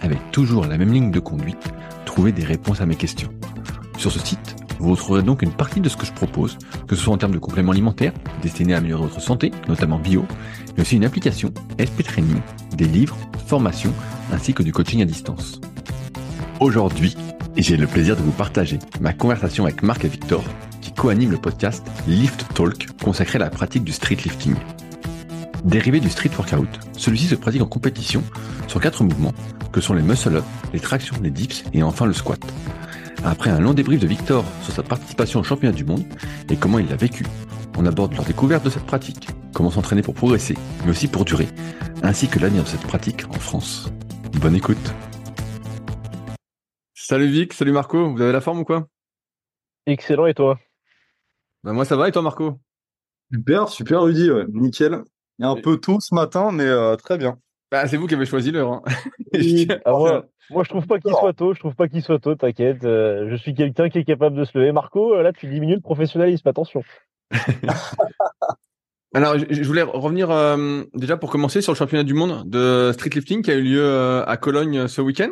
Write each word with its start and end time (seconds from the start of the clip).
avec 0.00 0.18
toujours 0.32 0.66
la 0.66 0.78
même 0.78 0.92
ligne 0.92 1.10
de 1.10 1.20
conduite, 1.20 1.72
trouver 2.04 2.32
des 2.32 2.44
réponses 2.44 2.80
à 2.80 2.86
mes 2.86 2.96
questions. 2.96 3.30
Sur 3.98 4.10
ce 4.10 4.18
site, 4.18 4.56
vous 4.78 4.92
retrouverez 4.92 5.22
donc 5.22 5.42
une 5.42 5.52
partie 5.52 5.80
de 5.80 5.88
ce 5.88 5.96
que 5.96 6.06
je 6.06 6.12
propose, 6.12 6.56
que 6.88 6.96
ce 6.96 7.02
soit 7.02 7.12
en 7.12 7.18
termes 7.18 7.34
de 7.34 7.38
compléments 7.38 7.72
alimentaires, 7.72 8.14
destinés 8.40 8.74
à 8.74 8.78
améliorer 8.78 9.02
votre 9.02 9.20
santé, 9.20 9.50
notamment 9.68 9.98
bio, 9.98 10.24
mais 10.74 10.82
aussi 10.82 10.96
une 10.96 11.04
application, 11.04 11.52
SP 11.76 12.02
Training, 12.02 12.40
des 12.76 12.86
livres, 12.86 13.16
formations, 13.46 13.92
ainsi 14.32 14.54
que 14.54 14.62
du 14.62 14.72
coaching 14.72 15.02
à 15.02 15.04
distance. 15.04 15.60
Aujourd'hui, 16.60 17.16
j'ai 17.56 17.76
le 17.76 17.86
plaisir 17.86 18.16
de 18.16 18.22
vous 18.22 18.32
partager 18.32 18.78
ma 19.00 19.12
conversation 19.12 19.64
avec 19.64 19.82
Marc 19.82 20.04
et 20.04 20.08
Victor, 20.08 20.42
qui 20.80 20.92
co-animent 20.92 21.32
le 21.32 21.38
podcast 21.38 21.86
Lift 22.06 22.46
Talk, 22.54 22.86
consacré 23.02 23.36
à 23.36 23.40
la 23.40 23.50
pratique 23.50 23.84
du 23.84 23.92
street 23.92 24.16
lifting. 24.24 24.54
Dérivé 25.64 26.00
du 26.00 26.08
street 26.08 26.30
workout, 26.38 26.68
celui-ci 26.96 27.26
se 27.26 27.34
pratique 27.34 27.60
en 27.60 27.66
compétition 27.66 28.22
sur 28.66 28.80
quatre 28.80 29.04
mouvements 29.04 29.34
que 29.72 29.82
sont 29.82 29.92
les 29.92 30.02
muscle-up, 30.02 30.44
les 30.72 30.80
tractions, 30.80 31.16
les 31.22 31.30
dips 31.30 31.64
et 31.74 31.82
enfin 31.82 32.06
le 32.06 32.14
squat. 32.14 32.40
Après 33.24 33.50
un 33.50 33.60
long 33.60 33.74
débrief 33.74 34.00
de 34.00 34.06
Victor 34.06 34.44
sur 34.62 34.72
sa 34.72 34.82
participation 34.82 35.40
au 35.40 35.42
championnat 35.42 35.76
du 35.76 35.84
monde 35.84 36.04
et 36.48 36.56
comment 36.56 36.78
il 36.78 36.88
l'a 36.88 36.96
vécu, 36.96 37.26
on 37.76 37.84
aborde 37.84 38.14
leur 38.14 38.24
découverte 38.24 38.64
de 38.64 38.70
cette 38.70 38.86
pratique, 38.86 39.28
comment 39.52 39.70
s'entraîner 39.70 40.00
pour 40.00 40.14
progresser, 40.14 40.56
mais 40.84 40.92
aussi 40.92 41.08
pour 41.08 41.26
durer, 41.26 41.48
ainsi 42.02 42.26
que 42.26 42.38
l'avenir 42.38 42.62
de 42.62 42.68
cette 42.68 42.80
pratique 42.80 43.26
en 43.28 43.38
France. 43.38 43.90
Bonne 44.40 44.56
écoute. 44.56 44.94
Salut 46.94 47.28
Vic, 47.28 47.52
salut 47.52 47.72
Marco, 47.72 48.10
vous 48.10 48.20
avez 48.22 48.32
la 48.32 48.40
forme 48.40 48.60
ou 48.60 48.64
quoi? 48.64 48.88
Excellent 49.84 50.26
et 50.26 50.34
toi? 50.34 50.58
Bah 51.62 51.74
Moi 51.74 51.84
ça 51.84 51.96
va 51.96 52.08
et 52.08 52.12
toi 52.12 52.22
Marco? 52.22 52.58
Super, 53.30 53.68
super 53.68 54.02
Rudy, 54.02 54.30
nickel. 54.54 55.02
Il 55.40 55.44
y 55.44 55.46
a 55.46 55.48
un 55.48 55.56
peu 55.56 55.78
tôt 55.78 56.00
ce 56.00 56.14
matin, 56.14 56.50
mais 56.52 56.66
euh, 56.66 56.96
très 56.96 57.16
bien. 57.16 57.38
Bah, 57.72 57.88
c'est 57.88 57.96
vous 57.96 58.06
qui 58.06 58.12
avez 58.12 58.26
choisi 58.26 58.50
l'heure. 58.50 58.72
Hein. 58.72 58.82
Ah, 59.86 59.92
moi, 60.50 60.64
je 60.64 60.68
trouve 60.68 60.86
pas 60.86 60.98
qu'il 60.98 61.14
soit 61.14 61.32
tôt. 61.32 61.54
Je 61.54 61.60
trouve 61.60 61.74
pas 61.74 61.88
qu'il 61.88 62.02
soit 62.02 62.18
tôt. 62.18 62.34
T'inquiète. 62.34 62.84
Euh, 62.84 63.30
je 63.30 63.36
suis 63.36 63.54
quelqu'un 63.54 63.88
qui 63.88 63.96
est 63.96 64.04
capable 64.04 64.36
de 64.36 64.44
se 64.44 64.58
lever. 64.58 64.70
Marco, 64.70 65.14
euh, 65.14 65.22
là, 65.22 65.32
tu 65.32 65.46
diminues 65.46 65.76
le 65.76 65.80
professionnalisme. 65.80 66.46
Attention. 66.46 66.82
Alors, 69.14 69.38
je, 69.38 69.64
voulais 69.64 69.80
revenir 69.80 70.28
déjà 70.92 71.16
pour 71.16 71.30
commencer 71.30 71.62
sur 71.62 71.72
le 71.72 71.78
championnat 71.78 72.04
du 72.04 72.12
monde 72.12 72.48
de 72.48 72.92
streetlifting 72.92 73.42
qui 73.42 73.50
a 73.50 73.54
eu 73.54 73.62
lieu 73.62 74.22
à 74.24 74.36
Cologne 74.36 74.88
ce 74.88 75.00
week-end. 75.00 75.30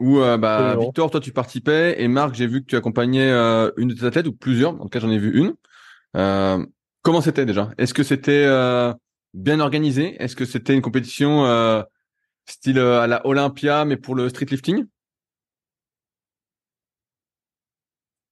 où 0.00 0.18
bah, 0.18 0.76
Victor, 0.80 1.10
toi, 1.12 1.20
tu 1.20 1.32
participais 1.32 2.02
et 2.02 2.08
Marc, 2.08 2.34
j'ai 2.34 2.48
vu 2.48 2.60
que 2.60 2.66
tu 2.66 2.76
accompagnais 2.76 3.30
une 3.76 3.88
de 3.88 3.94
tes 3.94 4.04
athlètes 4.04 4.26
ou 4.26 4.34
plusieurs. 4.34 4.74
En 4.74 4.80
tout 4.80 4.88
cas, 4.88 4.98
j'en 4.98 5.10
ai 5.10 5.18
vu 5.18 5.38
une. 5.38 5.54
Comment 7.02 7.20
c'était 7.20 7.44
déjà? 7.44 7.70
Est-ce 7.78 7.94
que 7.94 8.04
c'était 8.04 8.44
euh, 8.46 8.94
bien 9.34 9.58
organisé? 9.58 10.14
Est-ce 10.22 10.36
que 10.36 10.44
c'était 10.44 10.72
une 10.72 10.82
compétition 10.82 11.44
euh, 11.46 11.82
style 12.46 12.78
euh, 12.78 13.00
à 13.00 13.08
la 13.08 13.26
Olympia 13.26 13.84
mais 13.84 13.96
pour 13.96 14.14
le 14.14 14.28
street 14.28 14.46
lifting? 14.46 14.84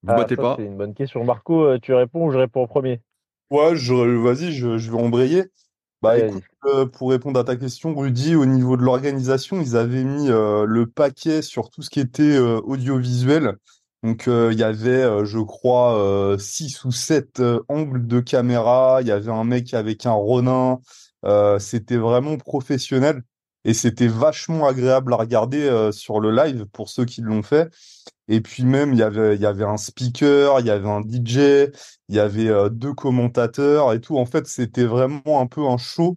Vous 0.02 0.12
ah, 0.12 0.16
battez 0.16 0.36
pas 0.36 0.54
C'est 0.56 0.64
une 0.64 0.76
bonne 0.76 0.94
question. 0.94 1.24
Marco, 1.24 1.76
tu 1.78 1.92
réponds 1.92 2.26
ou 2.26 2.30
je 2.30 2.38
réponds 2.38 2.62
en 2.62 2.68
premier? 2.68 3.00
Ouais, 3.50 3.74
je, 3.74 3.92
vas-y, 3.92 4.52
je, 4.52 4.68
vais 4.68 4.96
embrayer. 4.96 5.46
Bah, 6.00 6.18
écoute, 6.18 6.44
pour 6.92 7.10
répondre 7.10 7.38
à 7.38 7.44
ta 7.44 7.56
question, 7.56 7.94
Rudy, 7.94 8.36
au 8.36 8.46
niveau 8.46 8.76
de 8.76 8.82
l'organisation, 8.82 9.60
ils 9.60 9.76
avaient 9.76 10.04
mis 10.04 10.28
le 10.28 10.84
paquet 10.86 11.42
sur 11.42 11.68
tout 11.68 11.82
ce 11.82 11.90
qui 11.90 12.00
était 12.00 12.38
audiovisuel. 12.38 13.56
Donc 14.02 14.24
il 14.26 14.58
y 14.58 14.62
avait, 14.62 15.26
je 15.26 15.38
crois, 15.38 16.36
six 16.38 16.84
ou 16.84 16.90
sept 16.92 17.42
angles 17.68 18.06
de 18.06 18.20
caméra. 18.20 18.98
Il 19.02 19.08
y 19.08 19.10
avait 19.12 19.30
un 19.30 19.44
mec 19.44 19.74
avec 19.74 20.06
un 20.06 20.12
Ronin. 20.12 20.80
c'était 21.58 21.96
vraiment 21.98 22.36
professionnel 22.38 23.22
et 23.64 23.74
c'était 23.74 24.08
vachement 24.08 24.66
agréable 24.66 25.12
à 25.12 25.16
regarder 25.16 25.90
sur 25.92 26.20
le 26.20 26.34
live 26.34 26.64
pour 26.72 26.88
ceux 26.88 27.04
qui 27.04 27.20
l'ont 27.20 27.42
fait. 27.42 27.70
Et 28.28 28.40
puis 28.40 28.64
même 28.64 28.92
il 28.92 28.98
y 28.98 29.02
avait 29.02 29.34
il 29.34 29.40
y 29.42 29.46
avait 29.46 29.64
un 29.64 29.76
speaker, 29.76 30.60
il 30.60 30.66
y 30.66 30.70
avait 30.70 30.88
un 30.88 31.02
DJ, 31.02 31.70
il 32.08 32.14
y 32.16 32.20
avait 32.20 32.50
deux 32.70 32.94
commentateurs 32.94 33.92
et 33.92 34.00
tout. 34.00 34.18
En 34.18 34.26
fait, 34.26 34.46
c'était 34.46 34.84
vraiment 34.84 35.40
un 35.40 35.46
peu 35.46 35.66
un 35.66 35.76
show 35.76 36.16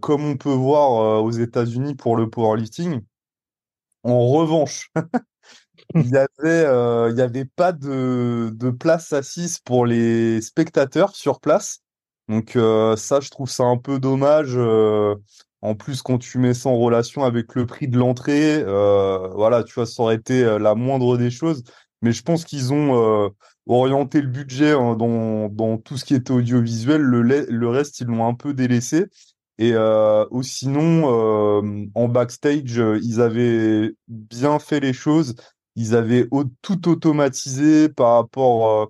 comme 0.00 0.24
on 0.24 0.36
peut 0.36 0.52
voir 0.52 1.24
aux 1.24 1.30
États-Unis 1.32 1.96
pour 1.96 2.16
le 2.16 2.30
powerlifting. 2.30 3.00
En 4.02 4.28
revanche, 4.28 4.90
il 5.94 6.08
y 6.10 6.16
avait, 6.16 6.28
euh, 6.66 7.10
il 7.10 7.18
y 7.18 7.22
avait 7.22 7.44
pas 7.44 7.72
de, 7.72 8.50
de 8.54 8.70
place 8.70 9.12
assise 9.12 9.58
pour 9.58 9.86
les 9.86 10.40
spectateurs 10.40 11.14
sur 11.16 11.40
place. 11.40 11.80
Donc 12.28 12.56
euh, 12.56 12.96
ça, 12.96 13.20
je 13.20 13.30
trouve 13.30 13.50
ça 13.50 13.64
un 13.64 13.76
peu 13.76 13.98
dommage. 13.98 14.52
Euh, 14.56 15.16
en 15.62 15.74
plus, 15.74 16.02
quand 16.02 16.18
tu 16.18 16.38
mets 16.38 16.54
ça 16.54 16.68
en 16.68 16.78
relation 16.78 17.24
avec 17.24 17.54
le 17.54 17.66
prix 17.66 17.88
de 17.88 17.98
l'entrée, 17.98 18.62
voilà, 18.64 19.62
tu 19.64 19.74
vois, 19.74 19.86
ça 19.86 20.02
aurait 20.02 20.14
été 20.16 20.58
la 20.58 20.74
moindre 20.74 21.18
des 21.18 21.30
choses. 21.30 21.62
Mais 22.02 22.12
je 22.12 22.22
pense 22.22 22.46
qu'ils 22.46 22.72
ont 22.72 23.30
orienté 23.66 24.22
le 24.22 24.28
budget 24.28 24.72
hein, 24.72 24.96
dans, 24.96 25.50
dans 25.50 25.76
tout 25.76 25.98
ce 25.98 26.06
qui 26.06 26.14
était 26.14 26.32
audiovisuel. 26.32 27.02
Le, 27.02 27.22
le 27.22 27.68
reste, 27.68 28.00
ils 28.00 28.06
l'ont 28.06 28.26
un 28.26 28.32
peu 28.34 28.54
délaissé. 28.54 29.06
Et 29.58 29.74
ou 29.76 30.42
sinon, 30.42 31.90
en 31.94 32.08
backstage, 32.08 32.80
ils 33.02 33.20
avaient 33.20 33.92
bien 34.08 34.58
fait 34.58 34.80
les 34.80 34.94
choses 34.94 35.34
ils 35.76 35.94
avaient 35.94 36.28
tout 36.62 36.88
automatisé 36.88 37.88
par 37.88 38.14
rapport 38.14 38.82
euh, 38.82 38.86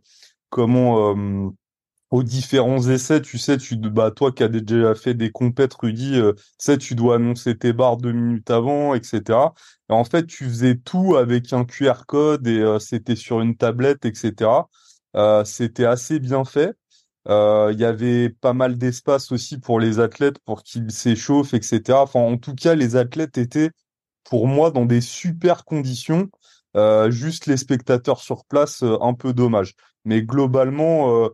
comment 0.50 1.14
euh, 1.16 1.50
aux 2.10 2.22
différents 2.22 2.88
essais. 2.88 3.22
Tu 3.22 3.38
sais, 3.38 3.58
tu 3.58 3.76
bah 3.76 4.10
toi 4.10 4.32
qui 4.32 4.42
as 4.42 4.48
déjà 4.48 4.94
fait 4.94 5.14
des 5.14 5.30
compètes, 5.30 5.74
Rudy, 5.74 6.16
euh, 6.18 6.32
tu 6.34 6.42
sais, 6.58 6.78
tu 6.78 6.94
dois 6.94 7.16
annoncer 7.16 7.56
tes 7.56 7.72
barres 7.72 7.98
deux 7.98 8.12
minutes 8.12 8.50
avant, 8.50 8.94
etc. 8.94 9.38
Et 9.90 9.92
en 9.92 10.04
fait, 10.04 10.26
tu 10.26 10.44
faisais 10.44 10.76
tout 10.76 11.16
avec 11.16 11.52
un 11.52 11.64
QR 11.64 12.06
code 12.06 12.46
et 12.46 12.76
c'était 12.80 13.16
sur 13.16 13.40
une 13.40 13.56
tablette, 13.56 14.04
etc. 14.04 14.50
c'était 15.44 15.84
assez 15.84 16.20
bien 16.20 16.44
fait. 16.44 16.74
Il 17.28 17.76
y 17.78 17.84
avait 17.84 18.30
pas 18.30 18.52
mal 18.54 18.78
d'espace 18.78 19.32
aussi 19.32 19.58
pour 19.58 19.80
les 19.80 19.98
athlètes 20.00 20.38
pour 20.40 20.62
qu'ils 20.62 20.90
s'échauffent, 20.92 21.54
etc. 21.54 21.98
Enfin, 22.02 22.20
en 22.20 22.36
tout 22.38 22.54
cas, 22.54 22.74
les 22.74 22.96
athlètes 22.96 23.38
étaient 23.38 23.70
pour 24.24 24.46
moi 24.46 24.70
dans 24.70 24.86
des 24.86 25.00
super 25.00 25.64
conditions. 25.64 26.30
Euh, 26.76 27.10
juste 27.10 27.46
les 27.46 27.56
spectateurs 27.56 28.20
sur 28.20 28.44
place, 28.44 28.82
euh, 28.82 28.96
un 29.00 29.14
peu 29.14 29.32
dommage. 29.32 29.74
Mais 30.04 30.22
globalement, 30.22 31.24
euh, 31.24 31.28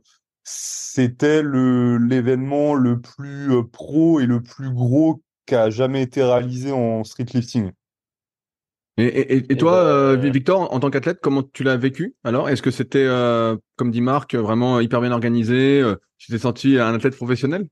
c'était 0.45 1.43
le 1.43 1.99
l'événement 1.99 2.75
le 2.75 3.01
plus 3.01 3.51
pro 3.71 4.21
et 4.21 4.27
le 4.27 4.43
plus 4.43 4.71
gros 4.71 5.23
qui 5.45 5.55
a 5.55 5.71
jamais 5.71 6.03
été 6.03 6.23
réalisé 6.23 6.73
en 6.73 7.05
street 7.05 7.27
lifting. 7.35 7.71
Et, 8.99 9.53
et, 9.53 9.57
toi, 9.59 10.17
ben, 10.17 10.33
Victor, 10.33 10.73
en 10.73 10.81
tant 10.81 10.89
qu'athlète, 10.89 11.19
comment 11.21 11.43
tu 11.43 11.65
l'as 11.65 11.77
vécu 11.77 12.15
Alors, 12.25 12.49
est-ce 12.49 12.63
que 12.63 12.71
c'était, 12.71 13.07
comme 13.77 13.91
dit 13.91 14.01
Marc, 14.01 14.35
vraiment 14.35 14.81
hyper 14.81 15.03
bien 15.03 15.13
organisé 15.13 15.83
Tu 16.17 16.33
t'es 16.33 16.39
senti 16.39 16.79
un 16.79 16.95
athlète 16.95 17.15
professionnel? 17.15 17.69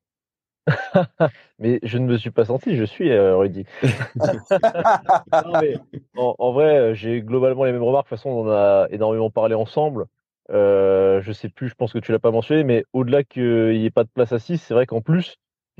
mais 1.58 1.78
je 1.82 1.98
ne 1.98 2.06
me 2.06 2.16
suis 2.16 2.30
pas 2.30 2.46
senti, 2.46 2.76
je 2.76 2.84
suis 2.84 3.10
euh, 3.10 3.36
Rudy. 3.36 3.66
en, 6.16 6.52
vrai, 6.52 6.94
j'ai 6.94 7.22
globalement 7.22 7.64
les 7.64 7.72
mêmes 7.72 7.82
remarques. 7.82 8.06
De 8.06 8.10
toute 8.10 8.18
façon, 8.18 8.30
on 8.30 8.50
a 8.50 8.86
énormément 8.90 9.30
parlé 9.30 9.54
ensemble. 9.54 10.06
Euh, 10.50 11.22
je 11.22 11.32
sais 11.32 11.48
plus, 11.48 11.68
je 11.68 11.74
pense 11.74 11.92
que 11.92 11.98
tu 11.98 12.12
l'as 12.12 12.18
pas 12.18 12.30
mentionné, 12.30 12.64
mais 12.64 12.84
au-delà 12.92 13.24
qu'il 13.24 13.78
n'y 13.78 13.86
ait 13.86 13.90
pas 13.90 14.04
de 14.04 14.10
place 14.12 14.32
assise, 14.32 14.62
c'est 14.62 14.74
vrai 14.74 14.86
qu'en 14.86 15.00
plus, 15.00 15.36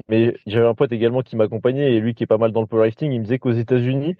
mais 0.08 0.36
j'avais 0.46 0.66
un 0.66 0.74
pote 0.74 0.92
également 0.92 1.22
qui 1.22 1.36
m'accompagnait 1.36 1.92
et 1.92 2.00
lui 2.00 2.14
qui 2.14 2.24
est 2.24 2.26
pas 2.26 2.38
mal 2.38 2.52
dans 2.52 2.60
le 2.60 2.66
powerlifting, 2.66 3.12
il 3.12 3.18
me 3.18 3.24
disait 3.24 3.38
qu'aux 3.38 3.52
États-Unis, 3.52 4.16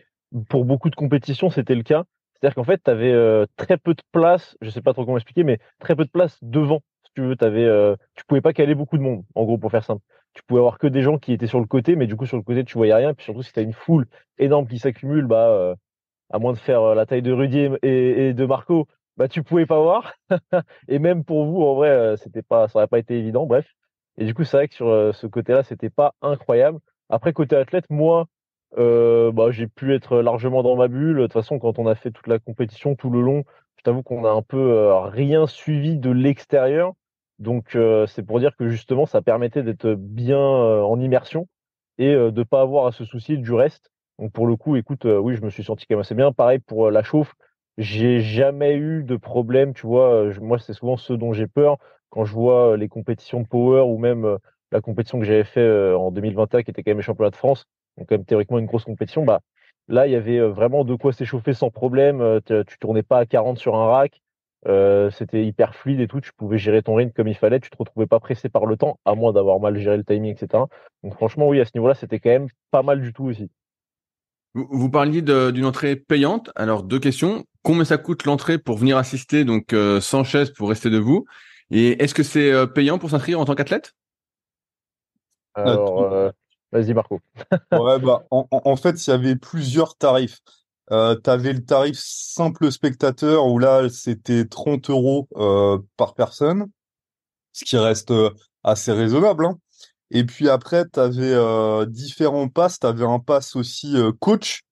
pour 0.48 0.64
beaucoup 0.64 0.90
de 0.90 0.96
compétitions, 0.96 1.50
c'était 1.50 1.74
le 1.74 1.82
cas. 1.82 2.04
C'est-à-dire 2.34 2.56
qu'en 2.56 2.64
fait, 2.64 2.82
tu 2.84 2.90
avais 2.90 3.12
euh, 3.12 3.46
très 3.56 3.78
peu 3.78 3.94
de 3.94 4.02
place, 4.12 4.56
je 4.60 4.68
sais 4.68 4.82
pas 4.82 4.92
trop 4.92 5.04
comment 5.04 5.16
expliquer, 5.16 5.44
mais 5.44 5.58
très 5.78 5.96
peu 5.96 6.04
de 6.04 6.10
place 6.10 6.38
devant. 6.42 6.80
Si 7.04 7.10
tu 7.14 7.22
veux, 7.22 7.36
avais, 7.40 7.64
euh, 7.64 7.96
tu 8.14 8.24
pouvais 8.26 8.42
pas 8.42 8.52
caler 8.52 8.74
beaucoup 8.74 8.98
de 8.98 9.02
monde, 9.02 9.24
en 9.34 9.44
gros, 9.44 9.56
pour 9.56 9.70
faire 9.70 9.84
simple 9.84 10.02
tu 10.34 10.42
pouvais 10.44 10.60
avoir 10.60 10.78
que 10.78 10.86
des 10.86 11.02
gens 11.02 11.18
qui 11.18 11.32
étaient 11.32 11.46
sur 11.46 11.60
le 11.60 11.66
côté, 11.66 11.96
mais 11.96 12.06
du 12.06 12.16
coup 12.16 12.26
sur 12.26 12.36
le 12.36 12.42
côté 12.42 12.64
tu 12.64 12.76
voyais 12.76 12.94
rien. 12.94 13.14
Puis 13.14 13.24
surtout 13.24 13.42
si 13.42 13.52
tu 13.52 13.60
as 13.60 13.62
une 13.62 13.72
foule 13.72 14.06
énorme 14.38 14.66
qui 14.66 14.78
s'accumule, 14.78 15.26
bah 15.26 15.48
euh, 15.48 15.74
à 16.30 16.38
moins 16.38 16.52
de 16.52 16.58
faire 16.58 16.82
euh, 16.82 16.94
la 16.94 17.06
taille 17.06 17.22
de 17.22 17.32
Rudy 17.32 17.68
et, 17.82 18.34
de 18.34 18.46
Marco, 18.46 18.88
bah 19.16 19.28
tu 19.28 19.42
pouvais 19.42 19.66
pas 19.66 19.80
voir. 19.80 20.14
et 20.88 20.98
même 20.98 21.24
pour 21.24 21.46
vous, 21.46 21.62
en 21.62 21.74
vrai, 21.74 21.90
euh, 21.90 22.16
c'était 22.16 22.42
pas, 22.42 22.68
ça 22.68 22.78
aurait 22.80 22.88
pas 22.88 22.98
été 22.98 23.18
évident. 23.18 23.46
Bref. 23.46 23.66
Et 24.18 24.24
du 24.26 24.34
coup 24.34 24.44
c'est 24.44 24.56
vrai 24.56 24.68
que 24.68 24.74
sur 24.74 25.14
ce 25.14 25.26
côté-là, 25.26 25.62
c'était 25.62 25.90
pas 25.90 26.14
incroyable. 26.22 26.78
Après 27.10 27.32
côté 27.32 27.56
athlète, 27.56 27.86
moi, 27.90 28.26
bah, 28.76 29.50
j'ai 29.50 29.66
pu 29.68 29.94
être 29.94 30.18
largement 30.20 30.62
dans 30.62 30.76
ma 30.76 30.88
bulle. 30.88 31.16
De 31.18 31.22
toute 31.22 31.32
façon, 31.32 31.58
quand 31.58 31.78
on 31.78 31.86
a 31.86 31.94
fait 31.94 32.10
toute 32.10 32.26
la 32.28 32.38
compétition 32.38 32.96
tout 32.96 33.10
le 33.10 33.20
long, 33.20 33.44
je 33.76 33.82
t'avoue 33.82 34.02
qu'on 34.02 34.24
a 34.24 34.30
un 34.30 34.42
peu 34.42 34.92
rien 35.12 35.46
suivi 35.46 35.98
de 35.98 36.10
l'extérieur. 36.10 36.94
Donc 37.38 37.76
c'est 38.06 38.22
pour 38.24 38.40
dire 38.40 38.56
que 38.56 38.68
justement, 38.68 39.06
ça 39.06 39.22
permettait 39.22 39.62
d'être 39.62 39.94
bien 39.94 40.38
en 40.38 40.98
immersion 41.00 41.48
et 41.98 42.14
de 42.14 42.42
pas 42.42 42.60
avoir 42.60 42.86
à 42.86 42.92
se 42.92 43.04
soucier 43.04 43.36
du 43.36 43.52
reste. 43.52 43.90
Donc 44.18 44.32
pour 44.32 44.46
le 44.46 44.56
coup, 44.56 44.76
écoute, 44.76 45.04
oui, 45.04 45.36
je 45.36 45.42
me 45.42 45.50
suis 45.50 45.64
senti 45.64 45.86
quand 45.86 45.94
même 45.94 46.00
assez 46.00 46.14
bien. 46.14 46.32
Pareil 46.32 46.60
pour 46.60 46.90
la 46.90 47.02
chauffe, 47.02 47.34
j'ai 47.78 48.20
jamais 48.20 48.76
eu 48.76 49.02
de 49.02 49.16
problème, 49.16 49.74
tu 49.74 49.86
vois. 49.86 50.32
moi, 50.40 50.58
c'est 50.58 50.72
souvent 50.72 50.96
ce 50.96 51.12
dont 51.12 51.32
j'ai 51.32 51.46
peur 51.48 51.78
quand 52.10 52.24
je 52.24 52.32
vois 52.32 52.76
les 52.76 52.88
compétitions 52.88 53.40
de 53.40 53.48
power 53.48 53.80
ou 53.82 53.98
même 53.98 54.38
la 54.70 54.80
compétition 54.80 55.18
que 55.18 55.24
j'avais 55.24 55.44
fait 55.44 55.92
en 55.94 56.12
2021, 56.12 56.62
qui 56.62 56.70
était 56.70 56.82
quand 56.82 56.90
même 56.92 56.98
les 56.98 57.02
championnats 57.02 57.30
de 57.30 57.36
France, 57.36 57.66
donc 57.96 58.08
quand 58.08 58.14
même 58.16 58.24
théoriquement 58.24 58.58
une 58.58 58.66
grosse 58.66 58.84
compétition. 58.84 59.24
Bah 59.24 59.40
là, 59.88 60.06
il 60.06 60.12
y 60.12 60.16
avait 60.16 60.40
vraiment 60.40 60.84
de 60.84 60.94
quoi 60.94 61.12
s'échauffer 61.12 61.52
sans 61.52 61.70
problème. 61.70 62.40
Tu 62.46 62.78
tournais 62.78 63.02
pas 63.02 63.18
à 63.18 63.26
40 63.26 63.58
sur 63.58 63.74
un 63.76 63.86
rack. 63.86 64.20
Euh, 64.66 65.10
c'était 65.10 65.44
hyper 65.44 65.74
fluide 65.74 66.00
et 66.00 66.08
tout, 66.08 66.20
tu 66.20 66.32
pouvais 66.32 66.56
gérer 66.56 66.82
ton 66.82 66.94
rythme 66.94 67.12
comme 67.12 67.28
il 67.28 67.36
fallait, 67.36 67.60
tu 67.60 67.68
te 67.68 67.76
retrouvais 67.76 68.06
pas 68.06 68.20
pressé 68.20 68.48
par 68.48 68.64
le 68.64 68.76
temps, 68.76 68.98
à 69.04 69.14
moins 69.14 69.32
d'avoir 69.32 69.60
mal 69.60 69.76
géré 69.76 69.96
le 69.96 70.04
timing, 70.04 70.32
etc. 70.32 70.64
Donc 71.02 71.14
franchement, 71.14 71.48
oui, 71.48 71.60
à 71.60 71.64
ce 71.64 71.72
niveau-là, 71.74 71.94
c'était 71.94 72.18
quand 72.18 72.30
même 72.30 72.48
pas 72.70 72.82
mal 72.82 73.02
du 73.02 73.12
tout 73.12 73.24
aussi. 73.24 73.50
Vous, 74.54 74.88
parliez 74.88 75.20
d'une 75.20 75.64
entrée 75.64 75.96
payante. 75.96 76.50
Alors 76.54 76.84
deux 76.84 77.00
questions. 77.00 77.44
Combien 77.62 77.84
ça 77.84 77.98
coûte 77.98 78.24
l'entrée 78.24 78.56
pour 78.58 78.78
venir 78.78 78.96
assister, 78.96 79.44
donc 79.44 79.72
euh, 79.72 80.00
sans 80.00 80.22
chaise 80.22 80.50
pour 80.50 80.68
rester 80.68 80.90
debout? 80.90 81.26
Et 81.70 82.02
est-ce 82.02 82.14
que 82.14 82.22
c'est 82.22 82.52
euh, 82.52 82.66
payant 82.66 82.98
pour 82.98 83.10
s'inscrire 83.10 83.40
en 83.40 83.44
tant 83.44 83.54
qu'athlète? 83.54 83.92
Alors, 85.54 86.32
vas-y 86.72 86.94
Marco. 86.94 87.20
ouais, 87.72 87.98
bah, 87.98 88.24
en, 88.30 88.46
en 88.50 88.76
fait, 88.76 89.06
il 89.06 89.10
y 89.10 89.12
avait 89.12 89.36
plusieurs 89.36 89.96
tarifs. 89.96 90.40
Euh, 90.92 91.16
tu 91.22 91.30
avais 91.30 91.52
le 91.52 91.64
tarif 91.64 91.96
simple 91.98 92.70
spectateur 92.70 93.46
où 93.46 93.58
là, 93.58 93.88
c'était 93.88 94.44
30 94.46 94.90
euros 94.90 95.28
euh, 95.36 95.78
par 95.96 96.14
personne, 96.14 96.66
ce 97.52 97.64
qui 97.64 97.76
reste 97.76 98.10
euh, 98.10 98.30
assez 98.62 98.92
raisonnable. 98.92 99.46
Hein. 99.46 99.58
Et 100.10 100.24
puis 100.24 100.48
après, 100.48 100.84
tu 100.92 101.00
avais 101.00 101.32
euh, 101.32 101.86
différents 101.86 102.48
passes. 102.48 102.78
Tu 102.80 102.86
avais 102.86 103.04
un 103.04 103.18
pass 103.18 103.56
aussi 103.56 103.96
coach. 104.20 104.62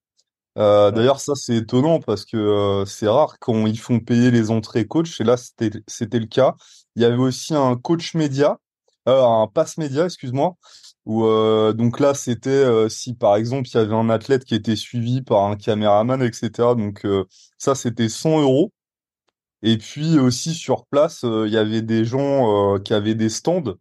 D'ailleurs, 0.56 1.20
ça, 1.20 1.34
c'est 1.34 1.56
étonnant 1.56 2.00
parce 2.00 2.24
que 2.26 2.84
c'est 2.86 3.08
rare 3.08 3.38
quand 3.40 3.66
ils 3.66 3.78
font 3.78 4.00
payer 4.00 4.30
les 4.30 4.50
entrées 4.50 4.86
coach. 4.86 5.20
Et 5.20 5.24
là, 5.24 5.36
c'était 5.36 6.18
le 6.18 6.26
cas. 6.26 6.54
Il 6.94 7.02
y 7.02 7.06
avait 7.06 7.16
aussi 7.16 7.54
un 7.54 7.76
coach 7.76 8.14
média, 8.14 8.58
un 9.06 9.48
pass 9.52 9.78
média, 9.78 10.04
excuse-moi, 10.04 10.56
où 11.06 11.24
euh, 11.24 11.72
donc 11.72 12.00
là 12.00 12.14
c'était 12.14 12.50
euh, 12.50 12.88
si 12.88 13.14
par 13.14 13.36
exemple 13.36 13.68
il 13.68 13.74
y 13.74 13.78
avait 13.78 13.94
un 13.94 14.08
athlète 14.10 14.44
qui 14.44 14.54
était 14.54 14.76
suivi 14.76 15.22
par 15.22 15.44
un 15.44 15.56
caméraman 15.56 16.22
etc 16.22 16.50
donc 16.76 17.04
euh, 17.04 17.24
ça 17.58 17.74
c'était 17.74 18.08
100 18.08 18.42
euros. 18.42 18.72
Et 19.62 19.78
puis 19.78 20.18
aussi 20.18 20.54
sur 20.54 20.86
place 20.86 21.22
il 21.24 21.50
y 21.52 21.56
avait 21.56 21.82
des 21.82 22.04
gens 22.04 22.78
qui 22.80 22.94
avaient 22.94 23.14
des 23.14 23.28
stands. 23.28 23.76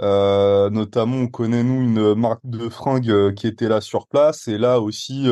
Notamment 0.00 1.16
on 1.18 1.28
connaît 1.28 1.62
nous 1.62 1.82
une 1.82 2.14
marque 2.14 2.40
de 2.44 2.68
fringues 2.68 3.34
qui 3.34 3.46
était 3.46 3.68
là 3.68 3.80
sur 3.82 4.06
place. 4.08 4.48
Et 4.48 4.58
là 4.58 4.80
aussi 4.80 5.28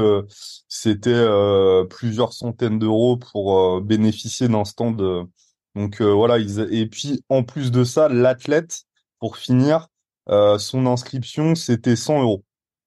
c'était 0.69 1.27
plusieurs 1.91 2.35
centaines 2.35 2.79
d'euros 2.79 3.17
pour 3.17 3.81
bénéficier 3.81 4.49
d'un 4.49 4.65
stand 4.65 5.29
donc 5.75 6.03
voilà 6.03 6.39
et 6.39 6.87
puis 6.87 7.25
en 7.31 7.43
plus 7.43 7.71
de 7.71 7.85
ça 7.85 8.09
l'athlète 8.09 8.87
pour 9.19 9.37
finir 9.37 9.89
euh, 10.29 10.59
son 10.59 10.87
inscription, 10.87 11.55
c'était 11.55 11.97
100 11.97 12.23
euros. 12.23 12.45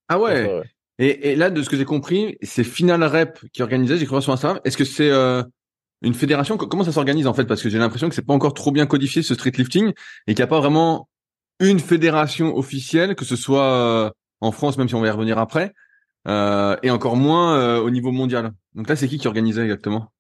Ah 0.07 0.19
ouais. 0.19 0.61
Et, 0.97 1.31
et, 1.31 1.35
là, 1.35 1.49
de 1.49 1.61
ce 1.63 1.69
que 1.69 1.77
j'ai 1.77 1.85
compris, 1.85 2.37
c'est 2.41 2.63
Final 2.63 3.03
Rep 3.03 3.39
qui 3.53 3.61
organisait, 3.61 3.97
j'ai 3.97 4.05
cru 4.05 4.21
sur 4.21 4.33
Instagram. 4.33 4.59
Est-ce 4.65 4.75
que 4.75 4.83
c'est 4.83 5.09
euh, 5.09 5.41
une 6.01 6.13
fédération? 6.13 6.57
Comment 6.57 6.83
ça 6.83 6.91
s'organise 6.91 7.27
en 7.27 7.33
fait? 7.33 7.45
Parce 7.45 7.61
que 7.61 7.69
j'ai 7.69 7.77
l'impression 7.77 8.09
que 8.09 8.15
c'est 8.15 8.25
pas 8.25 8.33
encore 8.33 8.53
trop 8.53 8.71
bien 8.71 8.85
codifié 8.85 9.21
ce 9.21 9.33
street 9.33 9.53
lifting 9.57 9.93
et 10.27 10.33
qu'il 10.33 10.43
n'y 10.43 10.43
a 10.43 10.47
pas 10.47 10.59
vraiment 10.59 11.07
une 11.61 11.79
fédération 11.79 12.55
officielle, 12.57 13.15
que 13.15 13.23
ce 13.23 13.35
soit 13.35 13.73
euh, 13.73 14.09
en 14.41 14.51
France, 14.51 14.77
même 14.77 14.89
si 14.89 14.95
on 14.95 15.01
va 15.01 15.07
y 15.07 15.11
revenir 15.11 15.37
après, 15.37 15.73
euh, 16.27 16.75
et 16.83 16.91
encore 16.91 17.15
moins 17.15 17.77
au 17.77 17.89
niveau 17.89 18.11
mondial. 18.11 18.51
Donc 18.75 18.89
là, 18.89 18.95
c'est 18.95 19.07
qui 19.07 19.17
qui 19.17 19.27
organisait 19.27 19.63
exactement? 19.63 20.11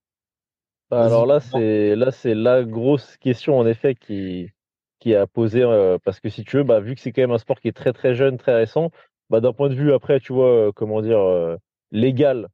Bah, 0.89 1.03
Alors 1.03 1.25
là, 1.25 1.39
c'est 1.39 1.95
là, 1.95 2.11
c'est 2.11 2.35
la 2.35 2.63
grosse 2.63 3.17
question 3.17 3.57
en 3.57 3.67
effet 3.67 3.95
qui 3.95 4.49
qui 4.99 5.15
a 5.15 5.27
posé 5.27 5.63
euh, 5.63 5.97
parce 6.03 6.19
que 6.19 6.29
si 6.29 6.43
tu 6.43 6.57
veux, 6.57 6.63
bah, 6.63 6.79
vu 6.79 6.95
que 6.95 7.01
c'est 7.01 7.11
quand 7.11 7.21
même 7.21 7.31
un 7.31 7.37
sport 7.37 7.59
qui 7.59 7.67
est 7.67 7.75
très 7.75 7.93
très 7.93 8.15
jeune, 8.15 8.37
très 8.37 8.55
récent, 8.55 8.91
bah, 9.29 9.41
d'un 9.41 9.53
point 9.53 9.69
de 9.69 9.75
vue 9.75 9.93
après, 9.93 10.19
tu 10.19 10.33
vois, 10.33 10.49
euh, 10.49 10.71
comment 10.73 11.01
dire, 11.01 11.19
euh, 11.19 11.57
légal, 11.91 12.47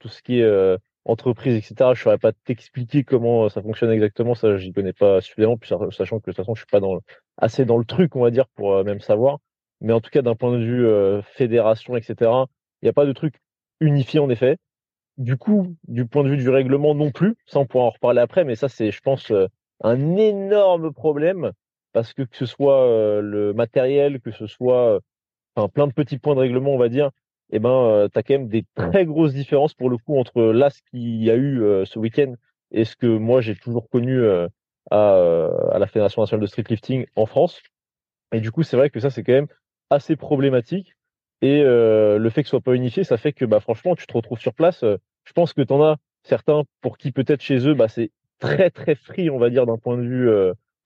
tout 0.00 0.08
ce 0.08 0.22
qui 0.22 0.40
est 0.40 0.78
entreprise, 1.04 1.56
etc. 1.56 1.92
Je 1.94 2.02
saurais 2.02 2.18
pas 2.18 2.32
t'expliquer 2.32 3.02
comment 3.04 3.48
ça 3.48 3.62
fonctionne 3.62 3.90
exactement, 3.90 4.34
ça 4.36 4.56
j'y 4.56 4.72
connais 4.72 4.92
pas 4.92 5.20
suffisamment, 5.20 5.56
puis 5.58 5.70
sachant 5.90 6.20
que 6.20 6.30
de 6.30 6.32
toute 6.32 6.36
façon 6.36 6.54
je 6.54 6.60
suis 6.60 6.70
pas 6.70 6.80
assez 7.38 7.64
dans 7.64 7.78
le 7.78 7.84
truc, 7.84 8.14
on 8.14 8.22
va 8.22 8.30
dire, 8.30 8.46
pour 8.54 8.84
même 8.84 9.00
savoir. 9.00 9.38
Mais 9.80 9.92
en 9.92 10.00
tout 10.00 10.10
cas, 10.10 10.22
d'un 10.22 10.36
point 10.36 10.52
de 10.52 10.64
vue 10.64 11.22
fédération, 11.24 11.96
etc. 11.96 12.30
Il 12.80 12.84
n'y 12.84 12.90
a 12.90 12.92
pas 12.92 13.06
de 13.06 13.12
truc 13.12 13.34
unifié 13.80 14.20
en 14.20 14.30
effet. 14.30 14.58
Du 15.18 15.36
coup, 15.36 15.74
du 15.88 16.06
point 16.06 16.22
de 16.22 16.28
vue 16.28 16.36
du 16.36 16.48
règlement 16.48 16.94
non 16.94 17.10
plus, 17.10 17.34
ça 17.46 17.58
on 17.58 17.66
pourra 17.66 17.86
en 17.86 17.90
reparler 17.90 18.20
après, 18.20 18.44
mais 18.44 18.54
ça 18.54 18.68
c'est, 18.68 18.92
je 18.92 19.00
pense, 19.00 19.32
un 19.82 20.16
énorme 20.16 20.92
problème 20.92 21.52
parce 21.92 22.12
que 22.14 22.22
que 22.22 22.36
ce 22.36 22.46
soit 22.46 23.20
le 23.20 23.52
matériel, 23.54 24.20
que 24.20 24.30
ce 24.30 24.46
soit 24.46 25.00
plein 25.74 25.86
de 25.86 25.92
petits 25.92 26.18
points 26.18 26.34
de 26.34 26.40
règlement, 26.40 26.72
on 26.72 26.78
va 26.78 26.88
dire, 26.88 27.10
eh 27.50 27.58
ben, 27.58 28.08
tu 28.12 28.18
as 28.18 28.22
quand 28.22 28.34
même 28.34 28.48
des 28.48 28.64
très 28.74 29.04
grosses 29.04 29.34
différences 29.34 29.74
pour 29.74 29.90
le 29.90 29.98
coup 29.98 30.18
entre 30.18 30.42
là, 30.42 30.70
ce 30.70 30.80
qu'il 30.90 31.22
y 31.22 31.30
a 31.30 31.36
eu 31.36 31.62
ce 31.84 31.98
week-end 31.98 32.34
et 32.70 32.84
ce 32.84 32.96
que 32.96 33.06
moi 33.06 33.40
j'ai 33.40 33.54
toujours 33.54 33.88
connu 33.90 34.26
à, 34.26 34.48
à, 34.90 35.78
la 35.78 35.86
Fédération 35.86 36.22
nationale 36.22 36.42
de 36.42 36.46
street 36.46 36.64
lifting 36.68 37.06
en 37.16 37.26
France. 37.26 37.60
Et 38.32 38.40
du 38.40 38.50
coup, 38.50 38.62
c'est 38.62 38.76
vrai 38.76 38.88
que 38.88 39.00
ça, 39.00 39.10
c'est 39.10 39.22
quand 39.22 39.32
même 39.32 39.48
assez 39.90 40.16
problématique. 40.16 40.94
Et 41.42 41.62
le 41.62 42.30
fait 42.30 42.42
que 42.42 42.48
ce 42.48 42.50
soit 42.50 42.60
pas 42.60 42.74
unifié, 42.74 43.04
ça 43.04 43.18
fait 43.18 43.32
que 43.32 43.44
bah, 43.44 43.60
franchement, 43.60 43.94
tu 43.94 44.06
te 44.06 44.14
retrouves 44.14 44.40
sur 44.40 44.54
place. 44.54 44.82
je 44.82 45.32
pense 45.34 45.52
que 45.52 45.62
tu 45.62 45.72
en 45.72 45.82
as 45.82 45.96
certains 46.22 46.62
pour 46.80 46.96
qui 46.96 47.12
peut-être 47.12 47.42
chez 47.42 47.68
eux, 47.68 47.74
bah, 47.74 47.88
c'est 47.88 48.10
très 48.38 48.70
très 48.70 48.94
free, 48.94 49.28
on 49.28 49.38
va 49.38 49.50
dire, 49.50 49.66
d'un 49.66 49.76
point 49.76 49.98
de 49.98 50.02
vue 50.02 50.30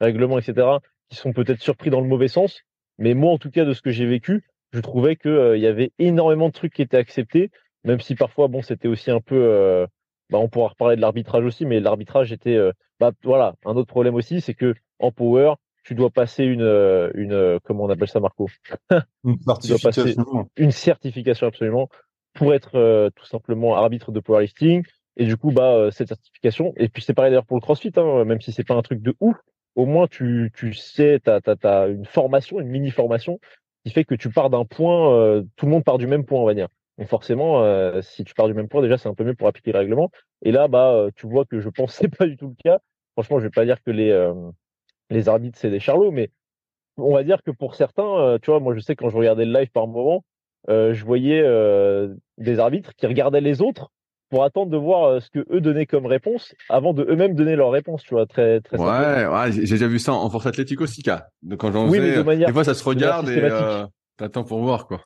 règlement, 0.01 0.39
etc 0.39 0.79
qui 1.09 1.17
sont 1.17 1.33
peut-être 1.33 1.61
surpris 1.61 1.91
dans 1.91 2.01
le 2.01 2.09
mauvais 2.09 2.29
sens. 2.29 2.63
Mais 2.99 3.15
moi, 3.15 3.33
en 3.33 3.39
tout 3.39 3.51
cas, 3.51 3.65
de 3.65 3.73
ce 3.73 3.83
que 3.83 3.91
j'ai 3.91 4.07
vécu, 4.07 4.45
je 4.73 4.81
trouvais 4.81 5.17
qu'il 5.17 5.31
euh, 5.31 5.57
y 5.57 5.67
avait 5.67 5.93
énormément 5.99 6.49
de 6.49 6.53
trucs 6.53 6.75
qui 6.75 6.83
étaient 6.83 6.97
acceptés, 6.97 7.51
même 7.85 8.01
si 8.01 8.15
parfois, 8.15 8.49
bon, 8.49 8.63
c'était 8.63 8.89
aussi 8.89 9.11
un 9.11 9.21
peu. 9.21 9.37
Euh, 9.37 9.87
bah, 10.31 10.39
on 10.39 10.49
pourra 10.49 10.69
reparler 10.69 10.97
de 10.97 11.01
l'arbitrage 11.01 11.45
aussi, 11.45 11.67
mais 11.67 11.81
l'arbitrage 11.81 12.33
était. 12.33 12.57
Euh, 12.57 12.73
bah, 12.99 13.13
voilà, 13.23 13.55
un 13.65 13.77
autre 13.77 13.89
problème 13.89 14.15
aussi, 14.15 14.41
c'est 14.41 14.55
que 14.55 14.75
en 14.99 15.13
power, 15.13 15.55
tu 15.85 15.95
dois 15.95 16.11
passer 16.11 16.45
une, 16.45 16.63
une 17.15 17.61
comment 17.63 17.85
on 17.85 17.91
appelle 17.91 18.09
ça, 18.09 18.19
Marco? 18.19 18.49
Une 19.25 19.39
certification. 19.47 20.49
une 20.57 20.71
certification 20.73 21.47
absolument 21.47 21.89
pour 22.33 22.55
être 22.55 23.11
tout 23.15 23.27
simplement 23.27 23.77
arbitre 23.77 24.11
de 24.11 24.21
powerlifting. 24.21 24.83
Et 25.17 25.27
du 25.27 25.37
coup, 25.37 25.53
bah, 25.53 25.91
cette 25.93 26.09
certification, 26.09 26.73
et 26.77 26.89
puis 26.89 27.03
c'est 27.03 27.15
pareil 27.15 27.31
d'ailleurs 27.31 27.47
pour 27.47 27.57
le 27.57 27.61
CrossFit, 27.61 27.93
hein, 27.97 28.25
même 28.25 28.41
si 28.41 28.53
c'est 28.53 28.65
pas 28.65 28.75
un 28.75 28.83
truc 28.83 29.01
de 29.01 29.15
ouf, 29.21 29.37
au 29.77 29.85
moins 29.87 30.09
tu, 30.09 30.51
tu 30.55 30.73
sais, 30.75 31.21
tu 31.23 31.31
as, 31.31 31.87
une 31.87 32.07
formation, 32.07 32.61
une 32.61 32.69
mini-formation 32.69 33.39
qui 33.85 33.93
fait 33.93 34.05
que 34.05 34.15
tu 34.15 34.31
pars 34.31 34.51
d'un 34.51 34.65
point, 34.65 35.15
euh, 35.15 35.45
tout 35.57 35.67
le 35.67 35.73
monde 35.73 35.85
part 35.85 35.99
du 35.99 36.07
même 36.07 36.25
point, 36.25 36.41
on 36.41 36.47
va 36.47 36.55
dire. 36.55 36.69
Donc 36.99 37.09
forcément, 37.09 37.63
euh, 37.63 38.01
si 38.03 38.25
tu 38.25 38.35
pars 38.35 38.49
du 38.49 38.55
même 38.55 38.69
point, 38.69 38.83
déjà 38.83 38.99
c'est 38.99 39.09
un 39.09 39.15
peu 39.15 39.23
mieux 39.23 39.35
pour 39.35 39.47
appliquer 39.47 39.73
le 39.73 39.79
règlement. 39.79 40.11
Et 40.43 40.51
là, 40.51 40.67
bah, 40.67 40.93
euh, 40.93 41.11
tu 41.15 41.29
vois 41.29 41.45
que 41.45 41.61
je 41.61 41.69
pensais 41.71 42.09
pas 42.09 42.27
du 42.27 42.37
tout 42.37 42.49
le 42.49 42.55
cas. 42.65 42.81
Franchement, 43.13 43.39
je 43.39 43.45
vais 43.45 43.51
pas 43.51 43.65
dire 43.65 43.83
que 43.83 43.91
les, 43.91 44.33
les 45.09 45.29
arbitres 45.29 45.59
c'est 45.59 45.71
des 45.71 45.81
charlots, 45.81 46.11
mais 46.11 46.31
on 46.99 47.15
va 47.15 47.23
dire 47.23 47.43
que 47.43 47.51
pour 47.51 47.75
certains, 47.75 48.39
tu 48.43 48.51
vois, 48.51 48.61
moi 48.61 48.75
je 48.75 48.81
sais 48.81 48.95
quand 48.95 49.09
je 49.09 49.17
regardais 49.17 49.47
le 49.47 49.59
live 49.59 49.71
par 49.71 49.87
moment, 49.87 50.23
je 50.69 51.03
voyais 51.03 51.43
des 52.37 52.59
arbitres 52.59 52.95
qui 52.95 53.07
regardaient 53.07 53.41
les 53.41 53.63
autres 53.63 53.91
pour 54.29 54.45
attendre 54.45 54.71
de 54.71 54.77
voir 54.77 55.05
euh, 55.05 55.21
ce 55.21 55.31
que 55.31 55.45
eux 55.51 55.61
donnaient 55.61 55.87
comme 55.87 56.07
réponse 56.07 56.55
avant 56.69 56.93
de 56.93 57.05
eux-mêmes 57.05 57.35
donner 57.35 57.57
leur 57.57 57.71
réponse, 57.71 58.03
tu 58.03 58.15
vois, 58.15 58.27
très 58.27 58.61
très 58.61 58.79
Ouais, 58.79 59.27
ouais 59.27 59.53
j'ai 59.53 59.61
déjà 59.63 59.87
vu 59.87 59.99
ça 59.99 60.13
en 60.13 60.29
force 60.31 60.47
athlétique 60.47 60.81
aussi, 60.81 61.03
cas. 61.03 61.29
Donc 61.43 61.61
quand 61.61 61.73
j'en 61.73 61.89
oui, 61.89 61.99
faisais, 61.99 62.47
des 62.47 62.53
fois 62.53 62.65
ça 62.65 62.75
se 62.75 62.85
regarde 62.85 63.29
et 63.29 63.39
euh, 63.39 63.85
t'attends 64.17 64.45
pour 64.45 64.61
voir 64.61 64.87
quoi. 64.87 65.03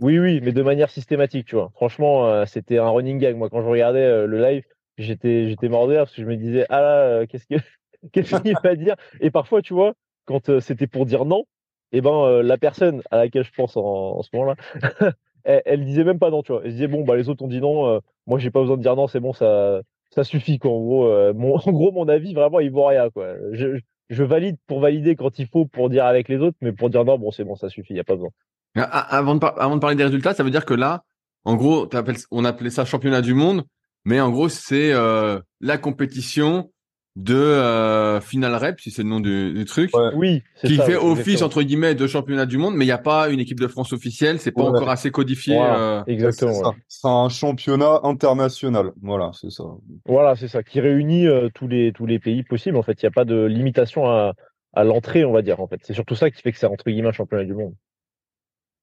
Oui, 0.00 0.18
oui, 0.18 0.40
mais 0.42 0.52
de 0.52 0.62
manière 0.62 0.90
systématique, 0.90 1.46
tu 1.46 1.54
vois. 1.54 1.70
Franchement, 1.74 2.26
euh, 2.26 2.44
c'était 2.44 2.78
un 2.78 2.88
running 2.88 3.18
gag. 3.18 3.36
Moi, 3.36 3.48
quand 3.50 3.62
je 3.62 3.68
regardais 3.68 4.00
euh, 4.00 4.26
le 4.26 4.42
live, 4.42 4.64
j'étais 4.98 5.48
j'étais 5.48 5.68
mort 5.68 5.86
de 5.86 5.94
parce 5.94 6.12
que 6.12 6.22
je 6.22 6.26
me 6.26 6.36
disais 6.36 6.66
ah 6.70 6.80
là, 6.80 7.26
qu'est-ce 7.26 7.46
que 7.46 7.54
qu'est-ce 8.12 8.34
qu'il 8.40 8.56
va 8.62 8.74
dire? 8.74 8.96
Et 9.20 9.30
parfois, 9.30 9.62
tu 9.62 9.74
vois, 9.74 9.92
quand 10.24 10.60
c'était 10.60 10.86
pour 10.86 11.06
dire 11.06 11.24
non, 11.24 11.44
et 11.92 11.98
eh 11.98 12.00
ben 12.00 12.40
la 12.40 12.56
personne 12.56 13.02
à 13.10 13.18
laquelle 13.18 13.44
je 13.44 13.52
pense 13.54 13.76
en, 13.76 13.82
en 13.82 14.22
ce 14.22 14.30
moment-là, 14.32 14.56
elle, 15.44 15.84
disait 15.84 16.04
même 16.04 16.18
pas 16.18 16.30
non, 16.30 16.42
tu 16.42 16.52
vois. 16.52 16.62
Elle 16.64 16.72
disait 16.72 16.88
bon 16.88 17.04
bah 17.04 17.16
les 17.16 17.28
autres 17.28 17.44
ont 17.44 17.48
dit 17.48 17.60
non, 17.60 18.00
moi 18.26 18.38
j'ai 18.38 18.50
pas 18.50 18.60
besoin 18.60 18.76
de 18.76 18.82
dire 18.82 18.96
non, 18.96 19.06
c'est 19.06 19.20
bon, 19.20 19.32
ça 19.32 19.80
ça 20.10 20.24
suffit. 20.24 20.58
En 20.64 20.80
gros, 20.80 21.06
euh, 21.06 21.32
mon, 21.34 21.56
en 21.64 21.72
gros 21.72 21.92
mon 21.92 22.08
avis 22.08 22.34
vraiment 22.34 22.60
il 22.60 22.70
vaut 22.70 22.86
rien 22.86 23.10
quoi. 23.10 23.34
Je, 23.52 23.78
je 24.10 24.22
valide 24.22 24.56
pour 24.66 24.80
valider 24.80 25.16
quand 25.16 25.38
il 25.38 25.46
faut 25.46 25.66
pour 25.66 25.90
dire 25.90 26.04
avec 26.04 26.28
les 26.28 26.38
autres, 26.38 26.56
mais 26.60 26.72
pour 26.72 26.90
dire 26.90 27.04
non 27.04 27.18
bon 27.18 27.30
c'est 27.30 27.44
bon 27.44 27.56
ça 27.56 27.68
suffit, 27.68 27.94
y 27.94 28.00
a 28.00 28.04
pas 28.04 28.14
besoin. 28.14 28.30
Avant 28.74 29.34
de, 29.34 29.44
avant 29.44 29.76
de 29.76 29.80
parler 29.80 29.96
des 29.96 30.04
résultats, 30.04 30.34
ça 30.34 30.42
veut 30.42 30.50
dire 30.50 30.64
que 30.64 30.74
là 30.74 31.04
En 31.44 31.56
gros, 31.56 31.88
on 32.30 32.44
appelait 32.44 32.70
ça 32.70 32.84
championnat 32.84 33.20
du 33.20 33.34
monde, 33.34 33.64
mais 34.04 34.20
en 34.20 34.30
gros, 34.30 34.48
c'est 34.48 34.92
euh, 34.92 35.38
la 35.60 35.78
compétition 35.78 36.70
de 37.16 37.34
euh, 37.34 38.20
Final 38.20 38.54
Rep, 38.54 38.80
si 38.80 38.90
c'est 38.90 39.02
le 39.02 39.08
nom 39.08 39.20
du, 39.20 39.64
truc. 39.66 39.90
Oui, 40.14 40.42
qui 40.64 40.76
fait 40.76 40.96
office 40.96 41.42
entre 41.42 41.62
guillemets 41.62 41.94
de 41.94 42.06
championnat 42.06 42.46
du 42.46 42.56
monde, 42.56 42.74
mais 42.74 42.84
il 42.84 42.88
n'y 42.88 42.92
a 42.92 42.98
pas 42.98 43.28
une 43.28 43.40
équipe 43.40 43.60
de 43.60 43.68
France 43.68 43.92
officielle, 43.92 44.38
c'est 44.38 44.52
pas 44.52 44.62
encore 44.62 44.88
assez 44.88 45.10
codifié. 45.10 45.58
Euh. 45.60 46.02
Exactement. 46.06 46.74
C'est 46.88 47.08
un 47.08 47.28
championnat 47.28 48.00
international, 48.04 48.92
voilà, 49.02 49.30
c'est 49.34 49.50
ça. 49.50 49.64
Voilà, 50.06 50.36
c'est 50.36 50.48
ça, 50.48 50.62
qui 50.62 50.80
réunit 50.80 51.26
euh, 51.26 51.48
tous 51.54 51.68
les 51.68 51.92
tous 51.92 52.06
les 52.06 52.18
pays 52.18 52.42
possibles. 52.42 52.76
En 52.76 52.82
fait, 52.82 53.02
il 53.02 53.04
n'y 53.04 53.08
a 53.08 53.12
pas 53.12 53.24
de 53.24 53.44
limitation 53.44 54.06
à, 54.06 54.32
à 54.72 54.84
l'entrée, 54.84 55.24
on 55.24 55.32
va 55.32 55.42
dire. 55.42 55.60
En 55.60 55.66
fait, 55.66 55.80
c'est 55.82 55.94
surtout 55.94 56.14
ça 56.14 56.30
qui 56.30 56.40
fait 56.40 56.52
que 56.52 56.58
c'est 56.58 56.66
entre 56.66 56.88
guillemets 56.88 57.08
un 57.08 57.12
championnat 57.12 57.44
du 57.44 57.54
monde. 57.54 57.74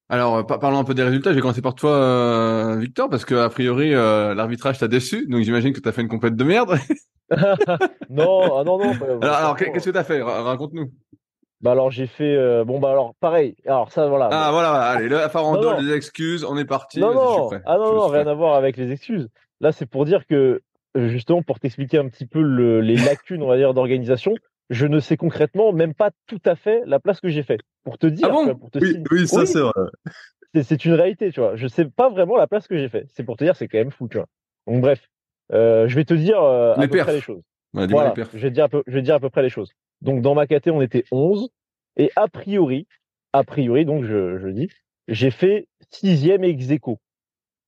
Alors, 0.10 0.46
parlons 0.46 0.80
un 0.80 0.84
peu 0.84 0.96
des 0.96 1.04
résultats. 1.04 1.30
Je 1.30 1.36
vais 1.36 1.42
commencer 1.42 1.62
par 1.62 1.76
toi, 1.76 2.76
Victor, 2.78 3.10
parce 3.10 3.26
que 3.26 3.36
a 3.36 3.50
priori 3.50 3.92
l'arbitrage 3.92 4.80
t'a 4.80 4.88
déçu, 4.88 5.28
donc 5.28 5.44
j'imagine 5.44 5.74
que 5.74 5.80
tu 5.80 5.88
as 5.88 5.92
fait 5.92 6.02
une 6.02 6.08
compète 6.08 6.36
de 6.36 6.44
merde. 6.44 6.78
non, 8.10 8.58
ah 8.58 8.64
non, 8.64 8.80
non. 8.80 9.22
alors, 9.22 9.56
qu'est-ce 9.56 9.86
que 9.86 9.92
tu 9.92 9.98
as 9.98 10.04
fait 10.04 10.22
Raconte-nous. 10.22 10.92
Bah 11.62 11.72
alors 11.72 11.92
j'ai 11.92 12.08
fait 12.08 12.36
euh, 12.36 12.64
bon 12.64 12.80
bah 12.80 12.92
alors 12.92 13.16
pareil. 13.20 13.56
Alors 13.66 13.92
ça 13.92 14.08
voilà. 14.08 14.30
Ah 14.32 14.50
voilà 14.52 14.76
allez 14.76 15.10
le 15.10 15.18
farandole 15.28 15.86
des 15.86 15.94
excuses 15.94 16.46
on 16.46 16.58
est 16.58 16.66
parti 16.66 17.02
non 17.02 17.14
non. 17.14 17.50
ah 17.66 17.78
non 17.78 17.94
non 17.96 18.08
rien 18.08 18.28
à 18.28 18.34
voir 18.34 18.56
avec 18.56 18.78
les 18.78 18.92
excuses. 18.92 19.28
Là 19.60 19.74
c'est 19.74 19.86
pour 19.86 20.06
dire 20.06 20.26
que 20.26 20.62
euh, 20.96 21.10
justement 21.10 21.42
pour 21.42 21.60
t'expliquer 21.60 21.98
un 21.98 22.08
petit 22.08 22.26
peu 22.26 22.42
le, 22.42 22.80
les 22.80 22.96
lacunes 22.96 23.44
on 23.44 23.48
va 23.48 23.58
dire 23.58 23.74
d'organisation 23.74 24.36
je 24.70 24.86
ne 24.86 25.00
sais 25.00 25.18
concrètement 25.18 25.74
même 25.74 25.94
pas 25.94 26.12
tout 26.28 26.42
à 26.46 26.56
fait 26.56 26.82
la 26.86 27.00
place 27.00 27.20
que 27.20 27.28
j'ai 27.28 27.44
fait 27.44 27.60
pour 27.84 27.98
te 27.98 28.08
dire 28.08 28.28
ah 28.30 28.32
bon? 28.32 28.56
pour 28.56 28.72
te 28.72 28.80
oui, 28.80 29.04
oui 29.12 29.28
ça 29.28 29.46
c'est 29.46 29.60
vrai. 29.60 29.74
C'est 30.64 30.84
une 30.86 30.94
réalité 30.94 31.32
tu 31.32 31.40
vois. 31.40 31.56
Je 31.56 31.68
sais 31.68 31.86
pas 31.86 32.10
vraiment 32.10 32.36
la 32.38 32.48
place 32.48 32.68
que 32.68 32.78
j'ai 32.78 32.90
fait. 32.90 33.06
C'est 33.14 33.24
pour 33.24 33.38
te 33.38 33.44
dire 33.44 33.56
c'est 33.56 33.68
quand 33.68 33.78
même 33.78 33.92
fou 33.92 34.08
tu 34.08 34.18
vois. 34.18 34.28
Donc 34.68 34.82
bref. 34.82 35.02
Euh, 35.52 35.88
je 35.88 35.96
vais 35.96 36.06
te 36.06 36.14
dire 36.14 36.42
euh, 36.42 36.74
à 36.76 36.88
peu 36.88 37.00
près 37.00 37.14
les 37.14 37.22
choses. 37.22 37.42
voilà, 37.74 38.14
je 38.34 38.40
vais 38.40 38.52
dire 38.52 38.66
à 38.66 38.70
peu, 38.70 38.84
je 38.86 38.94
vais 38.94 39.02
dire 39.02 39.16
à 39.16 39.20
peu 39.20 39.30
près 39.30 39.42
les 39.42 39.50
choses. 39.50 39.72
Donc 40.02 40.22
dans 40.22 40.36
ma 40.36 40.48
caté, 40.48 40.72
on 40.72 40.82
était 40.82 41.06
11 41.12 41.50
et 41.98 42.12
a 42.16 42.28
priori, 42.28 42.88
a 43.34 43.44
priori, 43.44 43.86
donc 43.86 44.06
je, 44.06 44.38
je 44.38 44.48
dis, 44.48 44.70
j'ai 45.08 45.32
fait 45.32 45.68
sixième 45.90 46.44
ex 46.44 46.70
aequo. 46.70 47.00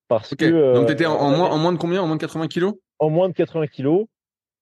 Parce 0.07 0.35
que 0.35 0.45
euh, 0.45 0.73
donc 0.73 0.87
t'étais 0.87 1.05
en, 1.05 1.15
en, 1.15 1.35
moins, 1.35 1.49
en 1.49 1.57
moins 1.57 1.73
de 1.73 1.77
combien? 1.77 2.01
En 2.01 2.07
moins 2.07 2.17
de 2.17 2.21
80 2.21 2.47
kilos? 2.47 2.73
En 2.99 3.09
moins 3.09 3.29
de 3.29 3.33
80 3.33 3.67
kilos. 3.67 4.07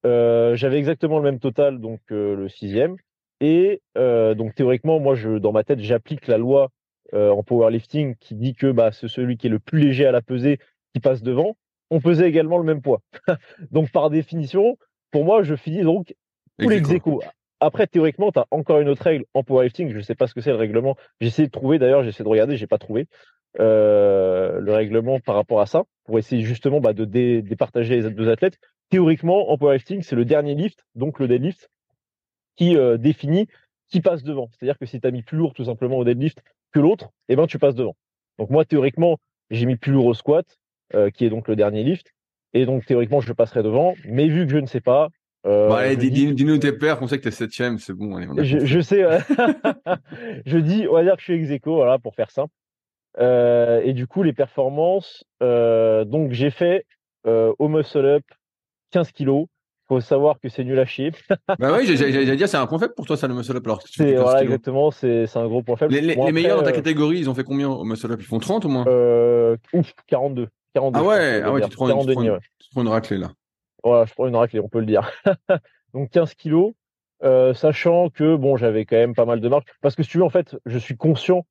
Euh, 0.05 0.55
j'avais 0.55 0.77
exactement 0.77 1.17
le 1.17 1.23
même 1.23 1.39
total, 1.39 1.79
donc 1.79 1.99
euh, 2.11 2.35
le 2.35 2.49
sixième. 2.49 2.95
Et 3.41 3.81
euh, 3.97 4.35
donc 4.35 4.55
théoriquement, 4.55 4.99
moi, 4.99 5.15
je, 5.15 5.37
dans 5.37 5.51
ma 5.51 5.63
tête, 5.63 5.79
j'applique 5.79 6.27
la 6.27 6.37
loi 6.37 6.69
en 7.11 7.41
powerlifting 7.41 8.15
qui 8.19 8.35
dit 8.35 8.53
que 8.53 8.71
bah, 8.71 8.91
c'est 8.91 9.07
celui 9.07 9.35
qui 9.35 9.47
est 9.47 9.49
le 9.49 9.57
plus 9.57 9.79
léger 9.79 10.05
à 10.05 10.11
la 10.11 10.21
pesée 10.21 10.59
qui 10.93 10.99
passe 10.99 11.23
devant 11.23 11.55
on 11.89 11.99
pesait 11.99 12.27
également 12.27 12.57
le 12.57 12.63
même 12.63 12.81
poids. 12.81 13.01
donc 13.71 13.91
par 13.91 14.09
définition, 14.09 14.77
pour 15.11 15.25
moi, 15.25 15.43
je 15.43 15.55
finis 15.55 15.81
donc 15.81 16.15
tous 16.57 16.69
les 16.69 16.93
échos. 16.93 17.21
Après, 17.61 17.87
théoriquement, 17.87 18.31
tu 18.31 18.39
as 18.39 18.45
encore 18.51 18.79
une 18.79 18.87
autre 18.87 19.03
règle 19.03 19.25
en 19.33 19.43
powerlifting. 19.43 19.89
Je 19.91 19.97
ne 19.97 20.01
sais 20.01 20.15
pas 20.15 20.27
ce 20.27 20.33
que 20.33 20.41
c'est 20.41 20.51
le 20.51 20.55
règlement. 20.55 20.95
J'ai 21.19 21.27
essayé 21.27 21.47
de 21.47 21.51
trouver, 21.51 21.77
d'ailleurs, 21.77 22.03
j'ai 22.03 22.09
essayé 22.09 22.23
de 22.23 22.29
regarder, 22.29 22.55
j'ai 22.55 22.67
pas 22.67 22.77
trouvé 22.77 23.07
euh, 23.59 24.59
le 24.61 24.73
règlement 24.73 25.19
par 25.19 25.35
rapport 25.35 25.59
à 25.59 25.65
ça, 25.65 25.83
pour 26.05 26.19
essayer 26.19 26.43
justement 26.43 26.79
bah, 26.79 26.93
de 26.93 27.03
départager 27.41 28.01
les 28.01 28.09
deux 28.11 28.29
athlètes. 28.29 28.59
Théoriquement, 28.89 29.51
en 29.51 29.57
powerlifting, 29.57 30.03
c'est 30.03 30.15
le 30.15 30.25
dernier 30.25 30.55
lift, 30.55 30.85
donc 30.95 31.19
le 31.19 31.27
deadlift, 31.27 31.69
qui 32.59 32.75
euh, 32.75 32.97
définit 32.97 33.47
qui 33.87 34.01
passe 34.01 34.21
devant. 34.21 34.49
C'est-à-dire 34.51 34.77
que 34.77 34.85
si 34.85 34.99
tu 34.99 35.07
as 35.07 35.11
mis 35.11 35.23
plus 35.23 35.37
lourd 35.37 35.53
tout 35.53 35.63
simplement 35.63 35.97
au 35.97 36.03
deadlift 36.03 36.43
que 36.73 36.79
l'autre, 36.79 37.09
eh 37.29 37.35
ben 37.35 37.47
tu 37.47 37.57
passes 37.57 37.73
devant. 37.73 37.95
Donc 38.37 38.49
moi, 38.49 38.65
théoriquement, 38.65 39.17
j'ai 39.49 39.65
mis 39.65 39.77
plus 39.77 39.93
lourd 39.93 40.05
au 40.05 40.13
squat, 40.13 40.45
euh, 40.93 41.09
qui 41.09 41.25
est 41.25 41.29
donc 41.29 41.47
le 41.47 41.55
dernier 41.55 41.83
lift. 41.83 42.13
Et 42.53 42.65
donc 42.65 42.85
théoriquement, 42.85 43.21
je 43.21 43.31
passerai 43.31 43.63
devant. 43.63 43.95
Mais 44.05 44.27
vu 44.27 44.45
que 44.45 44.51
je 44.51 44.57
ne 44.57 44.67
sais 44.67 44.81
pas. 44.81 45.07
Euh, 45.47 45.71
allez, 45.71 45.95
dis-nous 45.95 46.57
tes 46.57 46.73
pères, 46.73 47.01
on 47.01 47.07
sait 47.07 47.17
que 47.17 47.23
t'es 47.23 47.31
septième, 47.31 47.79
c'est 47.79 47.93
bon. 47.93 48.17
Allez, 48.17 48.43
je, 48.43 48.59
je, 48.65 48.79
sais. 48.81 49.03
je 50.45 50.57
dis, 50.57 50.85
on 50.89 50.93
va 50.93 51.03
dire 51.03 51.15
que 51.15 51.21
je 51.21 51.31
suis 51.31 51.33
ex 51.35 51.49
aequo, 51.49 51.75
voilà, 51.75 51.97
pour 51.97 52.13
faire 52.13 52.29
simple. 52.29 52.53
Euh, 53.19 53.81
et 53.85 53.93
du 53.93 54.05
coup, 54.05 54.21
les 54.21 54.33
performances. 54.33 55.23
Donc 55.39 56.33
j'ai 56.33 56.51
fait 56.51 56.85
au 57.23 57.69
muscle 57.69 58.05
up 58.05 58.23
15 58.91 59.13
kilos. 59.13 59.47
Faut 59.89 59.99
savoir 60.01 60.39
que 60.39 60.49
c'est 60.49 60.63
nul 60.63 60.77
à 60.77 60.85
chier. 60.85 61.11
bah 61.59 61.75
oui, 61.75 61.97
j'allais 61.97 62.35
dire, 62.35 62.47
c'est 62.47 62.57
un 62.57 62.67
point 62.67 62.77
faible 62.77 62.93
pour 62.93 63.07
toi, 63.07 63.17
ça, 63.17 63.27
le 63.27 63.33
muscle 63.33 63.57
up. 63.57 63.65
Alors, 63.65 63.81
c'est, 63.85 64.15
voilà, 64.15 64.43
exactement, 64.43 64.91
c'est, 64.91 65.25
un 65.35 65.47
gros 65.47 65.63
point 65.63 65.77
faible. 65.77 65.95
Les, 65.95 66.01
les, 66.01 66.31
meilleurs 66.31 66.59
dans 66.59 66.63
ta 66.63 66.71
catégorie, 66.71 67.17
ils 67.17 67.29
ont 67.29 67.33
fait 67.33 67.43
combien 67.43 67.67
au 67.69 67.83
muscle 67.83 68.11
up? 68.11 68.19
Ils 68.21 68.25
font 68.25 68.39
30 68.39 68.65
au 68.65 68.69
moins? 68.69 68.85
Euh, 68.87 69.57
Ouf, 69.73 69.91
42. 70.05 70.47
Ah 70.75 71.03
ouais, 71.03 71.41
ah 71.43 71.51
ouais 71.51 71.61
tu, 71.61 71.69
te 71.69 71.75
prends, 71.75 71.87
une, 71.89 72.87
raclée 72.87 73.17
là. 73.17 73.31
Voilà, 73.83 74.05
je 74.05 74.13
prends 74.13 74.27
une 74.27 74.35
raclée, 74.35 74.59
on 74.59 74.69
peut 74.69 74.79
le 74.79 74.85
dire. 74.85 75.09
Donc 75.93 76.11
15 76.11 76.35
kilos, 76.35 76.73
euh, 77.23 77.55
sachant 77.55 78.09
que 78.09 78.35
bon, 78.35 78.57
j'avais 78.57 78.85
quand 78.85 78.95
même 78.95 79.15
pas 79.15 79.25
mal 79.25 79.41
de 79.41 79.49
marques. 79.49 79.67
Parce 79.81 79.95
que 79.95 80.03
si 80.03 80.09
tu 80.09 80.19
veux, 80.19 80.23
en 80.23 80.29
fait, 80.29 80.55
je 80.65 80.77
suis 80.77 80.95
conscient 80.95 81.45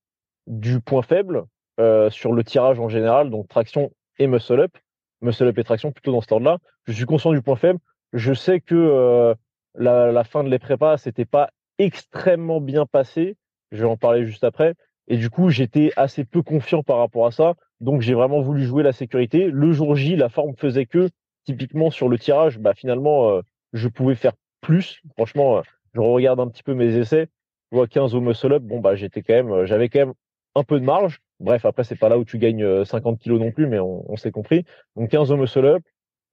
du 0.47 0.81
point 0.81 1.03
faible 1.03 1.45
euh, 1.81 2.09
sur 2.11 2.33
le 2.33 2.45
tirage 2.45 2.79
en 2.79 2.89
général, 2.89 3.31
donc 3.31 3.49
traction 3.49 3.91
et 4.19 4.29
muscle 4.29 4.61
up, 4.61 4.79
muscle 5.21 5.49
up 5.49 5.59
et 5.59 5.65
traction 5.65 5.91
plutôt 5.91 6.13
dans 6.13 6.21
ce 6.21 6.33
ordre-là. 6.33 6.59
Je 6.87 6.93
suis 6.93 7.05
conscient 7.05 7.33
du 7.33 7.43
point 7.43 7.57
faible. 7.57 7.81
Je 8.13 8.33
sais 8.33 8.61
que 8.61 8.75
euh, 8.75 9.35
la, 9.75 10.13
la, 10.13 10.25
fin 10.25 10.45
de 10.45 10.49
les 10.49 10.59
prépas, 10.59 10.97
c'était 10.97 11.25
pas 11.25 11.51
extrêmement 11.79 12.61
bien 12.61 12.87
passé. 12.87 13.37
Je 13.71 13.83
vais 13.83 13.89
en 13.89 13.97
parler 13.97 14.25
juste 14.25 14.45
après. 14.45 14.75
Et 15.09 15.17
du 15.17 15.31
coup, 15.31 15.49
j'étais 15.51 15.91
assez 15.97 16.25
peu 16.25 16.43
confiant 16.43 16.83
par 16.83 16.99
rapport 16.99 17.27
à 17.27 17.31
ça. 17.31 17.55
Donc, 17.81 18.03
j'ai 18.03 18.15
vraiment 18.15 18.41
voulu 18.43 18.65
jouer 18.65 18.83
la 18.83 18.93
sécurité. 18.93 19.51
Le 19.51 19.73
jour 19.73 19.97
J, 19.97 20.17
la 20.17 20.29
forme 20.29 20.55
faisait 20.57 20.87
que, 20.87 21.09
typiquement 21.45 21.91
sur 21.91 22.09
le 22.09 22.19
tirage, 22.19 22.59
bah, 22.59 22.75
finalement, 22.75 23.31
euh, 23.31 23.41
je 23.73 23.89
pouvais 23.89 24.15
faire 24.15 24.33
plus. 24.61 25.01
Franchement, 25.17 25.59
euh, 25.59 25.63
je 25.95 26.01
regarde 26.01 26.41
un 26.41 26.49
petit 26.49 26.63
peu 26.63 26.75
mes 26.75 26.95
essais. 26.97 27.29
Je 27.73 27.77
vois 27.77 27.87
15 27.87 28.15
au 28.15 28.21
muscle 28.21 28.53
up. 28.53 28.63
Bon, 28.63 28.81
bah, 28.81 28.97
j'étais 28.97 29.23
quand 29.23 29.35
même, 29.35 29.51
euh, 29.51 29.67
j'avais 29.67 29.89
quand 29.89 30.01
même 30.01 30.15
un 30.55 30.65
peu 30.65 30.79
de 30.79 30.85
marge. 30.85 31.21
Bref, 31.41 31.65
après, 31.65 31.85
c'est 31.85 31.97
pas 31.97 32.11
là 32.11 32.19
où 32.19 32.25
tu 32.25 32.39
gagnes 32.39 32.85
50 32.85 33.19
kilos 33.19 33.41
non 33.41 33.53
plus, 33.53 33.67
mais 33.67 33.79
on, 33.79 34.17
s'est 34.17 34.33
compris. 34.33 34.65
Donc, 34.97 35.09
15 35.09 35.31
au 35.31 35.37
muscle 35.37 35.65
up. 35.65 35.83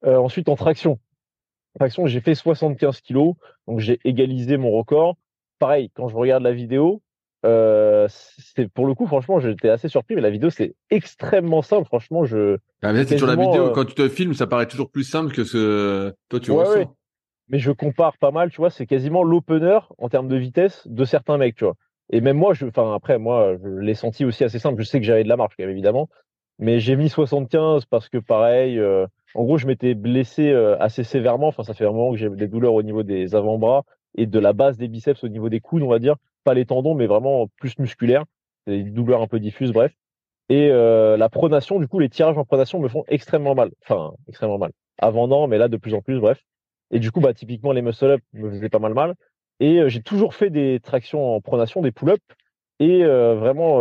ensuite, 0.03 0.49
en 0.49 0.55
traction. 0.55 0.99
Traction, 1.77 2.07
j'ai 2.07 2.21
fait 2.21 2.35
75 2.35 3.01
kilos. 3.01 3.35
Donc, 3.67 3.79
j'ai 3.79 3.99
égalisé 4.03 4.57
mon 4.57 4.71
record. 4.71 5.17
Pareil, 5.59 5.91
quand 5.93 6.07
je 6.07 6.15
regarde 6.15 6.43
la 6.43 6.53
vidéo, 6.53 7.01
euh, 7.45 8.07
c'est 8.09 8.67
pour 8.67 8.87
le 8.87 8.95
coup, 8.95 9.05
franchement, 9.05 9.39
j'étais 9.39 9.69
assez 9.69 9.87
surpris. 9.87 10.15
Mais 10.15 10.21
la 10.21 10.29
vidéo, 10.29 10.49
c'est 10.49 10.75
extrêmement 10.89 11.61
simple. 11.61 11.85
Franchement, 11.85 12.25
je. 12.25 12.57
Ah, 12.81 12.91
mais 12.91 13.05
sur 13.05 13.27
la 13.27 13.35
vidéo, 13.35 13.67
euh, 13.67 13.71
quand 13.71 13.85
tu 13.85 13.93
te 13.93 14.09
filmes, 14.09 14.33
ça 14.33 14.47
paraît 14.47 14.67
toujours 14.67 14.89
plus 14.89 15.03
simple 15.03 15.33
que 15.33 15.43
ce 15.43 16.13
toi 16.29 16.39
tu 16.39 16.51
ressens. 16.51 16.95
Mais 17.47 17.59
je 17.59 17.71
compare 17.71 18.17
pas 18.17 18.31
mal, 18.31 18.49
tu 18.49 18.57
vois. 18.57 18.71
C'est 18.71 18.87
quasiment 18.87 19.23
l'opener 19.23 19.79
en 19.99 20.09
termes 20.09 20.27
de 20.27 20.35
vitesse 20.35 20.87
de 20.87 21.05
certains 21.05 21.37
mecs, 21.37 21.55
tu 21.55 21.65
vois. 21.65 21.75
Et 22.09 22.21
même 22.21 22.37
moi, 22.37 22.53
je, 22.53 22.65
enfin 22.65 22.95
après, 22.95 23.19
moi, 23.19 23.55
je 23.61 23.69
l'ai 23.69 23.93
senti 23.93 24.25
aussi 24.25 24.43
assez 24.43 24.57
simple. 24.57 24.81
Je 24.81 24.87
sais 24.87 24.99
que 24.99 25.05
j'avais 25.05 25.23
de 25.23 25.29
la 25.29 25.37
marche, 25.37 25.53
évidemment, 25.59 26.09
mais 26.57 26.79
j'ai 26.79 26.95
mis 26.95 27.09
75 27.09 27.85
parce 27.85 28.09
que 28.09 28.17
pareil. 28.17 28.79
Euh, 28.79 29.05
en 29.35 29.43
gros, 29.43 29.57
je 29.57 29.67
m'étais 29.67 29.93
blessé 29.93 30.53
assez 30.79 31.03
sévèrement. 31.03 31.47
Enfin, 31.47 31.63
ça 31.63 31.73
fait 31.73 31.85
un 31.85 31.91
moment 31.91 32.11
que 32.11 32.17
j'ai 32.17 32.29
des 32.29 32.47
douleurs 32.47 32.73
au 32.73 32.83
niveau 32.83 33.03
des 33.03 33.35
avant-bras 33.35 33.83
et 34.15 34.25
de 34.25 34.39
la 34.39 34.53
base 34.53 34.77
des 34.77 34.87
biceps 34.87 35.23
au 35.23 35.27
niveau 35.27 35.49
des 35.49 35.59
coudes, 35.59 35.83
on 35.83 35.89
va 35.89 35.99
dire 35.99 36.15
pas 36.45 36.53
les 36.53 36.65
tendons, 36.65 36.95
mais 36.95 37.07
vraiment 37.07 37.47
plus 37.57 37.77
musculaire. 37.77 38.23
Des 38.67 38.83
douleurs 38.83 39.21
un 39.21 39.27
peu 39.27 39.41
diffuses, 39.41 39.73
bref. 39.73 39.91
Et 40.47 40.69
euh, 40.71 41.17
la 41.17 41.27
pronation, 41.27 41.79
du 41.79 41.87
coup, 41.87 41.99
les 41.99 42.07
tirages 42.07 42.37
en 42.37 42.45
pronation 42.45 42.79
me 42.79 42.87
font 42.87 43.03
extrêmement 43.09 43.55
mal. 43.55 43.71
Enfin, 43.83 44.13
extrêmement 44.29 44.57
mal. 44.57 44.71
Avant, 44.97 45.27
non, 45.27 45.47
mais 45.47 45.57
là, 45.57 45.67
de 45.67 45.75
plus 45.75 45.93
en 45.93 46.01
plus, 46.01 46.19
bref. 46.19 46.39
Et 46.91 46.99
du 46.99 47.11
coup, 47.11 47.19
bah, 47.19 47.33
typiquement, 47.33 47.73
les 47.73 47.81
muscle-up 47.81 48.21
me 48.33 48.49
faisaient 48.49 48.69
pas 48.69 48.79
mal 48.79 48.93
mal. 48.93 49.15
Et 49.59 49.79
euh, 49.79 49.89
j'ai 49.89 50.01
toujours 50.01 50.35
fait 50.35 50.49
des 50.49 50.79
tractions 50.79 51.35
en 51.35 51.41
pronation, 51.41 51.81
des 51.81 51.91
pull-up. 51.91 52.21
Et 52.79 53.03
euh, 53.03 53.35
vraiment, 53.35 53.77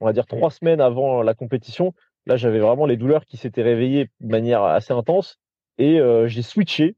on 0.00 0.06
va 0.06 0.12
dire 0.12 0.26
trois 0.26 0.50
semaines 0.50 0.80
avant 0.80 1.22
la 1.22 1.34
compétition, 1.34 1.92
là, 2.26 2.36
j'avais 2.36 2.58
vraiment 2.58 2.86
les 2.86 2.96
douleurs 2.96 3.24
qui 3.26 3.36
s'étaient 3.36 3.62
réveillées 3.62 4.10
de 4.20 4.28
manière 4.28 4.62
assez 4.62 4.92
intense. 4.92 5.38
Et 5.78 6.00
j'ai 6.26 6.42
switché 6.42 6.96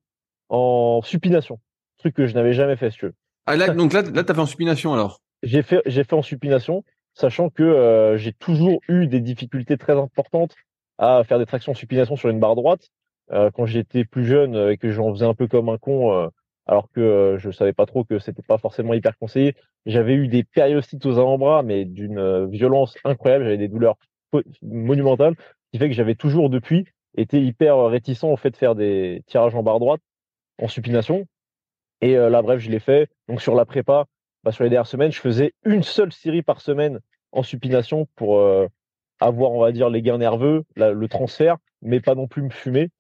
en 0.49 1.01
supination. 1.03 1.59
Truc 1.99 2.15
que 2.15 2.27
je 2.27 2.35
n'avais 2.35 2.53
jamais 2.53 2.77
fait, 2.77 2.91
si 2.91 2.99
tu 2.99 3.07
veux. 3.07 3.15
Ah 3.47 3.57
là, 3.57 3.69
donc 3.75 3.93
là, 3.93 4.03
là, 4.03 4.25
t'as 4.25 4.35
fait 4.35 4.41
en 4.41 4.47
supination 4.47 4.93
alors? 4.93 5.21
J'ai 5.43 5.63
fait, 5.63 5.83
j'ai 5.87 6.05
fait 6.05 6.15
en 6.15 6.23
supination, 6.23 6.85
sachant 7.13 7.51
que 7.51 7.63
euh, 7.63 8.17
j'ai 8.17 8.33
toujours 8.33 8.81
eu 8.89 9.07
des 9.07 9.21
difficultés 9.21 9.77
très 9.77 9.93
importantes 9.99 10.55
à 10.99 11.23
faire 11.25 11.39
des 11.39 11.47
tractions 11.47 11.73
en 11.73 11.75
supination 11.75 12.17
sur 12.17 12.29
une 12.31 12.41
barre 12.41 12.57
droite. 12.57 12.89
Euh, 13.33 13.51
quand 13.51 13.67
j'étais 13.67 14.05
plus 14.05 14.27
jeune 14.27 14.55
et 14.71 14.77
que 14.77 14.91
j'en 14.91 15.11
faisais 15.13 15.25
un 15.25 15.35
peu 15.35 15.47
comme 15.47 15.69
un 15.69 15.79
con, 15.79 16.13
euh, 16.13 16.29
alors 16.67 16.91
que 16.91 17.37
je 17.39 17.51
savais 17.51 17.73
pas 17.73 17.87
trop 17.87 18.05
que 18.05 18.19
c'était 18.19 18.43
pas 18.43 18.59
forcément 18.59 18.95
hyper 18.95 19.17
conseillé, 19.19 19.55
j'avais 19.87 20.15
eu 20.15 20.29
des 20.29 20.45
périostites 20.45 21.05
aux 21.05 21.19
avant-bras, 21.19 21.63
mais 21.63 21.85
d'une 21.85 22.47
violence 22.47 22.97
incroyable. 23.05 23.45
J'avais 23.45 23.59
des 23.59 23.69
douleurs 23.69 23.97
monumentales, 24.63 25.35
ce 25.39 25.71
qui 25.73 25.79
fait 25.79 25.89
que 25.89 25.95
j'avais 25.95 26.15
toujours 26.15 26.51
depuis 26.51 26.87
été 27.17 27.41
hyper 27.41 27.79
réticent 27.87 28.25
au 28.25 28.37
fait 28.37 28.51
de 28.51 28.57
faire 28.57 28.75
des 28.75 29.23
tirages 29.27 29.55
en 29.55 29.63
barre 29.63 29.79
droite 29.79 30.01
en 30.61 30.69
supination 30.69 31.27
et 32.05 32.19
euh, 32.19 32.29
là, 32.29 32.43
bref, 32.43 32.61
je 32.61 32.71
l'ai 32.71 32.81
fait. 32.81 33.09
Donc 33.29 33.41
sur 33.41 33.55
la 33.55 33.65
prépa, 33.65 34.05
bah, 34.43 34.53
sur 34.53 34.63
les 34.63 34.69
dernières 34.71 34.87
semaines, 34.87 35.11
je 35.11 35.21
faisais 35.21 35.55
une 35.65 35.83
seule 35.83 36.13
série 36.13 36.43
par 36.43 36.61
semaine 36.61 37.01
en 37.33 37.43
supination 37.43 38.07
pour 38.15 38.39
euh, 38.39 38.69
avoir, 39.21 39.53
on 39.53 39.61
va 39.61 39.73
dire, 39.73 39.89
les 39.89 40.03
gains 40.03 40.19
nerveux, 40.19 40.65
le 40.77 41.07
transfert, 41.07 41.57
mais 41.81 42.01
pas 42.01 42.15
non 42.15 42.29
plus 42.29 42.43
me 42.43 42.51
fumer. 42.51 42.91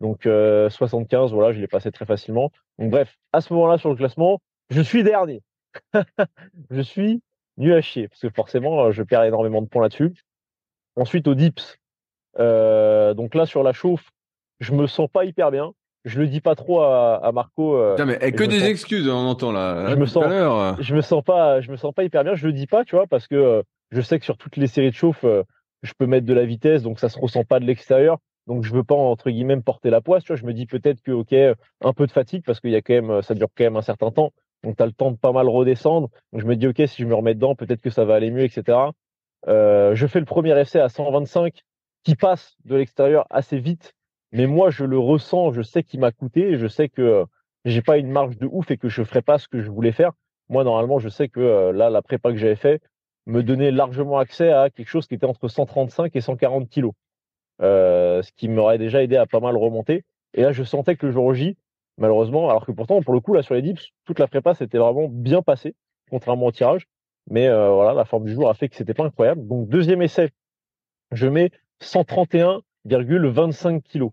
Donc 0.00 0.22
75, 0.22 1.32
voilà, 1.32 1.52
je 1.52 1.60
l'ai 1.60 1.68
passé 1.68 1.92
très 1.92 2.06
facilement. 2.06 2.50
Donc 2.78 2.90
bref, 2.90 3.16
à 3.32 3.42
ce 3.42 3.52
moment-là 3.52 3.76
sur 3.76 3.90
le 3.90 3.96
classement, 3.96 4.40
je 4.70 4.80
suis 4.80 5.04
dernier. 5.04 5.42
je 6.70 6.80
suis 6.80 7.22
nul 7.58 7.74
à 7.74 7.82
chier 7.82 8.08
parce 8.08 8.20
que 8.20 8.30
forcément, 8.30 8.90
je 8.92 9.02
perds 9.02 9.24
énormément 9.24 9.60
de 9.60 9.68
points 9.68 9.82
là-dessus. 9.82 10.12
Ensuite 10.96 11.26
au 11.28 11.34
dips, 11.34 11.78
donc 12.38 13.34
là 13.34 13.46
sur 13.46 13.62
la 13.62 13.72
chauffe, 13.72 14.10
je 14.60 14.72
me 14.72 14.86
sens 14.86 15.08
pas 15.10 15.24
hyper 15.24 15.50
bien 15.50 15.72
je 16.04 16.20
le 16.20 16.26
dis 16.26 16.40
pas 16.40 16.54
trop 16.54 16.82
à, 16.82 17.30
Marco. 17.32 17.76
Euh, 17.76 17.96
mais 18.04 18.32
que 18.32 18.44
des 18.44 18.64
excuses, 18.64 19.08
on 19.08 19.26
entend 19.26 19.52
là. 19.52 19.86
Je 19.88 19.96
me 19.96 20.06
sens, 20.06 20.24
je 20.80 20.94
me 20.94 21.00
sens 21.00 21.24
pas, 21.24 21.60
je 21.60 21.70
me 21.70 21.76
sens 21.76 21.94
pas 21.94 22.04
hyper 22.04 22.24
bien. 22.24 22.34
Je 22.34 22.46
le 22.46 22.52
dis 22.52 22.66
pas, 22.66 22.84
tu 22.84 22.94
vois, 22.94 23.06
parce 23.06 23.26
que 23.26 23.34
euh, 23.34 23.62
je 23.90 24.00
sais 24.00 24.18
que 24.18 24.24
sur 24.24 24.36
toutes 24.36 24.56
les 24.56 24.66
séries 24.66 24.90
de 24.90 24.94
chauffe, 24.94 25.24
euh, 25.24 25.42
je 25.82 25.92
peux 25.96 26.06
mettre 26.06 26.26
de 26.26 26.34
la 26.34 26.44
vitesse, 26.44 26.82
donc 26.82 27.00
ça 27.00 27.08
se 27.08 27.18
ressent 27.18 27.44
pas 27.44 27.58
de 27.58 27.64
l'extérieur. 27.64 28.18
Donc 28.46 28.64
je 28.64 28.74
veux 28.74 28.84
pas 28.84 28.94
entre 28.94 29.30
guillemets 29.30 29.56
me 29.56 29.62
porter 29.62 29.88
la 29.88 30.02
poisse. 30.02 30.24
Tu 30.24 30.32
vois, 30.32 30.36
je 30.36 30.44
me 30.44 30.52
dis 30.52 30.66
peut-être 30.66 31.00
que 31.00 31.12
ok, 31.12 31.32
un 31.32 31.92
peu 31.94 32.06
de 32.06 32.12
fatigue 32.12 32.42
parce 32.44 32.60
qu'il 32.60 32.70
y 32.70 32.76
a 32.76 32.82
quand 32.82 32.92
même, 32.92 33.22
ça 33.22 33.34
dure 33.34 33.48
quand 33.56 33.64
même 33.64 33.76
un 33.76 33.82
certain 33.82 34.10
temps. 34.10 34.32
Donc 34.62 34.76
tu 34.76 34.82
as 34.82 34.86
le 34.86 34.92
temps 34.92 35.10
de 35.10 35.16
pas 35.16 35.32
mal 35.32 35.48
redescendre. 35.48 36.10
Donc 36.32 36.42
je 36.42 36.46
me 36.46 36.54
dis 36.54 36.66
ok, 36.66 36.82
si 36.86 37.02
je 37.02 37.06
me 37.06 37.14
remets 37.14 37.34
dedans, 37.34 37.54
peut-être 37.54 37.80
que 37.80 37.88
ça 37.88 38.04
va 38.04 38.14
aller 38.14 38.30
mieux, 38.30 38.44
etc. 38.44 38.76
je 39.46 40.06
fais 40.06 40.20
le 40.20 40.26
premier 40.26 40.58
essai 40.58 40.80
à 40.80 40.88
125 40.88 41.62
qui 42.02 42.16
passe 42.16 42.56
de 42.64 42.76
l'extérieur 42.76 43.26
assez 43.30 43.58
vite 43.58 43.94
mais 44.34 44.48
moi 44.48 44.68
je 44.70 44.84
le 44.84 44.98
ressens, 44.98 45.52
je 45.52 45.62
sais 45.62 45.84
qu'il 45.84 46.00
m'a 46.00 46.10
coûté, 46.10 46.58
je 46.58 46.66
sais 46.66 46.88
que 46.88 47.02
euh, 47.02 47.24
j'ai 47.64 47.82
pas 47.82 47.98
une 47.98 48.10
marge 48.10 48.36
de 48.36 48.48
ouf 48.50 48.68
et 48.72 48.76
que 48.76 48.88
je 48.88 49.04
ferai 49.04 49.22
pas 49.22 49.38
ce 49.38 49.46
que 49.46 49.62
je 49.62 49.70
voulais 49.70 49.92
faire. 49.92 50.10
Moi 50.48 50.64
normalement 50.64 50.98
je 50.98 51.08
sais 51.08 51.28
que 51.28 51.38
euh, 51.38 51.72
là 51.72 51.88
la 51.88 52.02
prépa 52.02 52.32
que 52.32 52.36
j'avais 52.36 52.56
fait 52.56 52.82
me 53.26 53.44
donnait 53.44 53.70
largement 53.70 54.18
accès 54.18 54.50
à 54.50 54.70
quelque 54.70 54.88
chose 54.88 55.06
qui 55.06 55.14
était 55.14 55.24
entre 55.24 55.46
135 55.46 56.16
et 56.16 56.20
140 56.20 56.68
kilos, 56.68 56.94
euh, 57.62 58.22
ce 58.22 58.32
qui 58.32 58.48
m'aurait 58.48 58.76
déjà 58.78 59.04
aidé 59.04 59.16
à 59.16 59.26
pas 59.26 59.38
mal 59.38 59.56
remonter. 59.56 60.04
Et 60.34 60.42
là 60.42 60.50
je 60.50 60.64
sentais 60.64 60.96
que 60.96 61.06
le 61.06 61.12
jour 61.12 61.32
J, 61.32 61.56
malheureusement, 61.96 62.50
alors 62.50 62.66
que 62.66 62.72
pourtant 62.72 63.00
pour 63.02 63.14
le 63.14 63.20
coup 63.20 63.34
là 63.34 63.42
sur 63.42 63.54
les 63.54 63.62
dips, 63.62 63.90
toute 64.04 64.18
la 64.18 64.26
prépa 64.26 64.54
s'était 64.54 64.78
vraiment 64.78 65.06
bien 65.08 65.42
passée, 65.42 65.76
contrairement 66.10 66.46
au 66.46 66.52
tirage. 66.52 66.88
Mais 67.30 67.48
voilà, 67.48 67.94
la 67.94 68.04
forme 68.04 68.24
du 68.24 68.34
jour 68.34 68.50
a 68.50 68.54
fait 68.54 68.68
que 68.68 68.76
c'était 68.76 68.94
pas 68.94 69.04
incroyable. 69.04 69.46
Donc 69.46 69.68
deuxième 69.68 70.02
essai, 70.02 70.30
je 71.12 71.26
mets 71.26 71.50
131,25 71.80 73.82
kilos. 73.82 74.12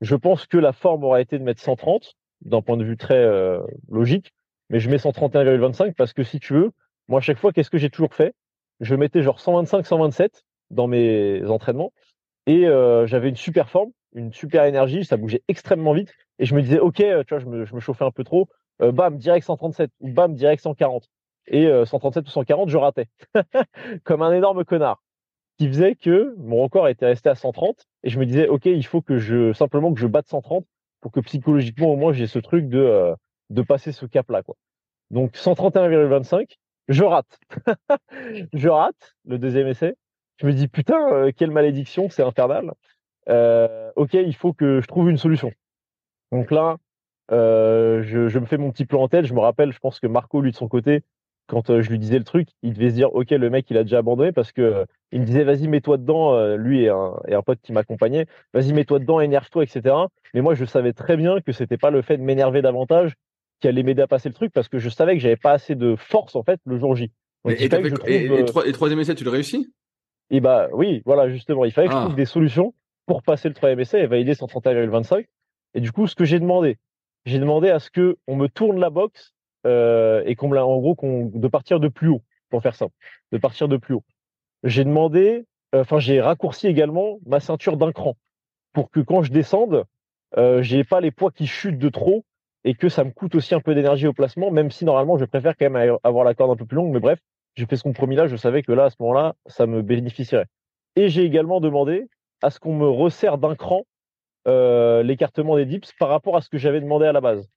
Je 0.00 0.14
pense 0.14 0.46
que 0.46 0.58
la 0.58 0.72
forme 0.72 1.04
aurait 1.04 1.22
été 1.22 1.38
de 1.38 1.44
mettre 1.44 1.62
130 1.62 2.14
d'un 2.42 2.62
point 2.62 2.76
de 2.76 2.84
vue 2.84 2.96
très 2.96 3.18
euh, 3.18 3.60
logique, 3.88 4.32
mais 4.68 4.78
je 4.78 4.90
mets 4.90 4.96
131,25 4.96 5.94
parce 5.94 6.12
que 6.12 6.22
si 6.22 6.38
tu 6.38 6.52
veux, 6.52 6.70
moi 7.08 7.18
à 7.18 7.22
chaque 7.22 7.38
fois, 7.38 7.52
qu'est-ce 7.52 7.70
que 7.70 7.78
j'ai 7.78 7.90
toujours 7.90 8.14
fait? 8.14 8.34
Je 8.80 8.94
mettais 8.94 9.22
genre 9.22 9.40
125, 9.40 9.86
127 9.86 10.44
dans 10.70 10.86
mes 10.86 11.44
entraînements 11.46 11.92
et 12.46 12.66
euh, 12.66 13.06
j'avais 13.06 13.30
une 13.30 13.36
super 13.36 13.70
forme, 13.70 13.90
une 14.14 14.32
super 14.32 14.64
énergie, 14.64 15.04
ça 15.04 15.16
bougeait 15.16 15.42
extrêmement 15.48 15.94
vite 15.94 16.12
et 16.38 16.44
je 16.44 16.54
me 16.54 16.60
disais 16.60 16.78
ok, 16.78 16.96
tu 16.96 17.24
vois, 17.30 17.38
je 17.38 17.46
me, 17.46 17.80
chauffais 17.80 18.04
un 18.04 18.10
peu 18.10 18.24
trop, 18.24 18.48
euh, 18.82 18.92
bam 18.92 19.16
direct 19.16 19.46
137 19.46 19.90
ou 20.00 20.10
bam 20.10 20.34
direct 20.34 20.62
140 20.62 21.08
et 21.48 21.68
137 21.84 22.26
ou 22.26 22.30
140 22.30 22.68
je 22.68 22.76
ratais 22.76 23.08
comme 24.04 24.22
un 24.22 24.32
énorme 24.32 24.64
connard 24.64 25.00
qui 25.58 25.68
faisait 25.68 25.94
que 25.94 26.34
mon 26.38 26.62
record 26.62 26.88
était 26.88 27.06
resté 27.06 27.28
à 27.28 27.34
130 27.34 27.86
et 28.02 28.10
je 28.10 28.18
me 28.18 28.26
disais 28.26 28.48
ok 28.48 28.66
il 28.66 28.84
faut 28.84 29.00
que 29.00 29.18
je 29.18 29.52
simplement 29.52 29.92
que 29.92 30.00
je 30.00 30.06
batte 30.06 30.28
130 30.28 30.66
pour 31.00 31.12
que 31.12 31.20
psychologiquement 31.20 31.88
au 31.88 31.96
moins 31.96 32.12
j'ai 32.12 32.26
ce 32.26 32.38
truc 32.38 32.68
de 32.68 32.78
euh, 32.78 33.14
de 33.50 33.62
passer 33.62 33.92
ce 33.92 34.06
cap 34.06 34.30
là 34.30 34.42
quoi. 34.42 34.56
Donc 35.10 35.34
131,25 35.34 36.56
je 36.88 37.04
rate. 37.04 37.38
je 38.52 38.68
rate 38.68 39.16
le 39.24 39.38
deuxième 39.38 39.66
essai. 39.66 39.96
Je 40.36 40.46
me 40.46 40.52
dis 40.52 40.68
putain 40.68 41.12
euh, 41.12 41.32
quelle 41.34 41.50
malédiction 41.50 42.10
c'est 42.10 42.22
infernal. 42.22 42.72
Euh, 43.28 43.90
ok 43.96 44.14
il 44.14 44.34
faut 44.34 44.52
que 44.52 44.80
je 44.80 44.86
trouve 44.86 45.08
une 45.08 45.18
solution. 45.18 45.52
Donc 46.32 46.50
là 46.50 46.76
je, 47.30 48.28
je 48.28 48.38
me 48.38 48.46
fais 48.46 48.58
mon 48.58 48.70
petit 48.70 48.84
plan 48.84 49.02
en 49.02 49.08
tête. 49.08 49.24
Je 49.24 49.34
me 49.34 49.40
rappelle 49.40 49.72
je 49.72 49.78
pense 49.78 50.00
que 50.00 50.06
Marco 50.06 50.42
lui 50.42 50.50
de 50.50 50.56
son 50.56 50.68
côté 50.68 51.02
quand 51.46 51.70
euh, 51.70 51.82
je 51.82 51.90
lui 51.90 51.98
disais 51.98 52.18
le 52.18 52.24
truc, 52.24 52.48
il 52.62 52.72
devait 52.72 52.90
se 52.90 52.94
dire 52.94 53.14
ok 53.14 53.30
le 53.30 53.50
mec 53.50 53.66
il 53.70 53.76
a 53.76 53.84
déjà 53.84 53.98
abandonné 53.98 54.32
parce 54.32 54.52
que 54.52 54.62
euh, 54.62 54.84
il 55.12 55.20
me 55.20 55.26
disait 55.26 55.44
vas-y 55.44 55.68
mets-toi 55.68 55.96
dedans, 55.96 56.34
euh, 56.34 56.56
lui 56.56 56.82
et 56.82 56.88
un, 56.88 57.14
et 57.28 57.34
un 57.34 57.42
pote 57.42 57.60
qui 57.62 57.72
m'accompagnait, 57.72 58.26
vas-y 58.52 58.72
mets-toi 58.72 58.98
dedans, 58.98 59.20
énerve-toi 59.20 59.62
etc. 59.62 59.94
Mais 60.34 60.40
moi 60.40 60.54
je 60.54 60.64
savais 60.64 60.92
très 60.92 61.16
bien 61.16 61.40
que 61.40 61.52
c'était 61.52 61.78
pas 61.78 61.90
le 61.90 62.02
fait 62.02 62.16
de 62.16 62.22
m'énerver 62.22 62.62
davantage 62.62 63.14
qui 63.60 63.68
allait 63.68 63.82
m'aider 63.82 64.02
à 64.02 64.06
passer 64.06 64.28
le 64.28 64.34
truc 64.34 64.52
parce 64.52 64.68
que 64.68 64.78
je 64.78 64.88
savais 64.88 65.14
que 65.14 65.20
j'avais 65.20 65.36
pas 65.36 65.52
assez 65.52 65.74
de 65.74 65.94
force 65.96 66.34
en 66.34 66.42
fait 66.42 66.60
le 66.66 66.78
jour 66.78 66.96
J. 66.96 67.12
et, 67.46 67.64
et, 67.64 68.72
troisième 68.72 69.00
essai 69.00 69.14
tu 69.14 69.24
le 69.24 69.30
réussis? 69.30 69.72
Et 70.30 70.40
bah 70.40 70.68
oui 70.72 71.02
voilà 71.04 71.28
justement 71.28 71.64
il 71.64 71.72
fallait 71.72 71.86
que 71.86 71.92
je 71.92 71.98
ah. 71.98 72.04
trouve 72.04 72.16
des 72.16 72.26
solutions 72.26 72.74
pour 73.06 73.22
passer 73.22 73.48
le 73.48 73.54
troisième 73.54 73.78
essai 73.78 74.00
et 74.00 74.06
valider 74.06 74.34
131,25. 74.34 75.26
Et 75.74 75.80
du 75.80 75.92
coup 75.92 76.08
ce 76.08 76.16
que 76.16 76.24
j'ai 76.24 76.40
demandé, 76.40 76.78
j'ai 77.24 77.38
demandé 77.38 77.70
à 77.70 77.78
ce 77.78 77.88
que 77.88 78.16
on 78.26 78.34
me 78.34 78.48
tourne 78.48 78.80
la 78.80 78.90
boxe 78.90 79.35
euh, 79.66 80.22
et 80.24 80.34
qu'on 80.34 80.54
en 80.56 80.78
gros 80.78 80.96
de 81.02 81.48
partir 81.48 81.80
de 81.80 81.88
plus 81.88 82.08
haut 82.08 82.22
pour 82.50 82.62
faire 82.62 82.74
ça, 82.74 82.86
de 83.32 83.38
partir 83.38 83.68
de 83.68 83.76
plus 83.76 83.94
haut. 83.94 84.04
J'ai 84.62 84.84
demandé, 84.84 85.44
euh, 85.74 85.82
enfin 85.82 85.98
j'ai 85.98 86.20
raccourci 86.20 86.66
également 86.66 87.18
ma 87.26 87.40
ceinture 87.40 87.76
d'un 87.76 87.92
cran 87.92 88.16
pour 88.72 88.90
que 88.90 89.00
quand 89.00 89.22
je 89.22 89.32
descende, 89.32 89.84
euh, 90.36 90.62
j'ai 90.62 90.84
pas 90.84 91.00
les 91.00 91.10
poids 91.10 91.30
qui 91.30 91.46
chutent 91.46 91.78
de 91.78 91.88
trop 91.88 92.24
et 92.64 92.74
que 92.74 92.88
ça 92.88 93.04
me 93.04 93.10
coûte 93.10 93.34
aussi 93.34 93.54
un 93.54 93.60
peu 93.60 93.74
d'énergie 93.74 94.06
au 94.06 94.12
placement, 94.12 94.50
même 94.50 94.70
si 94.70 94.84
normalement 94.84 95.16
je 95.16 95.24
préfère 95.24 95.56
quand 95.56 95.70
même 95.70 95.98
avoir 96.02 96.24
la 96.24 96.34
corde 96.34 96.50
un 96.50 96.56
peu 96.56 96.66
plus 96.66 96.76
longue. 96.76 96.92
Mais 96.92 97.00
bref, 97.00 97.20
j'ai 97.54 97.66
fait 97.66 97.76
ce 97.76 97.82
compromis-là. 97.82 98.26
Je 98.26 98.36
savais 98.36 98.62
que 98.62 98.72
là, 98.72 98.84
à 98.84 98.90
ce 98.90 98.96
moment-là, 99.00 99.34
ça 99.46 99.66
me 99.66 99.82
bénéficierait. 99.82 100.46
Et 100.96 101.08
j'ai 101.08 101.22
également 101.22 101.60
demandé 101.60 102.08
à 102.42 102.50
ce 102.50 102.58
qu'on 102.58 102.74
me 102.74 102.88
resserre 102.88 103.38
d'un 103.38 103.54
cran 103.54 103.84
euh, 104.46 105.02
l'écartement 105.02 105.56
des 105.56 105.64
dips 105.64 105.92
par 105.98 106.08
rapport 106.08 106.36
à 106.36 106.40
ce 106.40 106.48
que 106.48 106.58
j'avais 106.58 106.80
demandé 106.80 107.06
à 107.06 107.12
la 107.12 107.20
base. 107.20 107.48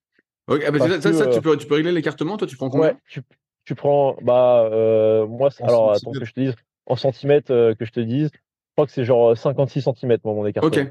Ah 0.50 0.70
bah, 0.70 1.00
ça, 1.00 1.26
tu, 1.28 1.40
peux, 1.40 1.56
tu 1.56 1.66
peux 1.66 1.74
régler 1.74 1.92
l'écartement, 1.92 2.36
toi 2.36 2.46
tu 2.46 2.56
prends 2.56 2.70
combien? 2.70 2.98
Tu, 3.08 3.22
tu, 3.64 3.74
prends, 3.74 4.16
bah, 4.22 4.68
euh, 4.72 5.26
moi, 5.26 5.50
alors 5.60 5.92
attends 5.92 6.10
que 6.10 6.24
je 6.24 6.32
te 6.32 6.40
dise, 6.40 6.54
en 6.86 6.96
centimètres 6.96 7.52
euh, 7.52 7.74
que 7.74 7.84
je 7.84 7.92
te 7.92 8.00
dise, 8.00 8.30
je 8.32 8.72
crois 8.74 8.86
que 8.86 8.92
c'est 8.92 9.04
genre 9.04 9.36
56 9.36 9.82
centimètres 9.82 10.26
mon 10.26 10.44
écartement. 10.46 10.82
Ok. 10.82 10.88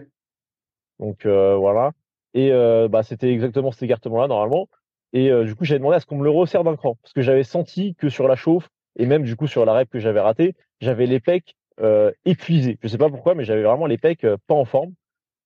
Donc 0.99 1.25
euh, 1.25 1.55
voilà. 1.55 1.91
Et 2.33 2.51
bah, 2.89 3.03
c'était 3.03 3.31
exactement 3.31 3.71
cet 3.71 3.83
écartement-là 3.83 4.27
normalement. 4.27 4.69
Et 5.11 5.31
du 5.43 5.55
coup, 5.55 5.65
j'avais 5.65 5.79
demandé 5.79 5.95
à 5.95 5.99
ce 5.99 6.05
qu'on 6.05 6.17
me 6.17 6.23
le 6.23 6.29
resserre 6.29 6.63
d'un 6.63 6.75
cran, 6.75 6.95
parce 7.01 7.13
que 7.13 7.21
j'avais 7.21 7.43
senti 7.43 7.95
que 7.95 8.09
sur 8.09 8.27
la 8.27 8.35
chauffe, 8.35 8.69
et 8.97 9.07
même 9.07 9.23
du 9.23 9.35
coup 9.35 9.47
sur 9.47 9.65
la 9.65 9.73
rep 9.73 9.89
que 9.89 9.99
j'avais 9.99 10.19
raté, 10.19 10.55
j'avais 10.79 11.05
les 11.05 11.19
pecs 11.19 11.55
épuisés. 12.25 12.77
Je 12.83 12.87
sais 12.87 12.97
pas 12.97 13.09
pourquoi, 13.09 13.33
mais 13.33 13.43
j'avais 13.43 13.63
vraiment 13.63 13.87
les 13.87 13.97
pecs 13.97 14.25
pas 14.47 14.55
en 14.55 14.65
forme. 14.65 14.93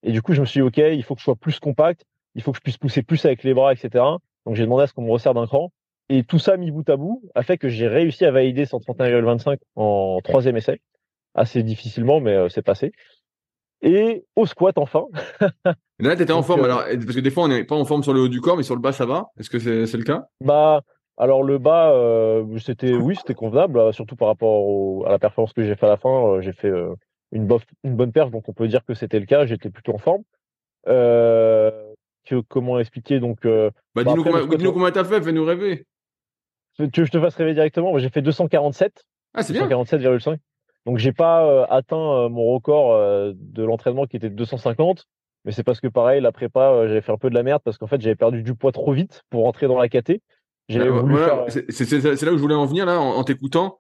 Et 0.04 0.12
du 0.12 0.22
coup, 0.22 0.34
je 0.34 0.42
me 0.42 0.46
suis 0.46 0.60
dit, 0.60 0.62
OK, 0.62 0.78
il 0.78 1.04
faut 1.04 1.16
que 1.16 1.22
je 1.22 1.24
sois 1.24 1.38
plus 1.38 1.60
compact 1.60 2.06
il 2.36 2.42
faut 2.42 2.52
que 2.52 2.58
je 2.58 2.64
puisse 2.64 2.78
pousser 2.78 3.04
plus 3.04 3.24
avec 3.26 3.44
les 3.44 3.54
bras, 3.54 3.74
etc. 3.74 4.04
Donc 4.46 4.56
j'ai 4.56 4.64
demandé 4.64 4.84
à 4.84 4.88
ce 4.88 4.94
qu'on 4.94 5.04
me 5.04 5.12
resserre 5.12 5.34
d'un 5.34 5.48
cran. 5.48 5.72
Et 6.10 6.24
tout 6.24 6.40
ça 6.40 6.58
mis 6.58 6.72
bout 6.72 6.88
à 6.90 6.98
bout 6.98 7.24
a 7.34 7.44
fait 7.44 7.58
que 7.58 7.70
j'ai 7.70 7.88
réussi 7.88 8.26
à 8.26 8.32
valider 8.32 8.66
131,25 8.66 9.58
en 9.76 10.20
troisième 10.24 10.58
essai. 10.58 10.82
Assez 11.34 11.64
difficilement, 11.64 12.20
mais 12.20 12.34
euh, 12.34 12.50
c'est 12.50 12.62
passé. 12.62 12.92
Et 13.82 14.26
au 14.36 14.46
squat 14.46 14.78
enfin. 14.78 15.06
Là, 16.00 16.16
tu 16.16 16.24
étais 16.24 16.34
en 16.34 16.44
forme. 16.44 16.62
Euh, 16.62 16.66
alors, 16.66 16.84
parce 16.84 17.16
que 17.16 17.20
des 17.20 17.32
fois, 17.32 17.44
on 17.44 17.48
n'est 17.48 17.64
pas 17.64 17.76
en 17.76 17.86
forme 17.86 18.04
sur 18.04 18.14
le 18.14 18.22
haut 18.22 18.28
du 18.28 18.42
corps, 18.42 18.58
mais 18.58 18.64
sur 18.64 18.76
le 18.76 18.82
bas, 18.82 18.92
ça 18.92 19.06
va? 19.06 19.28
Est-ce 19.40 19.50
que 19.50 19.60
c'est 19.60 19.98
le 19.98 20.04
cas? 20.04 20.28
Bah, 20.42 20.82
alors 21.18 21.44
le 21.44 21.58
bas, 21.58 21.92
euh, 21.92 22.60
c'était 22.60 22.94
oui, 22.94 23.16
c'était 23.16 23.34
convenable, 23.34 23.94
surtout 23.94 24.16
par 24.16 24.28
rapport 24.28 25.08
à 25.08 25.12
la 25.12 25.20
performance 25.20 25.54
que 25.54 25.64
j'ai 25.64 25.76
fait 25.76 25.86
à 25.86 25.90
la 25.90 25.98
fin. 25.98 26.42
j'ai 26.42 26.54
fait 26.54 26.72
une, 27.32 27.48
une 27.84 27.96
bonne 27.96 28.12
perf, 28.12 28.30
donc 28.30 28.48
on 28.48 28.54
peut 28.54 28.68
dire 28.68 28.84
que 28.86 28.94
c'était 28.94 29.20
le 29.20 29.26
cas. 29.26 29.46
J'étais 29.46 29.70
plutôt 29.70 29.94
en 29.94 30.00
forme. 30.00 30.24
Euh, 30.88 31.93
que, 32.24 32.42
comment 32.42 32.80
expliquer 32.80 33.20
donc 33.20 33.46
euh, 33.46 33.70
bah, 33.96 34.04
dis-nous 34.04 34.24
combien, 34.24 34.46
dis 34.46 34.66
combien 34.66 34.92
t'as 34.92 35.04
fait, 35.04 35.22
fais-nous 35.22 35.46
rêver. 35.46 35.86
Tu 36.76 36.84
veux 36.84 36.90
que 36.90 37.06
je 37.06 37.12
te 37.12 37.20
fasse 37.20 37.36
rêver 37.36 37.54
directement? 37.54 37.98
J'ai 38.00 38.10
fait 38.10 38.22
247. 38.22 39.06
Ah, 39.34 39.44
c'est 39.44 39.54
bien. 39.54 39.68
247,5. 39.68 40.38
Donc 40.86 40.98
j'ai 40.98 41.14
pas 41.14 41.46
euh, 41.46 41.66
atteint 41.70 41.98
euh, 41.98 42.30
mon 42.30 42.46
record 42.54 42.98
de 43.34 43.64
l'entraînement 43.64 44.06
qui 44.06 44.18
était 44.18 44.30
de 44.30 44.36
250, 44.36 45.06
mais 45.46 45.52
c'est 45.52 45.64
parce 45.64 45.80
que 45.80 45.88
pareil 45.88 46.22
la 46.22 46.32
prépa 46.32 46.88
j'avais 46.88 47.02
fait 47.02 47.12
un 47.12 47.18
peu 47.18 47.30
de 47.30 47.36
la 47.36 47.44
merde 47.44 47.62
parce 47.64 47.78
qu'en 47.78 47.88
fait 47.88 48.02
j'avais 48.02 48.16
perdu 48.16 48.44
du 48.44 48.56
poids 48.56 48.72
trop 48.72 48.94
vite 48.94 49.24
pour 49.30 49.44
rentrer 49.44 49.68
dans 49.68 49.80
la 49.80 49.88
KT. 49.88 50.20
Bah, 50.70 50.90
voilà, 50.90 51.46
c'est 51.50 52.24
là 52.24 52.32
où 52.32 52.38
je 52.38 52.42
voulais 52.42 52.56
en 52.56 52.66
venir 52.66 52.86
là 52.86 53.00
en 53.00 53.24
t'écoutant 53.24 53.80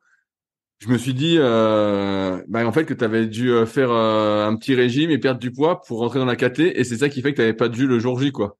je 0.83 0.89
me 0.89 0.97
suis 0.97 1.13
dit 1.13 1.37
euh, 1.39 2.43
bah, 2.49 2.67
en 2.67 2.71
fait 2.73 2.83
que 2.83 2.93
tu 2.93 3.05
avais 3.05 3.25
dû 3.27 3.51
euh, 3.51 3.65
faire 3.65 3.89
euh, 3.89 4.45
un 4.45 4.55
petit 4.57 4.75
régime 4.75 5.11
et 5.11 5.17
perdre 5.17 5.39
du 5.39 5.49
poids 5.49 5.79
pour 5.79 5.99
rentrer 5.99 6.19
dans 6.19 6.25
la 6.25 6.35
KT 6.35 6.59
et 6.59 6.83
c'est 6.83 6.97
ça 6.97 7.07
qui 7.07 7.21
fait 7.21 7.31
que 7.31 7.37
tu 7.37 7.41
n'avais 7.41 7.53
pas 7.53 7.71
jus 7.71 7.87
le 7.87 7.99
jour 7.99 8.19
J 8.19 8.33
quoi. 8.33 8.57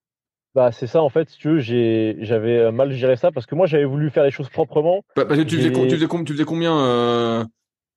Bah 0.56 0.72
c'est 0.72 0.88
ça 0.88 1.02
en 1.02 1.10
fait 1.10 1.30
si 1.30 1.38
tu 1.38 1.50
veux 1.50 1.60
j'avais 1.60 2.72
mal 2.72 2.94
géré 2.94 3.18
ça 3.18 3.32
parce 3.32 3.46
que 3.46 3.56
moi 3.56 3.66
j'avais 3.66 3.84
voulu 3.84 4.10
faire 4.10 4.24
les 4.24 4.32
choses 4.32 4.48
proprement. 4.48 5.04
Bah, 5.18 5.26
parce 5.26 5.38
que 5.38 5.46
tu 5.46 5.58
faisais, 5.58 5.72
tu 5.72 5.76
faisais, 5.76 6.08
tu 6.08 6.34
faisais 6.34 6.46
combien 6.46 7.46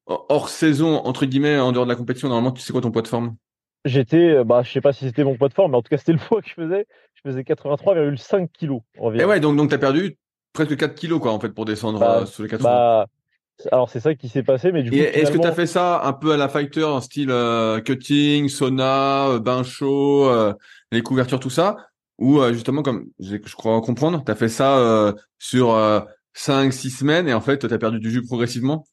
hors 0.07 0.49
saison 0.49 0.97
entre 1.05 1.25
guillemets 1.25 1.59
en 1.59 1.71
dehors 1.71 1.85
de 1.85 1.91
la 1.91 1.97
compétition 1.97 2.29
normalement 2.29 2.53
tu 2.53 2.63
sais 2.63 2.73
quoi 2.73 2.81
ton 2.81 2.91
poids 2.91 3.03
de 3.03 3.09
forme? 3.09 3.37
J'étais 3.85 4.43
bah 4.43 4.63
je 4.65 4.73
sais 4.73 4.81
pas 4.81 4.93
si 4.93 5.05
c'était 5.05 5.23
mon 5.23 5.37
poids 5.37 5.49
de 5.49 5.55
forme 5.55 5.71
mais 5.71 5.77
en 5.77 5.83
tout 5.83 5.91
cas 5.91 5.99
c'était 5.99 6.13
le 6.13 6.19
poids 6.19 6.43
que 6.43 6.49
je 6.49 6.55
faisais 6.55 6.87
je 7.15 7.31
faisais 7.31 7.43
83,5 7.43 8.49
kilos 8.53 8.81
environ. 8.99 9.23
Et 9.23 9.25
ouais 9.25 9.39
donc 9.39 9.57
donc 9.57 9.73
as 9.73 9.79
perdu 9.79 10.19
presque 10.53 10.77
4 10.77 10.97
kilos 10.97 11.21
quoi 11.21 11.31
en 11.31 11.39
fait 11.39 11.51
pour 11.51 11.65
descendre 11.65 12.01
bah, 12.01 12.27
sur 12.27 12.43
les 12.43 12.49
80. 12.49 12.69
Bah 12.69 13.07
Alors 13.73 13.89
c'est 13.89 14.01
ça 14.01 14.15
qui 14.15 14.29
s'est 14.29 14.43
passé, 14.43 14.71
mais 14.71 14.83
du 14.83 14.91
coup. 14.91 14.97
Est-ce 14.97 15.33
que 15.33 15.39
tu 15.39 15.47
as 15.47 15.53
fait 15.53 15.67
ça 15.67 16.03
un 16.05 16.13
peu 16.13 16.33
à 16.33 16.37
la 16.37 16.49
fighter 16.49 16.85
en 16.85 17.01
style 17.01 17.31
euh, 17.31 17.81
cutting, 17.81 18.49
sauna, 18.49 19.29
euh, 19.29 19.39
bain 19.39 19.63
chaud, 19.63 20.29
euh, 20.29 20.53
les 20.93 21.03
couvertures, 21.03 21.41
tout 21.41 21.51
ça? 21.51 21.77
Ou 22.19 22.43
justement, 22.53 22.83
comme 22.83 23.07
je 23.19 23.37
crois 23.55 23.81
comprendre, 23.83 24.23
tu 24.25 24.31
as 24.31 24.35
fait 24.35 24.49
ça 24.49 25.15
sur 25.39 25.69
5-6 26.35 26.91
semaines 26.91 27.29
et 27.29 27.35
en 27.35 27.43
fait 27.43 27.59
tu 27.59 27.73
as 27.73 27.79
perdu 27.79 27.99
du 27.99 28.11
jus 28.11 28.23
progressivement? 28.23 28.87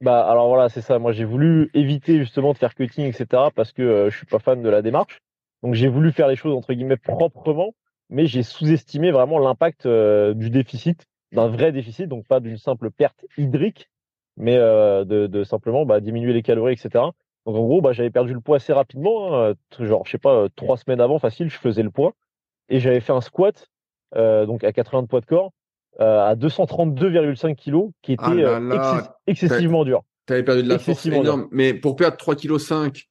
Bah 0.00 0.28
alors 0.28 0.48
voilà, 0.48 0.68
c'est 0.68 0.80
ça. 0.80 0.98
Moi 0.98 1.12
j'ai 1.12 1.24
voulu 1.24 1.70
éviter 1.74 2.18
justement 2.18 2.52
de 2.52 2.58
faire 2.58 2.74
cutting, 2.74 3.06
etc. 3.06 3.50
parce 3.54 3.72
que 3.72 4.08
je 4.10 4.16
suis 4.16 4.26
pas 4.26 4.40
fan 4.40 4.62
de 4.62 4.68
la 4.68 4.82
démarche. 4.82 5.20
Donc 5.62 5.74
j'ai 5.74 5.86
voulu 5.86 6.10
faire 6.10 6.26
les 6.26 6.34
choses 6.34 6.54
entre 6.54 6.72
guillemets 6.72 6.96
proprement, 6.96 7.72
mais 8.10 8.26
j'ai 8.26 8.42
sous-estimé 8.42 9.12
vraiment 9.12 9.38
l'impact 9.38 9.86
du 9.86 10.50
déficit, 10.50 11.06
d'un 11.30 11.46
vrai 11.46 11.70
déficit, 11.70 12.08
donc 12.08 12.26
pas 12.26 12.40
d'une 12.40 12.58
simple 12.58 12.90
perte 12.90 13.24
hydrique 13.38 13.88
mais 14.36 14.56
euh, 14.56 15.04
de, 15.04 15.26
de, 15.26 15.44
simplement 15.44 15.86
bah, 15.86 16.00
diminuer 16.00 16.32
les 16.32 16.42
calories, 16.42 16.74
etc. 16.74 17.04
Donc 17.46 17.56
en 17.56 17.64
gros, 17.64 17.80
bah, 17.80 17.92
j'avais 17.92 18.10
perdu 18.10 18.34
le 18.34 18.40
poids 18.40 18.56
assez 18.56 18.72
rapidement, 18.72 19.34
hein, 19.34 19.54
genre 19.78 20.04
je 20.04 20.12
sais 20.12 20.18
pas, 20.18 20.34
euh, 20.34 20.48
trois 20.56 20.76
semaines 20.76 21.00
avant, 21.00 21.18
facile, 21.18 21.48
je 21.48 21.58
faisais 21.58 21.82
le 21.82 21.90
poids 21.90 22.12
et 22.68 22.80
j'avais 22.80 23.00
fait 23.00 23.12
un 23.12 23.20
squat 23.20 23.68
euh, 24.16 24.46
donc 24.46 24.64
à 24.64 24.72
80 24.72 25.02
de 25.02 25.06
poids 25.08 25.20
de 25.20 25.26
corps 25.26 25.52
euh, 26.00 26.26
à 26.26 26.34
232,5 26.34 27.54
kg 27.56 27.90
qui 28.02 28.12
était 28.12 28.44
ah 28.44 29.16
excessivement 29.26 29.84
dur. 29.84 30.02
Tu 30.26 30.32
avais 30.32 30.42
perdu 30.42 30.62
de 30.64 30.68
la 30.68 30.78
force 30.78 31.06
énorme, 31.06 31.48
mais 31.52 31.72
pour 31.72 31.96
perdre 31.96 32.16
3,5 32.16 32.90
kg 32.90 33.02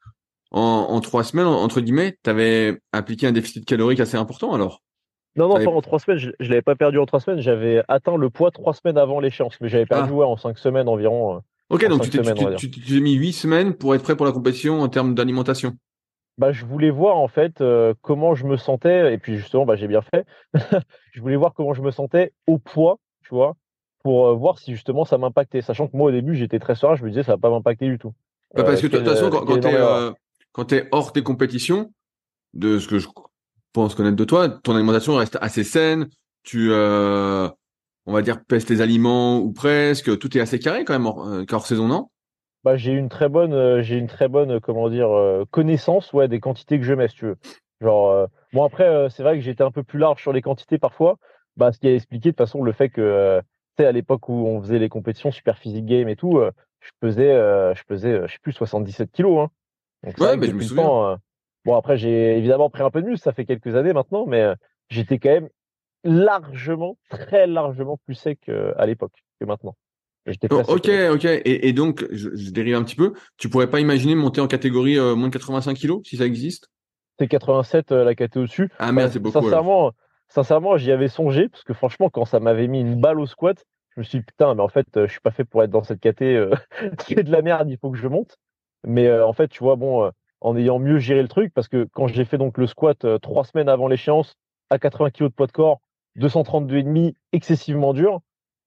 en, 0.52 0.62
en 0.62 1.02
3 1.02 1.24
semaines, 1.24 1.48
entre 1.48 1.82
guillemets, 1.82 2.18
tu 2.24 2.30
avais 2.30 2.80
appliqué 2.92 3.28
un 3.28 3.32
déficit 3.32 3.66
calorique 3.66 4.00
assez 4.00 4.18
important 4.18 4.54
alors? 4.54 4.82
Non, 5.36 5.50
non, 5.50 5.64
pas 5.64 5.72
en 5.72 5.82
trois 5.82 6.00
semaines. 6.00 6.18
Je, 6.18 6.30
ne 6.30 6.48
l'avais 6.48 6.62
pas 6.62 6.76
perdu 6.76 6.98
en 6.98 7.06
trois 7.06 7.20
semaines. 7.20 7.42
J'avais 7.42 7.84
atteint 7.88 8.18
le 8.18 8.30
poids 8.30 8.52
trois 8.52 8.74
semaines 8.74 8.98
avant 8.98 9.20
l'échéance, 9.20 9.60
mais 9.62 9.70
j'avais 9.70 9.86
perdu 9.86 10.14
ah. 10.22 10.28
en 10.28 10.38
cinq 10.38 10.58
semaines 10.58 10.88
environ. 10.88 11.36
Euh, 11.36 11.40
ok, 11.70 11.88
donc 11.88 12.10
tu 12.10 12.72
t'es 12.72 13.00
mis 13.00 13.14
huit 13.14 13.34
semaines 13.34 13.74
pour 13.74 13.96
être 13.96 14.04
prêt 14.04 14.16
pour 14.16 14.26
la 14.26 14.32
compétition 14.32 14.82
en 14.82 14.88
termes 14.88 15.14
d'alimentation. 15.14 15.74
Bah, 16.38 16.52
je 16.52 16.66
voulais 16.66 16.90
voir 16.90 17.16
en 17.16 17.28
fait 17.28 17.62
euh, 17.62 17.94
comment 18.02 18.36
je 18.36 18.46
me 18.46 18.58
sentais, 18.58 19.14
et 19.14 19.18
puis 19.18 19.38
justement, 19.38 19.66
bah, 19.66 19.76
j'ai 19.76 19.88
bien 19.88 20.02
fait. 20.02 20.26
je 21.14 21.22
voulais 21.22 21.38
voir 21.38 21.54
comment 21.54 21.74
je 21.74 21.82
me 21.82 21.92
sentais 21.92 22.34
au 22.46 22.58
poids, 22.58 23.00
tu 23.24 23.30
vois, 23.30 23.56
pour 24.04 24.28
euh, 24.28 24.34
voir 24.34 24.60
si 24.60 24.74
justement 24.74 25.06
ça 25.06 25.18
m'impactait. 25.18 25.62
Sachant 25.62 25.88
que 25.88 25.96
moi 25.96 26.10
au 26.10 26.12
début 26.12 26.36
j'étais 26.36 26.60
très 26.60 26.76
serein, 26.76 26.96
je 26.96 27.04
me 27.04 27.10
disais 27.10 27.24
ça 27.24 27.34
va 27.34 27.38
pas 27.38 27.50
m'impacter 27.50 27.88
du 27.88 27.98
tout. 27.98 28.14
Bah, 28.54 28.64
parce 28.64 28.82
que 28.82 28.88
de 28.88 28.98
toute 28.98 29.08
façon, 29.08 29.30
quand, 29.30 29.46
quand 29.46 30.66
tu 30.66 30.76
es, 30.76 30.88
hors 30.92 31.12
tes 31.12 31.24
compétitions, 31.24 31.92
de 32.56 32.80
ce 32.80 32.88
que 32.88 33.00
je 33.00 33.08
pense 33.76 33.94
connaître 33.94 34.16
de 34.16 34.24
toi, 34.24 34.50
ton 34.50 34.76
alimentation 34.76 35.16
reste 35.16 35.38
assez 35.42 35.64
saine. 35.64 36.08
Tu, 36.44 36.70
euh, 36.72 37.48
on 38.06 38.14
va 38.14 38.22
dire, 38.22 38.44
pèses 38.44 38.66
tes 38.66 38.82
aliments 38.82 39.40
ou 39.40 39.52
presque. 39.52 40.18
Tout 40.18 40.36
est 40.38 40.42
assez 40.42 40.60
carré 40.60 40.86
quand 40.86 40.94
même 40.94 41.06
hors, 41.06 41.28
euh, 41.28 41.60
saison, 41.60 41.88
non? 41.88 42.10
Bah, 42.64 42.78
j'ai 42.78 42.94
une 42.94 43.10
très 43.10 43.30
bonne, 43.30 43.54
euh, 43.54 43.84
j'ai 43.84 43.98
une 43.98 44.08
très 44.08 44.28
bonne, 44.28 44.60
comment 44.60 44.90
dire, 44.90 45.10
connaissance, 45.52 46.14
ouais, 46.14 46.28
des 46.28 46.40
quantités 46.40 46.80
que 46.80 46.86
je 46.86 46.94
mets, 46.94 47.10
si 47.10 47.16
tu 47.16 47.26
veux. 47.26 47.38
Genre, 47.82 48.28
bon 48.54 48.64
après, 48.64 49.10
c'est 49.10 49.22
vrai 49.22 49.36
que 49.36 49.42
j'étais 49.42 49.64
un 49.64 49.72
peu 49.72 49.84
plus 49.84 50.00
large 50.00 50.22
sur 50.22 50.34
les 50.34 50.42
quantités 50.42 50.80
parfois. 50.80 51.18
Bah, 51.58 51.72
ce 51.72 51.80
qui 51.80 51.88
a 51.88 51.94
expliqué 51.94 52.30
de 52.30 52.36
toute 52.36 52.46
façon 52.46 52.64
le 52.64 52.72
fait 52.72 52.90
que, 52.90 53.42
tu 53.78 53.84
sais, 53.84 53.88
à 53.88 53.92
l'époque 53.92 54.30
où 54.30 54.48
on 54.48 54.62
faisait 54.62 54.80
les 54.80 54.90
compétitions 54.90 55.32
Super 55.32 55.58
Physique 55.58 55.86
Game 55.86 56.08
et 56.08 56.16
tout, 56.16 56.40
je 56.80 56.90
pesais, 57.02 57.34
je 57.76 57.84
pesais, 57.84 58.22
je 58.26 58.32
sais 58.32 58.40
plus, 58.42 58.54
77 58.54 59.12
kilos. 59.12 59.40
Hein. 59.40 59.50
Donc, 60.04 60.18
ouais, 60.20 60.38
mais 60.38 60.48
je 60.48 60.54
me 60.54 60.62
souviens. 60.62 61.20
Bon, 61.66 61.76
après, 61.76 61.98
j'ai 61.98 62.38
évidemment 62.38 62.70
pris 62.70 62.84
un 62.84 62.92
peu 62.92 63.02
de 63.02 63.08
muscle, 63.08 63.24
ça 63.24 63.34
fait 63.34 63.46
quelques 63.46 63.76
années 63.76 63.92
maintenant, 63.92 64.28
mais 64.28 64.42
euh, 64.42 64.56
j'étais 64.90 65.18
quand 65.18 65.32
même 65.32 65.50
largement, 66.04 66.98
très 67.10 67.48
largement 67.48 67.98
plus 68.06 68.14
sec 68.14 68.40
euh, 68.50 68.72
à 68.78 68.86
l'époque 68.86 69.24
que 69.40 69.46
maintenant. 69.46 69.76
Oh, 70.50 70.62
ok, 70.68 70.90
ok. 71.12 71.26
Et, 71.46 71.72
donc, 71.74 72.04
je, 72.12 72.30
dérive 72.50 72.76
un 72.76 72.84
petit 72.84 72.96
peu. 72.96 73.14
Tu 73.38 73.48
pourrais 73.48 73.70
pas 73.70 73.80
imaginer 73.80 74.16
monter 74.16 74.42
en 74.42 74.48
catégorie 74.48 74.98
euh, 74.98 75.16
moins 75.16 75.28
de 75.28 75.34
85 75.34 75.76
kilos, 75.76 76.02
si 76.04 76.18
ça 76.18 76.26
existe? 76.26 76.68
C'est 77.20 77.28
87 77.28 77.92
la 77.92 78.16
catégorie 78.16 78.46
au-dessus. 78.46 78.70
Ah 78.80 78.92
merde, 78.92 79.12
c'est 79.12 79.20
beaucoup. 79.20 79.40
Sincèrement, 79.40 79.92
sincèrement, 80.28 80.78
j'y 80.78 80.92
avais 80.92 81.10
songé 81.10 81.48
parce 81.48 81.64
que 81.64 81.74
franchement, 81.74 82.10
quand 82.10 82.26
ça 82.26 82.40
m'avait 82.40 82.68
mis 82.68 82.82
une 82.82 83.00
balle 83.00 83.20
au 83.20 83.28
squat, 83.28 83.64
je 83.92 84.00
me 84.00 84.04
suis 84.04 84.18
dit 84.20 84.26
putain, 84.26 84.56
mais 84.56 84.64
en 84.64 84.68
fait, 84.68 84.88
je 84.96 85.12
suis 85.12 85.22
pas 85.22 85.30
fait 85.30 85.46
pour 85.46 85.64
être 85.64 85.70
dans 85.70 85.84
cette 85.84 86.00
caté. 86.00 86.44
C'est 87.08 87.24
de 87.24 87.32
la 87.32 87.44
merde, 87.44 87.70
il 87.70 87.78
faut 87.78 87.92
que 87.92 87.98
je 87.98 88.08
monte. 88.08 88.38
Mais 88.84 89.12
en 89.12 89.34
fait, 89.34 89.48
tu 89.48 89.64
vois, 89.64 89.76
bon, 89.76 90.12
en 90.42 90.56
ayant 90.56 90.80
mieux 90.80 91.00
géré 91.00 91.22
le 91.22 91.28
truc 91.28 91.54
parce 91.54 91.68
que 91.68 91.88
quand 91.94 92.08
j'ai 92.08 92.26
fait 92.26 92.38
donc 92.38 92.58
le 92.58 92.68
squat 92.68 93.06
euh, 93.06 93.18
trois 93.18 93.44
semaines 93.44 93.70
avant 93.70 93.88
l'échéance 93.88 94.36
à 94.70 94.80
80 94.80 95.12
kg 95.12 95.24
de 95.24 95.28
poids 95.30 95.48
de 95.48 95.52
corps, 95.52 95.82
232,5 96.18 97.14
excessivement 97.34 97.94
dur, 97.94 98.22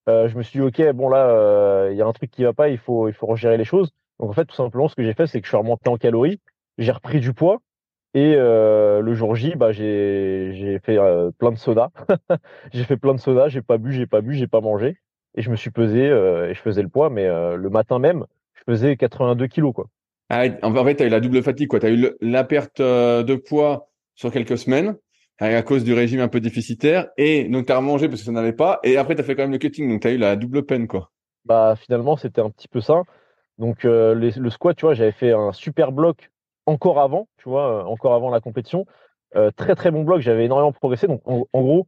euh, 0.09 0.29
je 0.29 0.37
me 0.37 0.43
suis 0.43 0.59
dit 0.59 0.65
ok 0.65 0.93
bon 0.93 1.09
là 1.09 1.29
euh, 1.29 1.89
il 1.93 1.97
y 1.97 2.03
a 2.03 2.07
un 2.07 2.13
truc 2.13 2.31
qui 2.31 2.45
va 2.45 2.53
pas, 2.53 2.69
il 2.69 2.79
faut 2.79 3.09
il 3.09 3.15
les 3.49 3.65
choses. 3.65 3.91
Donc 4.19 4.31
en 4.31 4.33
fait 4.33 4.47
tout 4.47 4.55
simplement 4.55 4.89
ce 4.89 4.95
que 4.95 5.03
j'ai 5.03 5.15
fait 5.15 5.27
c'est 5.27 5.41
que 5.41 5.47
je 5.47 5.51
suis 5.51 5.57
remonté 5.57 5.89
en 5.89 5.97
calories, 5.97 6.41
j'ai 6.79 6.93
repris 6.93 7.21
du 7.21 7.33
poids 7.33 7.59
et 8.15 8.35
le 8.35 9.15
jour 9.15 9.37
J 9.37 9.55
bah 9.55 9.71
j'ai 9.71 10.51
j'ai 10.55 10.79
fait 10.81 10.99
plein 11.39 11.53
de 11.53 11.57
soda, 11.59 11.91
j'ai 12.73 12.85
fait 12.85 12.97
plein 12.97 13.15
de 13.15 13.21
soda, 13.21 13.49
j'ai 13.49 13.63
pas 13.63 13.79
bu, 13.79 13.93
j'ai 13.93 14.07
pas 14.07 14.21
bu, 14.21 14.35
j'ai 14.35 14.49
pas 14.49 14.61
mangé 14.61 14.97
et 15.37 15.43
je 15.43 15.51
me 15.51 15.57
suis 15.57 15.71
pesé 15.71 16.07
et 16.07 16.55
je 16.55 16.61
faisais 16.61 16.83
le 16.83 16.89
poids 16.89 17.11
mais 17.11 17.27
le 17.29 17.71
matin 17.71 17.99
même 17.99 18.25
je 18.55 18.63
faisais 18.65 18.97
82 18.97 19.47
kilos 19.47 19.75
quoi. 19.75 19.89
Ah, 20.31 20.45
en 20.63 20.85
fait, 20.85 20.97
tu 20.97 21.03
as 21.03 21.07
eu 21.07 21.11
la 21.11 21.21
double 21.21 21.43
fatigue. 21.43 21.69
Tu 21.71 21.87
as 21.87 21.91
eu 21.91 22.11
la 22.21 22.45
perte 22.45 22.81
euh, 22.81 23.23
de 23.23 23.35
poids 23.35 23.89
sur 24.15 24.31
quelques 24.31 24.59
semaines 24.59 24.97
à 25.41 25.63
cause 25.63 25.85
du 25.85 25.95
régime 25.95 26.21
un 26.21 26.29
peu 26.29 26.41
déficitaire. 26.41 27.09
Et 27.17 27.45
donc, 27.45 27.67
tu 27.67 27.73
as 27.73 27.77
remangé 27.77 28.09
parce 28.09 28.21
que 28.21 28.27
ça 28.27 28.33
n'avait 28.33 28.53
pas. 28.53 28.81
Et 28.83 28.97
après, 28.97 29.15
tu 29.15 29.21
as 29.21 29.25
fait 29.25 29.37
quand 29.37 29.45
même 29.45 29.53
le 29.53 29.59
cutting. 29.59 29.89
Donc, 29.89 30.03
tu 30.03 30.09
as 30.09 30.11
eu 30.11 30.19
la 30.19 30.37
double 30.37 30.67
peine. 30.67 30.89
quoi. 30.89 31.11
Bah, 31.45 31.77
finalement, 31.77 32.17
c'était 32.17 32.41
un 32.41 32.51
petit 32.51 32.69
peu 32.69 32.81
ça. 32.81 33.03
Donc, 33.57 33.85
euh, 33.85 34.15
le 34.15 34.51
squat, 34.51 34.77
tu 34.77 34.85
vois, 34.85 34.95
j'avais 34.95 35.13
fait 35.13 35.33
un 35.33 35.53
super 35.53 35.93
bloc 35.93 36.31
encore 36.67 37.01
avant, 37.01 37.29
tu 37.39 37.49
vois, 37.49 37.83
euh, 37.83 37.85
encore 37.85 38.15
avant 38.15 38.31
la 38.31 38.41
compétition. 38.41 38.85
très, 39.57 39.75
très 39.77 39.91
bon 39.91 40.03
bloc. 40.03 40.21
J'avais 40.21 40.45
énormément 40.45 40.73
progressé. 40.73 41.07
Donc, 41.07 41.23
en, 41.25 41.47
en, 41.53 41.63
gros, 41.63 41.87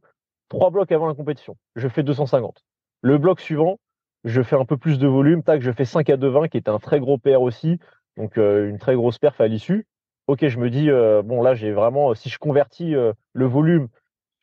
trois 0.49 0.69
blocs 0.71 0.91
avant 0.91 1.07
la 1.07 1.13
compétition. 1.13 1.57
Je 1.75 1.87
fais 1.87 2.03
250. 2.03 2.63
Le 3.01 3.17
bloc 3.17 3.39
suivant, 3.41 3.79
je 4.23 4.41
fais 4.41 4.55
un 4.55 4.65
peu 4.65 4.77
plus 4.77 4.97
de 4.97 5.07
volume. 5.07 5.43
Tac, 5.43 5.61
je 5.61 5.71
fais 5.71 5.85
5 5.85 6.09
à 6.09 6.17
2,20 6.17 6.47
qui 6.49 6.57
était 6.57 6.69
un 6.69 6.79
très 6.79 6.99
gros 6.99 7.17
PR 7.17 7.41
aussi 7.41 7.79
donc 8.21 8.37
euh, 8.37 8.69
une 8.69 8.77
très 8.77 8.95
grosse 8.95 9.17
perf 9.17 9.41
à 9.41 9.47
l'issue. 9.47 9.87
Ok, 10.27 10.47
je 10.47 10.59
me 10.59 10.69
dis 10.69 10.91
euh, 10.91 11.23
bon 11.23 11.41
là 11.41 11.55
j'ai 11.55 11.71
vraiment 11.71 12.13
si 12.13 12.29
je 12.29 12.37
convertis 12.37 12.93
euh, 12.95 13.13
le 13.33 13.45
volume 13.45 13.87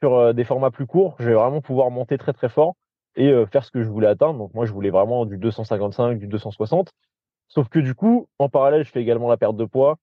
sur 0.02 0.34
des 0.34 0.44
formats 0.44 0.70
plus 0.70 0.86
courts, 0.86 1.16
je 1.18 1.28
vais 1.28 1.34
vraiment 1.34 1.60
pouvoir 1.60 1.90
monter 1.90 2.18
très 2.18 2.32
très 2.32 2.48
fort 2.48 2.74
et 3.16 3.32
faire 3.50 3.64
ce 3.64 3.72
que 3.72 3.82
je 3.82 3.88
voulais 3.88 4.06
atteindre. 4.06 4.38
Donc 4.38 4.54
moi 4.54 4.64
je 4.64 4.72
voulais 4.72 4.90
vraiment 4.90 5.26
du 5.26 5.38
255, 5.38 6.20
du 6.20 6.28
260. 6.28 6.92
Sauf 7.48 7.68
que 7.68 7.80
du 7.80 7.96
coup, 7.96 8.28
en 8.38 8.48
parallèle, 8.48 8.84
je 8.84 8.92
fais 8.92 9.00
également 9.00 9.28
la 9.28 9.36
perte 9.36 9.56
de 9.56 9.64
poids. 9.64 9.96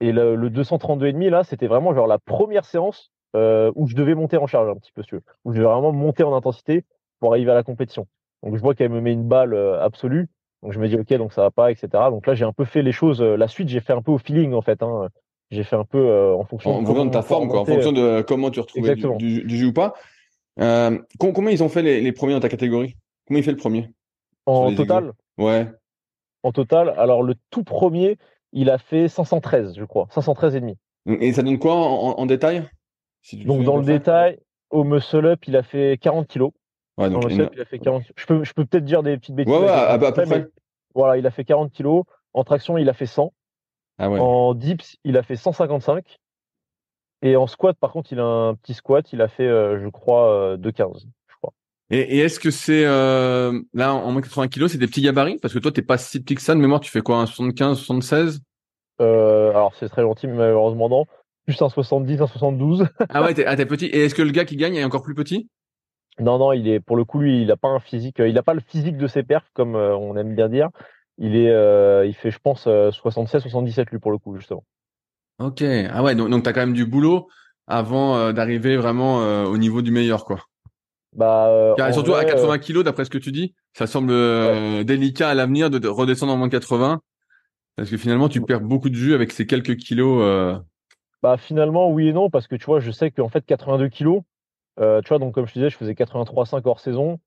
Et 0.00 0.10
le, 0.10 0.34
le 0.34 0.50
232,5 0.50 1.30
là, 1.30 1.44
c'était 1.44 1.68
vraiment 1.68 1.94
genre 1.94 2.08
la 2.08 2.18
première 2.18 2.64
séance 2.64 3.12
où 3.34 3.86
je 3.86 3.94
devais 3.94 4.16
monter 4.16 4.36
en 4.36 4.48
charge 4.48 4.68
un 4.68 4.74
petit 4.74 4.90
peu, 4.90 5.02
où 5.44 5.52
je 5.52 5.58
devais 5.58 5.70
vraiment 5.70 5.92
monter 5.92 6.24
en 6.24 6.34
intensité 6.34 6.84
pour 7.20 7.32
arriver 7.32 7.52
à 7.52 7.54
la 7.54 7.62
compétition. 7.62 8.08
Donc 8.42 8.56
je 8.56 8.60
vois 8.60 8.74
qu'elle 8.74 8.90
me 8.90 9.00
met 9.00 9.12
une 9.12 9.28
balle 9.28 9.54
absolue. 9.80 10.26
Donc 10.62 10.72
je 10.72 10.78
me 10.78 10.88
dis 10.88 10.96
ok 10.96 11.12
donc 11.14 11.32
ça 11.32 11.42
va 11.42 11.50
pas 11.50 11.70
etc. 11.70 11.88
Donc 12.10 12.26
là 12.26 12.34
j'ai 12.34 12.44
un 12.44 12.52
peu 12.52 12.64
fait 12.64 12.82
les 12.82 12.92
choses. 12.92 13.20
Euh, 13.22 13.36
la 13.36 13.48
suite 13.48 13.68
j'ai 13.68 13.80
fait 13.80 13.92
un 13.92 14.02
peu 14.02 14.12
au 14.12 14.18
feeling 14.18 14.52
en 14.52 14.62
fait. 14.62 14.82
Hein. 14.82 15.08
J'ai 15.50 15.64
fait 15.64 15.76
un 15.76 15.84
peu 15.84 15.98
euh, 15.98 16.34
en 16.34 16.44
fonction. 16.44 16.76
En, 16.76 16.82
de, 16.82 17.04
de 17.04 17.10
ta 17.10 17.22
forme 17.22 17.48
quoi, 17.48 17.60
en 17.60 17.64
fonction 17.64 17.92
de 17.92 18.22
comment 18.22 18.50
tu 18.50 18.60
retrouvais 18.60 18.96
du, 18.96 19.44
du, 19.44 19.56
jeu 19.56 19.66
ou 19.68 19.72
pas. 19.72 19.94
Euh, 20.58 20.98
combien 21.18 21.50
ils 21.50 21.62
ont 21.62 21.68
fait 21.68 21.82
les, 21.82 22.00
les, 22.00 22.12
premiers 22.12 22.32
dans 22.32 22.40
ta 22.40 22.48
catégorie? 22.48 22.96
Combien 23.26 23.40
il 23.40 23.44
fait 23.44 23.52
le 23.52 23.56
premier? 23.56 23.90
En 24.46 24.74
total? 24.74 25.12
Ouais. 25.38 25.68
En 26.42 26.52
total, 26.52 26.94
alors 26.96 27.22
le 27.22 27.34
tout 27.50 27.64
premier, 27.64 28.18
il 28.52 28.70
a 28.70 28.78
fait 28.78 29.08
513, 29.08 29.74
je 29.76 29.84
crois, 29.84 30.06
513 30.10 30.56
et 30.56 30.60
demi. 30.60 30.76
Et 31.06 31.32
ça 31.32 31.42
donne 31.42 31.58
quoi 31.58 31.74
en, 31.74 32.18
en, 32.18 32.26
détail? 32.26 32.68
Donc 33.44 33.64
dans 33.64 33.76
le 33.76 33.84
détail, 33.84 34.38
au 34.70 34.84
muscle 34.84 35.26
up, 35.26 35.46
il 35.46 35.56
a 35.56 35.62
fait 35.62 35.98
40 36.00 36.26
kilos. 36.26 36.52
Ouais, 36.98 37.10
donc, 37.10 37.24
il 37.30 37.60
a 37.60 37.64
fait 37.64 37.78
40... 37.78 38.04
Je 38.16 38.26
peux, 38.26 38.44
je 38.44 38.52
peux 38.54 38.64
peut-être 38.64 38.84
dire 38.84 39.02
des 39.02 39.16
petites 39.18 39.34
bêtises. 39.34 39.52
Ouais, 39.52 39.60
ouais, 39.60 39.68
à, 39.68 39.98
peu 39.98 40.10
près. 40.12 40.46
Voilà, 40.94 41.18
il 41.18 41.26
a 41.26 41.30
fait 41.30 41.44
40 41.44 41.72
kilos. 41.72 42.04
En 42.32 42.44
traction, 42.44 42.78
il 42.78 42.88
a 42.88 42.94
fait 42.94 43.06
100. 43.06 43.32
Ah 43.98 44.10
ouais. 44.10 44.18
En 44.18 44.54
dips, 44.54 44.96
il 45.04 45.16
a 45.16 45.22
fait 45.22 45.36
155. 45.36 46.18
Et 47.22 47.36
en 47.36 47.46
squat, 47.46 47.76
par 47.78 47.92
contre, 47.92 48.12
il 48.12 48.20
a 48.20 48.24
un 48.24 48.54
petit 48.54 48.74
squat. 48.74 49.12
Il 49.12 49.20
a 49.20 49.28
fait, 49.28 49.46
euh, 49.46 49.82
je 49.82 49.88
crois, 49.88 50.56
2,15. 50.56 50.82
Euh, 50.82 50.98
je 51.28 51.34
crois. 51.36 51.52
Et, 51.90 52.00
et 52.00 52.18
est-ce 52.20 52.40
que 52.40 52.50
c'est 52.50 52.84
euh, 52.84 53.60
là 53.74 53.94
en 53.94 54.10
moins 54.12 54.22
80 54.22 54.48
kilos, 54.48 54.72
c'est 54.72 54.78
des 54.78 54.86
petits 54.86 55.02
gabarits? 55.02 55.38
Parce 55.38 55.54
que 55.54 55.58
toi, 55.58 55.72
t'es 55.72 55.82
pas 55.82 55.98
si 55.98 56.20
petit 56.20 56.34
que 56.34 56.42
ça 56.42 56.54
de 56.54 56.60
mémoire. 56.60 56.80
Tu 56.80 56.90
fais 56.90 57.00
quoi, 57.00 57.18
un 57.18 57.26
75, 57.26 57.78
76 57.78 58.40
euh, 59.00 59.50
Alors 59.50 59.74
c'est 59.78 59.88
très 59.88 60.02
gentil, 60.02 60.26
mais 60.26 60.34
malheureusement 60.34 60.88
non. 60.88 61.04
Plus 61.46 61.60
un 61.62 61.68
70, 61.68 62.20
un 62.20 62.26
72. 62.26 62.86
ah 63.08 63.22
ouais, 63.22 63.34
t'es 63.34 63.44
ah, 63.46 63.56
petit. 63.56 63.86
Et 63.86 64.04
est-ce 64.04 64.14
que 64.14 64.22
le 64.22 64.30
gars 64.30 64.44
qui 64.44 64.56
gagne 64.56 64.74
est 64.74 64.84
encore 64.84 65.02
plus 65.02 65.14
petit? 65.14 65.48
Non, 66.20 66.38
non, 66.38 66.52
il 66.52 66.68
est 66.68 66.80
pour 66.80 66.96
le 66.96 67.04
coup 67.04 67.20
lui, 67.20 67.42
il 67.42 67.50
a 67.50 67.56
pas 67.56 67.68
un 67.68 67.80
physique, 67.80 68.20
euh, 68.20 68.28
il 68.28 68.38
a 68.38 68.42
pas 68.42 68.54
le 68.54 68.60
physique 68.60 68.96
de 68.96 69.06
ses 69.06 69.22
perfs 69.22 69.50
comme 69.52 69.76
euh, 69.76 69.96
on 69.96 70.16
aime 70.16 70.34
bien 70.34 70.48
dire. 70.48 70.70
Il 71.18 71.36
est, 71.36 71.50
euh, 71.50 72.04
il 72.06 72.14
fait, 72.14 72.30
je 72.30 72.38
pense, 72.38 72.62
76, 72.62 73.42
77 73.42 73.90
lui 73.90 73.98
pour 73.98 74.10
le 74.10 74.18
coup 74.18 74.36
justement. 74.36 74.64
Ok, 75.38 75.62
ah 75.62 76.02
ouais, 76.02 76.14
donc, 76.14 76.30
donc 76.30 76.42
tu 76.42 76.48
as 76.48 76.52
quand 76.52 76.60
même 76.60 76.72
du 76.72 76.86
boulot 76.86 77.28
avant 77.66 78.32
d'arriver 78.32 78.76
vraiment 78.76 79.18
au 79.44 79.58
niveau 79.58 79.82
du 79.82 79.90
meilleur 79.90 80.24
quoi. 80.24 80.40
Bah, 81.12 81.74
surtout 81.92 82.14
à 82.14 82.24
80 82.24 82.58
kg, 82.58 82.82
d'après 82.82 83.04
ce 83.04 83.10
que 83.10 83.18
tu 83.18 83.32
dis, 83.32 83.54
ça 83.72 83.86
semble 83.86 84.12
délicat 84.84 85.30
à 85.30 85.34
l'avenir 85.34 85.70
de, 85.70 85.88
redescendre 85.88 86.32
en 86.32 86.36
moins 86.36 86.48
80. 86.48 87.00
Parce 87.76 87.90
que 87.90 87.96
finalement, 87.96 88.28
tu 88.28 88.40
perds 88.40 88.60
beaucoup 88.60 88.88
de 88.88 88.94
jus 88.94 89.14
avec 89.14 89.32
ces 89.32 89.46
quelques 89.46 89.76
kilos. 89.76 90.62
Bah, 91.22 91.38
finalement, 91.38 91.90
oui 91.90 92.08
et 92.08 92.12
non, 92.12 92.28
parce 92.28 92.46
que 92.46 92.56
tu 92.56 92.66
vois, 92.66 92.80
je 92.80 92.90
sais 92.90 93.10
qu'en 93.10 93.28
fait, 93.30 93.44
82 93.44 93.88
kilos, 93.88 94.22
tu 94.78 95.08
vois, 95.08 95.18
donc 95.18 95.34
comme 95.34 95.46
je 95.46 95.52
te 95.52 95.58
disais, 95.58 95.70
je 95.70 95.76
faisais 95.76 95.94
83,5 95.94 96.62
hors 96.66 96.80
saison. 96.80 97.18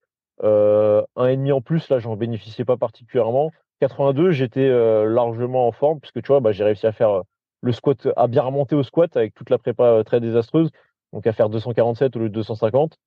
un 0.41 1.27
et 1.27 1.35
demi 1.38 1.51
en 1.51 1.62
plus, 1.62 1.89
là, 1.89 1.99
j'en 1.99 2.15
bénéficiais 2.15 2.65
pas 2.65 2.77
particulièrement. 2.77 3.51
82, 3.81 4.31
j'étais 4.31 4.69
largement 5.05 5.67
en 5.67 5.71
forme, 5.71 5.99
puisque 5.99 6.21
tu 6.21 6.27
vois, 6.27 6.39
bah, 6.41 6.51
j'ai 6.51 6.63
réussi 6.63 6.88
à 6.88 6.91
faire 6.91 7.23
le 7.62 7.71
squat, 7.71 8.07
à 8.15 8.27
bien 8.27 8.43
remonter 8.43 8.75
au 8.75 8.83
squat 8.83 9.15
avec 9.17 9.33
toute 9.33 9.49
la 9.49 9.57
prépa 9.57 10.03
très 10.05 10.19
désastreuse, 10.19 10.69
donc 11.13 11.27
à 11.27 11.33
faire 11.33 11.49
247 11.49 12.15
au 12.15 12.19
lieu 12.19 12.29
de 12.29 12.33
250. 12.33 12.97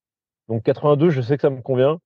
Donc 0.49 0.63
82, 0.63 1.09
je 1.09 1.21
sais 1.21 1.37
que 1.37 1.41
ça 1.41 1.49
me 1.49 1.61
convient. 1.61 1.99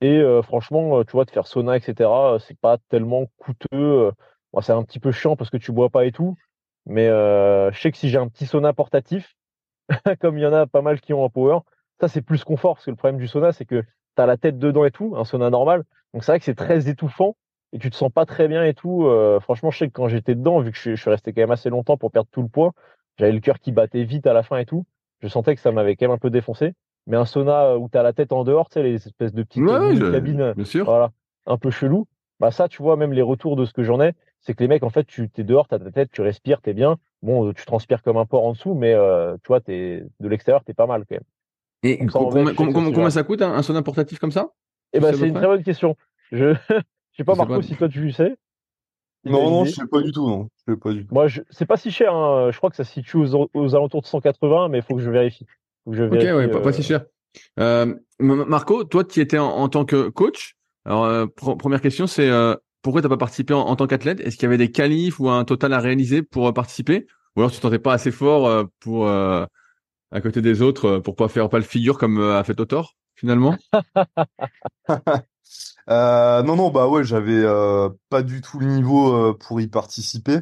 Et 0.00 0.22
franchement, 0.42 1.04
tu 1.04 1.12
vois, 1.12 1.24
de 1.24 1.30
faire 1.30 1.46
sauna, 1.46 1.76
etc., 1.76 2.10
c'est 2.40 2.58
pas 2.58 2.78
tellement 2.88 3.26
coûteux. 3.38 4.12
c'est 4.60 4.72
un 4.72 4.82
petit 4.82 5.00
peu 5.00 5.12
chiant 5.12 5.36
parce 5.36 5.50
que 5.50 5.56
tu 5.56 5.72
bois 5.72 5.90
pas 5.90 6.04
et 6.04 6.12
tout. 6.12 6.36
Mais 6.86 7.06
je 7.06 7.78
sais 7.80 7.90
que 7.90 7.96
si 7.96 8.08
j'ai 8.10 8.18
un 8.18 8.28
petit 8.28 8.46
sauna 8.46 8.72
portatif, 8.72 9.36
comme 10.20 10.38
il 10.38 10.42
y 10.42 10.46
en 10.46 10.52
a 10.52 10.66
pas 10.66 10.82
mal 10.82 11.00
qui 11.00 11.12
ont 11.14 11.24
un 11.24 11.28
power, 11.28 11.60
ça 12.08 12.12
c'est 12.12 12.22
plus 12.22 12.44
confort. 12.44 12.74
Parce 12.74 12.86
que 12.86 12.90
le 12.90 12.96
problème 12.96 13.18
du 13.18 13.28
sauna, 13.28 13.52
c'est 13.52 13.64
que 13.64 13.82
tu 13.82 14.22
as 14.22 14.26
la 14.26 14.36
tête 14.36 14.58
dedans 14.58 14.84
et 14.84 14.90
tout, 14.90 15.14
un 15.16 15.24
sauna 15.24 15.50
normal. 15.50 15.84
Donc 16.12 16.24
c'est 16.24 16.32
vrai 16.32 16.38
que 16.38 16.44
c'est 16.44 16.54
très 16.54 16.88
étouffant 16.88 17.36
et 17.72 17.78
tu 17.78 17.90
te 17.90 17.96
sens 17.96 18.10
pas 18.12 18.26
très 18.26 18.48
bien 18.48 18.64
et 18.64 18.74
tout. 18.74 19.08
franchement, 19.40 19.70
je 19.70 19.78
sais 19.78 19.88
que 19.88 19.92
quand 19.92 20.08
j'étais 20.08 20.34
dedans, 20.34 20.60
vu 20.60 20.70
que 20.70 20.78
je, 20.78 20.94
suis 20.94 21.10
resté 21.10 21.32
quand 21.32 21.40
même 21.40 21.50
assez 21.50 21.70
longtemps 21.70 21.96
pour 21.96 22.12
perdre 22.12 22.28
tout 22.30 22.42
le 22.42 22.48
poids, 22.48 22.72
j'avais 23.18 23.32
le 23.32 23.40
cœur 23.40 23.58
qui 23.58 23.72
battait 23.72 24.04
vite 24.04 24.26
à 24.26 24.32
la 24.32 24.42
fin 24.42 24.58
et 24.58 24.66
tout. 24.66 24.84
Je 25.20 25.28
sentais 25.28 25.54
que 25.54 25.60
ça 25.60 25.72
m'avait 25.72 25.96
quand 25.96 26.06
même 26.06 26.14
un 26.14 26.18
peu 26.18 26.30
défoncé. 26.30 26.74
Mais 27.06 27.16
un 27.16 27.24
sauna 27.24 27.76
où 27.76 27.88
tu 27.88 27.98
as 27.98 28.02
la 28.02 28.12
tête 28.12 28.32
en 28.32 28.44
dehors, 28.44 28.68
tu 28.68 28.74
sais, 28.74 28.82
les 28.82 28.94
espèces 28.94 29.34
de 29.34 29.42
petites 29.42 29.66
cabines, 29.66 30.54
voilà, 30.84 31.10
un 31.46 31.58
peu 31.58 31.70
chelou. 31.70 32.06
Bah 32.40 32.50
ça, 32.50 32.68
tu 32.68 32.82
vois, 32.82 32.96
même 32.96 33.12
les 33.12 33.22
retours 33.22 33.56
de 33.56 33.64
ce 33.64 33.72
que 33.72 33.82
j'en 33.82 34.00
ai, 34.00 34.12
c'est 34.40 34.54
que 34.54 34.62
les 34.62 34.68
mecs, 34.68 34.82
en 34.82 34.90
fait, 34.90 35.04
tu 35.04 35.30
es 35.36 35.44
dehors, 35.44 35.68
tu 35.68 35.74
as 35.74 35.78
ta 35.78 35.90
tête, 35.90 36.10
tu 36.12 36.22
respires, 36.22 36.60
tu 36.62 36.70
es 36.70 36.74
bien. 36.74 36.96
Bon, 37.22 37.52
tu 37.52 37.64
transpires 37.64 38.02
comme 38.02 38.16
un 38.16 38.26
porc 38.26 38.44
en 38.44 38.52
dessous, 38.52 38.74
mais 38.74 38.94
tu 39.42 39.48
vois, 39.48 39.60
es, 39.68 40.04
de 40.20 40.28
l'extérieur, 40.28 40.64
tu 40.64 40.70
es 40.72 40.74
pas 40.74 40.86
mal 40.86 41.04
quand 41.08 41.16
même. 41.16 41.24
Et 41.84 42.04
combien, 42.06 43.10
ça 43.10 43.22
coûte 43.22 43.42
un, 43.42 43.62
sauna 43.62 43.82
portatif 43.82 44.18
comme 44.18 44.32
ça? 44.32 44.48
Eh 44.92 45.00
ben, 45.00 45.14
c'est 45.14 45.28
une 45.28 45.34
très 45.34 45.46
bonne 45.46 45.62
question. 45.62 45.96
Je 46.32 46.54
je 47.14 47.18
sais 47.18 47.24
pas, 47.24 47.34
Marco, 47.36 47.62
si 47.62 47.76
toi 47.76 47.88
tu 47.88 48.10
sais. 48.10 48.36
Non, 49.24 49.50
non, 49.50 49.64
je 49.64 49.70
sais 49.70 49.86
pas 49.86 50.02
du 50.02 50.10
tout, 50.10 50.26
non. 50.26 50.48
Je 50.56 50.72
sais 50.72 50.78
pas 50.78 50.92
du 50.92 51.06
tout. 51.06 51.14
Moi, 51.14 51.28
je... 51.28 51.42
c'est 51.50 51.66
pas 51.66 51.76
si 51.76 51.90
cher, 51.90 52.14
hein. 52.14 52.50
je 52.50 52.56
crois 52.56 52.70
que 52.70 52.76
ça 52.76 52.84
se 52.84 52.92
situe 52.92 53.18
aux, 53.18 53.74
alentours 53.74 54.02
de 54.02 54.06
180, 54.06 54.68
mais 54.68 54.78
il 54.78 54.82
faut 54.82 54.96
que 54.96 55.02
je 55.02 55.10
vérifie. 55.10 55.46
ok, 55.86 55.96
ouais, 55.96 56.48
pas, 56.48 56.72
si 56.72 56.80
euh, 56.80 56.84
cher. 56.84 57.04
Euh, 57.58 57.94
Marco, 58.18 58.84
toi, 58.84 59.04
tu 59.04 59.20
étais 59.20 59.38
en, 59.38 59.68
tant 59.68 59.84
que 59.84 60.08
coach. 60.08 60.56
Alors, 60.84 61.04
euh, 61.04 61.26
première 61.26 61.80
question, 61.80 62.06
c'est 62.06 62.30
pourquoi 62.82 63.00
tu 63.00 63.06
n'as 63.06 63.10
pas 63.10 63.18
participé 63.18 63.54
en, 63.54 63.76
tant 63.76 63.86
qu'athlète? 63.86 64.20
Est-ce 64.20 64.36
qu'il 64.36 64.44
y 64.44 64.46
avait 64.46 64.58
des 64.58 64.70
qualifs 64.70 65.20
ou 65.20 65.30
un 65.30 65.44
total 65.44 65.72
à 65.72 65.80
réaliser 65.80 66.22
pour 66.22 66.52
participer? 66.52 67.06
Ou 67.36 67.40
alors 67.40 67.50
tu 67.50 67.58
ne 67.58 67.62
tentais 67.62 67.78
pas 67.78 67.94
assez 67.94 68.10
fort 68.10 68.66
pour 68.80 69.08
à 70.14 70.20
côté 70.22 70.40
des 70.40 70.62
autres 70.62 70.98
pour 70.98 71.16
pas 71.16 71.28
faire 71.28 71.50
pas 71.50 71.58
le 71.58 71.64
figure 71.64 71.98
comme 71.98 72.18
a 72.22 72.42
fait 72.44 72.54
Totor 72.54 72.96
finalement 73.14 73.56
Euh, 75.90 76.42
non, 76.42 76.56
non, 76.56 76.70
bah 76.70 76.88
ouais, 76.88 77.04
j'avais 77.04 77.42
euh, 77.44 77.90
pas 78.08 78.22
du 78.22 78.40
tout 78.40 78.58
le 78.58 78.66
niveau 78.66 79.12
euh, 79.14 79.34
pour 79.34 79.60
y 79.60 79.68
participer. 79.68 80.38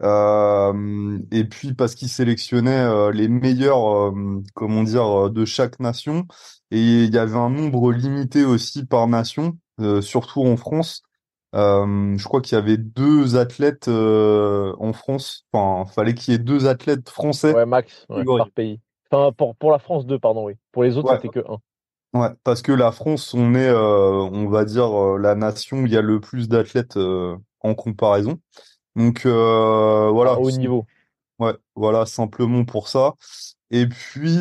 et 0.00 1.44
puis 1.44 1.74
parce 1.74 1.94
qu'ils 1.94 2.08
sélectionnaient 2.08 3.12
les 3.12 3.28
meilleurs, 3.28 4.12
comment 4.54 4.82
dire, 4.82 5.30
de 5.30 5.44
chaque 5.44 5.80
nation. 5.80 6.26
Et 6.70 7.04
il 7.04 7.12
y 7.14 7.18
avait 7.18 7.36
un 7.36 7.50
nombre 7.50 7.92
limité 7.92 8.44
aussi 8.44 8.86
par 8.86 9.08
nation, 9.08 9.58
surtout 10.00 10.42
en 10.42 10.56
France. 10.56 11.02
je 11.52 12.24
crois 12.24 12.40
qu'il 12.40 12.56
y 12.56 12.60
avait 12.60 12.76
deux 12.78 13.36
athlètes 13.36 13.88
en 13.88 14.92
France. 14.92 15.46
Enfin, 15.52 15.90
fallait 15.90 16.14
qu'il 16.14 16.32
y 16.32 16.36
ait 16.36 16.38
deux 16.38 16.66
athlètes 16.66 17.10
français. 17.10 17.52
Ouais, 17.52 17.66
max, 17.66 18.06
par 18.08 18.50
pays. 18.52 18.80
Enfin, 19.10 19.32
pour, 19.32 19.56
pour 19.56 19.70
la 19.70 19.78
France, 19.78 20.06
deux, 20.06 20.18
pardon, 20.18 20.44
oui. 20.44 20.54
Pour 20.72 20.82
les 20.82 20.96
autres, 20.96 21.14
c'était 21.14 21.28
que 21.28 21.44
un. 21.48 21.58
Ouais, 22.14 22.28
parce 22.42 22.62
que 22.62 22.72
la 22.72 22.90
France, 22.90 23.34
on 23.34 23.54
est, 23.54 23.68
euh, 23.68 24.28
on 24.32 24.48
va 24.48 24.64
dire, 24.64 24.90
euh, 24.98 25.18
la 25.18 25.34
nation 25.34 25.80
où 25.80 25.86
il 25.86 25.92
y 25.92 25.96
a 25.96 26.02
le 26.02 26.20
plus 26.20 26.48
d'athlètes 26.48 26.96
euh, 26.96 27.36
en 27.60 27.74
comparaison. 27.74 28.40
Donc 28.96 29.26
voilà. 29.26 30.38
Au 30.38 30.50
niveau. 30.50 30.86
Ouais, 31.38 31.54
voilà, 31.76 32.06
simplement 32.06 32.64
pour 32.64 32.88
ça. 32.88 33.14
Et 33.70 33.86
puis, 33.86 34.36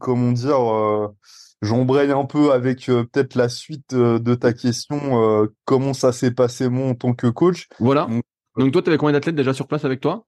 comment 0.00 0.32
dire, 0.32 1.12
j'embraye 1.62 2.10
un 2.10 2.24
peu 2.26 2.52
avec 2.52 2.86
peut-être 2.86 3.36
la 3.36 3.48
suite 3.48 3.94
de 3.94 4.34
ta 4.34 4.52
question. 4.52 5.48
comment 5.64 5.94
ça 5.94 6.12
s'est 6.12 6.32
passé 6.32 6.68
moi 6.68 6.88
en 6.88 6.94
tant 6.94 7.14
que 7.14 7.28
coach? 7.28 7.68
Voilà. 7.78 8.06
Donc, 8.56 8.72
toi, 8.72 8.82
tu 8.82 8.90
avais 8.90 8.98
combien 8.98 9.12
d'athlètes 9.12 9.36
déjà 9.36 9.54
sur 9.54 9.66
place 9.66 9.84
avec 9.84 10.00
toi? 10.00 10.26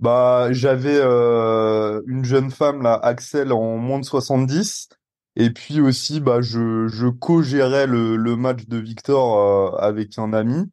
Bah, 0.00 0.48
j'avais 0.52 1.00
une 1.00 2.24
jeune 2.24 2.50
femme 2.50 2.82
là, 2.82 2.94
Axel, 3.02 3.52
en 3.52 3.76
moins 3.76 4.00
de 4.00 4.04
70. 4.04 4.88
Et 5.36 5.50
puis 5.50 5.80
aussi, 5.80 6.20
bah, 6.20 6.40
je, 6.40 6.88
je 6.88 7.06
co-gérais 7.06 7.86
le, 7.86 8.16
le 8.16 8.36
match 8.36 8.66
de 8.66 8.78
Victor 8.78 9.38
euh, 9.38 9.78
avec 9.78 10.18
un 10.18 10.32
ami. 10.32 10.70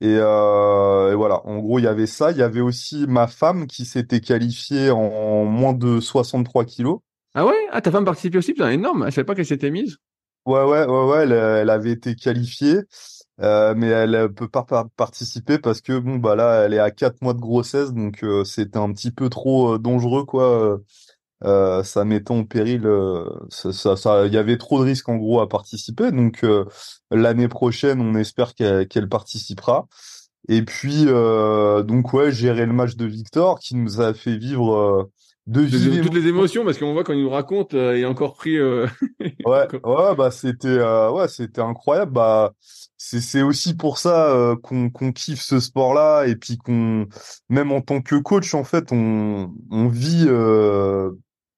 Et, 0.00 0.16
euh, 0.18 1.12
et, 1.12 1.14
voilà, 1.14 1.46
en 1.46 1.58
gros, 1.58 1.78
il 1.78 1.82
y 1.82 1.86
avait 1.88 2.06
ça. 2.06 2.30
Il 2.30 2.38
y 2.38 2.42
avait 2.42 2.60
aussi 2.60 3.06
ma 3.08 3.26
femme 3.26 3.66
qui 3.66 3.84
s'était 3.84 4.20
qualifiée 4.20 4.90
en 4.90 5.44
moins 5.44 5.74
de 5.74 6.00
63 6.00 6.64
kilos. 6.64 7.00
Ah 7.34 7.46
ouais? 7.46 7.54
Ah, 7.70 7.80
ta 7.80 7.90
femme 7.90 8.04
participait 8.04 8.38
aussi? 8.38 8.54
C'est 8.56 8.74
énorme. 8.74 9.04
Elle 9.06 9.12
savait 9.12 9.24
pas 9.24 9.34
qu'elle 9.34 9.46
s'était 9.46 9.70
mise? 9.70 9.98
Ouais, 10.46 10.62
ouais, 10.62 10.84
ouais, 10.84 11.04
ouais. 11.04 11.22
Elle, 11.22 11.32
elle 11.32 11.70
avait 11.70 11.92
été 11.92 12.14
qualifiée. 12.14 12.80
Euh, 13.40 13.74
mais 13.76 13.88
elle 13.88 14.32
peut 14.32 14.48
pas 14.48 14.64
participer 14.96 15.58
parce 15.58 15.80
que 15.80 15.98
bon 15.98 16.16
bah 16.16 16.36
là 16.36 16.62
elle 16.64 16.72
est 16.74 16.78
à 16.78 16.92
4 16.92 17.20
mois 17.20 17.34
de 17.34 17.40
grossesse 17.40 17.92
donc 17.92 18.22
euh, 18.22 18.44
c'était 18.44 18.78
un 18.78 18.92
petit 18.92 19.10
peu 19.10 19.28
trop 19.28 19.74
euh, 19.74 19.78
dangereux 19.78 20.24
quoi 20.24 20.78
euh, 21.44 21.82
ça 21.82 22.04
mettait 22.04 22.30
en 22.30 22.44
péril, 22.44 22.88
ça, 23.50 24.26
il 24.26 24.32
y 24.32 24.38
avait 24.38 24.56
trop 24.56 24.78
de 24.78 24.84
risques 24.84 25.08
en 25.08 25.16
gros 25.16 25.40
à 25.40 25.48
participer. 25.48 26.10
Donc 26.10 26.44
l'année 27.10 27.48
prochaine, 27.48 28.00
on 28.00 28.14
espère 28.14 28.54
qu'elle 28.54 29.08
participera. 29.10 29.86
Et 30.48 30.62
puis 30.62 31.04
donc 31.04 32.12
ouais, 32.14 32.32
gérer 32.32 32.64
le 32.64 32.72
match 32.72 32.96
de 32.96 33.04
Victor 33.04 33.58
qui 33.58 33.74
nous 33.76 34.00
a 34.00 34.14
fait 34.14 34.38
vivre 34.38 35.10
de 35.46 36.02
toutes 36.02 36.14
les 36.14 36.26
émotions 36.26 36.64
parce 36.64 36.78
qu'on 36.78 36.92
voit 36.92 37.04
quand 37.04 37.12
il 37.12 37.22
nous 37.22 37.30
raconte, 37.30 37.74
il 37.74 37.78
est 37.78 38.04
encore 38.04 38.34
pris. 38.34 38.60
ouais, 38.60 38.86
ouais, 39.44 40.14
bah 40.16 40.30
c'était 40.30 40.80
ouais, 40.80 41.28
c'était 41.28 41.60
incroyable. 41.60 42.12
Bah 42.12 42.52
c'est 42.96 43.20
c'est 43.20 43.42
aussi 43.42 43.74
pour 43.74 43.98
ça 43.98 44.56
qu'on 44.62 44.90
qu'on 44.90 45.12
kiffe 45.12 45.42
ce 45.42 45.60
sport-là 45.60 46.24
et 46.26 46.36
puis 46.36 46.56
qu'on 46.56 47.06
même 47.48 47.72
en 47.72 47.80
tant 47.82 48.00
que 48.00 48.16
coach 48.16 48.54
en 48.54 48.64
fait 48.64 48.92
on 48.92 49.52
on 49.70 49.88
vit 49.88 50.26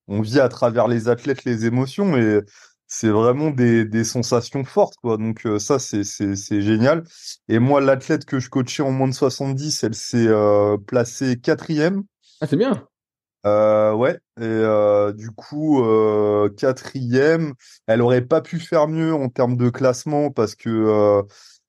on 0.09 0.21
vit 0.21 0.41
à 0.41 0.49
travers 0.49 0.89
les 0.89 1.09
athlètes 1.09 1.45
les 1.45 1.67
émotions 1.67 2.17
et 2.17 2.41
c'est 2.89 3.09
vraiment 3.09 3.51
des, 3.51 3.85
des 3.85 4.05
sensations 4.05 4.65
fortes 4.65 4.95
quoi 5.03 5.17
donc 5.17 5.45
euh, 5.47 5.59
ça 5.59 5.79
c'est 5.79 6.05
c'est 6.05 6.63
génial 6.63 7.03
et 7.49 7.59
moi 7.59 7.81
l'athlète 7.81 8.25
que 8.25 8.39
je 8.39 8.49
coachais 8.49 8.83
en 8.83 8.93
moins 8.93 9.09
de 9.09 9.15
70 9.15 9.83
elle 9.85 9.95
s'est 9.95 10.27
euh, 10.29 10.77
placée 10.77 11.37
quatrième 11.37 12.05
ah 12.41 12.47
c'est 12.47 12.57
bien 12.57 12.87
euh, 13.47 13.93
ouais 13.93 14.19
et 14.39 14.45
euh, 14.45 15.13
du 15.13 15.31
coup 15.31 15.83
quatrième 16.57 17.55
elle 17.87 18.03
aurait 18.03 18.23
pas 18.23 18.41
pu 18.41 18.61
faire 18.61 18.89
mieux 18.89 19.15
en 19.15 19.29
termes 19.29 19.57
de 19.57 19.71
classement 19.71 20.31
parce 20.31 20.55
que 20.55 21.23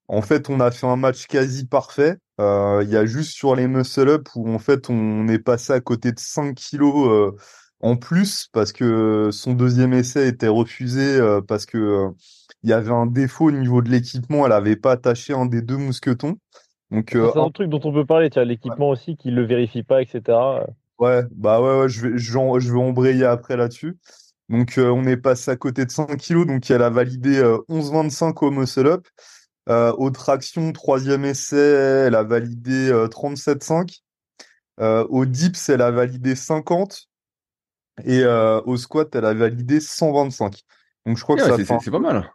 en 0.08 0.22
fait 0.22 0.50
on 0.50 0.60
a 0.60 0.70
fait 0.70 0.86
un 0.86 0.96
match 0.96 1.26
quasi 1.26 1.66
parfait 1.66 2.16
il 2.38 2.88
y 2.88 2.96
a 2.96 3.06
juste 3.06 3.32
sur 3.32 3.54
les 3.56 3.68
muscle 3.68 4.08
up 4.08 4.28
où 4.34 4.50
en 4.52 4.58
fait 4.58 4.90
on 4.90 5.28
est 5.28 5.38
passé 5.38 5.72
à 5.72 5.80
côté 5.80 6.12
de 6.12 6.20
5 6.20 6.54
kilos 6.54 7.34
en 7.80 7.96
plus 7.96 8.48
parce 8.52 8.72
que 8.72 9.30
son 9.32 9.54
deuxième 9.54 9.92
essai 9.92 10.28
était 10.28 10.48
refusé 10.48 11.16
euh, 11.16 11.40
parce 11.40 11.66
que 11.66 11.78
euh, 11.78 12.10
il 12.62 12.70
y 12.70 12.72
avait 12.72 12.92
un 12.92 13.06
défaut 13.06 13.46
au 13.46 13.52
niveau 13.52 13.82
de 13.82 13.88
l'équipement, 13.88 14.44
elle 14.44 14.52
avait 14.52 14.76
pas 14.76 14.92
attaché 14.92 15.32
un 15.32 15.46
des 15.46 15.62
deux 15.62 15.76
mousquetons. 15.76 16.36
Donc 16.90 17.14
euh, 17.14 17.30
c'est 17.32 17.38
un 17.38 17.50
truc 17.50 17.68
dont 17.68 17.80
on 17.84 17.92
peut 17.92 18.06
parler, 18.06 18.30
tiens, 18.30 18.44
l'équipement 18.44 18.88
aussi 18.88 19.16
qui 19.16 19.30
le 19.30 19.44
vérifie 19.44 19.82
pas, 19.82 20.02
etc. 20.02 20.38
Ouais, 20.98 21.22
bah 21.30 21.60
ouais, 21.60 21.80
ouais 21.80 21.88
je 21.88 22.06
vais 22.06 22.18
je 22.18 22.32
vais, 22.32 22.60
je 22.60 22.72
vais 22.72 22.78
embrayer 22.78 23.24
après 23.24 23.56
là-dessus. 23.56 23.96
Donc 24.48 24.74
on 24.78 25.04
est 25.04 25.16
passé 25.16 25.50
à 25.50 25.56
côté 25.56 25.84
de 25.84 25.90
5 25.90 26.16
kilos, 26.16 26.46
donc 26.46 26.70
elle 26.70 26.82
a 26.82 26.90
validé 26.90 27.42
11,25 27.68 28.44
au 28.44 28.50
muscle 28.50 28.86
up. 28.86 29.06
Euh, 29.68 29.92
aux 29.98 30.10
tractions, 30.10 30.72
troisième 30.72 31.26
essai, 31.26 32.06
elle 32.06 32.14
a 32.14 32.22
validé 32.22 32.90
37,5. 33.10 34.02
au 34.78 35.26
dips, 35.26 35.68
elle 35.68 35.82
a 35.82 35.90
validé 35.90 36.34
50. 36.34 37.08
Et 38.04 38.22
euh, 38.22 38.60
au 38.62 38.76
squat, 38.76 39.14
elle 39.14 39.24
a 39.24 39.34
validé 39.34 39.80
125. 39.80 40.62
Donc 41.06 41.16
je 41.16 41.22
crois 41.22 41.36
que 41.36 41.42
ça 41.42 41.56
fait 41.56 41.78
c'est 41.82 41.90
pas 41.90 41.98
mal. 41.98 42.30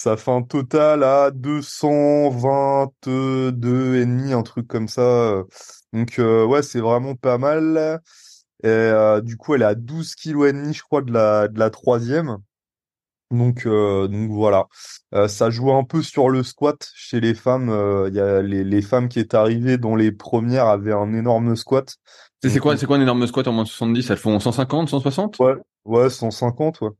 Ça 0.00 0.16
fait 0.16 0.30
un 0.30 0.40
total 0.42 1.02
à 1.04 1.30
222 1.30 3.96
et 3.96 4.06
demi, 4.06 4.32
un 4.32 4.42
truc 4.42 4.66
comme 4.66 4.88
ça. 4.88 5.42
Donc 5.92 6.18
euh, 6.18 6.46
ouais, 6.46 6.62
c'est 6.62 6.80
vraiment 6.80 7.14
pas 7.16 7.36
mal. 7.36 8.00
Et 8.62 8.68
euh, 8.68 9.20
du 9.20 9.36
coup, 9.36 9.54
elle 9.54 9.60
est 9.62 9.66
à 9.66 9.74
12 9.74 10.14
kg 10.14 10.46
et 10.46 10.52
demi, 10.54 10.72
je 10.72 10.82
crois, 10.82 11.02
de 11.02 11.12
la 11.12 11.48
de 11.48 11.58
la 11.58 11.68
troisième. 11.68 12.38
Donc, 13.30 13.66
euh, 13.66 14.08
donc 14.08 14.30
voilà, 14.30 14.66
Euh, 15.14 15.28
ça 15.28 15.50
joue 15.50 15.70
un 15.72 15.84
peu 15.84 16.02
sur 16.02 16.30
le 16.30 16.42
squat 16.42 16.88
chez 16.94 17.20
les 17.20 17.34
femmes. 17.34 17.68
euh, 17.68 18.08
Il 18.08 18.14
y 18.14 18.20
a 18.20 18.40
les, 18.42 18.64
les 18.64 18.82
femmes 18.82 19.08
qui 19.08 19.18
est 19.20 19.34
arrivées 19.34 19.76
dans 19.76 19.96
les 19.96 20.12
premières 20.12 20.66
avaient 20.66 20.94
un 20.94 21.12
énorme 21.12 21.54
squat. 21.56 21.96
C'est 22.42 22.58
quoi, 22.58 22.76
c'est 22.78 22.86
quoi 22.86 22.96
un 22.96 23.02
énorme 23.02 23.26
squat 23.26 23.46
en 23.48 23.52
moins 23.52 23.64
de 23.64 23.68
70? 23.68 24.08
Elles 24.08 24.16
font 24.16 24.40
150, 24.40 24.88
160? 24.88 25.38
ouais, 25.40 25.54
ouais, 25.84 26.10
150, 26.10 26.80
ouais. 26.80 26.90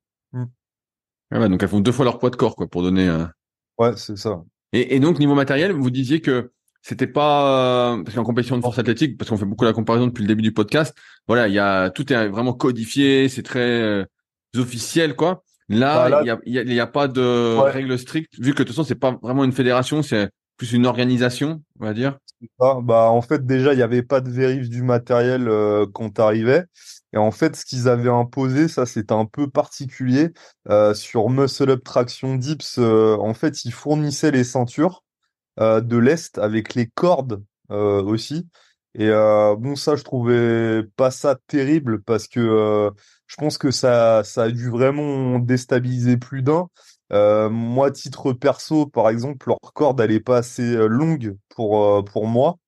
Ah 1.33 1.41
ouais, 1.41 1.49
donc 1.49 1.63
elles 1.63 1.69
font 1.69 1.81
deux 1.81 1.93
fois 1.93 2.05
leur 2.05 2.19
poids 2.19 2.31
de 2.31 2.37
corps, 2.37 2.57
quoi, 2.57 2.69
pour 2.69 2.83
donner. 2.83 3.09
euh, 3.09 3.25
Ouais, 3.79 3.97
c'est 3.97 4.17
ça. 4.17 4.43
Et, 4.73 4.95
et 4.97 5.01
donc 5.01 5.19
niveau 5.19 5.35
matériel, 5.35 5.73
vous 5.73 5.91
disiez 5.91 6.21
que 6.21 6.53
c'était 6.83 7.07
pas 7.07 7.93
euh, 7.97 8.03
parce 8.05 8.15
qu'en 8.17 8.23
compétition 8.25 8.57
de 8.57 8.63
force 8.63 8.79
athlétique, 8.79 9.19
parce 9.19 9.29
qu'on 9.31 9.37
fait 9.37 9.45
beaucoup 9.45 9.65
la 9.65 9.73
comparaison 9.73 10.07
depuis 10.07 10.23
le 10.23 10.29
début 10.29 10.43
du 10.43 10.53
podcast. 10.53 10.97
Voilà, 11.27 11.49
il 11.49 11.55
y 11.55 11.59
a 11.59 11.91
tout 11.91 12.13
est 12.13 12.29
vraiment 12.29 12.53
codifié, 12.55 13.29
c'est 13.29 13.43
très 13.43 13.61
euh, 13.83 14.05
officiel, 14.57 15.15
quoi. 15.17 15.43
Là, 15.69 16.09
Bah, 16.11 16.23
il 16.23 16.27
y 16.27 16.31
a, 16.31 16.39
il 16.47 16.53
y 16.55 16.59
a, 16.59 16.63
y 16.63 16.81
a 16.81 16.87
pas 16.87 17.09
de 17.09 17.59
Ouais. 17.61 17.71
règles 17.71 17.99
strictes, 17.99 18.33
vu 18.41 18.53
que 18.55 18.59
de 18.59 18.65
toute 18.65 18.69
façon 18.69 18.85
c'est 18.85 18.95
pas 18.97 19.19
vraiment 19.23 19.45
une 19.45 19.53
fédération, 19.53 20.03
c'est 20.03 20.31
plus 20.57 20.73
une 20.73 20.87
organisation, 20.87 21.63
on 21.81 21.85
va 21.87 21.95
dire. 21.95 22.19
Ah, 22.59 22.79
bah, 22.83 23.11
en 23.11 23.21
fait, 23.23 23.45
déjà, 23.45 23.73
il 23.75 23.77
n'y 23.77 23.83
avait 23.83 24.03
pas 24.03 24.21
de 24.21 24.31
vérif 24.31 24.69
du 24.71 24.83
matériel 24.83 25.49
euh, 25.49 25.87
quand 25.93 26.11
t'arrivais. 26.11 26.65
Et 27.13 27.19
en 27.19 27.31
fait, 27.31 27.57
ce 27.57 27.65
qu'ils 27.65 27.89
avaient 27.89 28.11
imposé, 28.11 28.69
ça, 28.69 28.87
c'était 28.87 29.13
un 29.15 29.27
peu 29.27 29.49
particulier. 29.51 30.31
Euh, 30.69 30.95
sur 30.95 31.29
Muscle 31.31 31.71
Up 31.71 31.83
Traction 31.85 32.37
Dips, 32.37 32.79
euh, 32.79 33.17
en 33.19 33.35
fait, 33.35 33.65
ils 33.65 33.73
fournissaient 33.73 34.31
les 34.31 34.45
ceintures 34.45 35.05
euh, 35.61 35.81
de 35.81 35.97
l'Est 35.99 36.39
avec 36.39 36.75
les 36.75 36.89
cordes 36.89 37.45
euh, 37.73 38.03
aussi. 38.03 38.49
Et 38.95 39.09
euh, 39.09 39.57
bon, 39.57 39.77
ça, 39.77 39.97
je 39.97 40.05
trouvais 40.05 40.83
pas 40.97 41.11
ça 41.11 41.37
terrible 41.49 42.03
parce 42.03 42.29
que 42.29 42.41
euh, 42.41 42.91
je 43.29 43.37
pense 43.37 43.59
que 43.59 43.71
ça, 43.71 44.23
ça 44.25 44.45
a 44.45 44.51
dû 44.51 44.69
vraiment 44.71 45.39
déstabiliser 45.39 46.17
plus 46.17 46.43
d'un. 46.43 46.69
Moi, 47.51 47.91
titre 47.91 48.33
perso, 48.33 48.87
par 48.87 49.09
exemple, 49.11 49.49
leur 49.49 49.59
corde, 49.75 50.01
elle 50.01 50.13
est 50.13 50.21
pas 50.21 50.39
assez 50.39 50.75
longue 50.89 51.37
pour, 51.51 52.05
pour 52.05 52.27
moi. 52.29 52.60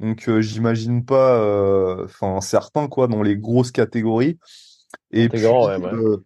Donc, 0.00 0.28
euh, 0.28 0.40
j'imagine 0.40 1.04
pas, 1.04 1.40
euh, 1.40 2.04
enfin, 2.04 2.40
certains, 2.40 2.86
quoi, 2.86 3.08
dans 3.08 3.22
les 3.22 3.36
grosses 3.36 3.72
catégories. 3.72 4.38
Et 5.10 5.28
puis, 5.28 5.42
grand, 5.42 5.66
ouais, 5.66 5.76
ouais. 5.76 5.92
euh, 5.92 6.24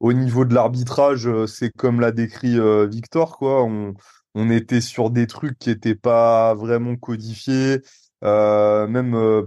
au 0.00 0.12
niveau 0.12 0.44
de 0.44 0.54
l'arbitrage, 0.54 1.28
c'est 1.46 1.70
comme 1.70 2.00
l'a 2.00 2.12
décrit 2.12 2.58
euh, 2.58 2.86
Victor, 2.86 3.38
quoi. 3.38 3.64
On, 3.64 3.94
on 4.34 4.50
était 4.50 4.80
sur 4.80 5.10
des 5.10 5.26
trucs 5.26 5.58
qui 5.58 5.70
étaient 5.70 5.94
pas 5.94 6.54
vraiment 6.54 6.96
codifiés. 6.96 7.80
Euh, 8.24 8.86
même, 8.86 9.14
euh, 9.14 9.44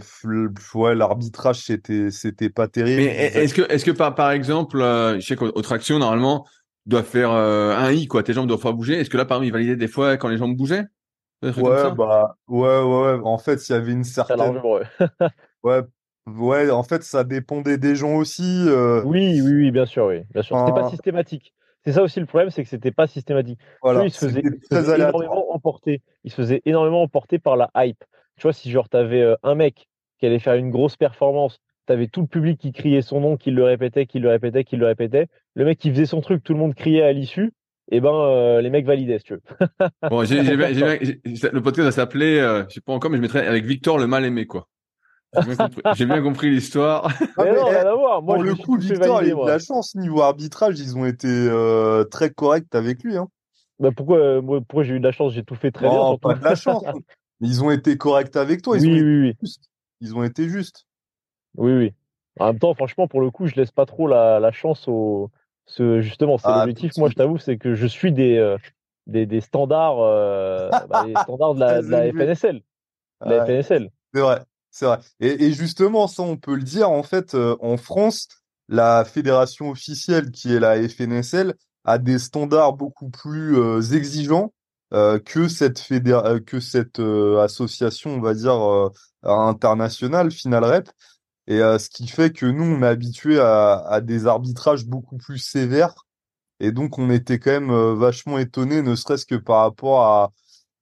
ouais, 0.76 0.96
l'arbitrage, 0.96 1.64
c'était, 1.64 2.12
c'était 2.12 2.50
pas 2.50 2.68
terrible. 2.68 3.02
Mais 3.02 3.32
est-ce 3.34 3.54
que, 3.54 3.62
est-ce 3.72 3.86
que 3.86 3.92
par, 3.92 4.16
par 4.16 4.32
exemple, 4.32 4.82
euh, 4.82 5.20
je 5.20 5.26
sais 5.26 5.36
qu'aux 5.36 5.48
aux 5.48 5.62
tractions, 5.62 6.00
normalement, 6.00 6.46
tu 6.84 6.90
dois 6.90 7.04
faire 7.04 7.32
euh, 7.32 7.76
un 7.76 7.92
i, 7.92 8.08
quoi. 8.08 8.24
Tes 8.24 8.34
jambes 8.34 8.48
doivent 8.48 8.62
pas 8.62 8.72
bouger. 8.72 9.00
Est-ce 9.00 9.10
que 9.10 9.18
là, 9.18 9.26
par 9.26 9.38
exemple, 9.38 9.48
ils 9.48 9.52
validaient 9.54 9.76
des 9.76 9.88
fois 9.88 10.18
quand 10.18 10.30
les 10.30 10.38
jambes 10.38 10.56
bougeaient? 10.56 10.86
Ouais, 11.44 11.52
bah, 11.96 12.38
ouais, 12.48 12.82
ouais, 12.82 12.82
ouais. 12.82 13.20
En 13.24 13.38
fait, 13.38 13.68
il 13.70 13.72
y 13.72 13.76
avait 13.76 13.92
une 13.92 14.04
certaine, 14.04 14.40
ouais. 15.64 15.82
ouais, 16.26 16.70
en 16.72 16.84
fait, 16.84 17.04
ça 17.04 17.24
dépendait 17.24 17.78
des 17.78 17.96
gens 17.96 18.16
aussi. 18.16 18.66
euh, 18.68 19.04
Oui, 19.06 19.40
oui, 19.42 19.54
oui, 19.54 19.72
bien 19.72 19.86
sûr, 19.86 20.06
oui. 20.06 20.22
Bien 20.34 20.42
sûr. 20.42 20.58
C'était 20.60 20.80
pas 20.80 20.90
systématique. 20.90 21.54
C'est 21.86 21.94
ça 21.94 22.04
aussi 22.04 22.20
le 22.20 22.26
problème, 22.26 22.50
c'est 22.50 22.64
que 22.64 22.70
c'était 22.70 22.92
pas 22.92 23.08
systématique. 23.08 23.60
voilà, 23.82 24.04
ils 24.04 24.12
se 24.12 24.26
faisaient, 24.26 24.42
très 24.70 24.96
énormément 24.96 25.54
emporter. 25.54 26.02
Ils 26.24 26.32
se 26.32 26.36
faisaient 26.36 26.62
énormément 26.66 27.02
emporter 27.02 27.40
par 27.40 27.56
la 27.56 27.70
hype. 27.78 28.04
Tu 28.36 28.42
vois, 28.44 28.52
si 28.54 28.70
genre 28.72 28.90
t'avais 28.90 29.22
euh, 29.22 29.36
un 29.44 29.56
mec 29.56 29.88
qui 30.20 30.26
allait 30.26 30.40
faire 30.40 30.56
une 30.56 30.70
grosse 30.70 30.98
performance, 30.98 31.60
t'avais 31.86 32.08
tout 32.08 32.22
le 32.22 32.28
public 32.28 32.60
qui 32.60 32.74
criait 32.74 33.02
son 33.02 33.22
nom, 33.22 33.38
qui 33.38 33.52
le 33.52 33.64
répétait, 33.64 34.06
qui 34.06 34.20
le 34.20 34.30
répétait, 34.30 34.64
qui 34.64 34.76
le 34.76 34.86
répétait. 34.86 35.28
Le 35.54 35.66
mec 35.66 35.78
qui 35.78 35.90
faisait 35.92 36.06
son 36.06 36.20
truc, 36.20 36.44
tout 36.44 36.54
le 36.54 36.60
monde 36.60 36.76
criait 36.76 37.04
à 37.04 37.14
l'issue. 37.14 37.54
Et 37.90 38.02
ben, 38.02 38.14
euh, 38.14 38.62
les 38.62 38.70
mecs 38.70 38.86
validaient, 38.86 39.20
si 39.20 39.26
tu 39.26 39.34
veux. 39.34 39.42
Bon, 40.10 40.24
bien- 40.24 40.44
bien- 40.44 40.98
le 41.54 41.60
podcast 41.62 41.86
va 41.86 41.92
s'appeler, 41.92 42.38
euh, 42.40 42.66
je 42.70 42.76
sais 42.76 42.82
pas 42.82 42.94
encore, 42.94 43.10
mais 43.12 43.18
je 43.18 43.22
mettrais 43.22 43.48
avec 43.48 43.66
Victor 43.66 43.98
le 43.98 44.08
mal 44.08 44.26
aimé, 44.26 44.46
quoi. 44.46 44.68
J'ai 45.96 46.06
bien 46.06 46.22
compris, 46.22 46.48
bien 46.48 46.56
l'histoire. 46.56 47.08
Ah, 47.38 47.44
mais 47.44 47.52
mais, 47.52 47.56
non, 47.58 47.68
eh, 47.68 47.76
rien 47.76 47.86
à 47.86 47.96
voir. 47.96 48.22
Moi, 48.22 48.36
pour 48.36 48.44
le 48.44 48.56
coup, 48.56 48.78
Victor, 48.78 49.22
il 49.24 49.30
a 49.30 49.34
eu 49.34 49.36
de 49.36 49.48
la 49.48 49.60
chance. 49.60 49.96
Niveau 49.96 50.22
arbitrage, 50.22 50.80
ils 50.80 50.98
ont 50.98 51.06
été 51.06 51.28
euh, 51.28 52.04
très 52.06 52.30
corrects 52.32 52.74
avec 52.74 53.04
lui. 53.04 53.18
Hein. 53.18 53.28
Bah, 53.80 53.90
pourquoi, 53.96 54.18
euh, 54.18 54.42
moi, 54.42 54.60
pourquoi 54.62 54.84
j'ai 54.84 54.96
eu 54.96 55.00
de 55.00 55.04
la 55.06 55.12
chance? 55.12 55.34
J'ai 55.34 55.44
tout 55.44 55.56
fait 55.56 55.72
très 55.72 55.88
bien, 55.88 55.96
Non, 55.96 56.08
surtout. 56.12 56.28
pas 56.30 56.34
de 56.34 56.44
la 56.44 56.56
chance. 56.56 56.84
Mais 57.40 57.48
ils 57.48 57.64
ont 57.64 57.72
été 57.72 57.98
corrects 57.98 58.36
avec 58.36 58.62
toi. 58.62 58.78
Ils 58.78 58.84
Oui, 58.84 58.90
ont 58.92 58.96
été 58.96 59.04
oui, 59.04 59.20
oui. 59.30 59.34
justes. 59.42 59.64
Ils 60.02 60.16
ont 60.16 60.24
été 60.24 60.50
justes. 60.50 60.86
Oui, 61.56 61.72
oui. 61.74 61.94
En 62.40 62.48
même 62.48 62.60
temps, 62.60 62.74
franchement, 62.74 63.08
pour 63.08 63.22
le 63.22 63.30
coup, 63.32 63.48
je 63.48 63.56
laisse 63.56 63.72
pas 63.72 63.86
trop 63.86 64.08
la, 64.08 64.40
la 64.40 64.52
chance 64.52 64.88
justement, 65.76 66.38
c'est 66.38 66.48
Ah, 66.48 66.66
l'objectif. 66.66 66.98
Moi, 66.98 67.10
je 67.10 67.16
t'avoue, 67.16 67.38
c'est 67.38 67.58
que 67.58 67.76
je 67.76 67.88
suis 67.88 68.12
des, 68.12 68.38
euh, 68.38 68.58
des, 69.06 69.26
des 69.26 69.42
standards, 69.42 70.00
euh, 70.00 70.70
bah, 70.90 71.06
standards 71.24 71.56
de 71.56 71.60
la, 71.60 71.82
de. 71.82 72.18
FNSL. 72.18 72.62
De 73.26 73.30
la 73.30 73.44
Ouais. 73.44 73.46
FNSL. 73.46 73.90
C'est 74.14 74.22
vrai, 74.22 74.42
c'est 74.72 74.86
vrai. 74.86 75.00
Et, 75.20 75.46
et 75.46 75.54
justement, 75.54 76.08
ça, 76.08 76.24
on 76.24 76.38
peut 76.38 76.56
le 76.56 76.64
dire, 76.64 76.90
en 76.90 77.04
fait, 77.04 77.36
euh, 77.36 77.56
en 77.60 77.78
France, 77.78 78.28
la 78.70 79.06
fédération 79.06 79.70
officielle, 79.70 80.32
qui 80.32 80.54
est 80.54 80.60
la 80.60 80.76
FNSL, 80.88 81.54
a 81.86 81.98
des 81.98 82.20
standards 82.20 82.74
beaucoup 82.74 83.10
plus 83.10 83.58
euh, 83.58 83.82
exigeants 83.82 84.54
que 84.90 85.50
cette 85.50 85.80
fédé- 85.82 86.42
que 86.46 86.62
cette 86.62 87.00
association, 87.00 88.12
on 88.12 88.22
va 88.22 88.34
dire, 88.34 88.58
internationale, 89.24 90.32
Final 90.32 90.64
Rep. 90.64 90.90
Et 91.48 91.62
euh, 91.62 91.80
ce 91.80 91.90
qui 91.90 92.08
fait 92.08 92.32
que 92.34 92.46
nous, 92.46 92.64
on 92.64 92.82
est 92.84 92.88
habitué 92.88 93.40
à, 93.40 93.80
à 93.88 94.02
des 94.02 94.28
arbitrages 94.28 94.86
beaucoup 94.86 95.18
plus 95.18 95.38
sévères. 95.40 95.96
Et 96.60 96.72
donc, 96.72 97.00
on 97.00 97.10
était 97.12 97.40
quand 97.40 97.52
même 97.52 97.72
euh, 97.72 97.96
vachement 97.96 98.38
étonnés, 98.40 98.82
ne 98.82 98.96
serait-ce 98.96 99.26
que 99.26 99.36
par 99.36 99.62
rapport 99.64 100.04
à, 100.06 100.34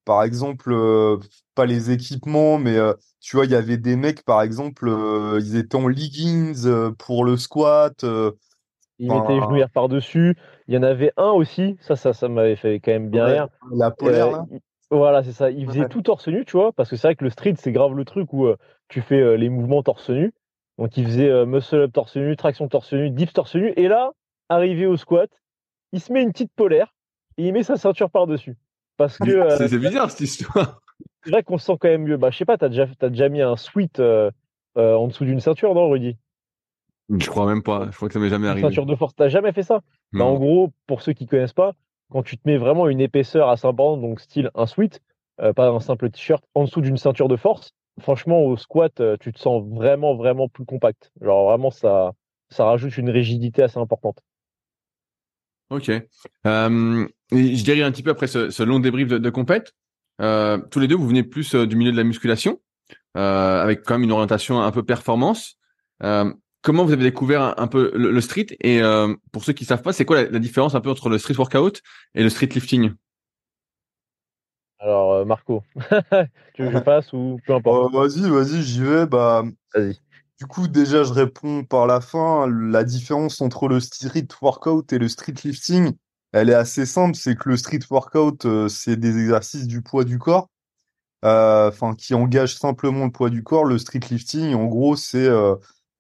par 0.06 0.24
exemple, 0.24 0.72
euh, 0.74 1.18
pas 1.56 1.66
les 1.66 1.92
équipements, 1.92 2.60
mais 2.60 2.78
tu 3.22 3.36
vois, 3.38 3.46
il 3.46 3.52
y 3.52 3.56
avait 3.56 3.78
des 3.78 3.96
mecs, 3.98 4.24
par 4.26 4.42
exemple, 4.44 4.90
ils 5.40 5.56
étaient 5.58 5.76
en 5.78 5.88
leggings 5.88 6.94
pour 6.98 7.26
le 7.26 7.38
squat. 7.38 8.06
Ils 9.00 9.12
mettaient 9.12 9.34
les 9.34 9.42
genouillères 9.42 9.70
par-dessus. 9.70 10.36
Il 10.68 10.74
y 10.74 10.78
en 10.78 10.84
avait 10.84 11.12
un 11.18 11.30
aussi. 11.32 11.78
Ça, 11.82 11.96
ça, 11.96 12.14
ça 12.14 12.28
m'avait 12.30 12.56
fait 12.56 12.80
quand 12.80 12.92
même 12.92 13.10
bien 13.10 13.26
ouais, 13.26 13.28
rire. 13.28 13.48
la 13.72 13.92
polaire, 13.92 14.32
là. 14.32 14.48
il- 14.52 14.62
Voilà, 14.92 15.24
c'est 15.24 15.34
ça. 15.34 15.52
Il 15.52 15.66
faisait 15.68 15.86
Ouais. 15.86 15.88
tout 15.88 16.02
torse 16.02 16.28
nu, 16.28 16.46
tu 16.46 16.54
vois, 16.58 16.72
parce 16.74 16.90
que 16.90 16.96
c'est 16.96 17.08
vrai 17.08 17.16
que 17.16 17.24
le 17.24 17.30
street, 17.30 17.56
c'est 17.58 17.72
grave 17.72 17.94
le 17.96 18.06
truc 18.06 18.32
où 18.34 18.46
euh, 18.46 18.58
tu 18.88 19.02
fais 19.02 19.20
euh, 19.22 19.36
les 19.38 19.50
mouvements 19.50 19.84
torse 19.84 20.10
nu. 20.10 20.34
Donc, 20.78 20.98
il 20.98 21.06
faisait 21.06 21.30
euh, 21.30 21.46
muscle 21.46 21.76
up 21.76 21.94
torse 21.94 22.16
nu, 22.18 22.36
traction 22.36 22.68
torse 22.68 22.94
nu, 22.94 23.10
dips 23.10 23.34
torse 23.34 23.56
nu. 23.56 23.74
Et 23.78 23.88
là, 23.88 24.12
arrivé 24.50 24.86
au 24.86 24.98
squat, 24.98 25.30
il 25.94 26.02
se 26.02 26.12
met 26.12 26.22
une 26.22 26.32
petite 26.32 26.52
polaire 26.56 26.94
et 27.38 27.48
il 27.48 27.54
met 27.54 27.64
sa 27.64 27.78
ceinture 27.78 28.10
par-dessus. 28.10 28.58
Parce 28.98 29.18
que 29.18 29.30
euh, 29.30 29.68
C'est 29.68 29.78
bizarre, 29.78 30.10
cette 30.12 30.22
histoire. 30.22 30.82
c'est 31.24 31.32
vrai 31.32 31.44
qu'on 31.44 31.58
se 31.58 31.66
sent 31.66 31.78
quand 31.80 31.88
même 31.90 32.04
mieux. 32.04 32.18
Bah, 32.18 32.30
je 32.32 32.38
sais 32.38 32.46
pas, 32.46 32.58
t'as 32.58 32.70
déjà, 32.70 32.86
déjà 33.10 33.30
mis 33.30 33.42
un 33.42 33.56
sweat 33.58 34.00
euh, 34.00 34.32
euh, 34.78 34.96
en 34.96 35.08
dessous 35.08 35.26
d'une 35.26 35.40
ceinture, 35.40 35.74
non, 35.76 35.90
Rudy? 35.90 36.18
Je 37.10 37.30
crois 37.30 37.46
même 37.46 37.62
pas. 37.62 37.88
Je 37.92 37.96
crois 37.96 38.08
que 38.08 38.14
ça 38.14 38.20
m'est 38.20 38.30
jamais 38.30 38.46
Une 38.46 38.52
arrivé. 38.52 38.68
ceinture 38.68 38.86
de 38.86 38.96
force, 38.96 39.14
t'as 39.16 39.28
jamais 39.30 39.52
fait 39.52 39.64
ça? 39.64 39.82
Bah, 40.14 40.26
en 40.26 40.36
gros, 40.36 40.72
pour 40.88 41.02
ceux 41.02 41.14
qui 41.14 41.26
connaissent 41.28 41.54
pas, 41.54 41.74
quand 42.12 42.24
tu 42.24 42.38
te 42.38 42.48
mets 42.48 42.58
vraiment 42.58 42.88
une 42.88 43.02
épaisseur 43.02 43.50
assez 43.50 43.68
importante, 43.68 44.02
donc 44.02 44.20
style 44.20 44.50
un 44.56 44.66
sweat, 44.66 45.02
pas 45.38 45.68
un 45.70 45.80
simple 45.80 46.10
t-shirt, 46.10 46.44
en 46.54 46.64
dessous 46.64 46.82
d'une 46.82 46.98
ceinture 46.98 47.28
de 47.28 47.36
force, 47.36 47.72
franchement, 48.00 48.44
au 48.44 48.58
squat, 48.58 49.00
euh, 49.00 49.18
tu 49.20 49.32
te 49.32 49.40
sens 49.40 49.64
vraiment, 49.68 50.16
vraiment 50.16 50.48
plus 50.50 50.66
compact. 50.66 51.12
Genre, 51.22 51.50
vraiment, 51.50 51.72
ça, 51.72 52.14
ça 52.50 52.66
rajoute 52.66 52.98
une 52.98 53.10
rigidité 53.10 53.64
assez 53.64 53.80
importante. 53.80 54.20
Ok. 55.70 55.92
Je 56.44 57.64
dirais 57.64 57.82
un 57.82 57.92
petit 57.92 58.04
peu 58.04 58.12
après 58.12 58.28
ce, 58.28 58.64
long 58.64 58.80
débrief 58.80 59.08
de, 59.08 59.30
compète. 59.30 59.74
Euh, 60.22 60.58
tous 60.72 60.80
les 60.80 60.88
deux, 60.88 60.96
vous 60.96 61.08
venez 61.08 61.24
plus 61.24 61.56
euh, 61.56 61.66
du 61.66 61.76
milieu 61.76 61.92
de 61.92 61.98
la 61.98 62.04
musculation, 62.04 62.60
avec 63.16 63.84
quand 63.84 63.96
même 63.96 64.04
une 64.04 64.12
orientation 64.12 64.62
un 64.62 64.72
peu 64.72 64.84
performance. 64.84 65.58
Comment 66.02 66.84
vous 66.84 66.94
avez 66.94 67.04
découvert 67.04 67.60
un, 67.60 67.68
peu 67.68 67.92
le, 67.96 68.22
street? 68.22 68.48
Et 68.60 68.82
pour 69.32 69.44
ceux 69.44 69.54
qui 69.54 69.66
savent 69.66 69.84
pas, 69.84 69.94
c'est 69.94 70.04
quoi 70.06 70.24
la, 70.24 70.30
la 70.30 70.40
différence 70.40 70.76
un 70.76 70.82
peu 70.82 70.90
entre 70.90 71.10
le 71.10 71.18
street 71.18 71.36
workout 71.36 71.82
et 72.16 72.24
le 72.24 72.30
street 72.30 72.50
lifting? 72.54 72.92
Alors, 74.80 75.14
euh, 75.14 75.26
Marco, 75.26 75.64
tu 76.54 76.64
veux 76.64 76.70
que 76.70 76.78
je 76.78 76.84
passe 76.84 77.14
ou 77.14 77.40
peu 77.46 77.56
importe? 77.56 77.94
Euh, 77.94 78.00
vas-y, 78.00 78.30
vas-y, 78.30 78.64
j'y 78.64 78.82
vais. 78.82 79.06
Bah, 79.06 79.44
Vas-y. 79.74 80.00
du 80.40 80.46
coup, 80.46 80.68
déjà, 80.68 81.04
je 81.04 81.14
réponds 81.14 81.64
par 81.64 81.88
la 81.88 82.02
fin. 82.02 82.48
La 82.48 82.84
différence 82.84 83.42
entre 83.42 83.68
le 83.68 83.80
street 83.80 84.28
workout 84.42 84.92
et 84.94 85.00
le 85.00 85.08
street 85.08 85.36
lifting, 85.44 85.94
elle 86.34 86.50
est 86.50 86.56
assez 86.56 86.86
simple. 86.86 87.16
C'est 87.16 87.36
que 87.36 87.50
le 87.50 87.58
street 87.58 87.80
workout, 87.90 88.46
euh, 88.46 88.68
c'est 88.68 88.98
des 88.98 89.18
exercices 89.18 89.68
du 89.68 89.82
poids 89.82 90.04
du 90.04 90.20
corps, 90.20 90.50
euh, 91.24 91.70
enfin, 91.70 91.96
qui 91.96 92.14
engagent 92.14 92.58
simplement 92.58 93.06
le 93.06 93.12
poids 93.12 93.30
du 93.30 93.44
corps. 93.44 93.66
Le 93.66 93.78
street 93.78 94.02
lifting, 94.12 94.54
en 94.54 94.66
gros, 94.66 94.96
c'est 94.98 95.26
euh, 95.26 95.56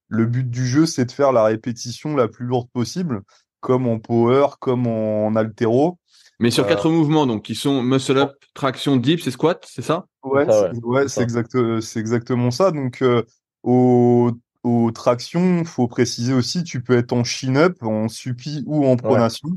le 0.09 0.25
but 0.25 0.49
du 0.49 0.65
jeu, 0.67 0.85
c'est 0.85 1.05
de 1.05 1.11
faire 1.11 1.31
la 1.31 1.43
répétition 1.43 2.15
la 2.15 2.27
plus 2.27 2.45
lourde 2.45 2.69
possible, 2.71 3.21
comme 3.61 3.87
en 3.87 3.99
power, 3.99 4.47
comme 4.59 4.87
en, 4.87 5.35
haltéro. 5.35 5.97
Mais 6.39 6.51
sur 6.51 6.65
Euh, 6.65 6.67
quatre 6.67 6.89
mouvements, 6.89 7.25
donc 7.25 7.43
qui 7.43 7.55
sont 7.55 7.81
muscle 7.81 8.17
up, 8.17 8.33
traction, 8.53 8.97
dips 8.97 9.25
et 9.25 9.31
squat, 9.31 9.65
c'est 9.69 9.81
ça? 9.81 10.05
Ouais, 10.23 10.45
ouais, 10.45 10.71
ouais, 10.83 11.07
c'est 11.07 11.21
exact, 11.21 11.55
euh, 11.55 11.79
c'est 11.81 11.99
exactement 11.99 12.51
ça. 12.51 12.71
Donc, 12.71 13.01
euh, 13.01 13.23
au, 13.63 14.31
aux 14.63 14.91
tractions, 14.91 15.63
faut 15.63 15.87
préciser 15.87 16.33
aussi, 16.33 16.63
tu 16.63 16.81
peux 16.81 16.97
être 16.97 17.13
en 17.13 17.23
chin-up, 17.23 17.77
en 17.81 18.09
suppi 18.09 18.63
ou 18.65 18.85
en 18.85 18.97
pronation. 18.97 19.49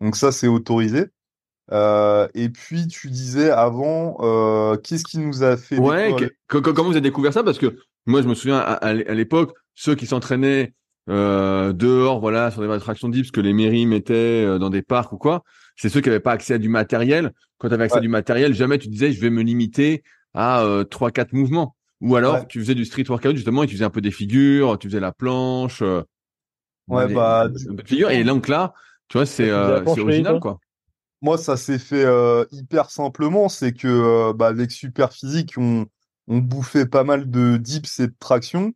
Donc 0.00 0.16
ça, 0.16 0.32
c'est 0.32 0.48
autorisé. 0.48 1.06
Euh, 1.70 2.28
et 2.34 2.48
puis 2.48 2.86
tu 2.86 3.08
disais 3.10 3.50
avant, 3.50 4.16
euh, 4.20 4.76
qu'est-ce 4.76 5.04
qui 5.04 5.18
nous 5.18 5.42
a 5.42 5.56
fait 5.56 5.78
Ouais, 5.78 6.14
comment 6.46 6.84
vous 6.84 6.92
avez 6.92 7.00
découvert 7.00 7.32
ça? 7.32 7.42
Parce 7.42 7.58
que 7.58 7.76
moi, 8.06 8.22
je 8.22 8.28
me 8.28 8.34
souviens 8.34 8.58
à, 8.58 8.92
l'époque, 8.94 9.54
ceux 9.74 9.94
qui 9.94 10.06
s'entraînaient 10.06 10.72
euh, 11.08 11.72
dehors, 11.72 12.20
voilà, 12.20 12.50
sur 12.50 12.62
des 12.62 12.70
attractions 12.70 13.08
dips 13.08 13.30
que 13.30 13.40
les 13.40 13.52
mairies 13.52 13.86
mettaient 13.86 14.44
euh, 14.44 14.58
dans 14.58 14.70
des 14.70 14.82
parcs 14.82 15.12
ou 15.12 15.16
quoi, 15.16 15.42
c'est 15.76 15.88
ceux 15.88 16.00
qui 16.00 16.08
n'avaient 16.08 16.20
pas 16.20 16.32
accès 16.32 16.54
à 16.54 16.58
du 16.58 16.68
matériel. 16.68 17.32
Quand 17.58 17.68
tu 17.68 17.74
avais 17.74 17.84
accès 17.84 17.98
à 17.98 18.00
du 18.00 18.08
matériel, 18.08 18.54
jamais 18.54 18.78
tu 18.78 18.88
disais 18.88 19.12
je 19.12 19.20
vais 19.20 19.30
me 19.30 19.42
limiter 19.42 20.02
à 20.34 20.62
euh, 20.62 20.84
trois, 20.84 21.10
quatre 21.10 21.32
mouvements. 21.32 21.74
Ou 22.00 22.14
alors 22.14 22.46
tu 22.46 22.60
faisais 22.60 22.74
du 22.74 22.84
street 22.84 23.04
workout 23.08 23.34
justement 23.34 23.64
et 23.64 23.66
tu 23.66 23.74
faisais 23.74 23.84
un 23.84 23.90
peu 23.90 24.00
des 24.00 24.10
figures, 24.10 24.78
tu 24.78 24.88
faisais 24.88 25.00
la 25.00 25.12
planche. 25.12 25.82
Euh, 25.82 26.02
ouais, 26.88 27.12
bah, 27.12 27.48
figures. 27.84 28.10
Et 28.10 28.22
donc 28.22 28.46
là, 28.46 28.74
tu 29.08 29.18
vois, 29.18 29.26
c'est 29.26 29.50
original 29.50 30.40
quoi. 30.40 30.58
Moi, 31.20 31.36
ça 31.36 31.56
s'est 31.56 31.80
fait 31.80 32.06
hyper 32.52 32.90
simplement. 32.90 33.48
C'est 33.48 33.72
que 33.72 34.32
bah, 34.32 34.46
avec 34.48 34.70
Super 34.70 35.12
Physique, 35.12 35.54
on, 35.56 35.86
on 36.28 36.38
bouffait 36.38 36.86
pas 36.86 37.02
mal 37.02 37.28
de 37.28 37.56
dips 37.56 37.98
et 37.98 38.06
de 38.06 38.14
traction. 38.20 38.72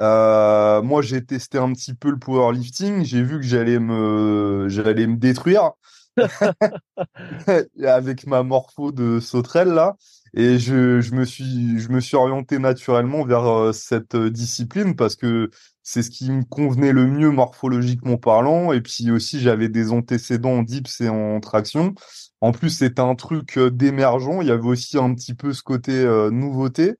Euh, 0.00 0.82
moi, 0.82 1.02
j'ai 1.02 1.24
testé 1.24 1.58
un 1.58 1.72
petit 1.72 1.94
peu 1.94 2.10
le 2.10 2.18
powerlifting. 2.18 3.04
J'ai 3.04 3.22
vu 3.22 3.36
que 3.36 3.46
j'allais 3.46 3.78
me, 3.78 4.66
j'allais 4.68 5.06
me 5.06 5.16
détruire 5.16 5.72
avec 7.84 8.26
ma 8.26 8.42
morpho 8.42 8.92
de 8.92 9.20
sauterelle 9.20 9.68
là. 9.68 9.96
Et 10.36 10.58
je, 10.58 11.00
je, 11.00 11.14
me 11.14 11.24
suis, 11.24 11.78
je 11.78 11.88
me 11.90 12.00
suis 12.00 12.16
orienté 12.16 12.58
naturellement 12.58 13.24
vers 13.24 13.46
euh, 13.46 13.72
cette 13.72 14.16
discipline 14.16 14.96
parce 14.96 15.14
que 15.14 15.48
c'est 15.84 16.02
ce 16.02 16.10
qui 16.10 16.30
me 16.32 16.42
convenait 16.42 16.92
le 16.92 17.06
mieux 17.06 17.30
morphologiquement 17.30 18.16
parlant. 18.16 18.72
Et 18.72 18.80
puis 18.80 19.12
aussi, 19.12 19.38
j'avais 19.38 19.68
des 19.68 19.92
antécédents 19.92 20.58
en 20.58 20.62
dips 20.62 21.00
et 21.00 21.08
en 21.08 21.38
traction. 21.40 21.94
En 22.40 22.50
plus, 22.52 22.70
c'était 22.70 23.00
un 23.00 23.14
truc 23.14 23.56
euh, 23.58 23.70
d'émergent. 23.70 24.42
Il 24.42 24.48
y 24.48 24.50
avait 24.50 24.66
aussi 24.66 24.98
un 24.98 25.14
petit 25.14 25.34
peu 25.34 25.52
ce 25.52 25.62
côté 25.62 25.92
euh, 25.92 26.30
nouveauté. 26.30 26.94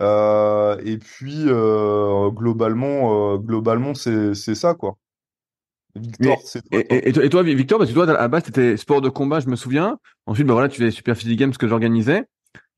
Euh, 0.00 0.76
et 0.84 0.98
puis, 0.98 1.44
globalement, 1.44 3.36
globalement, 3.36 3.94
c'est 3.94 4.34
ça, 4.34 4.74
quoi. 4.74 4.96
Victor, 5.94 6.38
c'est 6.44 6.62
et, 6.72 7.08
et, 7.08 7.28
toi, 7.30 7.42
Victor, 7.42 7.78
parce 7.78 7.90
que 7.90 7.94
toi, 7.94 8.08
à 8.08 8.12
la 8.12 8.28
base, 8.28 8.44
c'était 8.44 8.76
sport 8.76 9.00
de 9.00 9.08
combat, 9.08 9.40
je 9.40 9.48
me 9.48 9.56
souviens. 9.56 9.98
Ensuite, 10.26 10.46
bah 10.46 10.52
voilà, 10.52 10.68
tu 10.68 10.78
faisais 10.78 10.90
Super 10.90 11.16
Physique 11.16 11.38
Games 11.38 11.54
que 11.54 11.66
j'organisais. 11.66 12.24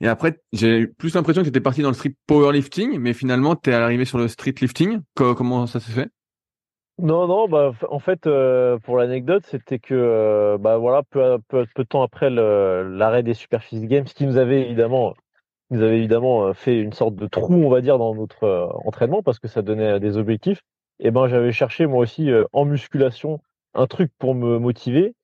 Et 0.01 0.07
après, 0.07 0.41
j'ai 0.53 0.87
plus 0.87 1.15
l'impression 1.15 1.43
que 1.43 1.47
tu 1.47 1.51
étais 1.51 1.61
parti 1.61 1.83
dans 1.83 1.89
le 1.89 1.95
street 1.95 2.15
powerlifting, 2.27 2.99
mais 2.99 3.13
finalement, 3.13 3.57
tu 3.57 3.71
es 3.71 3.73
arrivé 3.73 4.05
sur 4.05 4.19
le 4.19 4.29
street 4.29 4.55
lifting. 4.61 5.01
comment 5.15 5.67
ça 5.67 5.81
s'est 5.81 5.93
fait? 5.93 6.11
Non, 7.01 7.29
non, 7.29 7.49
bah, 7.49 7.73
en 7.91 8.01
fait, 8.01 8.27
euh, 8.27 8.79
pour 8.79 8.97
l'anecdote, 8.97 9.45
c'était 9.47 9.79
que, 9.79 9.95
euh, 9.95 10.59
bah, 10.59 10.79
voilà, 10.79 11.03
peu, 11.11 11.39
peu, 11.49 11.65
peu, 11.75 11.83
de 11.85 11.89
temps 11.89 12.03
après 12.03 12.29
l'arrêt 12.29 13.23
des 13.23 13.35
Superficie 13.35 13.87
Games, 13.87 14.05
qui 14.05 14.27
nous 14.27 14.37
avait 14.37 14.63
évidemment, 14.63 15.15
nous 15.71 15.83
avait 15.83 15.99
évidemment 15.99 16.47
euh, 16.47 16.53
fait 16.53 16.79
une 16.81 16.93
sorte 16.93 17.15
de 17.15 17.27
trou, 17.27 17.55
on 17.55 17.69
va 17.69 17.81
dire, 17.81 17.99
dans 17.99 18.15
notre 18.15 18.71
entraînement, 18.85 19.23
parce 19.23 19.39
que 19.39 19.49
ça 19.49 19.63
donnait 19.63 20.01
des 20.01 20.17
objectifs, 20.17 20.63
et 21.01 21.11
ben, 21.11 21.29
j'avais 21.29 21.53
cherché, 21.53 21.87
moi 21.87 22.01
aussi, 22.01 22.31
en 22.53 22.65
musculation, 22.65 23.41
un 23.75 23.87
truc 23.87 24.11
pour 24.19 24.35
me 24.35 24.59
motiver. 24.59 25.15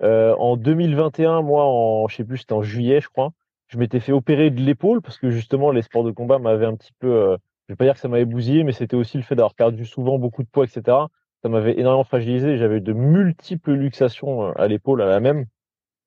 en 0.00 0.56
2021, 0.56 1.42
moi, 1.42 1.64
en, 1.64 2.08
je 2.08 2.16
sais 2.16 2.24
plus, 2.24 2.38
c'était 2.38 2.52
en 2.52 2.62
juillet, 2.62 3.00
je 3.00 3.08
crois, 3.08 3.30
je 3.68 3.78
m'étais 3.78 4.00
fait 4.00 4.12
opérer 4.12 4.50
de 4.50 4.60
l'épaule, 4.60 5.00
parce 5.00 5.18
que 5.18 5.30
justement, 5.30 5.70
les 5.70 5.82
sports 5.82 6.04
de 6.04 6.10
combat 6.10 6.38
m'avaient 6.38 6.66
un 6.66 6.76
petit 6.76 6.92
peu, 6.98 7.36
je 7.68 7.72
vais 7.72 7.76
pas 7.76 7.84
dire 7.84 7.94
que 7.94 8.00
ça 8.00 8.08
m'avait 8.08 8.26
bousillé, 8.26 8.64
mais 8.64 8.72
c'était 8.72 8.96
aussi 8.96 9.16
le 9.16 9.22
fait 9.22 9.36
d'avoir 9.36 9.54
perdu 9.54 9.86
souvent 9.86 10.18
beaucoup 10.18 10.42
de 10.42 10.48
poids, 10.48 10.64
etc 10.64 11.06
ça 11.42 11.48
m'avait 11.48 11.78
énormément 11.78 12.04
fragilisé. 12.04 12.56
J'avais 12.56 12.80
de 12.80 12.92
multiples 12.92 13.72
luxations 13.72 14.46
euh, 14.46 14.52
à 14.56 14.68
l'épaule, 14.68 15.02
à 15.02 15.06
la 15.06 15.20
même. 15.20 15.46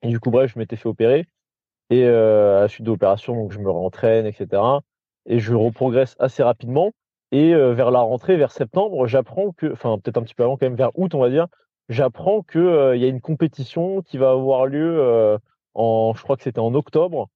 Et 0.01 0.07
du 0.07 0.19
coup, 0.19 0.31
bref, 0.31 0.51
je 0.53 0.59
m'étais 0.59 0.77
fait 0.77 0.87
opérer. 0.87 1.25
Et 1.89 2.03
euh, 2.05 2.57
à 2.59 2.61
la 2.61 2.67
suite 2.67 2.86
de 2.86 2.91
l'opération, 2.91 3.36
donc 3.36 3.51
je 3.51 3.59
me 3.59 3.69
rentraîne, 3.69 4.25
etc. 4.25 4.61
Et 5.25 5.39
je 5.39 5.53
reprogresse 5.53 6.15
assez 6.19 6.43
rapidement. 6.43 6.91
Et 7.31 7.53
euh, 7.53 7.73
vers 7.73 7.91
la 7.91 7.99
rentrée, 7.99 8.38
vers 8.38 8.51
septembre, 8.51 9.07
j'apprends 9.07 9.51
que, 9.51 9.71
enfin 9.71 9.97
peut-être 9.99 10.17
un 10.17 10.23
petit 10.23 10.36
peu 10.36 10.43
avant, 10.43 10.57
quand 10.57 10.65
même 10.65 10.75
vers 10.75 10.97
août, 10.97 11.13
on 11.15 11.19
va 11.19 11.29
dire, 11.29 11.47
j'apprends 11.89 12.41
que 12.41 12.59
euh, 12.59 12.95
y 12.95 13.05
a 13.05 13.07
une 13.07 13.21
compétition 13.21 14.01
qui 14.01 14.17
va 14.17 14.31
avoir 14.31 14.65
lieu 14.67 15.38
en, 15.73 16.13
je 16.15 16.23
crois 16.23 16.38
que 16.38 16.43
c'était 16.43 16.59
en 16.59 16.73
octobre. 16.73 17.29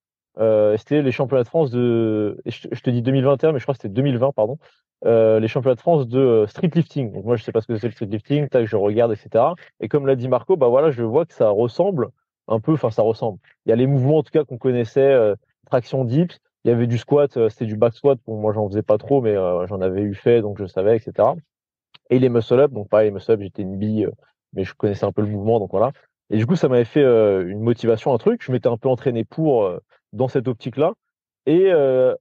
c'était 0.78 1.02
les 1.02 1.12
championnats 1.12 1.44
de 1.44 1.50
France 1.50 1.72
de, 1.72 2.42
je, 2.46 2.82
te 2.82 2.90
dis 2.90 3.02
2021, 3.02 3.52
mais 3.52 3.60
je 3.60 3.66
crois 3.66 3.74
que 3.74 3.82
c'était 3.82 3.94
2020, 3.94 4.32
pardon. 4.34 4.58
Euh, 5.06 5.40
les 5.40 5.48
championnats 5.48 5.76
de 5.76 5.80
France 5.80 6.08
de 6.08 6.20
euh, 6.20 6.48
street 6.48 6.72
lifting. 6.76 7.14
Donc 7.14 7.24
moi 7.24 7.38
je 7.38 7.44
sais 7.44 7.54
pas 7.54 7.62
ce 7.62 7.68
que 7.68 7.78
c'est 7.78 7.88
le 7.88 7.94
street 7.94 8.08
lifting, 8.08 8.50
tac, 8.50 8.66
je 8.66 8.76
regarde, 8.76 9.14
etc. 9.14 9.46
Et 9.80 9.88
comme 9.88 10.06
l'a 10.06 10.16
dit 10.16 10.28
Marco, 10.28 10.58
bah 10.58 10.68
voilà, 10.68 10.92
je 10.92 11.04
vois 11.04 11.26
que 11.26 11.34
ça 11.34 11.50
ressemble 11.50 12.10
un 12.50 12.60
peu, 12.60 12.74
enfin 12.74 12.92
ça 12.92 13.02
ressemble. 13.02 13.40
Il 13.66 13.70
y 13.70 13.72
a 13.72 13.76
les 13.76 13.88
mouvements 13.88 14.18
en 14.18 14.24
tout 14.24 14.32
cas 14.32 14.44
qu'on 14.44 14.58
connaissait, 14.58 15.02
euh, 15.02 15.36
traction 15.66 16.04
dips, 16.04 16.40
il 16.66 16.70
y 16.70 16.72
avait 16.74 16.88
du 16.88 16.98
squat, 16.98 17.32
c'était 17.50 17.66
du 17.66 17.78
back 17.78 17.94
squat, 17.94 18.20
bon, 18.28 18.38
moi 18.40 18.54
j'en 18.54 18.68
faisais 18.68 18.82
pas 18.82 18.98
trop, 18.98 19.22
mais 19.22 19.36
j'en 19.36 19.82
avais 19.82 20.02
eu 20.02 20.14
fait, 20.14 20.42
donc 20.42 20.60
je 20.60 20.66
savais, 20.66 20.98
etc. 20.98 21.30
Et 22.10 22.20
les 22.20 22.28
muscle 22.28 22.60
up, 22.60 22.72
donc 22.72 22.90
pareil, 22.90 23.08
les 23.08 23.14
muscle 23.14 23.32
up, 23.32 23.40
j'étais 23.42 23.62
une 23.62 23.78
bille, 23.78 24.10
mais 24.54 24.66
je 24.66 24.74
connaissais 24.74 25.06
un 25.06 25.12
peu 25.14 25.22
le 25.22 25.30
mouvement, 25.30 25.60
donc 25.60 25.72
voilà. 25.72 25.92
Et 26.30 26.38
du 26.38 26.46
coup, 26.46 26.56
ça 26.56 26.68
m'avait 26.68 26.86
fait 26.86 27.04
une 27.04 27.62
motivation, 27.62 28.14
un 28.14 28.18
truc. 28.18 28.44
Je 28.44 28.52
m'étais 28.52 28.68
un 28.68 28.78
peu 28.78 28.90
entraîné 28.90 29.24
pour 29.24 29.72
dans 30.12 30.28
cette 30.28 30.48
optique-là. 30.48 30.94
Et 31.46 31.72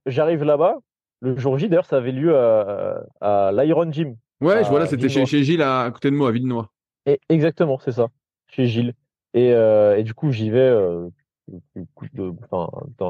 j'arrive 0.05 0.43
là-bas, 0.43 0.77
le 1.21 1.37
jour 1.37 1.57
J, 1.57 1.67
d'ailleurs, 1.67 1.85
ça 1.85 1.97
avait 1.97 2.11
lieu 2.11 2.37
à, 2.37 3.03
à 3.19 3.51
l'Iron 3.51 3.91
Gym. 3.91 4.15
Ouais, 4.41 4.63
je 4.63 4.69
vois 4.69 4.79
là, 4.79 4.85
c'était 4.85 5.09
chez, 5.09 5.25
chez, 5.25 5.43
Gilles 5.43 5.61
à, 5.61 5.89
côté 5.91 6.09
de 6.09 6.15
moi, 6.15 6.29
à 6.29 6.31
Villenois. 6.31 6.69
Et, 7.05 7.19
exactement, 7.27 7.77
c'est 7.79 7.91
ça, 7.91 8.07
chez 8.47 8.65
Gilles. 8.67 8.93
Et, 9.33 9.53
euh, 9.53 9.97
et, 9.97 10.03
du 10.03 10.13
coup, 10.13 10.31
j'y 10.31 10.49
vais, 10.49 10.59
euh, 10.59 11.09
de, 11.47 12.33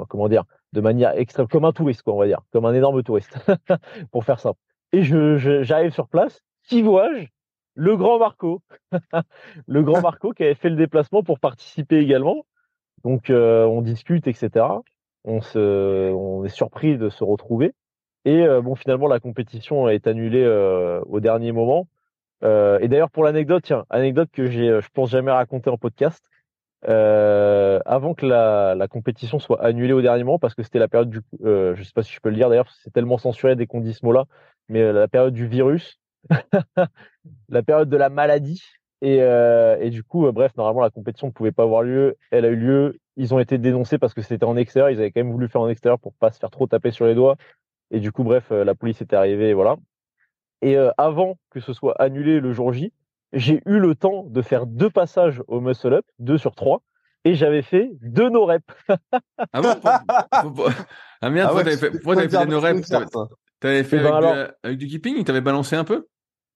comment 0.07 0.27
dire, 0.27 0.43
de 0.73 0.81
manière 0.81 1.17
extrême, 1.17 1.47
comme 1.47 1.65
un 1.65 1.71
touriste, 1.71 2.03
quoi, 2.03 2.13
on 2.13 2.19
va 2.19 2.27
dire, 2.27 2.41
comme 2.51 2.65
un 2.65 2.73
énorme 2.73 3.03
touriste, 3.03 3.37
pour 4.11 4.25
faire 4.25 4.39
ça. 4.39 4.53
Et 4.91 5.03
je, 5.03 5.37
j'arrive 5.63 5.91
sur 5.91 6.07
place, 6.07 6.41
qui 6.63 6.81
vois-je 6.81 7.27
Le 7.75 7.95
grand 7.95 8.19
Marco, 8.19 8.61
le 9.67 9.83
grand 9.83 10.01
Marco 10.01 10.31
qui 10.31 10.43
avait 10.43 10.55
fait 10.55 10.69
le 10.69 10.75
déplacement 10.75 11.23
pour 11.23 11.39
participer 11.39 11.97
également. 11.97 12.45
Donc, 13.03 13.29
euh, 13.29 13.65
on 13.65 13.81
discute, 13.81 14.27
etc. 14.27 14.65
On, 15.23 15.41
se, 15.41 16.11
on 16.11 16.43
est 16.43 16.49
surpris 16.49 16.97
de 16.97 17.09
se 17.09 17.23
retrouver. 17.23 17.73
Et 18.25 18.45
bon, 18.61 18.75
finalement, 18.75 19.07
la 19.07 19.21
compétition 19.21 19.87
est 19.87 20.05
annulée 20.05 20.45
au 21.07 21.19
dernier 21.21 21.53
moment. 21.53 21.87
Euh, 22.43 22.79
et 22.79 22.87
d'ailleurs, 22.87 23.09
pour 23.09 23.23
l'anecdote, 23.23 23.63
tiens, 23.65 23.85
anecdote 23.89 24.29
que 24.31 24.47
j'ai, 24.47 24.79
je 24.81 24.87
pense 24.93 25.09
jamais 25.09 25.31
raconter 25.31 25.69
en 25.69 25.77
podcast. 25.77 26.23
avant 26.83 28.13
que 28.13 28.25
la, 28.25 28.75
la, 28.75 28.87
compétition 28.87 29.39
soit 29.39 29.61
annulée 29.63 29.93
au 29.93 30.01
dernier 30.01 30.23
moment, 30.23 30.39
parce 30.39 30.55
que 30.55 30.63
c'était 30.63 30.79
la 30.79 30.87
période 30.87 31.09
du, 31.09 31.21
euh, 31.43 31.75
je 31.75 31.83
sais 31.83 31.91
pas 31.93 32.03
si 32.03 32.13
je 32.13 32.19
peux 32.21 32.29
le 32.29 32.35
dire 32.35 32.49
d'ailleurs, 32.49 32.71
c'est 32.83 32.91
tellement 32.91 33.17
censuré 33.17 33.55
dès 33.55 33.67
qu'on 33.67 33.81
dit 33.81 33.93
ce 33.93 34.05
mot-là, 34.05 34.25
mais 34.69 34.93
la 34.93 35.07
période 35.07 35.33
du 35.33 35.47
virus, 35.47 35.99
la 37.49 37.63
période 37.63 37.89
de 37.89 37.97
la 37.97 38.09
maladie, 38.09 38.63
et, 39.01 39.17
et 39.17 39.89
du 39.89 40.03
coup, 40.03 40.31
bref, 40.31 40.55
normalement 40.57 40.81
la 40.81 40.89
compétition 40.89 41.27
ne 41.27 41.31
pouvait 41.33 41.51
pas 41.51 41.63
avoir 41.63 41.83
lieu, 41.83 42.17
elle 42.31 42.45
a 42.45 42.49
eu 42.49 42.55
lieu, 42.55 42.99
ils 43.17 43.33
ont 43.33 43.39
été 43.39 43.57
dénoncés 43.57 43.97
parce 43.97 44.13
que 44.13 44.21
c'était 44.21 44.45
en 44.45 44.55
extérieur, 44.55 44.89
ils 44.89 44.99
avaient 44.99 45.11
quand 45.11 45.21
même 45.21 45.31
voulu 45.31 45.49
faire 45.49 45.61
en 45.61 45.69
extérieur 45.69 45.99
pour 45.99 46.13
pas 46.13 46.31
se 46.31 46.39
faire 46.39 46.51
trop 46.51 46.67
taper 46.67 46.91
sur 46.91 47.05
les 47.05 47.15
doigts, 47.15 47.35
et 47.91 47.99
du 47.99 48.11
coup, 48.11 48.23
bref, 48.23 48.51
euh, 48.51 48.63
la 48.63 48.75
police 48.75 49.01
était 49.01 49.15
arrivée, 49.15 49.53
voilà. 49.53 49.77
Et 50.61 50.77
euh, 50.77 50.91
avant 50.97 51.37
que 51.51 51.59
ce 51.59 51.73
soit 51.73 51.99
annulé 52.01 52.39
le 52.39 52.53
jour 52.53 52.73
J, 52.73 52.91
j'ai 53.33 53.61
eu 53.65 53.79
le 53.79 53.95
temps 53.95 54.23
de 54.23 54.41
faire 54.41 54.65
deux 54.65 54.89
passages 54.89 55.41
au 55.47 55.61
muscle 55.61 55.93
up, 55.93 56.05
deux 56.19 56.37
sur 56.37 56.55
trois, 56.55 56.81
et 57.25 57.35
j'avais 57.35 57.61
fait 57.61 57.91
deux 58.01 58.29
no 58.29 58.45
reps. 58.45 58.65
ah 59.53 59.61
bon? 59.61 60.65
Ah 61.21 61.29
merde, 61.29 61.51
ah 61.53 61.57
t'avais 61.57 61.77
fait, 61.77 61.91
fait 61.91 62.27
des 62.27 62.45
no 62.45 62.59
reps? 62.59 62.89
T'avais 63.59 63.83
fait 63.83 63.97
eh 63.97 64.03
ben 64.03 64.13
avec, 64.13 64.33
du, 64.33 64.53
avec, 64.63 64.77
du, 64.77 64.87
keeping 64.87 65.23
T'avais 65.25 65.41
balancé 65.41 65.75
un 65.75 65.83
peu? 65.83 66.07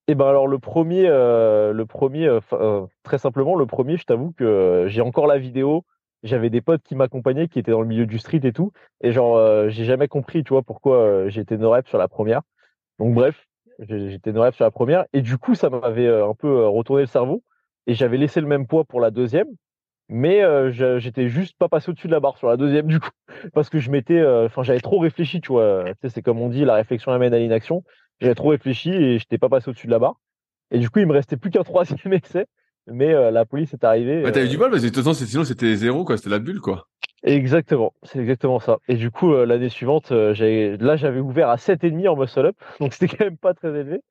Eh 0.07 0.15
ben 0.15 0.25
alors 0.25 0.47
le 0.47 0.57
premier, 0.59 1.05
euh, 1.07 1.73
le 1.73 1.85
premier, 1.85 2.27
euh, 2.27 2.85
très 3.03 3.17
simplement, 3.17 3.55
le 3.55 3.65
premier, 3.65 3.97
je 3.97 4.05
t'avoue 4.05 4.31
que 4.31 4.85
j'ai 4.87 5.01
encore 5.01 5.27
la 5.27 5.37
vidéo 5.37 5.83
j'avais 6.23 6.49
des 6.49 6.61
potes 6.61 6.81
qui 6.83 6.95
m'accompagnaient, 6.95 7.47
qui 7.47 7.59
étaient 7.59 7.71
dans 7.71 7.81
le 7.81 7.87
milieu 7.87 8.05
du 8.05 8.17
street 8.17 8.41
et 8.43 8.53
tout. 8.53 8.71
Et 9.01 9.11
genre, 9.11 9.37
euh, 9.37 9.69
j'ai 9.69 9.85
jamais 9.85 10.07
compris, 10.07 10.43
tu 10.43 10.49
vois, 10.49 10.63
pourquoi 10.63 10.97
euh, 10.97 11.29
j'étais 11.29 11.57
no 11.57 11.69
rep 11.69 11.87
sur 11.87 11.97
la 11.97 12.07
première. 12.07 12.41
Donc 12.97 13.13
bref, 13.13 13.45
j'étais 13.79 14.31
no 14.31 14.41
rep 14.41 14.55
sur 14.55 14.63
la 14.63 14.71
première. 14.71 15.05
Et 15.13 15.21
du 15.21 15.37
coup, 15.37 15.55
ça 15.55 15.69
m'avait 15.69 16.07
euh, 16.07 16.27
un 16.27 16.33
peu 16.33 16.67
retourné 16.67 17.03
le 17.03 17.07
cerveau. 17.07 17.43
Et 17.87 17.93
j'avais 17.93 18.17
laissé 18.17 18.41
le 18.41 18.47
même 18.47 18.67
poids 18.67 18.85
pour 18.85 19.01
la 19.01 19.11
deuxième. 19.11 19.47
Mais 20.09 20.41
j'étais 20.99 21.29
juste 21.29 21.55
pas 21.57 21.69
passé 21.69 21.89
au-dessus 21.89 22.07
de 22.07 22.11
la 22.11 22.19
barre 22.19 22.37
sur 22.37 22.47
la 22.47 22.57
deuxième, 22.57 22.87
du 22.87 22.99
coup. 22.99 23.09
Parce 23.53 23.69
que 23.69 23.79
je 23.79 23.89
m'étais, 23.89 24.23
enfin, 24.25 24.61
j'avais 24.61 24.81
trop 24.81 24.99
réfléchi, 24.99 25.41
tu 25.41 25.53
vois. 25.53 25.85
Tu 25.85 25.93
sais, 26.01 26.09
c'est 26.09 26.21
comme 26.21 26.39
on 26.39 26.49
dit, 26.49 26.65
la 26.65 26.75
réflexion 26.75 27.11
amène 27.11 27.33
à 27.33 27.39
l'inaction. 27.39 27.83
J'avais 28.19 28.35
trop 28.35 28.49
réfléchi 28.49 28.91
et 28.91 29.17
j'étais 29.17 29.37
pas 29.37 29.49
passé 29.49 29.69
au-dessus 29.69 29.87
de 29.87 29.91
la 29.91 29.99
barre. 29.99 30.19
Et 30.71 30.79
du 30.79 30.89
coup, 30.89 30.99
il 30.99 31.07
me 31.07 31.13
restait 31.13 31.37
plus 31.37 31.51
qu'un 31.51 31.63
troisième 31.63 32.13
essai 32.13 32.45
mais 32.87 33.13
euh, 33.13 33.31
la 33.31 33.45
police 33.45 33.73
est 33.73 33.83
arrivée. 33.83 34.23
Ouais, 34.23 34.31
t'as 34.31 34.43
eu 34.43 34.49
du 34.49 34.57
mal 34.57 34.69
parce 34.69 34.81
que 34.81 34.87
de 34.87 34.93
toute 34.93 35.03
façon, 35.03 35.25
sinon 35.25 35.43
c'était 35.43 35.75
zéro, 35.75 36.03
quoi. 36.03 36.17
C'était 36.17 36.29
la 36.29 36.39
bulle, 36.39 36.59
quoi. 36.59 36.87
Exactement, 37.23 37.93
c'est 38.03 38.19
exactement 38.19 38.59
ça. 38.59 38.79
Et 38.89 38.95
du 38.95 39.09
coup, 39.09 39.33
euh, 39.33 39.45
l'année 39.45 39.69
suivante, 39.69 40.11
euh, 40.11 40.77
là, 40.79 40.97
j'avais 40.97 41.21
ouvert 41.21 41.49
à 41.49 41.55
7,5 41.55 42.07
en 42.09 42.17
muscle 42.17 42.45
up, 42.45 42.55
donc 42.79 42.93
c'était 42.93 43.15
quand 43.15 43.25
même 43.25 43.37
pas 43.37 43.53
très 43.53 43.69
élevé. 43.69 44.01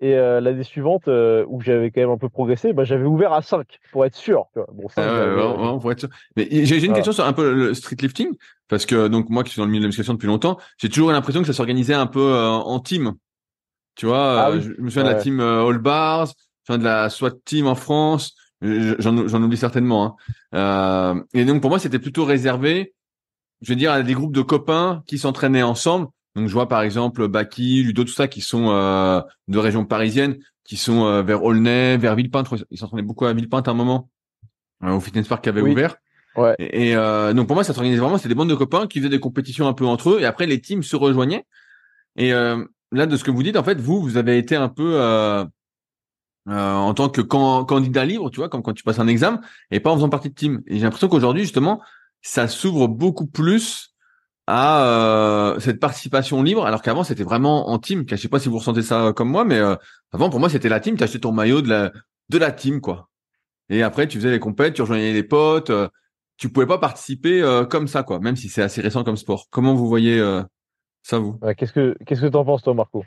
Et 0.00 0.14
euh, 0.14 0.40
l'année 0.40 0.64
suivante, 0.64 1.06
euh, 1.08 1.44
où 1.48 1.60
j'avais 1.60 1.90
quand 1.90 2.00
même 2.00 2.10
un 2.10 2.18
peu 2.18 2.28
progressé, 2.28 2.72
bah, 2.72 2.84
j'avais 2.84 3.04
ouvert 3.04 3.32
à 3.32 3.42
5 3.42 3.78
pour 3.92 4.04
être 4.04 4.16
sûr. 4.16 4.46
Bon, 4.72 4.88
5, 4.88 5.02
ah 5.02 5.78
pour 5.80 5.92
être 5.92 6.00
sûr. 6.00 6.08
Mais 6.36 6.48
j'ai 6.50 6.84
une 6.84 6.92
question 6.92 7.12
sur 7.12 7.24
un 7.24 7.32
peu 7.32 7.54
le 7.54 7.74
street 7.74 7.96
lifting, 8.00 8.28
parce 8.68 8.86
que 8.86 9.08
donc 9.08 9.30
moi 9.30 9.44
qui 9.44 9.52
suis 9.52 9.60
dans 9.60 9.66
le 9.66 9.70
milieu 9.70 9.80
de 9.80 9.84
la 9.84 9.88
musculation 9.88 10.14
depuis 10.14 10.26
longtemps, 10.26 10.58
j'ai 10.78 10.88
toujours 10.88 11.10
eu 11.10 11.12
l'impression 11.12 11.40
que 11.40 11.46
ça 11.46 11.52
s'organisait 11.52 11.94
un 11.94 12.06
peu 12.06 12.34
euh, 12.34 12.48
en 12.50 12.80
team. 12.80 13.14
Tu 13.94 14.06
vois, 14.06 14.46
ah 14.46 14.58
je 14.58 14.70
me 14.80 14.90
souviens 14.90 15.04
de 15.04 15.14
la 15.14 15.22
team 15.22 15.38
All 15.38 15.78
Bars, 15.78 16.32
je 16.68 16.74
de 16.74 16.82
la 16.82 17.08
SWAT 17.08 17.30
team 17.44 17.68
en 17.68 17.76
France, 17.76 18.34
j'en 18.98 19.42
oublie 19.42 19.56
certainement. 19.56 20.16
Hein. 20.52 21.22
et 21.34 21.44
donc 21.44 21.60
pour 21.60 21.70
moi, 21.70 21.78
c'était 21.78 21.98
plutôt 21.98 22.24
réservé, 22.24 22.94
je 23.62 23.72
veux 23.72 23.76
dire, 23.76 23.92
à 23.92 24.02
des 24.02 24.14
groupes 24.14 24.34
de 24.34 24.42
copains 24.42 25.02
qui 25.06 25.18
s'entraînaient 25.18 25.62
ensemble 25.62 26.08
donc 26.34 26.48
je 26.48 26.52
vois 26.52 26.68
par 26.68 26.82
exemple 26.82 27.28
Baki, 27.28 27.84
Ludo, 27.84 28.04
tout 28.04 28.12
ça 28.12 28.26
qui 28.26 28.40
sont 28.40 28.70
euh, 28.70 29.20
de 29.48 29.58
région 29.58 29.84
parisienne, 29.84 30.36
qui 30.64 30.76
sont 30.76 31.06
euh, 31.06 31.22
vers 31.22 31.44
Aulnay, 31.44 31.96
vers 31.96 32.16
Villepinte. 32.16 32.48
Ils 32.70 32.78
s'entraînaient 32.78 33.02
beaucoup 33.02 33.26
à 33.26 33.32
Villepinte 33.32 33.68
à 33.68 33.70
un 33.70 33.74
moment, 33.74 34.10
euh, 34.82 34.90
au 34.90 35.00
fitness 35.00 35.28
park 35.28 35.44
qui 35.44 35.48
avait 35.48 35.60
ouvert. 35.60 35.96
Ouais. 36.36 36.56
Et, 36.58 36.94
donc 36.94 37.46
pour 37.46 37.54
moi, 37.54 37.62
ça 37.62 37.72
s'organisait 37.72 38.00
vraiment. 38.00 38.18
C'était 38.18 38.30
des 38.30 38.34
bandes 38.34 38.50
de 38.50 38.56
copains 38.56 38.88
qui 38.88 38.98
faisaient 38.98 39.08
des 39.08 39.20
compétitions 39.20 39.68
un 39.68 39.74
peu 39.74 39.86
entre 39.86 40.10
eux, 40.10 40.20
et 40.20 40.24
après 40.24 40.46
les 40.46 40.60
teams 40.60 40.82
se 40.82 40.96
rejoignaient. 40.96 41.44
Et 42.16 42.32
là, 42.32 43.06
de 43.06 43.16
ce 43.16 43.22
que 43.22 43.30
vous 43.30 43.44
dites, 43.44 43.56
en 43.56 43.62
fait, 43.62 43.80
vous, 43.80 44.02
vous 44.02 44.16
avez 44.16 44.36
été 44.36 44.56
un 44.56 44.68
peu 44.68 44.98
en 46.46 46.92
tant 46.94 47.08
que 47.08 47.20
candidat 47.20 48.04
libre, 48.04 48.30
tu 48.30 48.40
vois, 48.40 48.48
comme 48.48 48.62
quand 48.62 48.74
tu 48.74 48.82
passes 48.82 48.98
un 48.98 49.08
examen, 49.08 49.40
et 49.70 49.80
pas 49.80 49.90
en 49.90 49.96
faisant 49.96 50.08
partie 50.08 50.28
de 50.28 50.34
team. 50.34 50.62
Et 50.66 50.76
j'ai 50.76 50.82
l'impression 50.82 51.08
qu'aujourd'hui, 51.08 51.42
justement, 51.42 51.80
ça 52.20 52.48
s'ouvre 52.48 52.88
beaucoup 52.88 53.26
plus 53.26 53.94
à 54.46 54.84
euh, 54.84 55.58
cette 55.60 55.80
participation 55.80 56.42
libre, 56.42 56.66
alors 56.66 56.82
qu'avant 56.82 57.04
c'était 57.04 57.22
vraiment 57.22 57.70
en 57.70 57.78
team. 57.78 58.04
Je 58.08 58.16
sais 58.16 58.28
pas 58.28 58.38
si 58.38 58.48
vous 58.48 58.58
ressentez 58.58 58.82
ça 58.82 59.12
comme 59.14 59.30
moi, 59.30 59.44
mais 59.44 59.58
euh, 59.58 59.76
avant 60.12 60.30
pour 60.30 60.40
moi 60.40 60.48
c'était 60.48 60.68
la 60.68 60.80
team. 60.80 60.96
Tu 60.96 61.04
achetais 61.04 61.20
ton 61.20 61.32
maillot 61.32 61.62
de 61.62 61.68
la 61.68 61.92
de 62.28 62.38
la 62.38 62.52
team 62.52 62.80
quoi. 62.80 63.08
Et 63.70 63.82
après 63.82 64.06
tu 64.06 64.18
faisais 64.18 64.30
les 64.30 64.40
compètes, 64.40 64.74
tu 64.74 64.82
rejoignais 64.82 65.12
les 65.12 65.22
potes. 65.22 65.70
Euh, 65.70 65.88
tu 66.36 66.50
pouvais 66.50 66.66
pas 66.66 66.78
participer 66.78 67.42
comme 67.70 67.86
ça 67.86 68.02
quoi, 68.02 68.18
même 68.18 68.34
si 68.34 68.48
c'est 68.48 68.60
assez 68.60 68.80
récent 68.80 69.04
comme 69.04 69.16
sport. 69.16 69.46
Comment 69.50 69.74
vous 69.74 69.86
voyez 69.86 70.20
ça 71.04 71.20
vous? 71.20 71.38
Qu'est-ce 71.56 71.72
que 71.72 71.96
qu'est-ce 72.04 72.22
que 72.22 72.26
t'en 72.26 72.44
penses 72.44 72.64
toi 72.64 72.74
Marco? 72.74 73.04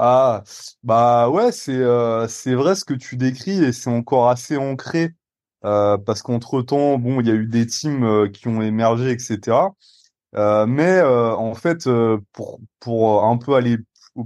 Ah 0.00 0.44
bah 0.84 1.28
ouais 1.28 1.50
c'est 1.50 1.82
c'est 2.28 2.54
vrai 2.54 2.74
ce 2.76 2.84
que 2.84 2.94
tu 2.94 3.16
décris 3.16 3.64
et 3.64 3.72
c'est 3.72 3.90
encore 3.90 4.28
assez 4.28 4.56
ancré 4.56 5.14
parce 5.62 6.22
qu'entre 6.22 6.62
temps 6.62 6.98
bon 6.98 7.20
il 7.20 7.26
y 7.26 7.30
a 7.30 7.34
eu 7.34 7.46
des 7.46 7.66
teams 7.66 8.30
qui 8.32 8.46
ont 8.48 8.62
émergé 8.62 9.10
etc. 9.10 9.74
Euh, 10.36 10.66
mais 10.66 10.98
euh, 10.98 11.34
en 11.34 11.54
fait, 11.54 11.86
euh, 11.86 12.18
pour, 12.32 12.60
pour 12.80 13.24
un 13.24 13.38
peu 13.38 13.54
aller 13.54 13.78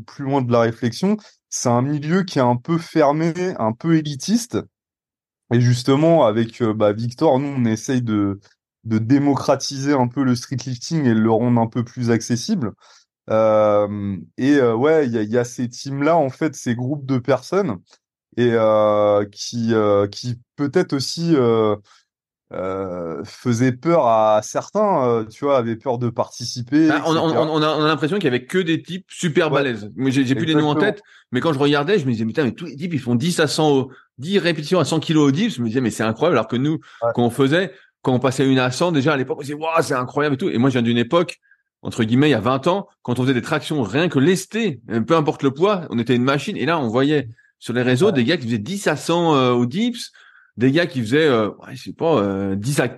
plus 0.07 0.25
loin 0.25 0.43
de 0.43 0.53
la 0.53 0.61
réflexion, 0.61 1.17
c'est 1.51 1.69
un 1.69 1.83
milieu 1.83 2.25
qui 2.25 2.39
est 2.39 2.43
un 2.43 2.57
peu 2.57 2.79
fermé, 2.79 3.33
un 3.59 3.73
peu 3.73 3.97
élitiste. 3.97 4.59
Et 5.53 5.61
justement, 5.61 6.25
avec 6.27 6.63
bah, 6.63 6.93
Victor, 6.93 7.39
nous, 7.39 7.49
on 7.49 7.65
essaye 7.67 8.03
de, 8.03 8.41
de 8.85 8.99
démocratiser 8.99 9.93
un 9.93 10.09
peu 10.09 10.25
le 10.25 10.35
street 10.35 10.57
lifting 10.67 11.05
et 11.07 11.15
le 11.15 11.31
rendre 11.31 11.61
un 11.61 11.67
peu 11.69 11.85
plus 11.85 12.11
accessible. 12.11 12.73
Euh, 13.31 14.17
et 14.37 14.61
ouais, 14.61 15.07
il 15.07 15.13
y 15.13 15.19
a, 15.19 15.23
y 15.23 15.39
a, 15.39 15.45
ces 15.45 15.69
teams-là, 15.69 16.17
en 16.17 16.31
fait, 16.31 16.55
ces 16.55 16.75
groupes 16.75 17.07
de 17.07 17.19
personnes, 17.19 17.79
et 18.37 18.51
euh, 18.53 19.25
qui, 19.27 19.75
qui 20.11 20.39
peut-être 20.57 20.93
aussi 20.93 21.37
euh, 22.55 23.23
faisait 23.25 23.73
peur 23.73 24.07
à 24.07 24.41
certains, 24.43 25.09
euh, 25.09 25.25
tu 25.25 25.47
vois, 25.47 25.57
avaient 25.57 25.77
peur 25.77 25.97
de 25.97 26.11
participer. 26.11 26.89
Bah, 26.89 27.03
on, 27.07 27.17
on, 27.17 27.49
on, 27.49 27.63
a, 27.63 27.89
l'impression 27.89 28.17
qu'il 28.17 28.25
y 28.25 28.29
avait 28.29 28.45
que 28.45 28.59
des 28.59 28.83
types 28.83 29.07
super 29.09 29.51
balèzes. 29.51 29.91
J'ai, 30.09 30.27
j'ai 30.27 30.35
plus 30.35 30.45
les 30.45 30.55
noms 30.55 30.69
en 30.69 30.75
tête, 30.75 31.01
mais 31.31 31.41
quand 31.41 31.55
je 31.55 31.59
regardais, 31.59 31.99
je 31.99 32.05
me 32.05 32.13
disais, 32.13 32.27
putain, 32.27 32.45
mais 32.45 32.53
tous 32.53 32.67
les 32.67 32.77
types, 32.77 32.93
ils 32.93 33.01
font 33.01 33.15
10 33.15 33.41
à 33.41 33.47
100, 33.47 33.89
10 34.19 34.39
répétitions 34.39 34.81
à 34.81 34.85
100 34.85 35.01
kilos 35.01 35.29
au 35.29 35.31
dips. 35.31 35.57
Je 35.57 35.63
me 35.63 35.69
disais, 35.69 35.81
mais 35.81 35.91
c'est 35.91 36.03
incroyable. 36.03 36.37
Alors 36.37 36.49
que 36.49 36.57
nous, 36.57 36.79
quand 37.15 37.23
on 37.23 37.31
faisait, 37.31 37.73
quand 38.03 38.13
on 38.13 38.19
passait 38.19 38.47
une 38.47 38.59
à 38.59 38.71
100, 38.71 38.93
déjà 38.93 39.15
à 39.15 39.17
l'époque, 39.17 39.39
on 39.39 39.43
disait, 39.43 39.55
waouh, 39.55 39.81
c'est 39.81 39.95
incroyable 39.95 40.35
et 40.35 40.39
tout. 40.39 40.51
Et 40.51 40.59
moi, 40.59 40.69
je 40.69 40.75
viens 40.75 40.83
d'une 40.83 40.99
époque, 40.99 41.39
entre 41.83 42.05
guillemets, 42.05 42.29
il 42.29 42.33
y 42.33 42.35
a 42.35 42.41
20 42.41 42.67
ans, 42.69 42.89
quand 43.03 43.19
on 43.19 43.23
faisait 43.23 43.35
des 43.35 43.43
tractions, 43.43 43.83
rien 43.83 44.09
que 44.09 44.19
lesté, 44.19 44.81
euh, 44.91 45.01
peu 45.01 45.17
importe 45.17 45.43
le 45.43 45.51
poids, 45.51 45.87
on 45.91 45.99
était 45.99 46.15
une 46.15 46.25
machine. 46.25 46.57
Et 46.57 46.67
là, 46.67 46.79
on 46.79 46.89
voyait 46.89 47.29
sur 47.59 47.75
les 47.75 47.83
réseaux 47.83 48.11
des 48.11 48.25
gars 48.25 48.37
qui 48.37 48.47
faisaient 48.47 48.59
10 48.59 48.87
à 48.87 48.97
100 48.97 49.53
au 49.53 49.67
dips 49.67 50.13
des 50.57 50.71
gars 50.71 50.87
qui 50.87 51.01
faisaient, 51.01 51.27
euh, 51.27 51.51
je 51.73 51.83
sais 51.83 51.93
pas, 51.93 52.17
euh, 52.19 52.57
10 52.57 52.81
à 52.81 52.89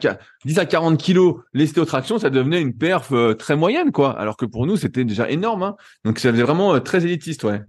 10 0.44 0.58
à 0.58 0.66
40 0.66 0.98
kilos 0.98 1.36
l'estéotraction, 1.52 2.18
ça 2.18 2.30
devenait 2.30 2.60
une 2.60 2.76
perf 2.76 3.12
euh, 3.12 3.34
très 3.34 3.56
moyenne, 3.56 3.92
quoi. 3.92 4.18
Alors 4.18 4.36
que 4.36 4.44
pour 4.44 4.66
nous, 4.66 4.76
c'était 4.76 5.04
déjà 5.04 5.30
énorme. 5.30 5.62
Hein. 5.62 5.76
Donc 6.04 6.18
ça 6.18 6.30
faisait 6.30 6.42
vraiment 6.42 6.74
euh, 6.74 6.80
très 6.80 7.04
élitiste, 7.04 7.44
ouais. 7.44 7.62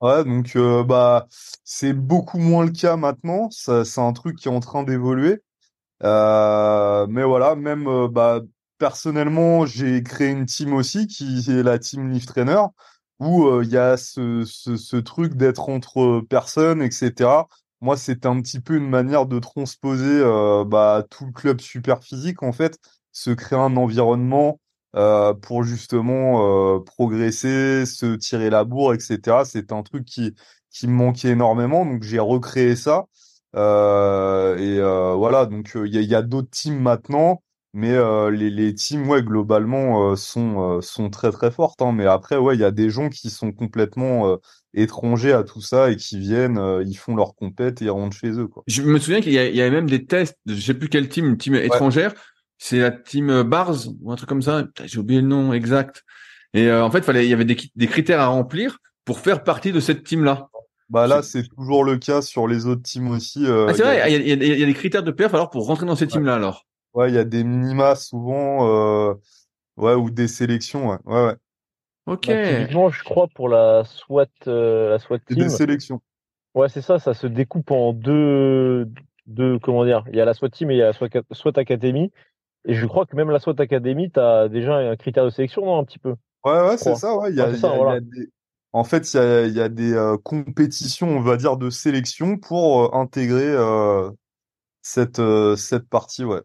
Ouais, 0.00 0.24
donc 0.24 0.56
bah 0.86 1.26
c'est 1.64 1.92
beaucoup 1.92 2.38
moins 2.38 2.64
le 2.64 2.70
cas 2.70 2.94
maintenant. 2.96 3.48
C'est 3.50 3.98
un 3.98 4.12
truc 4.12 4.36
qui 4.36 4.46
est 4.46 4.50
en 4.52 4.60
train 4.60 4.84
d'évoluer. 4.84 5.42
mais 6.00 7.24
voilà, 7.24 7.56
même 7.56 8.06
bah 8.06 8.42
personnellement, 8.78 9.66
j'ai 9.66 10.02
créé 10.02 10.28
une 10.30 10.46
team 10.46 10.72
aussi 10.74 11.06
qui 11.06 11.44
est 11.48 11.62
la 11.62 11.78
team 11.78 12.10
Lift 12.10 12.28
Trainer 12.28 12.62
où 13.18 13.62
il 13.62 13.68
y 13.68 13.76
a 13.76 13.96
ce, 13.96 14.44
ce, 14.44 14.96
truc 14.96 15.34
d'être 15.34 15.68
entre 15.68 16.20
personnes, 16.28 16.82
etc 16.82 17.42
moi, 17.80 17.96
c'était 17.96 18.26
un 18.26 18.40
petit 18.40 18.60
peu 18.60 18.76
une 18.76 18.88
manière 18.88 19.26
de 19.26 19.38
transposer 19.38 20.20
euh, 20.20 20.64
bah, 20.64 21.04
tout 21.10 21.26
le 21.26 21.32
club 21.32 21.60
super 21.60 22.02
physique, 22.02 22.42
en 22.42 22.52
fait, 22.52 22.78
se 23.12 23.30
créer 23.30 23.58
un 23.58 23.76
environnement 23.76 24.60
euh, 24.96 25.34
pour 25.34 25.62
justement 25.64 26.76
euh, 26.76 26.80
progresser, 26.80 27.86
se 27.86 28.16
tirer 28.16 28.50
la 28.50 28.64
bourre, 28.64 28.94
etc. 28.94 29.44
C'était 29.44 29.72
un 29.74 29.82
truc 29.82 30.04
qui, 30.04 30.34
qui 30.70 30.88
me 30.88 30.92
manquait 30.94 31.30
énormément, 31.30 31.84
donc 31.86 32.02
j'ai 32.02 32.18
recréé 32.18 32.74
ça. 32.76 33.06
et 33.54 34.80
voilà, 35.16 35.46
donc 35.46 35.72
il 35.74 35.94
y 35.94 35.98
a, 35.98 36.00
y 36.00 36.14
a 36.14 36.22
d'autres 36.22 36.50
teams 36.50 36.80
maintenant, 36.80 37.42
mais 37.74 37.96
les, 38.30 38.50
les 38.50 38.74
teams, 38.74 39.08
ouais, 39.08 39.22
globalement, 39.22 40.16
sont, 40.16 40.80
sont 40.80 41.10
très 41.10 41.30
très 41.30 41.50
fortes. 41.50 41.82
Hein, 41.82 41.92
mais 41.92 42.06
après, 42.06 42.36
ouais, 42.36 42.54
il 42.54 42.60
y 42.60 42.64
a 42.64 42.70
des 42.70 42.90
gens 42.90 43.08
qui 43.08 43.30
sont 43.30 43.52
complètement 43.52 44.38
étrangers 44.74 45.32
à 45.32 45.42
tout 45.42 45.60
ça 45.60 45.90
et 45.90 45.96
qui 45.96 46.18
viennent, 46.18 46.58
euh, 46.58 46.82
ils 46.86 46.96
font 46.96 47.16
leur 47.16 47.34
compète 47.34 47.82
et 47.82 47.86
ils 47.86 47.90
rentrent 47.90 48.16
chez 48.16 48.30
eux. 48.30 48.46
Quoi. 48.46 48.62
Je 48.66 48.82
me 48.82 48.98
souviens 48.98 49.20
qu'il 49.20 49.32
y, 49.32 49.34
y, 49.34 49.60
avait 49.60 49.70
même 49.70 49.88
des 49.88 50.04
tests, 50.04 50.36
de, 50.46 50.54
je 50.54 50.60
sais 50.60 50.74
plus 50.74 50.88
quelle 50.88 51.08
team, 51.08 51.26
une 51.26 51.38
team 51.38 51.54
étrangère, 51.54 52.14
c'est 52.58 52.78
la 52.78 52.90
team 52.90 53.30
euh, 53.30 53.44
Bars 53.44 53.76
ou 54.00 54.12
un 54.12 54.16
truc 54.16 54.28
comme 54.28 54.42
ça. 54.42 54.64
J'ai 54.84 54.98
oublié 54.98 55.20
le 55.20 55.26
nom 55.26 55.52
exact. 55.52 56.04
Et 56.54 56.68
euh, 56.68 56.84
en 56.84 56.90
fait, 56.90 57.04
fallait, 57.04 57.26
il 57.26 57.30
y 57.30 57.34
avait 57.34 57.44
des, 57.44 57.56
des 57.74 57.86
critères 57.86 58.20
à 58.20 58.26
remplir 58.26 58.78
pour 59.04 59.20
faire 59.20 59.42
partie 59.44 59.72
de 59.72 59.80
cette 59.80 60.04
team-là. 60.04 60.48
Bah 60.90 61.06
là, 61.06 61.22
c'est 61.22 61.46
toujours 61.46 61.84
le 61.84 61.98
cas 61.98 62.22
sur 62.22 62.48
les 62.48 62.66
autres 62.66 62.82
teams 62.82 63.10
aussi. 63.10 63.44
ah, 63.46 63.72
c'est 63.74 63.82
vrai, 63.82 64.10
il 64.10 64.26
y, 64.26 64.32
a, 64.32 64.56
y, 64.56 64.62
a, 64.62 64.66
des 64.66 64.74
critères 64.74 65.02
de 65.02 65.10
perf 65.10 65.34
alors 65.34 65.50
pour 65.50 65.66
rentrer 65.66 65.84
dans 65.84 65.96
ces 65.96 66.06
teams-là 66.06 66.34
alors. 66.34 66.66
Ouais, 66.98 67.10
il 67.10 67.14
y 67.14 67.18
a 67.18 67.24
des 67.24 67.44
minima 67.44 67.94
souvent, 67.94 69.14
ouais, 69.76 69.94
ou 69.94 70.10
des 70.10 70.26
sélections, 70.26 70.88
ouais, 70.88 70.98
ouais. 71.06 71.26
ouais. 71.26 71.36
Ok. 72.08 72.26
Bah, 72.26 72.88
je 72.90 73.04
crois 73.04 73.28
pour 73.28 73.48
la 73.48 73.84
SWAT, 73.84 74.26
euh, 74.46 74.90
la 74.90 74.98
SWAT 74.98 75.18
team. 75.18 75.38
Des 75.38 75.48
sélections. 75.50 76.00
Ouais, 76.54 76.70
c'est 76.70 76.80
ça. 76.80 76.98
Ça 76.98 77.12
se 77.12 77.26
découpe 77.26 77.70
en 77.70 77.92
deux, 77.92 78.88
deux, 79.26 79.58
comment 79.58 79.84
dire. 79.84 80.04
Il 80.10 80.16
y 80.16 80.20
a 80.20 80.24
la 80.24 80.32
SWAT 80.32 80.48
team 80.48 80.70
et 80.70 80.74
il 80.74 80.78
y 80.78 80.82
a 80.82 80.86
la 80.86 80.92
SWAT, 80.94 81.10
SWAT 81.32 81.52
Academy. 81.56 82.10
Et 82.64 82.74
je 82.74 82.86
crois 82.86 83.04
que 83.04 83.14
même 83.14 83.30
la 83.30 83.38
SWAT 83.38 83.54
Academy, 83.58 84.10
tu 84.10 84.18
as 84.18 84.48
déjà 84.48 84.76
un 84.76 84.96
critère 84.96 85.24
de 85.24 85.30
sélection, 85.30 85.66
non, 85.66 85.78
un 85.78 85.84
petit 85.84 85.98
peu? 85.98 86.14
Ouais, 86.44 86.60
ouais, 86.68 86.78
c'est 86.78 86.96
ça. 86.96 87.14
Ouais. 87.14 87.30
Il 87.30 87.36
y 87.36 87.42
a, 87.42 87.52
des... 88.00 88.30
En 88.72 88.84
fait, 88.84 89.12
il 89.12 89.16
y 89.16 89.20
a, 89.20 89.46
il 89.46 89.54
y 89.54 89.60
a 89.60 89.68
des 89.68 89.92
euh, 89.92 90.16
compétitions, 90.16 91.08
on 91.08 91.20
va 91.20 91.36
dire, 91.36 91.58
de 91.58 91.68
sélection 91.68 92.38
pour 92.38 92.86
euh, 92.86 92.98
intégrer 92.98 93.54
cette, 94.80 95.20
cette 95.56 95.88
partie, 95.90 96.24
ouais. 96.24 96.40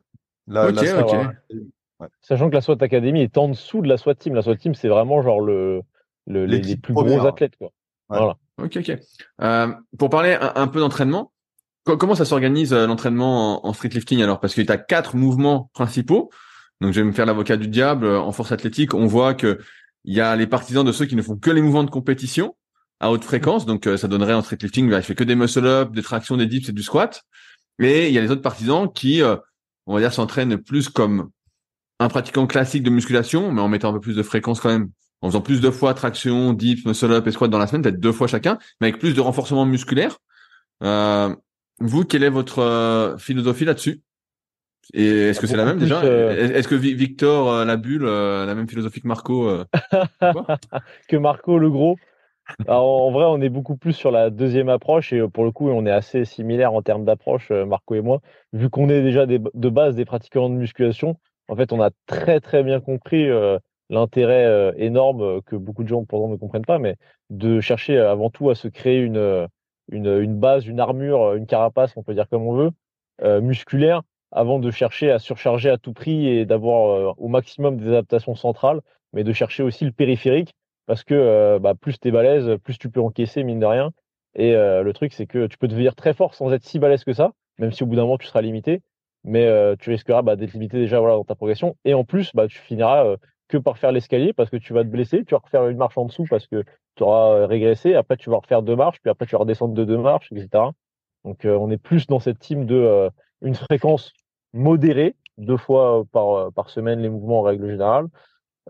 La, 0.48 0.70
ok, 0.70 0.78
ok. 1.02 2.10
Sachant 2.22 2.50
que 2.50 2.56
la 2.56 2.62
SWAT 2.62 2.78
Academy 2.82 3.22
est 3.22 3.38
en 3.38 3.50
dessous 3.50 3.82
de 3.82 3.88
la 3.88 3.98
SWAT 3.98 4.16
Team. 4.16 4.36
La 4.36 4.42
SWAT 4.42 4.58
Team, 4.58 4.76
c'est 4.76 4.88
vraiment 4.88 5.22
genre 5.22 5.42
le, 5.42 5.84
les, 6.28 6.78
plus 6.78 6.94
gros 6.94 7.26
athlètes. 7.26 7.56
Quoi. 7.58 7.72
Voilà. 8.10 8.38
Ok, 8.62 8.78
ok. 8.78 8.98
Euh, 9.42 9.68
pour 9.98 10.10
parler 10.10 10.38
un, 10.40 10.68
peu 10.68 10.80
d'entraînement, 10.80 11.32
comment 11.86 12.16
ça 12.16 12.26
s'organise 12.26 12.74
euh, 12.74 12.88
l'entraînement 12.88 13.66
en, 13.66 13.74
street 13.74 13.90
lifting 13.90 14.22
alors? 14.22 14.40
Parce 14.40 14.54
que 14.54 14.62
tu 14.62 14.72
as 14.72 14.78
quatre 14.78 15.16
mouvements 15.16 15.70
principaux. 15.74 16.30
Donc 16.82 16.94
je 16.94 17.00
vais 17.00 17.08
me 17.08 17.14
faire 17.14 17.26
l'avocat 17.26 17.58
du 17.58 17.68
diable. 17.68 18.08
En 18.08 18.32
force 18.32 18.52
athlétique, 18.52 18.94
on 18.94 19.06
voit 19.06 19.34
que 19.34 19.60
il 20.06 20.14
y 20.14 20.22
a 20.22 20.36
les 20.36 20.48
partisans 20.48 20.86
de 20.86 20.92
ceux 20.92 21.06
qui 21.06 21.16
ne 21.16 21.22
font 21.22 21.38
que 21.38 21.50
les 21.50 21.62
mouvements 21.62 21.86
de 21.86 21.90
compétition 21.90 22.56
à 23.00 23.10
haute 23.10 23.24
fréquence. 23.24 23.66
Donc 23.66 23.88
euh, 23.88 23.98
ça 23.98 24.08
donnerait 24.08 24.34
en 24.34 24.42
street 24.42 24.58
lifting, 24.62 24.90
bah, 24.90 25.00
je 25.00 25.06
fais 25.06 25.16
que 25.16 25.24
des 25.24 25.36
muscle-up, 25.36 25.92
des 25.94 26.04
tractions, 26.04 26.36
des 26.36 26.46
dips 26.46 26.70
et 26.70 26.74
du 26.74 26.84
squat. 26.84 27.24
Mais 27.80 28.10
il 28.10 28.14
y 28.14 28.18
a 28.20 28.22
les 28.22 28.30
autres 28.30 28.42
partisans 28.42 28.92
qui, 28.92 29.24
on 29.86 29.94
va 29.94 30.00
dire, 30.00 30.14
s'entraînent 30.14 30.58
plus 30.58 30.90
comme 30.90 31.30
un 32.00 32.08
pratiquant 32.10 32.48
classique 32.48 32.84
de 32.84 32.90
musculation, 32.90 33.52
mais 33.52 33.62
en 33.62 33.68
mettant 33.68 33.90
un 33.90 33.94
peu 33.94 34.00
plus 34.00 34.16
de 34.16 34.24
fréquence 34.24 34.60
quand 34.60 34.70
même, 34.70 34.90
en 35.22 35.28
faisant 35.30 35.42
plus 35.42 35.62
de 35.62 35.70
fois 35.72 35.94
traction, 35.94 36.54
dips, 36.54 36.86
muscle-up 36.86 37.26
et 37.28 37.32
squat 37.32 37.50
dans 37.50 37.60
la 37.60 37.68
semaine, 37.68 37.82
peut-être 37.82 38.00
deux 38.00 38.12
fois 38.12 38.28
chacun, 38.28 38.58
mais 38.82 38.88
avec 38.88 39.00
plus 39.00 39.14
de 39.14 39.22
renforcement 39.22 39.66
musculaire. 39.66 40.18
Euh, 40.84 41.34
vous, 41.80 42.04
quelle 42.04 42.24
est 42.24 42.30
votre 42.30 42.60
euh, 42.60 43.18
philosophie 43.18 43.66
là-dessus? 43.66 44.02
Et 44.94 45.30
est-ce 45.30 45.40
que 45.40 45.48
c'est 45.48 45.56
la 45.56 45.64
même 45.64 45.80
déjà? 45.80 46.02
euh, 46.04 46.54
Est-ce 46.54 46.68
que 46.68 46.76
Victor 46.76 47.64
la 47.64 47.78
bulle 47.78 48.04
la 48.04 48.54
même 48.54 48.68
philosophie 48.68 49.00
que 49.00 49.08
Marco 49.08 49.50
Que 51.08 51.16
Marco 51.16 51.58
le 51.58 51.70
gros? 51.70 51.98
En 52.68 53.12
vrai, 53.12 53.26
on 53.26 53.42
est 53.42 53.50
beaucoup 53.50 53.78
plus 53.78 53.94
sur 53.94 54.12
la 54.12 54.30
deuxième 54.30 54.70
approche 54.70 55.14
et 55.14 55.28
pour 55.28 55.44
le 55.44 55.52
coup, 55.52 55.70
on 55.70 55.86
est 55.86 55.92
assez 55.92 56.26
similaire 56.26 56.74
en 56.74 56.82
termes 56.82 57.06
d'approche, 57.06 57.52
Marco 57.52 57.96
et 57.96 58.02
moi. 58.02 58.22
Vu 58.52 58.70
qu'on 58.70 58.90
est 58.90 59.02
déjà 59.02 59.26
de 59.26 59.70
base 59.70 59.96
des 59.96 60.06
pratiquants 60.06 60.50
de 60.50 60.56
musculation, 60.56 61.18
en 61.48 61.56
fait, 61.56 61.72
on 61.74 61.82
a 61.82 61.90
très 62.06 62.40
très 62.40 62.64
bien 62.64 62.80
compris 62.80 63.28
l'intérêt 63.90 64.74
énorme 64.78 65.42
que 65.44 65.56
beaucoup 65.56 65.84
de 65.84 65.88
gens 65.90 66.04
pourtant 66.06 66.30
ne 66.30 66.36
comprennent 66.36 66.66
pas, 66.66 66.80
mais 66.80 66.96
de 67.30 67.60
chercher 67.62 67.98
avant 67.98 68.30
tout 68.30 68.50
à 68.50 68.56
se 68.56 68.68
créer 68.68 69.00
une 69.00 69.48
base, 70.40 70.68
une 70.68 70.80
armure, 70.80 71.34
une 71.36 71.46
carapace, 71.46 71.94
on 71.96 72.04
peut 72.04 72.14
dire 72.14 72.28
comme 72.30 72.46
on 72.48 72.54
veut, 72.54 72.72
musculaire, 73.42 74.02
avant 74.32 74.60
de 74.60 74.72
chercher 74.72 75.12
à 75.12 75.20
surcharger 75.20 75.70
à 75.70 75.78
tout 75.78 75.94
prix 75.94 76.28
et 76.28 76.46
d'avoir 76.46 77.16
au 77.20 77.28
maximum 77.28 77.78
des 77.78 77.88
adaptations 77.88 78.36
centrales, 78.36 78.82
mais 79.14 79.24
de 79.24 79.32
chercher 79.32 79.64
aussi 79.64 79.86
le 79.86 79.92
périphérique 79.92 80.54
parce 80.86 81.04
que 81.04 81.14
euh, 81.14 81.60
bah, 81.60 81.74
plus 81.76 82.00
tu 82.00 82.08
es 82.08 82.12
balèze, 82.12 82.58
plus 82.64 82.78
tu 82.78 82.90
peux 82.90 83.02
encaisser, 83.02 83.44
mine 83.44 83.60
de 83.60 83.66
rien. 83.66 83.92
Et 84.36 84.56
euh, 84.56 84.84
le 84.84 84.94
truc, 84.94 85.14
c'est 85.14 85.28
que 85.28 85.48
tu 85.48 85.58
peux 85.58 85.68
devenir 85.68 85.96
très 85.96 86.14
fort 86.14 86.34
sans 86.34 86.52
être 86.52 86.64
si 86.64 86.80
balèze 86.80 87.04
que 87.04 87.14
ça, 87.14 87.32
même 87.60 87.72
si 87.72 87.84
au 87.84 87.86
bout 87.86 87.96
d'un 87.96 88.04
moment, 88.04 88.18
tu 88.18 88.28
seras 88.28 88.42
limité. 88.42 88.82
Mais 89.24 89.46
euh, 89.46 89.76
tu 89.80 89.90
risqueras 89.90 90.22
bah, 90.22 90.36
d'être 90.36 90.54
limité 90.54 90.78
déjà 90.78 91.00
dans 91.00 91.24
ta 91.24 91.36
progression. 91.36 91.78
Et 91.86 91.94
en 91.94 92.04
plus, 92.04 92.32
bah, 92.34 92.48
tu 92.48 92.58
finiras 92.58 93.16
que 93.48 93.58
par 93.58 93.78
faire 93.78 93.92
l'escalier 93.92 94.34
parce 94.34 94.50
que 94.50 94.58
tu 94.58 94.74
vas 94.74 94.84
te 94.84 94.90
blesser, 94.90 95.24
tu 95.24 95.34
vas 95.34 95.40
refaire 95.40 95.68
une 95.68 95.78
marche 95.78 95.98
en 95.98 96.06
dessous 96.06 96.26
parce 96.30 96.48
que 96.48 96.64
tu 96.96 97.04
auras 97.04 97.46
régressé. 97.46 97.94
Après, 97.94 98.18
tu 98.18 98.30
vas 98.30 98.38
refaire 98.38 98.64
deux 98.64 98.76
marches, 98.76 99.00
puis 99.02 99.10
après, 99.10 99.26
tu 99.26 99.34
vas 99.34 99.40
redescendre 99.40 99.74
de 99.74 99.86
deux 99.86 99.98
marches, 99.98 100.32
etc. 100.32 100.66
Donc, 101.24 101.46
on 101.46 101.72
est 101.72 101.78
plus 101.78 102.08
dans 102.08 102.20
cette 102.20 102.40
team 102.40 102.66
de 102.66 103.10
une 103.42 103.56
fréquence 103.56 104.12
modérée, 104.52 105.16
deux 105.38 105.58
fois 105.58 106.04
par 106.12 106.70
semaine 106.70 107.00
les 107.00 107.10
mouvements 107.10 107.40
en 107.40 107.44
règle 107.44 107.70
générale, 107.70 108.08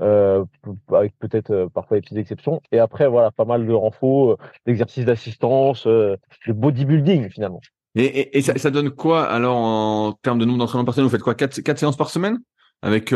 euh, 0.01 0.43
avec 0.91 1.13
peut-être 1.19 1.51
euh, 1.51 1.69
parfois 1.69 1.97
des 1.97 2.01
petites 2.01 2.17
exceptions. 2.17 2.61
Et 2.71 2.79
après, 2.79 3.07
voilà, 3.07 3.31
pas 3.31 3.45
mal 3.45 3.65
de 3.65 3.73
renforts, 3.73 4.31
euh, 4.31 4.37
d'exercices 4.65 5.05
d'assistance, 5.05 5.85
de 5.85 6.17
bodybuilding 6.47 7.29
finalement. 7.29 7.61
Et, 7.95 8.37
et, 8.37 8.41
ça, 8.41 8.57
ça, 8.57 8.71
donne 8.71 8.89
quoi 8.89 9.23
alors 9.23 9.55
en 9.55 10.13
termes 10.23 10.39
de 10.39 10.45
nombre 10.45 10.57
d'entraînements 10.57 10.85
par 10.85 10.95
semaine? 10.95 11.05
Vous 11.05 11.11
faites 11.11 11.21
quoi? 11.21 11.35
Quatre, 11.35 11.61
quatre 11.61 11.77
séances 11.77 11.97
par 11.97 12.09
semaine? 12.09 12.39
Avec 12.81 13.13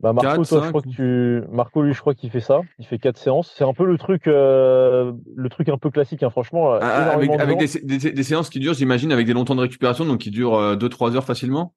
bah 0.00 0.12
Marco, 0.12 0.44
toi, 0.44 0.62
je 0.64 0.68
crois 0.68 0.82
que 0.82 0.88
tu... 0.88 1.42
Marco, 1.50 1.82
lui, 1.82 1.94
je 1.94 2.00
crois 2.00 2.14
qu'il 2.14 2.30
fait 2.30 2.40
ça. 2.40 2.60
Il 2.78 2.86
fait 2.86 2.98
quatre 2.98 3.16
séances. 3.16 3.54
C'est 3.56 3.64
un 3.64 3.72
peu 3.72 3.84
le 3.84 3.96
truc, 3.96 4.26
euh, 4.26 5.12
le 5.34 5.48
truc 5.48 5.68
un 5.68 5.78
peu 5.78 5.90
classique, 5.90 6.22
hein, 6.22 6.30
franchement. 6.30 6.72
Ah, 6.72 7.12
avec, 7.12 7.30
avec 7.30 7.58
des, 7.58 7.98
des, 7.98 8.12
des, 8.12 8.22
séances 8.22 8.50
qui 8.50 8.58
durent, 8.58 8.74
j'imagine, 8.74 9.12
avec 9.12 9.26
des 9.26 9.32
longs 9.32 9.44
temps 9.44 9.54
de 9.54 9.60
récupération, 9.60 10.04
donc 10.04 10.18
qui 10.18 10.30
durent 10.30 10.76
deux, 10.76 10.88
trois 10.88 11.14
heures 11.16 11.24
facilement? 11.24 11.74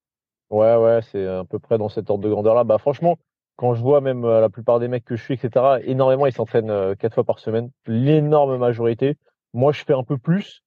Ouais, 0.50 0.76
ouais, 0.76 1.00
c'est 1.12 1.26
à 1.26 1.44
peu 1.44 1.60
près 1.60 1.78
dans 1.78 1.90
cet 1.90 2.10
ordre 2.10 2.24
de 2.24 2.30
grandeur-là. 2.30 2.64
Bah, 2.64 2.78
franchement, 2.80 3.18
quand 3.58 3.74
je 3.74 3.82
vois 3.82 4.02
même 4.02 4.24
euh, 4.24 4.40
la 4.40 4.50
plupart 4.50 4.80
des 4.80 4.88
mecs 4.88 5.04
que 5.04 5.16
je 5.18 5.24
suis, 5.24 5.34
etc., 5.34 5.80
énormément, 5.84 6.28
ils 6.28 6.32
s'entraînent 6.34 6.70
euh, 6.70 6.96
quatre 6.96 7.16
fois 7.16 7.24
par 7.26 7.40
semaine. 7.40 7.72
L'énorme 7.88 8.58
majorité. 8.58 9.18
Moi, 9.54 9.74
je 9.74 9.84
fais 9.84 9.94
un 9.94 10.04
peu 10.04 10.18
plus. 10.18 10.64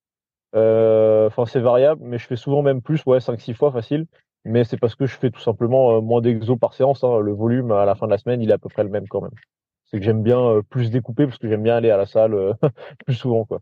Euh, 0.57 1.28
enfin, 1.28 1.47
c'est 1.47 1.61
variable, 1.61 2.03
mais 2.05 2.18
je 2.18 2.26
fais 2.26 2.36
souvent 2.36 2.62
même 2.62 2.82
plus, 2.82 3.05
ouais, 3.07 3.18
5-6 3.18 3.55
fois 3.55 3.72
facile. 3.72 4.07
Mais 4.45 4.64
c'est 4.64 4.76
parce 4.76 4.97
que 4.97 5.07
je 5.07 5.16
fais 5.16 5.30
tout 5.30 5.41
simplement 5.41 6.03
moins 6.03 6.20
d'exos 6.20 6.59
par 6.59 6.74
séance. 6.74 7.05
Hein. 7.05 7.20
Le 7.20 7.32
volume 7.32 7.70
à 7.70 7.84
la 7.84 7.95
fin 7.95 8.07
de 8.07 8.11
la 8.11 8.18
semaine, 8.18 8.43
il 8.43 8.51
est 8.51 8.55
à 8.55 8.59
peu 8.59 8.68
près 8.68 8.82
le 8.82 8.91
même 8.91 9.07
quand 9.07 9.20
même. 9.20 9.30
C'est 9.84 9.99
que 9.99 10.05
j'aime 10.05 10.22
bien 10.22 10.61
plus 10.68 10.91
découper 10.91 11.26
parce 11.26 11.38
que 11.38 11.49
j'aime 11.49 11.62
bien 11.62 11.76
aller 11.76 11.91
à 11.91 11.97
la 11.97 12.07
salle 12.07 12.55
plus 13.07 13.14
souvent, 13.14 13.45
quoi. 13.45 13.61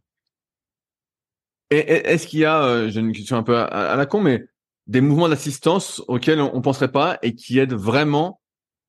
Est-ce 1.70 2.26
qu'il 2.26 2.38
y 2.38 2.44
a, 2.46 2.88
j'ai 2.88 3.00
une 3.00 3.12
question 3.12 3.36
un 3.36 3.42
peu 3.42 3.58
à, 3.58 3.94
la 3.94 4.06
con, 4.06 4.22
mais 4.22 4.46
des 4.86 5.02
mouvements 5.02 5.28
d'assistance 5.28 6.02
auxquels 6.08 6.40
on, 6.40 6.54
on 6.54 6.62
penserait 6.62 6.92
pas 6.92 7.18
et 7.22 7.34
qui 7.34 7.58
aident 7.58 7.74
vraiment 7.74 8.37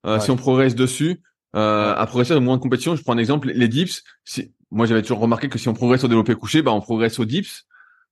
euh, 0.05 0.19
si 0.19 0.31
on 0.31 0.35
progresse 0.35 0.75
dessus, 0.75 1.21
euh, 1.55 1.93
à 1.95 2.05
progresser 2.05 2.33
dans 2.33 2.41
moins 2.41 2.57
de 2.57 2.61
compétition, 2.61 2.95
je 2.95 3.03
prends 3.03 3.13
un 3.13 3.17
exemple, 3.17 3.51
les 3.53 3.67
dips. 3.67 4.03
Si, 4.23 4.53
moi, 4.71 4.85
j'avais 4.85 5.01
toujours 5.01 5.19
remarqué 5.19 5.49
que 5.49 5.57
si 5.57 5.67
on 5.67 5.73
progresse 5.73 6.03
au 6.03 6.07
développé 6.07 6.35
couché, 6.35 6.61
bah, 6.61 6.71
on 6.71 6.81
progresse 6.81 7.19
au 7.19 7.25
dips. 7.25 7.65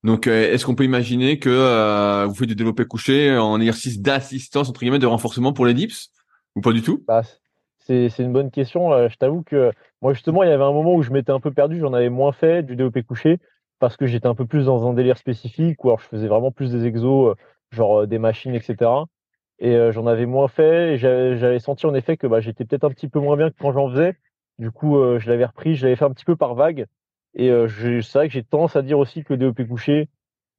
Donc, 0.03 0.27
euh, 0.27 0.51
est-ce 0.51 0.65
qu'on 0.65 0.75
peut 0.75 0.83
imaginer 0.83 1.39
que 1.39 1.49
euh, 1.49 2.25
vous 2.27 2.35
faites 2.35 2.47
du 2.47 2.55
développé 2.55 2.85
couché 2.85 3.35
en 3.38 3.59
exercice 3.59 4.01
d'assistance 4.01 4.69
entre 4.69 4.79
guillemets 4.79 4.99
de 4.99 5.07
renforcement 5.07 5.53
pour 5.53 5.65
les 5.65 5.73
dips? 5.73 6.11
Ou 6.55 6.61
pas 6.61 6.71
du 6.71 6.81
tout? 6.81 7.03
Bah, 7.07 7.21
C'est 7.79 8.09
une 8.19 8.33
bonne 8.33 8.51
question. 8.51 9.07
je 9.07 9.15
t'avoue 9.17 9.43
que 9.43 9.71
moi 10.01 10.13
justement, 10.13 10.43
il 10.43 10.49
y 10.49 10.51
avait 10.51 10.63
un 10.63 10.73
moment 10.73 10.95
où 10.95 11.01
je 11.01 11.11
m'étais 11.11 11.31
un 11.31 11.39
peu 11.39 11.51
perdu, 11.51 11.79
j'en 11.79 11.93
avais 11.93 12.09
moins 12.09 12.31
fait 12.31 12.63
du 12.63 12.75
développé 12.75 13.03
couché 13.03 13.39
parce 13.79 13.95
que 13.97 14.07
j'étais 14.07 14.27
un 14.27 14.35
peu 14.35 14.45
plus 14.45 14.65
dans 14.65 14.88
un 14.88 14.93
délire 14.93 15.17
spécifique 15.17 15.83
ou 15.83 15.89
alors 15.89 15.99
je 15.99 16.07
faisais 16.07 16.27
vraiment 16.27 16.51
plus 16.51 16.71
des 16.71 16.85
exos, 16.85 17.35
genre 17.71 18.07
des 18.07 18.17
machines, 18.17 18.55
etc 18.55 18.89
et 19.60 19.76
euh, 19.76 19.91
j'en 19.91 20.08
avais 20.08 20.26
moins 20.26 20.47
fait. 20.47 20.93
Et 20.93 20.97
j'avais 20.97 21.60
senti 21.60 21.86
en 21.86 21.93
effet 21.93 22.18
que 22.18 22.28
bah, 22.28 22.39
j'étais 22.39 22.66
peut-être 22.66 22.84
un 22.84 22.91
petit 22.91 23.08
peu 23.08 23.20
moins 23.20 23.38
bien 23.38 23.49
que 23.49 23.55
quand 23.60 23.72
j'en 23.72 23.89
faisais. 23.89 24.16
Du 24.60 24.72
coup, 24.72 24.97
euh, 24.97 25.20
je 25.20 25.30
l'avais 25.30 25.45
repris, 25.45 25.76
je 25.76 25.86
l'avais 25.86 25.95
fait 25.95 26.05
un 26.05 26.12
petit 26.12 26.26
peu 26.26 26.36
par 26.36 26.55
vague. 26.55 26.88
Et 27.36 27.51
euh, 27.51 27.68
c'est 28.01 28.18
vrai 28.18 28.28
que 28.28 28.34
j'ai 28.34 28.43
tendance 28.43 28.76
à 28.76 28.82
dire 28.82 28.97
aussi 28.97 29.24
que 29.24 29.34
le 29.34 29.39
DOP 29.39 29.68
couché 29.68 30.10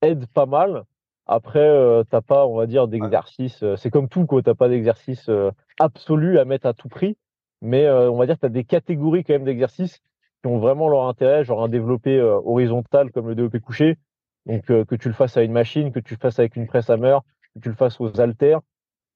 aide 0.03 0.27
pas 0.27 0.47
mal. 0.47 0.85
Après, 1.27 1.59
euh, 1.59 2.05
t'as 2.09 2.21
pas, 2.21 2.47
on 2.47 2.57
va 2.57 2.67
dire, 2.67 2.87
d'exercice. 2.89 3.65
c'est 3.77 3.91
comme 3.91 4.09
tout, 4.09 4.25
quoi. 4.27 4.43
T'as 4.43 4.55
pas 4.55 4.69
d'exercice 4.69 5.29
absolu 5.79 6.39
à 6.39 6.45
mettre 6.45 6.67
à 6.67 6.75
tout 6.75 6.89
prix. 6.89 7.17
Mais 7.61 7.91
on 7.91 8.17
va 8.17 8.27
dire 8.27 8.37
que 8.37 8.41
tu 8.41 8.47
as 8.47 8.51
des 8.51 8.65
catégories 8.65 9.25
quand 9.25 9.33
même 9.33 9.45
d'exercices 9.45 9.99
qui 10.43 10.47
ont 10.47 10.59
vraiment 10.59 10.89
leur 10.89 11.09
intérêt, 11.09 11.43
genre 11.45 11.65
un 11.65 11.69
développé 11.69 12.21
horizontal 12.21 13.11
comme 13.11 13.27
le 13.27 13.35
DOP 13.35 13.59
couché. 13.59 13.99
Donc 14.47 14.63
que 14.63 14.95
tu 14.95 15.09
le 15.09 15.15
fasses 15.15 15.37
à 15.37 15.43
une 15.43 15.53
machine, 15.53 15.91
que 15.91 15.99
tu 15.99 16.15
le 16.15 16.19
fasses 16.19 16.39
avec 16.39 16.55
une 16.55 16.69
presse 16.69 16.89
hammer, 16.89 17.19
que 17.57 17.61
tu 17.61 17.69
le 17.69 17.75
fasses 17.75 18.01
aux 18.01 18.21
haltères, 18.21 18.61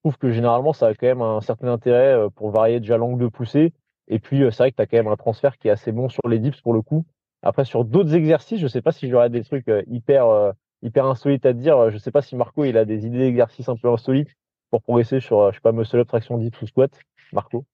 trouve 0.02 0.18
que 0.18 0.32
généralement, 0.32 0.72
ça 0.72 0.88
a 0.88 0.94
quand 0.94 1.06
même 1.06 1.22
un 1.22 1.40
certain 1.40 1.68
intérêt 1.68 2.14
euh, 2.14 2.28
pour 2.28 2.50
varier 2.50 2.80
déjà 2.80 2.96
l'angle 2.96 3.22
de 3.22 3.28
poussée. 3.28 3.72
Et 4.08 4.18
puis, 4.18 4.42
euh, 4.42 4.50
c'est 4.50 4.64
vrai 4.64 4.70
que 4.72 4.76
tu 4.76 4.82
as 4.82 4.86
quand 4.86 4.96
même 4.96 5.08
un 5.08 5.16
transfert 5.16 5.56
qui 5.58 5.68
est 5.68 5.70
assez 5.70 5.92
bon 5.92 6.08
sur 6.08 6.28
les 6.28 6.38
dips 6.38 6.60
pour 6.60 6.74
le 6.74 6.82
coup. 6.82 7.04
Après, 7.42 7.64
sur 7.64 7.84
d'autres 7.84 8.14
exercices, 8.14 8.60
je 8.60 8.66
sais 8.66 8.82
pas 8.82 8.92
si 8.92 9.08
j'aurais 9.08 9.30
des 9.30 9.44
trucs 9.44 9.68
euh, 9.68 9.82
hyper, 9.86 10.52
hyper 10.82 11.06
insolites 11.06 11.46
à 11.46 11.52
dire. 11.52 11.90
Je 11.90 11.98
sais 11.98 12.10
pas 12.10 12.22
si 12.22 12.36
Marco, 12.36 12.64
il 12.64 12.76
a 12.76 12.84
des 12.84 13.06
idées 13.06 13.18
d'exercices 13.18 13.68
un 13.68 13.76
peu 13.76 13.88
insolites 13.88 14.30
pour 14.70 14.82
progresser 14.82 15.20
sur, 15.20 15.50
je 15.50 15.56
sais 15.56 15.60
pas, 15.60 15.72
muscle 15.72 15.98
up, 15.98 16.08
traction 16.08 16.38
dips 16.38 16.60
ou 16.62 16.66
squat. 16.66 16.92
Marco? 17.32 17.64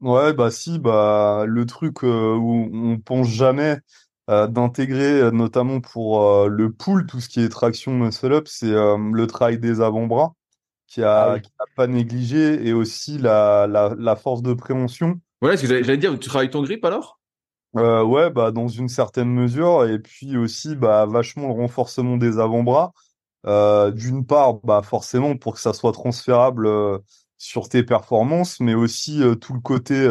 Ouais, 0.00 0.32
bah 0.34 0.50
si, 0.50 0.78
bah 0.78 1.44
le 1.46 1.64
truc 1.64 2.02
où 2.02 2.70
on 2.72 2.98
pense 2.98 3.28
jamais 3.28 3.78
d'intégrer, 4.28 5.30
notamment 5.32 5.80
pour 5.80 6.48
le 6.48 6.70
pull, 6.70 7.06
tout 7.06 7.20
ce 7.20 7.28
qui 7.30 7.42
est 7.42 7.48
traction 7.48 7.92
muscle 7.92 8.32
up, 8.32 8.46
c'est 8.46 8.72
le 8.72 9.24
travail 9.26 9.58
des 9.58 9.80
avant-bras 9.80 10.34
qui 10.94 11.02
a, 11.02 11.34
ah 11.34 11.64
pas 11.76 11.86
négligé 11.86 12.66
et 12.66 12.72
aussi 12.72 13.18
la, 13.18 13.66
la, 13.66 13.94
la 13.98 14.16
force 14.16 14.42
de 14.42 14.54
prévention. 14.54 15.20
Ouais, 15.42 15.56
ce 15.56 15.62
que 15.62 15.68
j'allais 15.68 15.98
dire, 15.98 16.18
tu 16.18 16.28
travailles 16.28 16.50
ton 16.50 16.62
grip 16.62 16.84
alors? 16.84 17.18
Euh, 17.76 18.04
Ouais, 18.04 18.30
bah 18.30 18.52
dans 18.52 18.68
une 18.68 18.88
certaine 18.88 19.28
mesure 19.28 19.84
et 19.84 19.98
puis 19.98 20.36
aussi 20.36 20.76
bah 20.76 21.06
vachement 21.06 21.48
le 21.48 21.54
renforcement 21.54 22.16
des 22.16 22.38
avant-bras. 22.38 22.92
Euh, 23.46 23.90
D'une 23.90 24.24
part, 24.24 24.54
bah 24.62 24.82
forcément 24.82 25.36
pour 25.36 25.54
que 25.54 25.60
ça 25.60 25.72
soit 25.72 25.92
transférable 25.92 26.66
euh, 26.66 26.98
sur 27.36 27.68
tes 27.68 27.82
performances, 27.82 28.60
mais 28.60 28.74
aussi 28.74 29.22
euh, 29.22 29.34
tout 29.34 29.54
le 29.54 29.60
côté 29.60 30.08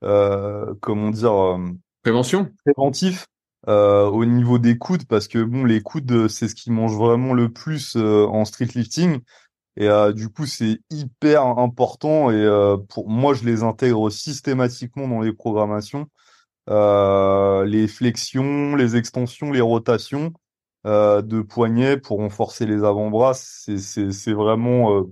comment 0.00 1.10
dire 1.10 1.58
prévention? 2.02 2.50
préventif. 2.64 3.26
au 3.68 4.24
niveau 4.24 4.58
des 4.58 4.76
coudes 4.76 5.06
parce 5.06 5.28
que 5.28 5.38
bon 5.42 5.64
les 5.64 5.80
coudes 5.80 6.26
c'est 6.26 6.48
ce 6.48 6.56
qui 6.56 6.72
mange 6.72 6.96
vraiment 6.96 7.32
le 7.32 7.48
plus 7.48 7.94
en 7.96 8.44
street 8.44 8.70
lifting 8.74 9.20
et 9.76 9.88
euh, 9.88 10.12
du 10.12 10.28
coup, 10.28 10.46
c'est 10.46 10.80
hyper 10.90 11.42
important. 11.44 12.30
Et 12.30 12.34
euh, 12.34 12.76
pour 12.76 13.08
moi, 13.08 13.34
je 13.34 13.44
les 13.44 13.62
intègre 13.62 14.10
systématiquement 14.10 15.08
dans 15.08 15.20
les 15.20 15.32
programmations. 15.32 16.06
Euh, 16.70 17.64
les 17.64 17.88
flexions, 17.88 18.76
les 18.76 18.96
extensions, 18.96 19.50
les 19.52 19.60
rotations 19.60 20.32
de 20.84 21.42
poignets 21.42 21.96
pour 21.96 22.18
renforcer 22.18 22.66
les 22.66 22.82
avant-bras, 22.82 23.34
c'est 23.34 24.32
vraiment 24.32 25.04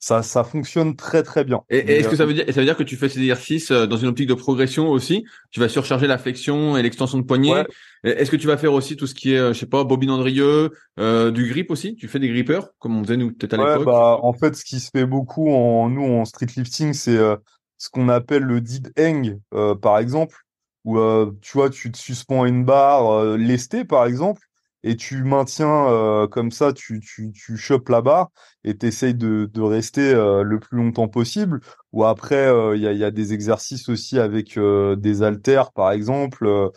ça, 0.00 0.22
ça 0.22 0.44
fonctionne 0.44 0.96
très 0.96 1.22
très 1.22 1.44
bien. 1.44 1.60
Et, 1.68 1.78
est-ce 1.78 2.08
que 2.08 2.16
ça 2.16 2.24
veut 2.24 2.32
dire, 2.32 2.44
ça 2.48 2.58
veut 2.58 2.64
dire 2.64 2.76
que 2.76 2.82
tu 2.82 2.96
fais 2.96 3.10
ces 3.10 3.20
exercices 3.20 3.70
dans 3.70 3.98
une 3.98 4.08
optique 4.08 4.28
de 4.28 4.34
progression 4.34 4.88
aussi? 4.88 5.26
Tu 5.50 5.60
vas 5.60 5.68
surcharger 5.68 6.06
la 6.06 6.16
flexion 6.16 6.78
et 6.78 6.82
l'extension 6.82 7.18
de 7.18 7.24
poignet? 7.24 7.66
Est-ce 8.02 8.30
que 8.30 8.36
tu 8.36 8.46
vas 8.46 8.56
faire 8.56 8.72
aussi 8.72 8.96
tout 8.96 9.06
ce 9.06 9.14
qui 9.14 9.34
est, 9.34 9.52
je 9.52 9.52
sais 9.52 9.66
pas, 9.66 9.84
bobine 9.84 10.10
Andrieux, 10.10 10.70
euh, 10.98 11.30
du 11.30 11.46
grip 11.48 11.70
aussi? 11.70 11.96
Tu 11.96 12.08
fais 12.08 12.18
des 12.18 12.28
grippers 12.28 12.70
comme 12.78 12.96
on 12.96 13.04
faisait 13.04 13.18
nous 13.18 13.30
peut-être 13.32 13.54
à 13.54 13.56
l'époque? 13.58 13.84
bah, 13.84 14.18
En 14.22 14.32
fait, 14.32 14.56
ce 14.56 14.64
qui 14.64 14.80
se 14.80 14.90
fait 14.90 15.04
beaucoup 15.04 15.50
en 15.50 15.90
nous 15.90 16.04
en 16.04 16.24
street 16.24 16.46
lifting, 16.56 16.94
c'est 16.94 17.18
euh, 17.18 17.36
ce 17.76 17.90
qu'on 17.90 18.08
appelle 18.08 18.42
le 18.42 18.62
did 18.62 18.90
hang, 18.98 19.38
euh, 19.52 19.74
par 19.74 19.98
exemple, 19.98 20.38
où 20.86 20.96
tu 21.42 21.52
vois, 21.52 21.68
tu 21.68 21.92
te 21.92 21.98
suspends 21.98 22.44
à 22.44 22.48
une 22.48 22.64
barre 22.64 23.36
lestée, 23.36 23.84
par 23.84 24.06
exemple, 24.06 24.40
et 24.82 24.96
tu 24.96 25.22
maintiens 25.24 26.26
comme 26.30 26.50
ça, 26.50 26.72
tu, 26.72 27.00
tu, 27.00 27.32
tu 27.32 27.56
chopes 27.56 27.88
la 27.88 28.02
barre 28.02 28.30
et 28.64 28.76
tu 28.76 28.86
essayes 28.86 29.14
de, 29.14 29.50
de 29.52 29.60
rester 29.60 30.12
le 30.14 30.58
plus 30.58 30.78
longtemps 30.78 31.08
possible. 31.08 31.60
Ou 31.92 32.04
après, 32.04 32.48
il 32.76 32.82
y, 32.82 32.86
a, 32.86 32.92
y 32.92 33.04
a 33.04 33.10
des 33.10 33.32
exercices 33.32 33.88
aussi 33.88 34.18
avec 34.18 34.58
des 34.58 35.22
haltères, 35.22 35.72
par 35.72 35.92
exemple, 35.92 36.70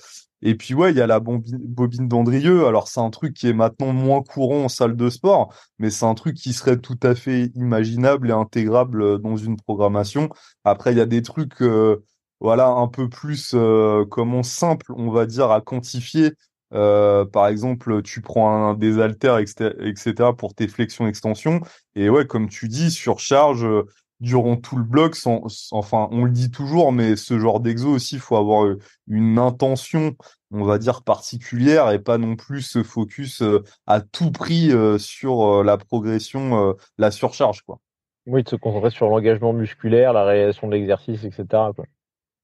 et 0.45 0.56
puis 0.56 0.74
ouais, 0.74 0.91
il 0.91 0.97
y 0.97 1.01
a 1.01 1.08
la 1.08 1.22
bobine 1.22 2.08
d'Andrieux. 2.10 2.68
Alors 2.68 2.89
c'est 2.89 2.99
un 2.99 3.10
truc 3.10 3.34
qui 3.34 3.47
est 3.47 3.54
maintenant 3.54 3.93
moins 3.93 4.22
courant 4.22 4.66
en 4.66 4.70
salle 4.70 4.97
de 4.97 5.10
sport, 5.10 5.54
mais 5.80 5.89
c'est 5.89 6.06
un 6.06 6.16
truc 6.16 6.36
qui 6.36 6.51
serait 6.51 6.80
tout 6.80 6.99
à 7.01 7.16
fait 7.16 7.51
imaginable 7.56 8.30
et 8.30 8.34
intégrable 8.34 9.01
euh, 9.01 9.18
dans 9.18 9.38
une 9.38 9.56
programmation. 9.56 10.28
Après, 10.66 10.91
il 10.91 10.97
y 10.97 11.01
a 11.01 11.06
des 11.06 11.22
trucs, 11.22 11.62
euh, 11.62 12.04
voilà, 12.41 12.68
un 12.68 12.89
peu 12.89 13.08
plus 13.08 13.56
comment 14.10 14.43
simple, 14.43 14.91
on 14.97 15.12
va 15.12 15.26
dire, 15.26 15.49
à 15.49 15.62
quantifier. 15.62 16.34
Par 16.74 17.47
exemple, 17.47 18.01
tu 18.01 18.21
prends 18.21 18.69
un, 18.69 18.74
des 18.74 18.99
haltères, 18.99 19.38
etc., 19.38 20.13
pour 20.38 20.53
tes 20.53 20.67
flexions-extensions. 20.67 21.61
Et 21.95 22.09
ouais, 22.09 22.26
comme 22.26 22.49
tu 22.49 22.67
dis, 22.67 22.91
surcharge 22.91 23.65
durant 24.19 24.55
tout 24.55 24.78
le 24.78 24.84
bloc, 24.84 25.15
sans, 25.15 25.43
enfin, 25.71 26.07
on 26.11 26.26
le 26.26 26.32
dit 26.32 26.49
toujours, 26.51 26.91
mais 26.91 27.15
ce 27.15 27.39
genre 27.39 27.59
d'exo 27.59 27.89
aussi, 27.89 28.15
il 28.15 28.21
faut 28.21 28.38
avoir 28.38 28.74
une 29.07 29.38
intention, 29.38 30.15
on 30.51 30.63
va 30.63 30.78
dire, 30.78 31.03
particulière 31.03 31.91
et 31.91 31.99
pas 31.99 32.17
non 32.17 32.36
plus 32.36 32.61
se 32.61 32.84
focus 32.84 33.43
à 33.86 34.01
tout 34.01 34.32
prix 34.32 34.71
sur 34.97 35.63
la 35.63 35.78
progression, 35.78 36.76
la 36.97 37.11
surcharge, 37.11 37.61
quoi. 37.63 37.80
Oui, 38.26 38.43
de 38.43 38.49
se 38.49 38.55
concentrer 38.55 38.91
sur 38.91 39.09
l'engagement 39.09 39.51
musculaire, 39.51 40.13
la 40.13 40.24
réalisation 40.24 40.67
de 40.67 40.74
l'exercice, 40.74 41.24
etc. 41.26 41.45
Quoi. 41.76 41.86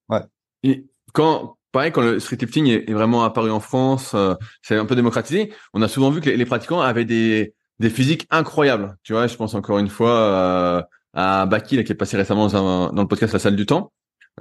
Ouais. 0.10 0.24
Et 0.64 0.86
quand, 1.14 1.58
pareil, 1.72 1.92
quand 1.92 2.02
le 2.02 2.20
street 2.20 2.38
lifting 2.42 2.68
est, 2.68 2.92
vraiment 2.92 3.24
apparu 3.24 3.52
en 3.52 3.60
France, 3.60 4.12
euh, 4.16 4.36
c'est 4.62 4.78
un 4.78 4.86
peu 4.86 4.96
démocratisé. 4.96 5.54
On 5.74 5.82
a 5.82 5.88
souvent 5.88 6.10
vu 6.10 6.22
que 6.22 6.30
les, 6.30 6.46
pratiquants 6.46 6.82
avaient 6.82 7.06
des, 7.06 7.54
des 7.80 7.90
physiques 7.90 8.28
incroyables. 8.30 8.96
Tu 9.04 9.14
vois, 9.14 9.28
je 9.28 9.36
pense 9.36 9.54
encore 9.56 9.80
une 9.80 9.90
fois 9.90 10.12
euh, 10.12 10.82
à 11.14 11.46
Baki, 11.46 11.84
qui 11.84 11.92
est 11.92 11.96
passé 11.96 12.18
récemment 12.18 12.48
dans, 12.48 12.92
le 12.92 13.08
podcast 13.08 13.34
La 13.34 13.40
Salle 13.40 13.56
du 13.56 13.66
Temps. 13.66 13.92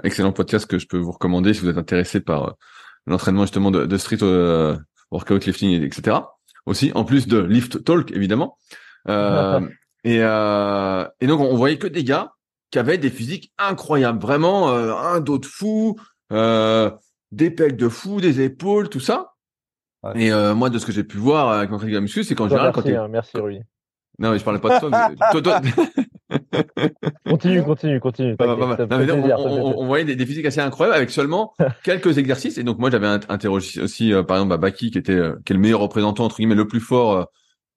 Excellent 0.05 0.33
podcast 0.33 0.67
que 0.67 0.79
je 0.79 0.87
peux 0.87 0.99
vous 0.99 1.13
recommander 1.13 1.55
si 1.55 1.61
vous 1.61 1.69
êtes 1.69 1.79
intéressé 1.79 2.21
par 2.21 2.49
euh, 2.49 2.53
l'entraînement 3.07 3.43
justement 3.43 3.71
de, 3.71 3.87
de 3.87 3.97
street 3.97 4.25
workout 5.11 5.45
lifting, 5.47 5.83
etc. 5.83 6.19
Aussi, 6.67 6.93
en 6.95 7.05
plus 7.05 7.27
de 7.27 7.39
lift 7.39 7.83
talk, 7.85 8.13
évidemment. 8.13 8.59
et, 9.09 10.19
et 10.19 11.27
donc, 11.27 11.41
on 11.41 11.57
voyait 11.57 11.79
que 11.79 11.87
des 11.87 12.05
gars 12.05 12.33
qui 12.71 12.79
avait 12.79 12.99
des 12.99 13.11
physiques 13.11 13.53
incroyables, 13.59 14.21
vraiment 14.21 14.71
euh, 14.71 14.95
un 14.95 15.21
dos 15.21 15.39
de 15.39 15.47
fou, 15.47 15.97
euh, 16.33 16.91
des 17.33 17.51
pecs 17.51 17.77
de 17.77 17.89
fou, 17.89 18.21
des 18.21 18.41
épaules, 18.41 18.89
tout 18.89 19.01
ça. 19.01 19.35
Et 20.15 20.33
euh, 20.33 20.55
moi, 20.55 20.71
de 20.71 20.79
ce 20.79 20.87
que 20.87 20.93
j'ai 20.93 21.05
pu 21.05 21.19
voir 21.19 21.51
avec 21.51 21.71
mon 21.71 21.79
de 21.79 21.99
muscu, 21.99 22.23
c'est 22.25 22.35
qu'en 22.35 22.49
général, 22.49 22.73
merci, 22.75 22.93
quand 22.93 23.05
hein, 23.05 23.09
merci 23.09 23.37
Rui. 23.39 23.61
Non, 24.21 24.33
mais 24.33 24.39
je 24.39 24.45
parlais 24.45 24.61
pas 24.61 24.79
de 24.79 24.81
toi. 24.81 25.11
toi, 25.31 25.43
toi... 25.43 25.61
continue, 27.29 27.63
continue, 27.63 28.01
continue. 28.01 28.37
on, 28.41 29.87
voyait 29.87 30.05
des, 30.05 30.27
physiques 30.27 30.47
assez 30.47 30.61
incroyables 30.61 30.97
avec 30.97 31.11
seulement 31.11 31.55
quelques 31.85 32.19
exercices. 32.19 32.59
Et 32.59 32.65
donc 32.65 32.79
moi, 32.79 32.91
j'avais 32.91 33.07
interrogé 33.07 33.81
aussi, 33.81 34.13
par 34.27 34.39
exemple, 34.39 34.51
bah, 34.51 34.57
Baki, 34.57 34.91
qui 34.91 34.99
était 34.99 35.21
qui 35.45 35.53
est 35.53 35.57
le 35.57 35.61
meilleur 35.61 35.81
représentant 35.81 36.25
entre 36.25 36.37
guillemets, 36.37 36.57
le 36.57 36.67
plus 36.67 36.81
fort 36.81 37.29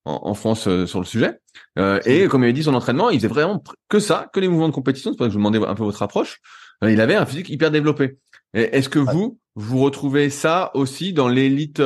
en, 0.06 0.34
France 0.34 0.68
euh, 0.68 0.86
sur 0.86 1.00
le 1.00 1.06
sujet. 1.06 1.40
Euh, 1.78 2.00
et 2.06 2.28
comme 2.28 2.42
il 2.42 2.46
avait 2.46 2.54
dit 2.54 2.64
son 2.64 2.74
entraînement, 2.74 3.10
il 3.10 3.20
faisait 3.20 3.28
vraiment 3.28 3.64
que 3.90 4.00
ça, 4.00 4.30
que 4.34 4.40
les 4.40 4.48
mouvements 4.48 4.70
de 4.70 4.74
compétition. 4.74 5.12
C'est 5.12 5.18
pour 5.18 5.26
ça 5.26 5.30
que 5.30 5.34
je 5.34 5.38
vous 5.38 5.44
demandais 5.44 5.66
un 5.66 5.76
peu 5.76 5.84
votre 5.84 6.02
approche. 6.02 6.40
Euh, 6.84 6.92
il 6.92 7.02
avait 7.02 7.16
un 7.16 7.26
physique 7.26 7.50
hyper 7.50 7.72
développé. 7.72 8.18
Est-ce 8.54 8.90
que 8.90 9.00
vous, 9.00 9.40
vous 9.56 9.80
retrouvez 9.80 10.30
ça 10.30 10.72
aussi 10.74 11.14
dans 11.14 11.28
l'élite 11.28 11.82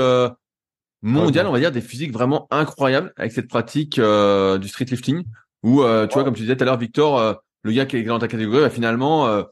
mondiale, 1.02 1.48
on 1.48 1.52
va 1.52 1.60
dire, 1.60 1.72
des 1.72 1.82
physiques 1.82 2.12
vraiment 2.12 2.48
incroyables 2.52 3.14
avec 3.18 3.32
cette 3.32 3.48
pratique 3.48 4.00
du 4.00 4.68
street 4.68 4.86
lifting 4.86 5.24
Ou 5.64 5.82
tu 6.08 6.14
vois, 6.14 6.24
comme 6.24 6.34
tu 6.34 6.42
disais 6.42 6.56
tout 6.56 6.64
à 6.64 6.66
l'heure, 6.66 6.78
Victor, 6.78 7.42
le 7.64 7.72
gars 7.72 7.86
qui 7.86 7.98
est 7.98 8.04
dans 8.04 8.20
ta 8.20 8.28
catégorie, 8.28 8.62
bah, 8.62 8.70
finalement, 8.70 9.44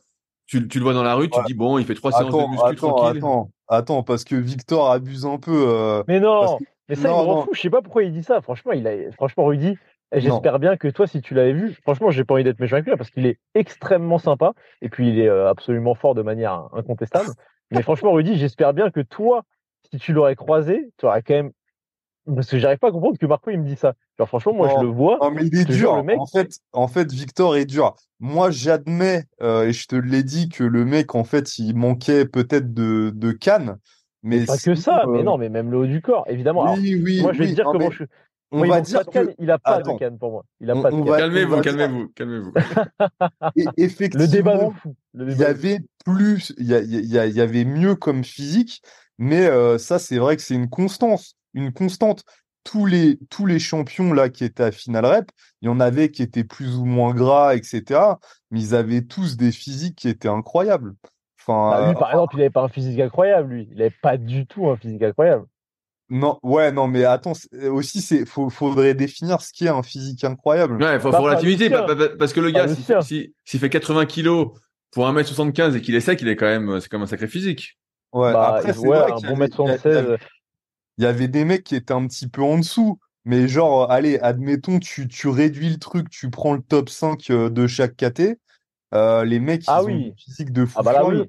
tu, 0.47 0.67
tu, 0.67 0.79
le 0.79 0.83
vois 0.83 0.93
dans 0.93 1.03
la 1.03 1.15
rue, 1.15 1.29
tu 1.29 1.39
dis 1.45 1.53
bon, 1.53 1.77
il 1.77 1.85
fait 1.85 1.95
trois 1.95 2.11
séances 2.11 2.33
de 2.33 2.49
muscu 2.49 2.65
attends, 2.65 2.95
tranquille. 2.95 3.17
Attends, 3.19 3.51
attends, 3.67 4.03
parce 4.03 4.23
que 4.23 4.35
Victor 4.35 4.91
abuse 4.91 5.25
un 5.25 5.37
peu. 5.37 6.03
Mais 6.07 6.19
non, 6.19 6.57
mais 6.89 6.95
ça, 6.95 7.09
il 7.09 7.11
me 7.11 7.17
rend 7.17 7.43
fou. 7.43 7.51
Je 7.53 7.61
sais 7.61 7.69
pas 7.69 7.81
pourquoi 7.81 8.03
il 8.03 8.11
dit 8.11 8.23
ça. 8.23 8.41
Franchement, 8.41 8.73
il 8.73 8.87
a, 8.87 9.11
franchement, 9.13 9.45
Rudy, 9.45 9.77
j'espère 10.19 10.59
bien 10.59 10.77
que 10.77 10.87
toi, 10.87 11.07
si 11.07 11.21
tu 11.21 11.33
l'avais 11.33 11.53
vu, 11.53 11.73
franchement, 11.81 12.11
j'ai 12.11 12.23
pas 12.23 12.35
envie 12.35 12.43
d'être 12.43 12.59
méchant 12.59 12.75
avec 12.75 12.87
lui 12.87 12.95
parce 12.95 13.09
qu'il 13.09 13.25
est 13.25 13.39
extrêmement 13.55 14.17
sympa 14.17 14.53
et 14.81 14.89
puis 14.89 15.09
il 15.09 15.19
est 15.19 15.27
euh, 15.27 15.49
absolument 15.49 15.95
fort 15.95 16.15
de 16.15 16.21
manière 16.21 16.67
incontestable. 16.73 17.29
Mais 17.71 17.81
franchement, 17.81 18.11
Rudy, 18.13 18.37
j'espère 18.37 18.73
bien 18.73 18.91
que 18.91 18.99
toi, 18.99 19.43
si 19.91 19.97
tu 19.97 20.13
l'aurais 20.13 20.35
croisé, 20.35 20.91
tu 20.97 21.05
aurais 21.05 21.23
quand 21.23 21.33
même. 21.33 21.51
Parce 22.35 22.49
que 22.49 22.57
j'arrive 22.57 22.77
pas 22.77 22.87
à 22.87 22.91
comprendre 22.91 23.17
que 23.17 23.25
Marco 23.25 23.49
il 23.49 23.59
me 23.59 23.65
dit 23.65 23.75
ça. 23.75 23.95
Genre 24.17 24.27
franchement, 24.27 24.53
moi 24.53 24.69
je 24.69 24.81
le 24.81 24.87
vois. 24.87 25.17
Non 25.21 25.31
mais 25.31 25.45
il 25.45 25.59
est 25.59 25.65
dur. 25.65 25.97
le 25.97 26.03
mec... 26.03 26.19
En 26.19 26.25
fait, 26.25 26.51
en 26.71 26.87
fait, 26.87 27.11
Victor 27.11 27.57
est 27.57 27.65
dur. 27.65 27.95
Moi, 28.19 28.49
j'admets 28.49 29.25
euh, 29.41 29.65
et 29.65 29.73
je 29.73 29.87
te 29.87 29.95
l'ai 29.95 30.23
dit 30.23 30.47
que 30.47 30.63
le 30.63 30.85
mec, 30.85 31.15
en 31.15 31.25
fait, 31.25 31.57
il 31.57 31.75
manquait 31.75 32.25
peut-être 32.25 32.73
de 32.73 33.11
de 33.13 33.31
canne. 33.31 33.77
Mais 34.21 34.45
pas 34.45 34.57
que 34.57 34.73
ça, 34.73 35.03
mais 35.07 35.21
non, 35.21 35.37
mais 35.37 35.49
même 35.49 35.69
le 35.69 35.79
haut 35.79 35.85
du 35.85 36.01
corps, 36.01 36.23
évidemment. 36.29 36.73
Oui, 36.75 37.01
oui, 37.03 37.21
moi, 37.21 37.33
je 37.33 37.39
vais 37.39 37.47
oui, 37.47 37.55
dire 37.55 37.65
comment 37.65 37.91
je. 37.91 38.05
On 38.53 38.65
va 38.65 38.81
dire 38.81 39.05
que... 39.05 39.33
il 39.39 39.49
a 39.49 39.57
pas 39.57 39.81
de 39.81 39.97
canne 39.97 40.17
pour 40.17 40.31
moi. 40.31 40.45
Il 40.59 40.69
a 40.69 40.75
pas 40.75 40.91
de 40.91 40.95
canne. 40.95 41.17
Calmez-vous, 41.17 41.61
calmez-vous, 41.61 42.07
calmez-vous. 42.15 42.53
effectivement, 43.77 44.23
le 44.23 44.27
débat 44.27 44.57
de 44.57 44.71
fou. 44.71 44.95
il 45.15 45.37
y 45.37 45.43
avait 45.43 45.79
plus, 46.05 46.53
il 46.57 46.67
y, 46.67 47.15
y, 47.15 47.41
avait 47.41 47.65
mieux 47.65 47.95
comme 47.95 48.23
physique, 48.23 48.81
mais 49.17 49.47
euh, 49.47 49.77
ça, 49.77 49.97
c'est 49.99 50.17
vrai 50.17 50.35
que 50.35 50.43
c'est 50.43 50.55
une 50.55 50.69
constance, 50.69 51.35
une 51.53 51.73
constante. 51.73 52.23
Tous 52.63 52.85
les, 52.85 53.19
tous 53.29 53.45
les 53.45 53.59
champions 53.59 54.13
là 54.13 54.29
qui 54.29 54.45
étaient 54.45 54.63
à 54.63 54.71
Final 54.71 55.05
Rep, 55.05 55.31
il 55.61 55.65
y 55.65 55.69
en 55.69 55.81
avait 55.81 56.11
qui 56.11 56.23
étaient 56.23 56.45
plus 56.45 56.77
ou 56.77 56.85
moins 56.85 57.13
gras, 57.13 57.55
etc. 57.55 57.99
Mais 58.51 58.61
ils 58.61 58.75
avaient 58.75 59.01
tous 59.01 59.35
des 59.35 59.51
physiques 59.51 59.97
qui 59.97 60.07
étaient 60.07 60.29
incroyables. 60.29 60.93
Bah, 61.47 61.87
lui, 61.87 61.95
par 61.95 62.11
exemple, 62.11 62.35
il 62.35 62.37
n'avait 62.37 62.49
pas 62.49 62.61
un 62.61 62.69
physique 62.69 62.99
incroyable, 62.99 63.53
lui. 63.53 63.67
Il 63.71 63.77
n'avait 63.77 63.95
pas 64.01 64.17
du 64.17 64.45
tout 64.45 64.69
un 64.69 64.77
physique 64.77 65.03
incroyable. 65.03 65.45
Non, 66.09 66.37
ouais, 66.43 66.71
non, 66.71 66.87
mais 66.87 67.05
attends, 67.05 67.33
aussi, 67.71 68.01
c'est, 68.01 68.25
faudrait 68.25 68.93
définir 68.93 69.41
ce 69.41 69.51
qui 69.51 69.65
est 69.65 69.69
un 69.69 69.83
physique 69.83 70.23
incroyable. 70.23 70.81
Ouais, 70.81 70.95
il 70.95 70.99
faut, 70.99 71.09
relativité, 71.11 71.69
parce 72.19 72.33
que 72.33 72.39
le 72.39 72.51
gars, 72.51 72.67
s'il 72.67 73.59
fait 73.59 73.69
80 73.69 74.05
kilos 74.05 74.49
pour 74.91 75.07
1m75 75.07 75.75
et 75.75 75.81
qu'il 75.81 75.95
est 75.95 76.01
sec, 76.01 76.21
il 76.21 76.27
est 76.27 76.35
quand 76.35 76.45
même, 76.45 76.79
c'est 76.79 76.89
quand 76.89 76.97
même 76.97 77.05
un 77.05 77.07
sacré 77.07 77.27
physique. 77.27 77.79
Ouais, 78.11 78.31
bah, 78.31 78.57
après, 78.57 78.73
c'est 78.73 78.85
vrai 78.85 79.11
un 79.11 79.27
bon 79.27 79.37
mètre 79.37 79.55
76. 79.55 80.17
Il 80.99 81.03
y 81.03 81.07
avait 81.07 81.27
des 81.27 81.45
mecs 81.45 81.63
qui 81.63 81.75
étaient 81.75 81.93
un 81.93 82.05
petit 82.05 82.27
peu 82.27 82.43
en 82.43 82.59
dessous. 82.59 82.99
Mais 83.25 83.47
genre, 83.47 83.89
allez, 83.89 84.19
admettons, 84.19 84.79
tu, 84.79 85.07
tu 85.07 85.29
réduis 85.29 85.69
le 85.69 85.77
truc, 85.77 86.09
tu 86.09 86.29
prends 86.29 86.53
le 86.53 86.61
top 86.61 86.89
5 86.89 87.29
euh, 87.29 87.49
de 87.49 87.67
chaque 87.67 87.95
KT. 87.95 88.37
Euh, 88.93 89.23
les 89.23 89.39
mecs, 89.39 89.63
ah 89.67 89.79
ils 89.81 89.85
oui. 89.85 90.11
ont 90.11 90.15
physique 90.17 90.51
de 90.51 90.65
fou. 90.65 90.73
Ah 90.77 90.83
bah 90.83 90.93
là, 90.93 91.05
oui. 91.05 91.23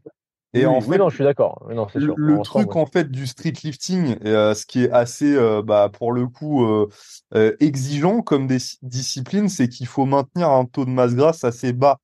Et 0.54 0.66
en 0.66 0.80
fait, 0.80 0.98
non, 0.98 1.08
je 1.08 1.16
suis 1.16 1.24
d'accord. 1.24 1.66
Le, 1.68 2.14
le 2.16 2.42
truc 2.42 2.76
en 2.76 2.86
fait 2.86 3.10
du 3.10 3.26
street 3.26 3.54
lifting, 3.64 4.16
euh, 4.24 4.54
ce 4.54 4.64
qui 4.64 4.84
est 4.84 4.90
assez, 4.90 5.34
euh, 5.34 5.62
bah, 5.62 5.90
pour 5.92 6.12
le 6.12 6.28
coup, 6.28 6.64
euh, 6.64 7.56
exigeant 7.58 8.22
comme 8.22 8.46
des 8.46 8.58
disciplines, 8.82 9.48
c'est 9.48 9.68
qu'il 9.68 9.88
faut 9.88 10.04
maintenir 10.06 10.50
un 10.50 10.64
taux 10.64 10.84
de 10.84 10.90
masse 10.90 11.14
grasse 11.14 11.44
assez 11.44 11.72
bas 11.72 11.98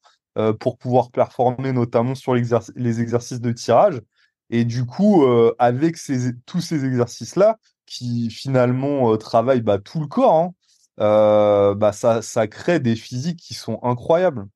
pour 0.59 0.79
pouvoir 0.79 1.11
performer, 1.11 1.73
notamment 1.73 2.15
sur 2.15 2.35
les 2.35 3.01
exercices 3.01 3.41
de 3.41 3.53
tirage. 3.53 4.01
Et 4.49 4.65
du 4.65 4.87
coup, 4.87 5.25
avec 5.59 5.97
ces, 5.97 6.33
tous 6.47 6.61
ces 6.61 6.85
exercices-là, 6.85 7.59
qui 7.85 8.31
finalement 8.31 9.17
travaillent 9.17 9.61
bah, 9.61 9.79
tout 9.79 10.01
le 10.01 10.07
corps, 10.07 10.35
hein, 10.35 11.75
bah, 11.77 11.93
ça, 11.93 12.23
ça 12.23 12.47
crée 12.47 12.81
des 12.81 12.97
physiques 12.97 13.41
qui 13.41 13.55
sont 13.55 13.81
incroyables. 13.83 14.47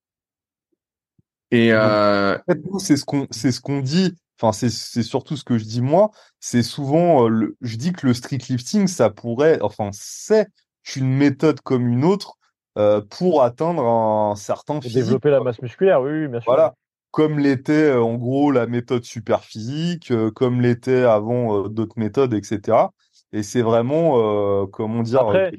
Et 1.54 1.72
euh... 1.72 2.36
en 2.36 2.52
fait, 2.52 2.60
c'est 2.78 2.96
ce 2.96 3.04
qu'on 3.04 3.28
c'est 3.30 3.52
ce 3.52 3.60
qu'on 3.60 3.80
dit. 3.80 4.16
Enfin, 4.40 4.52
c'est 4.52 5.02
surtout 5.04 5.36
ce 5.36 5.44
que 5.44 5.56
je 5.56 5.64
dis 5.64 5.80
moi. 5.80 6.10
C'est 6.40 6.64
souvent, 6.64 7.28
euh, 7.28 7.56
je 7.60 7.76
dis 7.76 7.92
que 7.92 8.08
le 8.08 8.14
street 8.14 8.40
lifting, 8.48 8.88
ça 8.88 9.08
pourrait, 9.08 9.60
enfin, 9.62 9.90
c'est 9.92 10.48
une 10.96 11.14
méthode 11.14 11.60
comme 11.60 11.86
une 11.86 12.04
autre 12.04 12.34
euh, 12.76 13.00
pour 13.00 13.44
atteindre 13.44 13.84
un 13.84 14.34
certain 14.34 14.80
physique. 14.80 14.96
Développer 14.96 15.30
la 15.30 15.40
masse 15.40 15.62
musculaire, 15.62 16.02
oui, 16.02 16.26
bien 16.26 16.40
sûr. 16.40 16.50
Voilà, 16.50 16.74
comme 17.12 17.38
l'était 17.38 17.90
euh, 17.90 18.02
en 18.02 18.14
gros 18.14 18.50
la 18.50 18.66
méthode 18.66 19.04
super 19.04 19.44
physique, 19.44 20.12
comme 20.34 20.60
l'était 20.60 21.04
avant 21.04 21.68
d'autres 21.68 21.98
méthodes, 21.98 22.34
etc. 22.34 22.88
Et 23.32 23.44
c'est 23.44 23.62
vraiment, 23.62 24.66
comment 24.66 25.02
dire. 25.02 25.20
Après, 25.20 25.52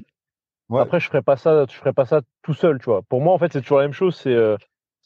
après, 0.70 1.00
je 1.00 1.08
ferais 1.08 1.22
pas 1.22 1.38
ça, 1.38 1.66
je 1.70 1.76
ferais 1.76 1.94
pas 1.94 2.06
ça 2.06 2.22
tout 2.42 2.54
seul, 2.54 2.80
tu 2.80 2.86
vois. 2.86 3.04
Pour 3.04 3.22
moi, 3.22 3.34
en 3.34 3.38
fait, 3.38 3.54
c'est 3.54 3.62
toujours 3.62 3.78
la 3.78 3.86
même 3.86 3.94
chose. 3.94 4.20
C'est 4.22 4.36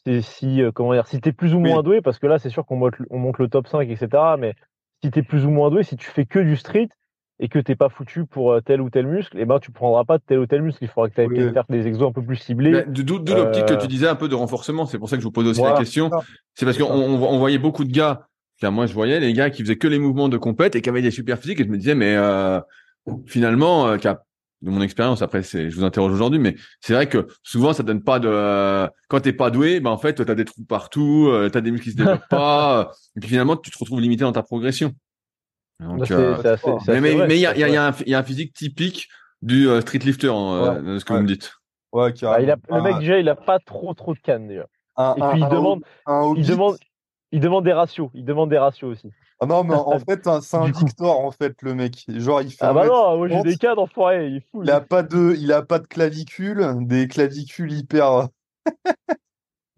c'est 0.04 0.22
si 0.22 0.62
euh, 0.62 0.72
comment 0.72 0.92
dire 0.92 1.06
si 1.06 1.20
t'es 1.20 1.32
plus 1.32 1.54
ou 1.54 1.60
moins 1.60 1.82
doué 1.82 2.00
parce 2.00 2.18
que 2.18 2.26
là 2.26 2.38
c'est 2.38 2.50
sûr 2.50 2.64
qu'on 2.64 2.76
monte, 2.76 2.94
on 3.10 3.18
monte 3.18 3.38
le 3.38 3.48
top 3.48 3.66
5 3.66 3.88
etc 3.88 4.08
mais 4.38 4.54
si 5.02 5.10
t'es 5.10 5.22
plus 5.22 5.44
ou 5.46 5.50
moins 5.50 5.70
doué 5.70 5.82
si 5.82 5.96
tu 5.96 6.08
fais 6.08 6.26
que 6.26 6.38
du 6.38 6.56
street 6.56 6.88
et 7.42 7.48
que 7.48 7.58
t'es 7.58 7.74
pas 7.74 7.88
foutu 7.88 8.26
pour 8.26 8.52
euh, 8.52 8.60
tel 8.60 8.80
ou 8.82 8.90
tel 8.90 9.06
muscle 9.06 9.38
et 9.38 9.42
eh 9.42 9.44
ben 9.46 9.58
tu 9.58 9.72
prendras 9.72 10.04
pas 10.04 10.18
de 10.18 10.22
tel 10.24 10.38
ou 10.38 10.46
tel 10.46 10.60
muscle. 10.60 10.84
Il 10.84 10.88
faudra 10.88 11.08
que 11.08 11.14
tu 11.14 11.26
oui. 11.26 11.52
faire 11.52 11.64
des 11.70 11.86
exos 11.86 12.08
un 12.08 12.12
peu 12.12 12.22
plus 12.22 12.36
ciblés 12.36 12.84
d'où 12.86 13.16
l'optique 13.16 13.64
que 13.64 13.72
euh, 13.72 13.78
tu 13.78 13.88
disais 13.88 14.06
un 14.06 14.14
peu 14.14 14.28
de 14.28 14.34
renforcement. 14.34 14.84
C'est 14.84 14.98
pour 14.98 15.08
ça 15.08 15.16
que 15.16 15.22
je 15.22 15.26
vous 15.26 15.32
pose 15.32 15.46
aussi 15.46 15.62
la 15.62 15.72
question. 15.72 16.10
c'est 16.54 16.66
parce 16.66 16.76
qu'on 16.76 16.84
on, 16.84 17.38
voyait 17.38 17.58
beaucoup 17.58 17.84
de 17.84 17.92
gars 17.92 18.26
car 18.60 18.70
moi 18.70 18.84
je 18.84 18.92
voyais 18.92 19.20
les 19.20 19.32
gars 19.32 19.48
qui 19.48 19.62
faisaient 19.62 19.78
que 19.78 19.88
les 19.88 19.98
mouvements 19.98 20.28
de 20.28 20.36
compète 20.36 20.76
et 20.76 20.82
qui 20.82 20.90
avaient 20.90 21.00
des 21.00 21.10
super 21.10 21.38
physiques 21.38 21.60
et 21.60 21.64
je 21.64 21.70
me 21.70 21.78
disais 21.78 21.94
mais 21.94 22.14
finalement 23.26 23.96
qui 23.96 24.06
a 24.06 24.22
de 24.62 24.70
mon 24.70 24.82
expérience. 24.82 25.22
Après, 25.22 25.42
c'est, 25.42 25.70
je 25.70 25.76
vous 25.76 25.84
interroge 25.84 26.12
aujourd'hui, 26.12 26.38
mais 26.38 26.56
c'est 26.80 26.92
vrai 26.92 27.08
que 27.08 27.26
souvent, 27.42 27.72
ça 27.72 27.82
donne 27.82 28.02
pas 28.02 28.18
de. 28.18 28.28
Euh, 28.30 28.86
quand 29.08 29.20
t'es 29.20 29.32
pas 29.32 29.50
doué, 29.50 29.80
ben 29.80 29.90
en 29.90 29.98
fait, 29.98 30.24
t'as 30.24 30.34
des 30.34 30.44
trous 30.44 30.64
partout, 30.64 31.28
euh, 31.28 31.48
t'as 31.48 31.60
des 31.60 31.70
muscles 31.70 31.84
qui 31.84 31.92
se 31.92 31.96
développent 31.96 32.20
pas, 32.30 32.80
euh, 32.80 32.84
et 33.16 33.20
puis 33.20 33.28
finalement, 33.28 33.56
tu 33.56 33.70
te 33.70 33.78
retrouves 33.78 34.00
limité 34.00 34.24
dans 34.24 34.32
ta 34.32 34.42
progression. 34.42 34.92
Donc, 35.80 36.10
euh, 36.10 36.36
mais 36.88 37.12
il 37.12 37.40
y, 37.40 37.46
a, 37.46 37.56
y, 37.56 37.76
a 37.76 37.86
un, 37.86 37.94
y 38.06 38.14
a 38.14 38.18
un 38.18 38.22
physique 38.22 38.52
typique 38.52 39.08
du 39.40 39.66
street 39.80 40.00
lifter, 40.00 40.28
hein, 40.28 40.82
de 40.82 40.98
ce 40.98 41.04
que 41.06 41.14
vous 41.14 41.20
me 41.20 41.26
dites. 41.26 41.54
Ouais, 41.92 42.12
bah, 42.20 42.40
il 42.40 42.50
a, 42.50 42.56
le 42.68 42.82
mec 42.82 42.98
déjà, 42.98 43.18
il 43.18 43.28
a 43.28 43.34
pas 43.34 43.58
trop 43.58 43.94
trop 43.94 44.14
de 44.14 44.18
cannes 44.20 44.46
déjà. 44.46 44.66
et 45.16 45.20
puis 45.30 45.40
il 45.40 45.48
demande, 45.48 45.82
il 46.36 46.46
demande, 46.46 46.76
il 47.32 47.40
demande 47.40 47.64
des 47.64 47.72
ratios. 47.72 48.10
Il 48.12 48.26
demande 48.26 48.50
des 48.50 48.58
ratios 48.58 48.92
aussi. 48.92 49.10
Ah 49.40 49.46
non, 49.46 49.64
mais 49.64 49.74
en 49.74 49.98
fait, 50.08 50.26
hein, 50.26 50.40
c'est 50.42 50.56
un 50.56 50.70
Victor, 50.70 51.18
en 51.18 51.30
fait, 51.30 51.60
le 51.62 51.74
mec. 51.74 52.04
Genre, 52.08 52.42
il 52.42 52.50
fait. 52.50 52.64
Ah 52.64 52.72
bah 52.72 52.86
non, 52.86 53.16
moi 53.16 53.28
j'ai 53.28 53.42
des 53.42 53.56
cas 53.56 53.74
d'enfoiré, 53.74 54.28
il 54.28 54.36
est 54.36 54.46
fou. 54.50 54.62
Il 54.62 54.70
a 54.70 54.80
pas 54.80 55.02
de, 55.02 55.34
il 55.38 55.52
a 55.52 55.62
pas 55.62 55.78
de 55.78 55.86
clavicule, 55.86 56.74
des 56.80 57.08
clavicules 57.08 57.72
hyper. 57.72 58.28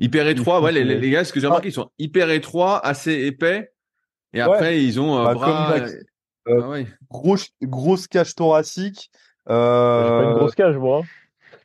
hyper 0.00 0.26
étroits, 0.26 0.60
ouais, 0.60 0.72
les, 0.72 0.84
les, 0.84 1.10
gars, 1.10 1.24
ce 1.24 1.32
que 1.32 1.38
j'ai 1.38 1.46
remarqué, 1.46 1.68
ils 1.68 1.72
sont 1.72 1.90
hyper 1.98 2.30
étroits, 2.30 2.84
assez 2.84 3.12
épais, 3.12 3.72
et 4.32 4.40
après, 4.40 4.82
ils 4.82 5.00
ont 5.00 5.16
un 5.16 5.24
bah, 5.24 5.34
bras. 5.34 5.76
Euh, 6.48 6.60
ah 6.60 6.68
ouais. 6.70 6.86
grosse, 7.08 7.50
grosse 7.62 8.08
cage 8.08 8.34
thoracique. 8.34 9.10
Euh... 9.48 10.02
J'ai 10.02 10.24
pas 10.24 10.30
une 10.30 10.38
grosse 10.38 10.54
cage, 10.56 10.76
moi. 10.76 11.02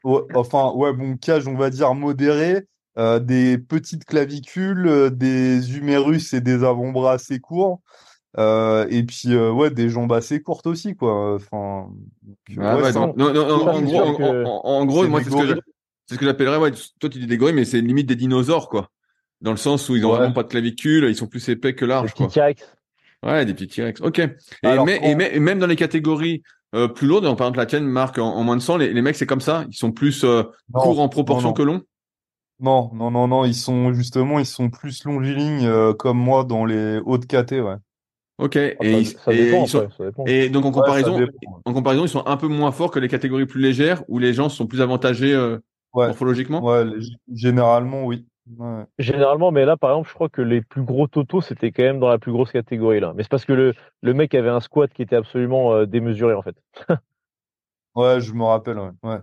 Ouais, 0.03 0.21
enfin, 0.35 0.71
ouais, 0.75 0.93
bon, 0.93 1.17
cage, 1.17 1.47
on 1.47 1.55
va 1.55 1.71
dire 1.71 1.93
modérée. 1.95 2.67
Euh, 2.97 3.19
des 3.19 3.59
petites 3.59 4.05
clavicules, 4.05 4.87
euh, 4.87 5.09
des 5.11 5.77
humérus 5.77 6.33
et 6.33 6.41
des 6.41 6.63
avant-bras 6.63 7.13
assez 7.13 7.39
courts. 7.39 7.79
Euh, 8.37 8.85
et 8.89 9.03
puis 9.03 9.33
euh, 9.33 9.51
ouais 9.51 9.71
des 9.71 9.89
jambes 9.89 10.13
assez 10.13 10.41
courtes 10.41 10.67
aussi 10.67 10.95
quoi. 10.95 11.35
Enfin 11.35 11.87
ah 12.57 12.77
ouais, 12.77 12.91
non, 12.91 13.13
non, 13.17 13.33
non, 13.33 13.67
en, 13.67 13.81
gros, 13.81 13.99
en, 13.99 14.61
en, 14.63 14.85
gros 14.85 15.07
moi 15.07 15.21
c'est 15.23 15.31
ce 16.13 16.19
que 16.19 16.25
j'appellerais 16.25 16.57
ouais, 16.57 16.71
toi 16.99 17.09
tu 17.09 17.17
dis 17.17 17.25
des 17.25 17.37
gorilles 17.37 17.55
mais 17.55 17.65
c'est 17.65 17.81
limite 17.81 18.07
des 18.07 18.15
dinosaures 18.15 18.69
quoi. 18.69 18.89
Dans 19.41 19.51
le 19.51 19.57
sens 19.57 19.89
où 19.89 19.95
ils 19.95 20.05
ont 20.05 20.09
vraiment 20.09 20.33
pas 20.33 20.43
de 20.43 20.49
clavicules 20.49 21.05
ils 21.05 21.15
sont 21.15 21.25
plus 21.25 21.47
épais 21.49 21.73
que 21.73 21.85
larges 21.85 22.13
des 22.13 22.25
petits 22.25 22.33
T-Rex. 22.33 22.63
Ouais 23.23 23.45
des 23.45 23.53
petits 23.55 23.67
T-Rex. 23.67 24.01
Ok. 24.01 24.19
Et, 24.19 24.29
mais, 24.85 24.99
et, 25.03 25.39
même 25.39 25.57
dans 25.57 25.67
les 25.67 25.75
catégories 25.75 26.43
euh, 26.75 26.87
plus 26.87 27.07
lourdes 27.07 27.23
par 27.23 27.47
exemple 27.47 27.57
la 27.57 27.65
tienne 27.65 27.85
marque 27.85 28.19
en, 28.19 28.43
moins 28.43 28.57
de 28.57 28.61
100 28.61 28.77
les, 28.77 28.93
les 28.93 29.01
mecs 29.01 29.15
c'est 29.15 29.25
comme 29.25 29.41
ça? 29.41 29.65
Ils 29.69 29.77
sont 29.77 29.91
plus 29.91 30.25
courts 30.73 30.99
en 30.99 31.09
proportion 31.09 31.53
que 31.53 31.63
longs 31.63 31.81
non, 32.59 32.89
non, 32.93 33.11
non, 33.11 33.27
non, 33.27 33.45
ils 33.45 33.55
sont 33.55 33.93
justement, 33.93 34.39
ils 34.39 34.45
sont 34.45 34.69
plus 34.69 35.03
longilignes 35.03 35.67
euh, 35.67 35.93
comme 35.93 36.17
moi 36.17 36.43
dans 36.43 36.65
les 36.65 36.99
hautes 37.05 37.27
KT, 37.27 37.53
ouais. 37.53 37.75
Ok. 38.39 38.55
et, 38.55 38.77
ils, 38.83 39.07
sont... 39.67 39.87
et 40.27 40.49
donc 40.49 40.65
en 40.65 40.71
comparaison, 40.71 41.19
en 41.65 41.73
comparaison, 41.73 42.05
ils 42.05 42.09
sont 42.09 42.25
un 42.27 42.37
peu 42.37 42.47
moins 42.47 42.71
forts 42.71 42.91
que 42.91 42.99
les 42.99 43.07
catégories 43.07 43.47
plus 43.47 43.61
légères 43.61 44.03
où 44.07 44.19
les 44.19 44.33
gens 44.33 44.49
sont 44.49 44.67
plus 44.67 44.81
avantagés 44.81 45.33
euh, 45.33 45.57
morphologiquement? 45.93 46.63
Ouais, 46.63 46.85
généralement 47.33 48.05
oui. 48.05 48.27
Généralement, 48.97 49.51
mais 49.51 49.65
là, 49.65 49.75
par 49.75 49.91
exemple, 49.91 50.09
je 50.09 50.13
crois 50.13 50.29
que 50.29 50.41
les 50.41 50.61
plus 50.61 50.83
gros 50.83 51.07
totaux, 51.07 51.41
c'était 51.41 51.71
quand 51.71 51.83
même 51.83 51.99
dans 51.99 52.07
la 52.07 52.17
plus 52.17 52.31
grosse 52.31 52.51
catégorie 52.51 52.99
là. 52.99 53.13
Mais 53.15 53.23
c'est 53.23 53.29
parce 53.29 53.45
que 53.45 53.53
le, 53.53 53.73
le 54.01 54.13
mec 54.13 54.33
avait 54.35 54.49
un 54.49 54.61
squat 54.61 54.91
qui 54.93 55.01
était 55.01 55.15
absolument 55.17 55.73
euh, 55.73 55.85
démesuré 55.85 56.33
en 56.33 56.41
fait. 56.41 56.55
ouais, 57.95 58.21
je 58.21 58.33
me 58.33 58.43
rappelle. 58.43 58.79
Ouais. 59.03 59.19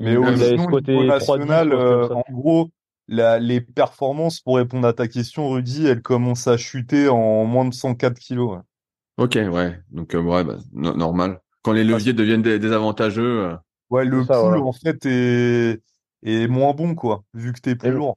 Mais 0.00 0.16
au 0.16 0.24
niveau 0.24 1.04
national, 1.04 1.72
euh, 1.72 2.08
en 2.08 2.24
gros, 2.30 2.70
la, 3.06 3.38
les 3.38 3.60
performances, 3.60 4.40
pour 4.40 4.56
répondre 4.56 4.88
à 4.88 4.92
ta 4.92 5.08
question, 5.08 5.50
Rudy, 5.50 5.86
elles 5.86 6.02
commencent 6.02 6.48
à 6.48 6.56
chuter 6.56 7.08
en 7.08 7.44
moins 7.44 7.66
de 7.66 7.74
104 7.74 8.18
kilos. 8.18 8.56
Ouais. 8.56 9.24
Ok, 9.24 9.34
ouais. 9.34 9.78
Donc, 9.90 10.14
euh, 10.14 10.22
ouais, 10.22 10.42
bah, 10.42 10.56
normal. 10.72 11.40
Quand 11.62 11.72
les 11.72 11.84
leviers 11.84 12.14
deviennent 12.14 12.42
désavantageux. 12.42 13.44
Euh... 13.44 13.56
Ouais, 13.90 14.04
le 14.04 14.24
pool, 14.24 14.58
en 14.58 14.72
fait, 14.72 15.04
est, 15.04 15.82
est 16.22 16.48
moins 16.48 16.72
bon, 16.72 16.94
quoi, 16.94 17.24
vu 17.34 17.52
que 17.52 17.60
t'es 17.60 17.74
plus 17.74 17.90
lourd. 17.90 18.16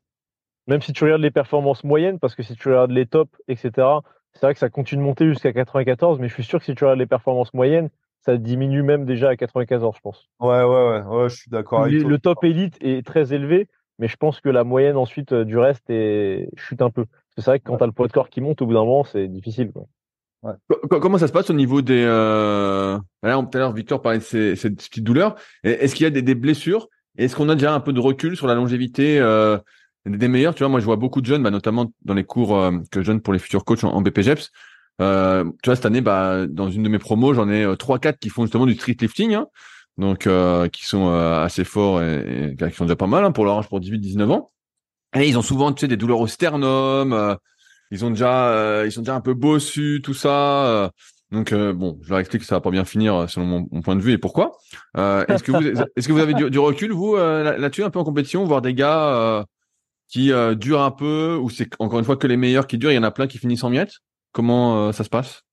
Même 0.67 0.81
si 0.81 0.93
tu 0.93 1.03
regardes 1.03 1.21
les 1.21 1.31
performances 1.31 1.83
moyennes, 1.83 2.19
parce 2.19 2.35
que 2.35 2.43
si 2.43 2.55
tu 2.55 2.69
regardes 2.69 2.91
les 2.91 3.05
tops, 3.05 3.35
etc., 3.49 3.71
c'est 4.33 4.45
vrai 4.45 4.53
que 4.53 4.59
ça 4.59 4.69
continue 4.69 5.01
de 5.01 5.05
monter 5.05 5.27
jusqu'à 5.27 5.51
94, 5.51 6.19
mais 6.19 6.29
je 6.29 6.33
suis 6.33 6.43
sûr 6.43 6.59
que 6.59 6.65
si 6.65 6.75
tu 6.75 6.85
regardes 6.85 6.99
les 6.99 7.05
performances 7.05 7.53
moyennes, 7.53 7.89
ça 8.25 8.37
diminue 8.37 8.83
même 8.83 9.05
déjà 9.05 9.29
à 9.29 9.35
94, 9.35 9.95
je 9.95 10.01
pense. 10.01 10.29
Ouais, 10.39 10.63
ouais, 10.63 10.63
ouais, 10.63 11.01
ouais 11.01 11.29
je 11.29 11.35
suis 11.35 11.51
d'accord 11.51 11.81
avec 11.81 11.99
toi. 11.99 12.09
Le 12.09 12.17
top 12.17 12.43
élite 12.43 12.77
est 12.81 13.05
très 13.05 13.33
élevé, 13.33 13.67
mais 13.99 14.07
je 14.07 14.15
pense 14.15 14.39
que 14.39 14.49
la 14.49 14.63
moyenne 14.63 14.97
ensuite 14.97 15.33
euh, 15.33 15.45
du 15.45 15.57
reste 15.57 15.89
est... 15.89 16.49
chute 16.55 16.81
un 16.81 16.89
peu. 16.89 17.05
C'est 17.37 17.45
vrai 17.45 17.59
que 17.59 17.65
quand 17.65 17.77
tu 17.77 17.83
as 17.83 17.87
le 17.87 17.93
poids 17.93 18.07
de 18.07 18.13
corps 18.13 18.29
qui 18.29 18.41
monte, 18.41 18.61
au 18.61 18.65
bout 18.65 18.73
d'un 18.73 18.85
moment, 18.85 19.03
c'est 19.03 19.27
difficile. 19.27 19.71
Quoi. 19.71 19.85
Ouais. 20.43 20.53
Comment 20.99 21.17
ça 21.17 21.27
se 21.27 21.33
passe 21.33 21.49
au 21.49 21.53
niveau 21.53 21.81
des... 21.81 22.03
Euh... 22.05 22.97
Là, 23.23 23.41
tout 23.41 23.57
à 23.57 23.59
l'heure, 23.59 23.73
Victor 23.73 24.01
parlait 24.01 24.19
de 24.19 24.23
ces, 24.23 24.55
ces 24.55 24.69
petites 24.69 25.03
douleurs. 25.03 25.35
Est-ce 25.63 25.95
qu'il 25.95 26.03
y 26.03 26.07
a 26.07 26.09
des, 26.09 26.21
des 26.21 26.35
blessures? 26.35 26.87
Est-ce 27.17 27.35
qu'on 27.35 27.49
a 27.49 27.55
déjà 27.55 27.73
un 27.73 27.79
peu 27.79 27.93
de 27.93 27.99
recul 27.99 28.35
sur 28.35 28.47
la 28.47 28.55
longévité 28.55 29.19
euh, 29.19 29.57
des 30.05 30.27
meilleurs? 30.27 30.55
Tu 30.55 30.63
vois, 30.63 30.69
moi, 30.69 30.79
je 30.79 30.85
vois 30.85 30.95
beaucoup 30.95 31.21
de 31.21 31.25
jeunes, 31.25 31.43
bah, 31.43 31.51
notamment 31.51 31.91
dans 32.03 32.13
les 32.13 32.23
cours 32.23 32.57
euh, 32.57 32.71
que 32.91 33.01
je 33.01 33.07
donne 33.07 33.21
pour 33.21 33.33
les 33.33 33.39
futurs 33.39 33.65
coachs 33.65 33.83
en, 33.83 33.93
en 33.93 34.01
BPGEPS, 34.01 34.51
euh, 35.01 35.43
tu 35.61 35.69
vois, 35.69 35.75
cette 35.75 35.85
année, 35.85 36.01
bah, 36.01 36.45
dans 36.47 36.69
une 36.69 36.83
de 36.83 36.89
mes 36.89 36.99
promos, 36.99 37.33
j'en 37.33 37.49
ai 37.49 37.63
euh, 37.63 37.75
trois, 37.75 37.99
quatre 37.99 38.19
qui 38.19 38.29
font 38.29 38.43
justement 38.43 38.65
du 38.65 38.75
street 38.75 38.97
lifting, 38.99 39.33
hein, 39.33 39.47
donc 39.97 40.27
euh, 40.27 40.67
qui 40.69 40.85
sont 40.85 41.09
euh, 41.09 41.43
assez 41.43 41.63
forts 41.63 42.01
et, 42.01 42.55
qui 42.57 42.75
sont 42.75 42.85
déjà 42.85 42.95
pas 42.95 43.07
mal 43.07 43.25
hein, 43.25 43.31
pour 43.31 43.45
leur 43.45 43.57
âge, 43.57 43.67
pour 43.67 43.79
18-19 43.79 44.31
ans. 44.31 44.51
Et 45.15 45.27
ils 45.27 45.37
ont 45.37 45.41
souvent, 45.41 45.71
tu 45.71 45.81
sais, 45.81 45.87
des 45.87 45.97
douleurs 45.97 46.19
au 46.19 46.27
sternum. 46.27 47.37
ils 47.91 48.03
ont 48.03 48.09
déjà, 48.09 48.83
ils 48.83 48.91
sont 48.91 49.01
déjà 49.01 49.15
un 49.15 49.21
peu 49.21 49.35
bossus, 49.35 50.01
tout 50.03 50.15
ça. 50.15 50.91
donc 51.31 51.53
bon, 51.53 51.99
je 52.01 52.09
leur 52.09 52.17
explique 52.17 52.41
que 52.41 52.47
ça 52.47 52.55
va 52.55 52.61
pas 52.61 52.71
bien 52.71 52.83
finir 52.83 53.29
selon 53.29 53.67
mon, 53.71 53.81
point 53.83 53.95
de 53.95 54.01
vue 54.01 54.13
et 54.13 54.17
pourquoi. 54.17 54.57
est-ce 54.97 55.43
que 55.43 55.51
vous, 55.51 55.83
est-ce 55.95 56.07
que 56.07 56.13
vous 56.13 56.19
avez 56.19 56.33
du, 56.33 56.49
du 56.49 56.57
recul 56.57 56.93
vous 56.93 57.15
là-dessus 57.15 57.83
un 57.83 57.91
peu 57.91 57.99
en 57.99 58.03
compétition, 58.03 58.43
voir 58.45 58.63
des 58.63 58.73
gars 58.73 59.45
qui 60.07 60.31
durent 60.55 60.81
un 60.81 60.89
peu 60.89 61.37
ou 61.39 61.51
c'est 61.51 61.69
encore 61.77 61.99
une 61.99 62.05
fois 62.05 62.17
que 62.17 62.25
les 62.25 62.37
meilleurs 62.37 62.65
qui 62.65 62.79
durent, 62.79 62.91
il 62.91 62.95
y 62.95 62.99
en 62.99 63.03
a 63.03 63.11
plein 63.11 63.27
qui 63.27 63.37
finissent 63.37 63.63
en 63.63 63.69
miettes? 63.69 63.99
Comment 64.33 64.87
euh, 64.89 64.91
ça 64.91 65.03
se 65.05 65.09
passe? 65.09 65.43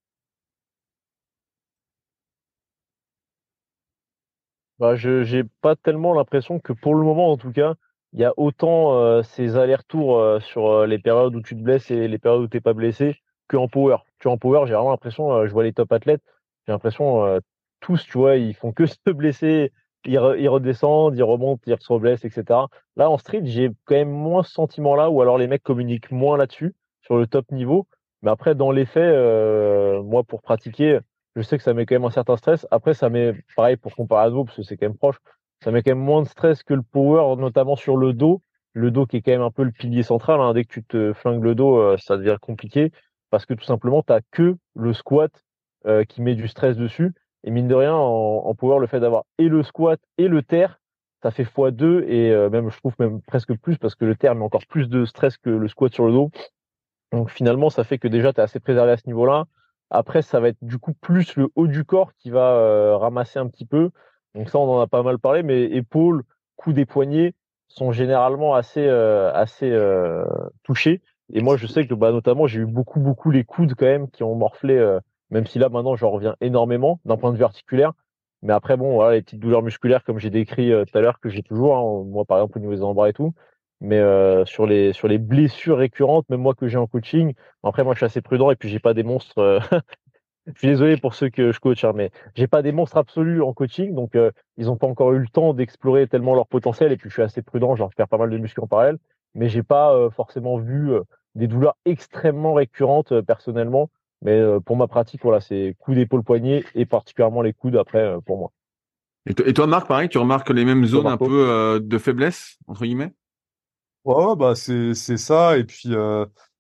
Bah, 4.78 4.96
Je 4.96 5.22
n'ai 5.36 5.44
pas 5.60 5.76
tellement 5.76 6.14
l'impression 6.14 6.58
que 6.58 6.72
pour 6.72 6.94
le 6.94 7.02
moment, 7.04 7.30
en 7.30 7.36
tout 7.36 7.52
cas, 7.52 7.74
il 8.12 8.20
y 8.20 8.24
a 8.24 8.32
autant 8.36 8.94
euh, 8.94 9.22
ces 9.22 9.56
allers-retours 9.56 10.18
euh, 10.18 10.40
sur 10.40 10.86
les 10.86 10.98
périodes 10.98 11.36
où 11.36 11.42
tu 11.42 11.54
te 11.54 11.62
blesses 11.62 11.90
et 11.90 12.08
les 12.08 12.18
périodes 12.18 12.42
où 12.42 12.48
tu 12.48 12.56
n'es 12.56 12.60
pas 12.62 12.72
blessé 12.72 13.16
qu'en 13.48 13.68
power. 13.68 13.98
Tu 14.18 14.28
en 14.28 14.38
power, 14.38 14.66
j'ai 14.66 14.74
vraiment 14.74 14.90
l'impression, 14.90 15.46
je 15.46 15.52
vois 15.52 15.64
les 15.64 15.72
top 15.72 15.92
athlètes, 15.92 16.22
j'ai 16.66 16.72
l'impression 16.72 17.40
tous, 17.80 18.04
tu 18.04 18.18
vois, 18.18 18.36
ils 18.36 18.54
font 18.54 18.72
que 18.72 18.86
se 18.86 19.10
blesser, 19.10 19.72
ils, 20.04 20.18
redescendent, 20.18 21.16
ils 21.16 21.22
remontent, 21.22 21.62
ils 21.66 21.76
se 21.78 21.92
reblessent, 21.92 22.24
etc. 22.24 22.60
Là, 22.96 23.10
en 23.10 23.18
street, 23.18 23.42
j'ai 23.44 23.70
quand 23.84 23.94
même 23.96 24.10
moins 24.10 24.42
ce 24.42 24.52
sentiment-là, 24.52 25.10
ou 25.10 25.20
alors 25.22 25.38
les 25.38 25.46
mecs 25.46 25.62
communiquent 25.62 26.10
moins 26.10 26.36
là-dessus, 26.36 26.74
sur 27.02 27.16
le 27.16 27.26
top 27.26 27.50
niveau. 27.52 27.86
Mais 28.22 28.30
après, 28.30 28.54
dans 28.54 28.70
les 28.70 28.84
faits, 28.86 29.02
euh, 29.02 30.02
moi, 30.02 30.24
pour 30.24 30.42
pratiquer, 30.42 31.00
je 31.36 31.42
sais 31.42 31.56
que 31.56 31.62
ça 31.62 31.74
met 31.74 31.86
quand 31.86 31.94
même 31.94 32.04
un 32.04 32.10
certain 32.10 32.36
stress. 32.36 32.66
Après, 32.70 32.94
ça 32.94 33.08
met, 33.08 33.34
pareil 33.56 33.76
pour 33.76 33.94
comparer 33.94 34.26
à 34.26 34.28
vous, 34.28 34.44
parce 34.44 34.56
que 34.56 34.62
c'est 34.62 34.76
quand 34.76 34.86
même 34.86 34.96
proche, 34.96 35.16
ça 35.62 35.70
met 35.70 35.82
quand 35.82 35.92
même 35.92 36.04
moins 36.04 36.22
de 36.22 36.28
stress 36.28 36.62
que 36.62 36.74
le 36.74 36.82
power, 36.82 37.36
notamment 37.36 37.76
sur 37.76 37.96
le 37.96 38.12
dos. 38.12 38.42
Le 38.72 38.90
dos 38.90 39.04
qui 39.04 39.16
est 39.16 39.22
quand 39.22 39.32
même 39.32 39.40
un 39.42 39.50
peu 39.50 39.64
le 39.64 39.72
pilier 39.72 40.02
central. 40.02 40.40
Hein. 40.40 40.54
Dès 40.54 40.64
que 40.64 40.72
tu 40.72 40.84
te 40.84 41.12
flingues 41.12 41.42
le 41.42 41.54
dos, 41.54 41.76
euh, 41.78 41.96
ça 41.98 42.16
devient 42.16 42.36
compliqué 42.40 42.92
parce 43.30 43.46
que 43.46 43.54
tout 43.54 43.64
simplement, 43.64 44.02
tu 44.02 44.12
que 44.30 44.56
le 44.74 44.92
squat 44.92 45.30
euh, 45.86 46.04
qui 46.04 46.22
met 46.22 46.34
du 46.34 46.48
stress 46.48 46.76
dessus. 46.76 47.12
Et 47.44 47.50
mine 47.50 47.68
de 47.68 47.74
rien, 47.74 47.94
en, 47.94 48.42
en 48.44 48.54
power, 48.54 48.80
le 48.80 48.86
fait 48.86 49.00
d'avoir 49.00 49.24
et 49.38 49.48
le 49.48 49.62
squat 49.62 50.00
et 50.18 50.28
le 50.28 50.42
terre, 50.42 50.80
ça 51.22 51.30
fait 51.30 51.44
x2 51.44 52.04
et 52.06 52.48
même, 52.50 52.70
je 52.70 52.78
trouve 52.78 52.94
même 52.98 53.20
presque 53.22 53.54
plus 53.58 53.76
parce 53.76 53.94
que 53.94 54.04
le 54.04 54.14
terre 54.14 54.34
met 54.34 54.44
encore 54.44 54.66
plus 54.66 54.88
de 54.88 55.04
stress 55.04 55.36
que 55.36 55.50
le 55.50 55.68
squat 55.68 55.92
sur 55.92 56.06
le 56.06 56.12
dos. 56.12 56.30
Donc 57.12 57.30
finalement, 57.30 57.70
ça 57.70 57.84
fait 57.84 57.98
que 57.98 58.08
déjà, 58.08 58.32
tu 58.32 58.40
es 58.40 58.42
assez 58.42 58.60
préservé 58.60 58.92
à 58.92 58.96
ce 58.96 59.06
niveau-là. 59.06 59.46
Après, 59.90 60.22
ça 60.22 60.38
va 60.38 60.48
être 60.48 60.62
du 60.62 60.78
coup 60.78 60.92
plus 60.94 61.34
le 61.36 61.48
haut 61.56 61.66
du 61.66 61.84
corps 61.84 62.12
qui 62.14 62.30
va 62.30 62.52
euh, 62.54 62.96
ramasser 62.96 63.38
un 63.38 63.48
petit 63.48 63.66
peu. 63.66 63.90
Donc 64.34 64.48
ça, 64.48 64.58
on 64.58 64.70
en 64.70 64.80
a 64.80 64.86
pas 64.86 65.02
mal 65.02 65.18
parlé, 65.18 65.42
mais 65.42 65.64
épaules, 65.64 66.22
coups 66.56 66.76
des 66.76 66.86
poignets 66.86 67.34
sont 67.66 67.90
généralement 67.90 68.54
assez, 68.54 68.86
euh, 68.86 69.32
assez 69.32 69.70
euh, 69.70 70.24
touchés. 70.62 71.02
Et 71.32 71.40
moi, 71.42 71.56
je 71.56 71.66
sais 71.66 71.86
que 71.86 71.94
bah, 71.94 72.12
notamment, 72.12 72.46
j'ai 72.46 72.60
eu 72.60 72.66
beaucoup, 72.66 73.00
beaucoup 73.00 73.30
les 73.30 73.44
coudes 73.44 73.74
quand 73.74 73.86
même 73.86 74.08
qui 74.10 74.22
ont 74.22 74.34
morflé, 74.34 74.98
même 75.30 75.46
si 75.46 75.60
là, 75.60 75.68
maintenant, 75.68 75.94
j'en 75.94 76.10
reviens 76.10 76.36
énormément 76.40 77.00
d'un 77.04 77.16
point 77.16 77.32
de 77.32 77.36
vue 77.36 77.44
articulaire. 77.44 77.92
Mais 78.42 78.52
après, 78.52 78.76
bon, 78.76 78.94
voilà, 78.94 79.14
les 79.14 79.22
petites 79.22 79.38
douleurs 79.38 79.62
musculaires, 79.62 80.02
comme 80.02 80.18
j'ai 80.18 80.30
décrit 80.30 80.72
tout 80.72 80.98
à 80.98 81.00
l'heure, 81.00 81.20
que 81.20 81.28
j'ai 81.28 81.44
toujours, 81.44 81.76
hein, 81.76 82.04
moi, 82.08 82.24
par 82.24 82.38
exemple, 82.38 82.58
au 82.58 82.60
niveau 82.60 82.74
des 82.74 82.82
embras 82.82 83.10
et 83.10 83.12
tout, 83.12 83.32
mais 83.80 83.98
euh, 83.98 84.44
sur 84.44 84.66
les 84.66 84.92
sur 84.92 85.08
les 85.08 85.18
blessures 85.18 85.78
récurrentes, 85.78 86.28
même 86.28 86.40
moi 86.40 86.54
que 86.54 86.68
j'ai 86.68 86.76
en 86.76 86.86
coaching, 86.86 87.34
après 87.62 87.82
moi 87.82 87.94
je 87.94 87.98
suis 87.98 88.06
assez 88.06 88.20
prudent 88.20 88.50
et 88.50 88.56
puis 88.56 88.68
j'ai 88.68 88.78
pas 88.78 88.94
des 88.94 89.02
monstres. 89.02 89.38
Euh, 89.38 89.60
je 90.46 90.58
suis 90.58 90.68
désolé 90.68 90.96
pour 90.96 91.14
ceux 91.14 91.30
que 91.30 91.52
je 91.52 91.60
coach, 91.60 91.84
hein, 91.84 91.92
mais 91.94 92.10
j'ai 92.34 92.46
pas 92.46 92.62
des 92.62 92.72
monstres 92.72 92.98
absolus 92.98 93.42
en 93.42 93.52
coaching, 93.54 93.94
donc 93.94 94.14
euh, 94.16 94.30
ils 94.58 94.70
ont 94.70 94.76
pas 94.76 94.86
encore 94.86 95.12
eu 95.12 95.18
le 95.18 95.28
temps 95.28 95.54
d'explorer 95.54 96.06
tellement 96.08 96.34
leur 96.34 96.46
potentiel 96.46 96.92
et 96.92 96.96
puis 96.96 97.08
je 97.08 97.14
suis 97.14 97.22
assez 97.22 97.42
prudent, 97.42 97.74
je 97.74 97.80
leur 97.80 97.92
faire 97.94 98.08
pas 98.08 98.18
mal 98.18 98.30
de 98.30 98.38
muscles 98.38 98.60
en 98.60 98.66
parallèle, 98.66 98.98
mais 99.34 99.48
j'ai 99.48 99.62
pas 99.62 100.10
forcément 100.10 100.58
vu 100.58 100.90
des 101.36 101.46
douleurs 101.46 101.76
extrêmement 101.84 102.52
récurrentes 102.52 103.20
personnellement. 103.20 103.90
Mais 104.22 104.42
pour 104.66 104.76
ma 104.76 104.88
pratique, 104.88 105.22
voilà, 105.22 105.40
c'est 105.40 105.76
coups 105.78 105.96
d'épaule 105.96 106.24
poignet 106.24 106.64
et 106.74 106.84
particulièrement 106.84 107.42
les 107.42 107.52
coudes 107.52 107.76
après 107.76 108.16
pour 108.26 108.38
moi. 108.38 108.50
Et 109.26 109.54
toi, 109.54 109.68
Marc, 109.68 109.86
pareil, 109.86 110.08
tu 110.08 110.18
remarques 110.18 110.50
les 110.50 110.64
mêmes 110.64 110.84
zones 110.84 111.06
un 111.06 111.16
peu 111.16 111.80
de 111.80 111.98
faiblesse 111.98 112.58
entre 112.66 112.82
guillemets? 112.82 113.12
Ouais, 114.04 114.34
bah 114.36 114.54
c'est 114.54 114.94
c'est 114.94 115.16
ça. 115.18 115.58
Et 115.58 115.64
puis 115.64 115.94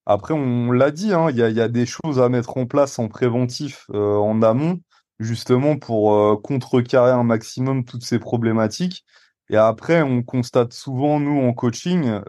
après, 0.06 0.34
on 0.34 0.72
l'a 0.72 0.90
dit, 0.90 1.12
hein, 1.12 1.30
il 1.30 1.36
y 1.36 1.42
a, 1.60 1.68
des 1.68 1.86
choses 1.86 2.20
à 2.20 2.28
mettre 2.28 2.56
en 2.58 2.66
place 2.66 2.98
en 2.98 3.08
préventif 3.08 3.86
en 3.90 4.42
amont, 4.42 4.80
justement 5.18 5.76
pour 5.78 6.42
contrecarrer 6.42 7.12
un 7.12 7.24
maximum 7.24 7.84
toutes 7.84 8.04
ces 8.04 8.18
problématiques. 8.18 9.04
Et 9.48 9.56
après, 9.56 10.02
on 10.02 10.22
constate 10.22 10.72
souvent, 10.72 11.18
nous, 11.20 11.40
en 11.40 11.52
coaching, 11.52 12.20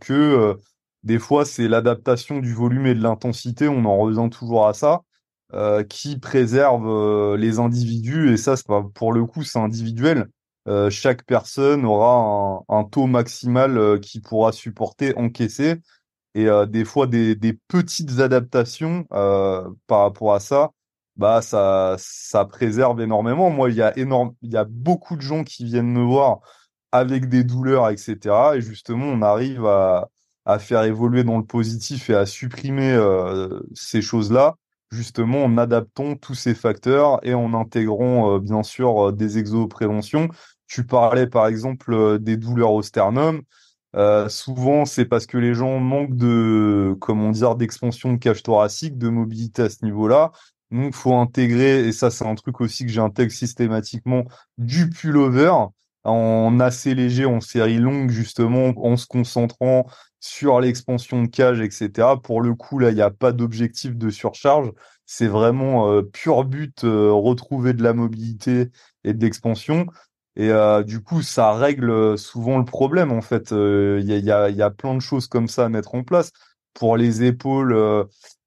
que 0.00 0.56
des 1.04 1.18
fois, 1.18 1.44
c'est 1.44 1.68
l'adaptation 1.68 2.38
du 2.40 2.52
volume 2.52 2.86
et 2.86 2.94
de 2.94 3.02
l'intensité, 3.02 3.68
on 3.68 3.84
en 3.84 3.96
revient 3.98 4.28
toujours 4.30 4.66
à 4.66 4.74
ça, 4.74 5.02
qui 5.88 6.18
préserve 6.18 7.36
les 7.36 7.58
individus. 7.60 8.32
Et 8.32 8.36
ça, 8.36 8.54
pour 8.94 9.12
le 9.12 9.24
coup, 9.26 9.42
c'est 9.44 9.58
individuel. 9.60 10.28
Euh, 10.68 10.90
chaque 10.90 11.24
personne 11.24 11.84
aura 11.84 12.64
un, 12.68 12.84
taux 12.84 13.06
maximal 13.06 14.00
qui 14.00 14.20
pourra 14.20 14.52
supporter, 14.52 15.16
encaisser. 15.16 15.76
Et 16.34 16.48
des 16.68 16.84
fois, 16.84 17.06
des, 17.06 17.36
petites 17.68 18.20
adaptations 18.20 19.04
par 19.10 20.00
rapport 20.00 20.34
à 20.34 20.40
ça, 20.40 20.70
bah 21.16 21.40
ça, 21.40 21.96
ça 21.98 22.44
préserve 22.44 23.00
énormément. 23.00 23.48
Moi, 23.48 23.70
il 23.70 23.76
y 23.76 23.82
a 23.82 23.96
énorme, 23.96 24.34
il 24.42 24.52
y 24.52 24.56
a 24.58 24.64
beaucoup 24.64 25.16
de 25.16 25.22
gens 25.22 25.44
qui 25.44 25.64
viennent 25.64 25.90
me 25.90 26.02
voir 26.02 26.40
avec 26.92 27.30
des 27.30 27.42
douleurs, 27.42 27.88
etc. 27.88 28.56
Et 28.56 28.60
justement, 28.60 29.06
on 29.06 29.22
arrive 29.22 29.64
à, 29.64 30.10
à 30.46 30.60
faire 30.60 30.84
évoluer 30.84 31.24
dans 31.24 31.36
le 31.36 31.44
positif 31.44 32.08
et 32.08 32.14
à 32.14 32.24
supprimer 32.24 32.92
euh, 32.92 33.60
ces 33.74 34.00
choses-là, 34.00 34.54
justement 34.92 35.44
en 35.44 35.58
adaptant 35.58 36.14
tous 36.14 36.36
ces 36.36 36.54
facteurs 36.54 37.18
et 37.26 37.34
en 37.34 37.52
intégrant 37.52 38.32
euh, 38.32 38.38
bien 38.38 38.62
sûr 38.62 39.08
euh, 39.08 39.12
des 39.12 39.38
exopréventions. 39.38 40.28
Tu 40.66 40.84
parlais 40.84 41.26
par 41.26 41.46
exemple 41.46 42.18
des 42.20 42.36
douleurs 42.36 42.72
au 42.72 42.82
sternum. 42.82 43.42
souvent, 44.28 44.84
c'est 44.84 45.04
parce 45.06 45.26
que 45.26 45.38
les 45.38 45.54
gens 45.54 45.78
manquent 45.78 46.16
de, 46.16 46.96
d'expansion 47.56 48.12
de 48.12 48.18
cage 48.18 48.42
thoracique, 48.42 48.98
de 48.98 49.08
mobilité 49.08 49.62
à 49.62 49.70
ce 49.70 49.84
niveau-là. 49.84 50.32
Donc, 50.70 50.94
faut 50.94 51.14
intégrer, 51.14 51.86
et 51.86 51.92
ça, 51.92 52.10
c'est 52.10 52.26
un 52.26 52.34
truc 52.34 52.60
aussi 52.60 52.84
que 52.84 52.90
j'intègre 52.90 53.32
systématiquement, 53.32 54.24
du 54.58 54.90
pullover 54.90 55.52
en 56.04 56.60
assez 56.60 56.94
léger, 56.94 57.24
en 57.24 57.40
série 57.40 57.78
longue, 57.78 58.10
justement, 58.10 58.72
en 58.76 58.96
se 58.96 59.06
concentrant 59.06 59.86
sur 60.20 60.60
l'expansion 60.60 61.22
de 61.22 61.28
cage, 61.28 61.60
etc. 61.60 62.08
Pour 62.22 62.40
le 62.40 62.54
coup, 62.54 62.78
là, 62.78 62.90
il 62.90 62.94
n'y 62.94 63.02
a 63.02 63.10
pas 63.10 63.32
d'objectif 63.32 63.96
de 63.96 64.10
surcharge. 64.10 64.72
C'est 65.04 65.28
vraiment 65.28 65.90
euh, 65.90 66.02
pur 66.02 66.44
but, 66.44 66.84
euh, 66.84 67.12
retrouver 67.12 67.72
de 67.74 67.82
la 67.82 67.92
mobilité 67.92 68.70
et 69.04 69.12
de 69.14 69.22
l'expansion. 69.24 69.86
Et 70.36 70.50
euh, 70.50 70.82
du 70.82 71.00
coup, 71.02 71.22
ça 71.22 71.52
règle 71.54 72.18
souvent 72.18 72.58
le 72.58 72.64
problème, 72.64 73.12
en 73.12 73.22
fait. 73.22 73.50
Il 73.52 74.04
y, 74.04 74.30
a, 74.30 74.50
y, 74.50 74.62
a, 74.62 74.70
plein 74.70 74.94
de 74.94 75.00
choses 75.00 75.26
comme 75.28 75.48
ça 75.48 75.64
à 75.64 75.68
mettre 75.68 75.94
en 75.94 76.02
place. 76.02 76.30
Pour 76.74 76.96
les 76.96 77.24
épaules, 77.24 77.74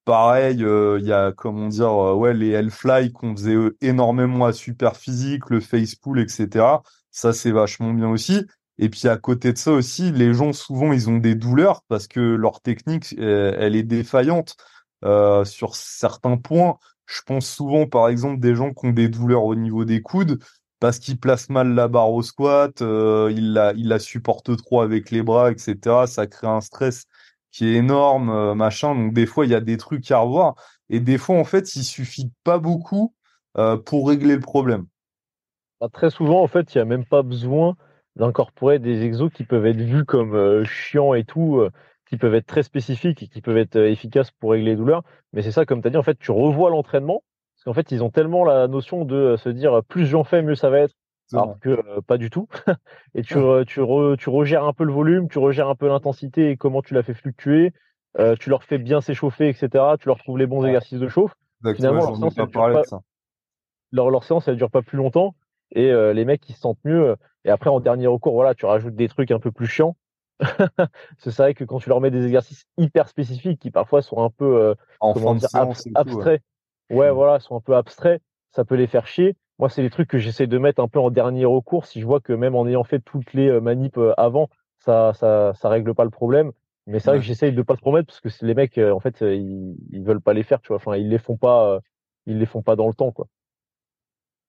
pareil, 0.06 0.58
il 0.60 1.06
y 1.06 1.12
a, 1.14 1.32
comment 1.32 1.68
dire, 1.68 1.92
ouais, 2.18 2.34
les 2.34 2.52
Hellfly 2.52 3.12
qu'on 3.12 3.36
faisait 3.36 3.58
énormément 3.82 4.46
à 4.46 4.54
super 4.54 4.96
physique, 4.98 5.50
le 5.50 5.60
face 5.62 5.96
pull, 5.96 6.20
etc. 6.20 6.66
Ça, 7.12 7.34
c'est 7.34 7.52
vachement 7.52 7.92
bien 7.94 8.10
aussi. 8.10 8.46
Et 8.80 8.90
puis 8.90 9.08
à 9.10 9.18
côté 9.18 9.52
de 9.52 9.58
ça 9.58 9.72
aussi, 9.74 10.12
les 10.12 10.34
gens 10.34 10.54
souvent 10.54 10.94
ils 10.94 11.10
ont 11.10 11.18
des 11.18 11.36
douleurs 11.36 11.84
parce 11.90 12.08
que 12.08 12.22
leur 12.22 12.62
technique 12.62 13.14
elle 13.20 13.76
est 13.76 13.84
défaillante 13.84 14.56
euh, 15.04 15.44
sur 15.46 15.76
certains 15.76 16.38
points. 16.38 16.78
Je 17.06 17.22
pense 17.26 17.48
souvent 17.50 17.88
par 17.88 18.08
exemple 18.08 18.40
des 18.40 18.56
gens 18.56 18.74
qui 18.74 18.88
ont 18.88 18.92
des 18.92 19.10
douleurs 19.10 19.44
au 19.44 19.56
niveau 19.56 19.84
des 19.84 20.02
coudes 20.02 20.42
parce 20.80 21.00
qu'ils 21.00 21.20
placent 21.20 21.50
mal 21.50 21.74
la 21.74 21.88
barre 21.88 22.12
au 22.12 22.22
squat, 22.22 22.82
euh, 22.82 23.32
ils, 23.36 23.54
la, 23.54 24.00
supportent 24.00 24.56
trop 24.58 24.82
avec 24.82 25.12
les 25.12 25.22
bras, 25.22 25.52
etc. 25.52 26.08
Ça 26.08 26.28
crée 26.28 26.48
un 26.48 26.62
stress 26.62 27.06
qui 27.52 27.68
est 27.68 27.76
énorme, 27.76 28.30
euh, 28.30 28.56
machin. 28.56 28.96
Donc 28.96 29.14
des 29.14 29.26
fois 29.26 29.46
il 29.46 29.52
y 29.52 29.56
a 29.56 29.62
des 29.62 29.78
trucs 29.78 30.10
à 30.12 30.20
revoir 30.20 30.56
et 30.90 31.00
des 31.00 31.18
fois 31.18 31.38
en 31.38 31.44
fait 31.44 31.76
il 31.76 31.84
suffit 31.84 32.32
pas 32.44 32.60
beaucoup 32.60 33.14
euh, 33.58 33.78
pour 33.78 34.08
régler 34.08 34.36
le 34.36 34.42
problème. 34.42 34.86
Bah, 35.82 35.90
très 35.92 36.10
souvent 36.10 36.42
en 36.42 36.48
fait 36.48 36.74
il 36.74 36.78
y 36.78 36.82
a 36.82 36.86
même 36.86 37.06
pas 37.06 37.24
besoin 37.24 37.76
d'incorporer 38.16 38.80
des 38.80 39.04
exos 39.04 39.32
qui 39.34 39.44
peuvent 39.44 39.66
être 39.66 39.82
vus 39.82 40.06
comme 40.06 40.66
chiants 40.66 41.14
et 41.14 41.24
tout, 41.24 41.66
qui 42.10 42.18
peuvent 42.18 42.36
être 42.36 42.48
très 42.48 42.64
spécifiques 42.64 43.24
et 43.24 43.28
qui 43.28 43.42
peuvent 43.42 43.58
être 43.58 43.78
efficaces 43.78 44.32
pour 44.32 44.52
régler 44.52 44.72
les 44.72 44.76
douleurs. 44.76 45.04
Mais 45.32 45.42
c'est 45.42 45.52
ça, 45.52 45.66
comme 45.66 45.82
tu 45.82 45.88
as 45.88 45.92
dit, 45.92 45.98
en 45.98 46.04
fait, 46.04 46.18
tu 46.20 46.32
revois 46.32 46.70
l'entraînement, 46.70 47.24
parce 47.60 47.66
qu'en 47.66 47.74
fait, 47.74 47.92
ils 47.92 48.04
ont 48.04 48.10
tellement 48.10 48.46
la 48.46 48.68
notion 48.68 49.04
de 49.06 49.36
se 49.36 49.50
dire 49.50 49.84
plus 49.84 50.06
j'en 50.06 50.24
fais, 50.24 50.42
mieux 50.42 50.56
ça 50.56 50.70
va 50.70 50.80
être. 50.80 50.96
Alors 51.32 51.60
que 51.60 52.00
pas 52.08 52.18
du 52.18 52.32
tout. 52.32 52.48
et 53.16 53.22
tu, 53.22 53.36
tu, 53.68 53.82
tu 54.18 54.30
regères 54.30 54.64
un 54.64 54.74
peu 54.74 54.84
le 54.84 54.94
volume, 54.94 55.28
tu 55.28 55.38
regères 55.38 55.68
un 55.68 55.76
peu 55.76 55.88
l'intensité 55.88 56.50
et 56.50 56.58
comment 56.58 56.82
tu 56.82 56.96
l'as 56.96 57.04
fait 57.04 57.14
fluctuer. 57.14 57.72
tu 58.40 58.50
leur 58.50 58.64
fais 58.64 58.80
bien 58.80 59.02
s'échauffer, 59.02 59.50
etc. 59.50 59.70
Tu 60.00 60.08
leur 60.08 60.18
trouves 60.18 60.40
les 60.40 60.48
bons 60.48 60.66
exercices 60.66 61.00
de 61.00 61.08
chauffe. 61.08 61.36
Finalement, 61.76 62.00
leur 62.00 62.18
séance, 62.18 62.52
pas, 62.52 62.82
leur, 63.92 64.10
leur 64.10 64.24
séance, 64.24 64.48
elle 64.48 64.56
dure 64.56 64.72
pas 64.72 64.82
plus 64.82 64.98
longtemps 64.98 65.36
et 65.72 65.92
les 65.92 66.26
mecs 66.26 66.48
ils 66.50 66.56
se 66.56 66.62
sentent 66.62 66.84
mieux. 66.84 67.16
Et 67.46 67.50
après, 67.50 67.70
en 67.70 67.80
dernier 67.80 68.08
recours, 68.08 68.34
voilà, 68.34 68.56
tu 68.56 68.66
rajoutes 68.66 68.96
des 68.96 69.08
trucs 69.08 69.32
un 69.32 69.40
peu 69.40 69.52
plus 69.52 69.68
chiants. 69.68 69.96
c'est 71.18 71.36
vrai 71.36 71.54
que 71.54 71.64
quand 71.64 71.80
tu 71.80 71.90
leur 71.90 72.00
mets 72.00 72.12
des 72.12 72.26
exercices 72.26 72.66
hyper 72.78 73.10
spécifiques 73.10 73.60
qui 73.60 73.72
parfois 73.72 74.02
sont 74.02 74.24
un 74.24 74.30
peu 74.30 74.62
euh, 74.62 74.76
en 75.02 75.14
comment 75.14 75.36
dire, 75.36 75.50
abstraits, 75.54 76.26
ouais. 76.26 76.42
Voilà, 76.90 77.40
sont 77.40 77.56
un 77.56 77.62
peu 77.62 77.76
abstraits, 77.76 78.22
ça 78.52 78.66
peut 78.66 78.76
les 78.76 78.88
faire 78.88 79.08
chier. 79.08 79.36
Moi, 79.60 79.70
c'est 79.70 79.82
les 79.82 79.90
trucs 79.90 80.10
que 80.10 80.20
j'essaie 80.20 80.48
de 80.48 80.58
mettre 80.58 80.82
un 80.82 80.88
peu 80.88 81.00
en 81.00 81.12
dernier 81.12 81.46
recours. 81.46 81.86
Si 81.86 82.00
je 82.00 82.06
vois 82.06 82.22
que 82.22 82.34
même 82.34 82.56
en 82.56 82.66
ayant 82.68 82.84
fait 82.84 83.00
toutes 83.00 83.34
les 83.34 83.50
euh, 83.50 83.60
manips 83.60 83.98
euh, 83.98 84.14
avant, 84.18 84.50
ça, 84.80 85.14
ça, 85.14 85.54
ça 85.54 85.70
règle 85.70 85.94
pas 85.94 86.06
le 86.06 86.10
problème. 86.10 86.52
Mais 86.88 87.00
c'est 87.00 87.12
vrai 87.12 87.20
que 87.20 87.26
j'essaye 87.26 87.52
de 87.54 87.62
pas 87.62 87.76
se 87.76 87.82
promettre 87.82 88.08
parce 88.08 88.22
que 88.22 88.46
les 88.46 88.56
mecs, 88.56 88.78
en 88.80 89.00
fait, 89.00 89.22
ils, 89.22 89.76
ils 89.92 90.04
veulent 90.04 90.22
pas 90.22 90.34
les 90.34 90.44
faire, 90.44 90.62
tu 90.62 90.70
vois. 90.70 90.78
Enfin, 90.78 90.96
ils 90.96 91.10
les 91.10 91.20
font 91.20 91.38
pas, 91.38 91.80
ils 92.26 92.40
les 92.40 92.48
font 92.48 92.64
pas 92.64 92.76
dans 92.76 92.88
le 92.88 92.96
temps, 92.96 93.12
quoi. 93.12 93.28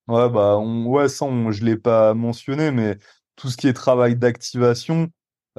Ouais, 0.07 0.29
bah, 0.29 0.57
on, 0.57 0.85
ouais, 0.87 1.07
ça, 1.07 1.27
je 1.51 1.63
l'ai 1.63 1.77
pas 1.77 2.13
mentionné, 2.13 2.71
mais 2.71 2.97
tout 3.35 3.49
ce 3.49 3.57
qui 3.57 3.67
est 3.67 3.73
travail 3.73 4.15
d'activation, 4.15 5.09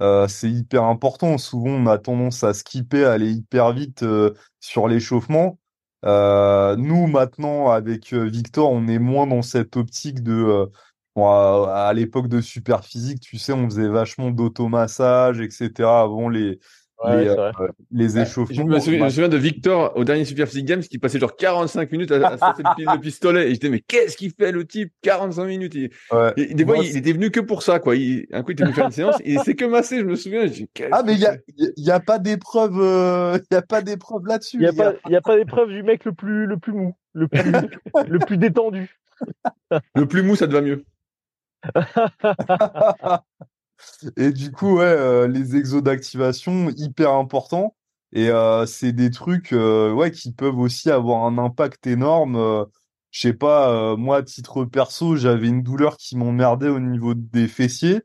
euh, 0.00 0.28
c'est 0.28 0.50
hyper 0.50 0.84
important. 0.84 1.38
Souvent, 1.38 1.70
on 1.70 1.86
a 1.86 1.98
tendance 1.98 2.44
à 2.44 2.54
skipper, 2.54 3.04
à 3.04 3.12
aller 3.12 3.32
hyper 3.32 3.72
vite 3.72 4.02
euh, 4.02 4.34
sur 4.60 4.88
l'échauffement. 4.88 5.58
Euh, 6.04 6.76
nous, 6.76 7.06
maintenant, 7.06 7.70
avec 7.70 8.12
Victor, 8.12 8.70
on 8.70 8.88
est 8.88 8.98
moins 8.98 9.26
dans 9.26 9.42
cette 9.42 9.76
optique 9.76 10.22
de... 10.22 10.68
à, 11.16 11.88
à 11.88 11.92
l'époque 11.92 12.28
de 12.28 12.40
Superphysique, 12.40 13.20
tu 13.20 13.38
sais, 13.38 13.52
on 13.52 13.64
faisait 13.68 13.88
vachement 13.88 14.30
d'automassage, 14.30 15.40
etc. 15.40 16.02
Avant 16.02 16.28
les, 16.28 16.58
les, 17.04 18.16
euh, 18.16 18.22
échauffements. 18.22 18.54
Je 18.54 18.62
me, 18.62 19.08
souviens, 19.10 19.28
de 19.28 19.36
Victor 19.36 19.92
au 19.96 20.04
dernier 20.04 20.24
Super 20.24 20.46
Physique 20.46 20.66
Games 20.66 20.80
qui 20.80 20.98
passait 20.98 21.18
genre 21.18 21.36
45 21.36 21.90
minutes 21.92 22.12
à, 22.12 22.26
à 22.26 22.54
le, 22.78 23.00
pistolet. 23.00 23.48
Et 23.48 23.54
j'étais, 23.54 23.70
mais 23.70 23.80
qu'est-ce 23.80 24.16
qu'il 24.16 24.32
fait 24.32 24.52
le 24.52 24.66
type? 24.66 24.92
45 25.02 25.44
minutes 25.46 25.72
Des 25.74 25.90
fois, 26.10 26.34
il, 26.36 26.96
était 26.96 27.12
venu 27.12 27.30
que 27.30 27.40
pour 27.40 27.62
ça. 27.62 27.78
quoi. 27.78 27.94
un 27.94 28.42
coup, 28.42 28.50
il 28.50 28.52
était 28.52 28.64
venu 28.64 28.74
faire 28.74 28.86
une 28.86 28.92
séance 28.92 29.16
et 29.24 29.38
c'est 29.38 29.54
que 29.54 29.64
massé, 29.64 29.98
je 30.00 30.04
me 30.04 30.16
souviens. 30.16 30.46
ah, 30.90 31.02
mais 31.04 31.14
il 31.14 31.18
n'y 31.18 31.26
a, 31.26 31.36
y 31.76 31.90
a 31.90 32.00
pas 32.00 32.18
d'épreuve 32.18 32.78
euh, 32.80 33.38
il 33.50 33.54
y 33.54 33.56
a 33.56 33.62
pas 33.62 33.82
d'épreuve 33.82 34.26
là-dessus. 34.26 34.56
Il 34.56 34.60
n'y 34.60 34.66
a, 34.66 34.72
pas, 34.72 34.94
y 35.08 35.16
a 35.16 35.20
pas 35.20 35.36
d'épreuve 35.36 35.70
du 35.70 35.82
mec 35.82 36.04
le 36.04 36.12
plus, 36.12 36.46
le 36.46 36.58
plus 36.58 36.72
mou, 36.72 36.94
le 37.12 37.28
plus, 37.28 37.40
le 38.08 38.18
plus 38.18 38.36
détendu. 38.36 38.98
le 39.94 40.06
plus 40.06 40.22
mou, 40.22 40.36
ça 40.36 40.46
te 40.46 40.52
va 40.52 40.60
mieux. 40.60 40.84
Et 44.16 44.32
du 44.32 44.50
coup, 44.52 44.78
ouais, 44.78 44.84
euh, 44.84 45.28
les 45.28 45.56
exos 45.56 45.82
d'activation, 45.82 46.70
hyper 46.70 47.12
importants. 47.12 47.76
Et 48.12 48.28
euh, 48.30 48.66
c'est 48.66 48.92
des 48.92 49.10
trucs 49.10 49.52
euh, 49.52 49.92
ouais, 49.92 50.10
qui 50.10 50.32
peuvent 50.32 50.58
aussi 50.58 50.90
avoir 50.90 51.24
un 51.24 51.38
impact 51.38 51.86
énorme. 51.86 52.66
je 53.10 53.20
sais 53.20 53.32
pas, 53.32 53.96
moi, 53.96 54.18
à 54.18 54.22
titre 54.22 54.64
perso, 54.64 55.16
j'avais 55.16 55.48
une 55.48 55.62
douleur 55.62 55.96
qui 55.96 56.16
m'emmerdait 56.16 56.68
au 56.68 56.80
niveau 56.80 57.14
des 57.14 57.48
fessiers. 57.48 58.02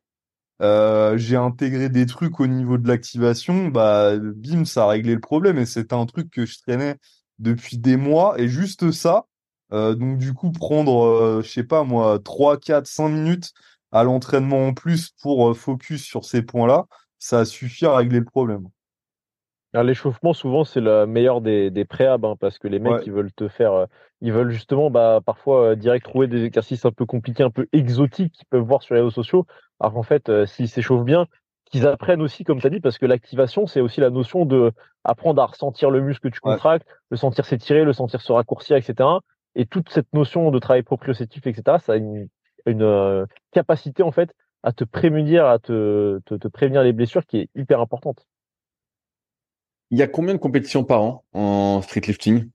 j'ai 0.61 1.35
intégré 1.35 1.89
des 1.89 2.05
trucs 2.05 2.39
au 2.39 2.47
niveau 2.47 2.77
de 2.77 2.87
l'activation, 2.87 3.67
bah 3.69 4.17
bim, 4.17 4.65
ça 4.65 4.85
a 4.85 4.87
réglé 4.87 5.13
le 5.15 5.21
problème 5.21 5.57
et 5.57 5.65
c'était 5.65 5.95
un 5.95 6.05
truc 6.05 6.29
que 6.31 6.45
je 6.45 6.59
traînais 6.59 6.97
depuis 7.39 7.77
des 7.77 7.97
mois 7.97 8.39
et 8.39 8.47
juste 8.47 8.91
ça. 8.91 9.25
donc 9.71 10.17
du 10.17 10.33
coup 10.33 10.51
prendre, 10.51 11.41
je 11.43 11.49
sais 11.49 11.63
pas 11.63 11.83
moi, 11.83 12.19
3, 12.23 12.57
4, 12.57 12.87
5 12.87 13.09
minutes 13.09 13.53
à 13.97 14.03
l'entraînement 14.03 14.67
en 14.67 14.73
plus 14.73 15.11
pour 15.21 15.49
euh, 15.49 15.53
focus 15.53 16.03
sur 16.03 16.23
ces 16.23 16.41
points-là, 16.41 16.85
ça 17.19 17.45
suffit 17.45 17.85
à 17.85 17.95
régler 17.95 18.19
le 18.19 18.25
problème. 18.25 18.67
L'échauffement, 19.73 20.33
souvent, 20.33 20.63
c'est 20.63 20.81
la 20.81 21.05
meilleure 21.05 21.39
des, 21.39 21.69
des 21.69 21.85
préabs, 21.85 22.25
hein, 22.25 22.35
parce 22.39 22.57
que 22.57 22.67
les 22.67 22.79
mecs, 22.79 23.05
ils 23.05 23.11
veulent 23.11 23.33
te 23.33 23.47
faire, 23.47 23.73
euh, 23.73 23.85
ils 24.21 24.33
veulent 24.33 24.49
justement, 24.49 24.89
bah, 24.89 25.19
parfois, 25.23 25.71
euh, 25.71 25.75
direct 25.75 26.03
trouver 26.03 26.25
des 26.25 26.45
exercices 26.45 26.83
un 26.85 26.91
peu 26.91 27.05
compliqués, 27.05 27.43
un 27.43 27.51
peu 27.51 27.67
exotiques 27.73 28.33
qu'ils 28.33 28.47
peuvent 28.47 28.63
voir 28.63 28.81
sur 28.81 28.95
les 28.95 29.01
réseaux 29.01 29.11
sociaux. 29.11 29.45
Alors 29.79 29.93
qu'en 29.93 30.03
fait, 30.03 30.31
s'ils 30.47 30.69
s'échauffent 30.69 31.03
bien, 31.03 31.27
qu'ils 31.65 31.85
apprennent 31.85 32.23
aussi, 32.23 32.43
comme 32.43 32.59
tu 32.59 32.65
as 32.65 32.71
dit, 32.71 32.79
parce 32.79 32.97
que 32.97 33.05
l'activation, 33.05 33.67
c'est 33.67 33.81
aussi 33.81 34.01
la 34.01 34.09
notion 34.09 34.45
de 34.45 34.71
apprendre 35.03 35.41
à 35.43 35.45
ressentir 35.45 35.91
le 35.91 36.01
muscle 36.01 36.29
que 36.29 36.33
tu 36.33 36.39
contractes, 36.39 36.87
le 37.11 37.17
sentir 37.17 37.45
s'étirer, 37.45 37.83
le 37.83 37.93
sentir 37.93 38.21
se 38.21 38.31
raccourcir, 38.31 38.77
etc. 38.77 39.07
Et 39.53 39.67
toute 39.67 39.89
cette 39.89 40.11
notion 40.13 40.49
de 40.49 40.57
travail 40.57 40.81
proprioceptif, 40.81 41.45
etc., 41.45 41.77
ça 41.79 41.93
a 41.93 41.95
une 41.97 42.29
une 42.67 42.83
euh, 42.83 43.25
capacité 43.51 44.03
en 44.03 44.11
fait 44.11 44.33
à 44.63 44.71
te 44.71 44.83
prémunir, 44.83 45.45
à 45.45 45.59
te, 45.59 46.19
te, 46.25 46.47
prévenir 46.47 46.83
les 46.83 46.93
blessures 46.93 47.25
qui 47.25 47.37
est 47.37 47.49
hyper 47.55 47.79
importante. 47.79 48.25
Il 49.91 49.97
y 49.97 50.01
a 50.01 50.07
combien 50.07 50.33
de 50.33 50.39
compétitions 50.39 50.83
par 50.83 51.01
an 51.01 51.23
en 51.33 51.81
streetlifting? 51.81 52.49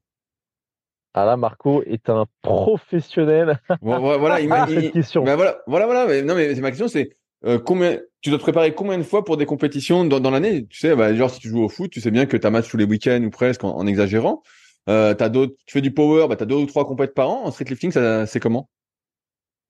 Ah 1.14 1.24
là, 1.24 1.36
Marco 1.36 1.82
est 1.82 2.08
un 2.08 2.26
professionnel. 2.42 3.60
voilà, 3.80 4.40
il, 4.40 4.50
cette 4.82 4.92
question. 4.92 5.24
voilà, 5.24 5.58
voilà, 5.66 5.86
voilà. 5.86 6.06
Mais, 6.06 6.22
non, 6.22 6.34
mais 6.34 6.54
ma 6.54 6.70
question, 6.70 6.88
c'est 6.88 7.16
euh, 7.44 7.58
combien, 7.58 7.98
tu 8.20 8.30
dois 8.30 8.38
te 8.38 8.44
préparer 8.44 8.74
combien 8.74 8.98
de 8.98 9.02
fois 9.02 9.24
pour 9.24 9.36
des 9.36 9.46
compétitions 9.46 10.04
dans, 10.04 10.20
dans 10.20 10.30
l'année? 10.30 10.66
Tu 10.66 10.78
sais, 10.78 10.94
bah, 10.96 11.14
genre 11.14 11.30
si 11.30 11.40
tu 11.40 11.48
joues 11.48 11.62
au 11.62 11.68
foot, 11.68 11.90
tu 11.90 12.00
sais 12.00 12.10
bien 12.10 12.26
que 12.26 12.36
tu 12.36 12.46
as 12.46 12.50
match 12.50 12.68
tous 12.68 12.76
les 12.76 12.84
week-ends 12.84 13.22
ou 13.22 13.30
presque 13.30 13.64
en, 13.64 13.86
exagérant. 13.86 14.42
Euh, 14.88 15.14
as 15.18 15.30
tu 15.30 15.48
fais 15.68 15.80
du 15.80 15.92
power, 15.92 16.26
bah, 16.28 16.36
tu 16.36 16.42
as 16.42 16.46
deux 16.46 16.56
ou 16.56 16.66
trois 16.66 16.86
compétitions 16.86 17.14
par 17.14 17.30
an. 17.30 17.44
En 17.44 17.50
streetlifting, 17.50 17.92
c'est 18.26 18.40
comment? 18.40 18.68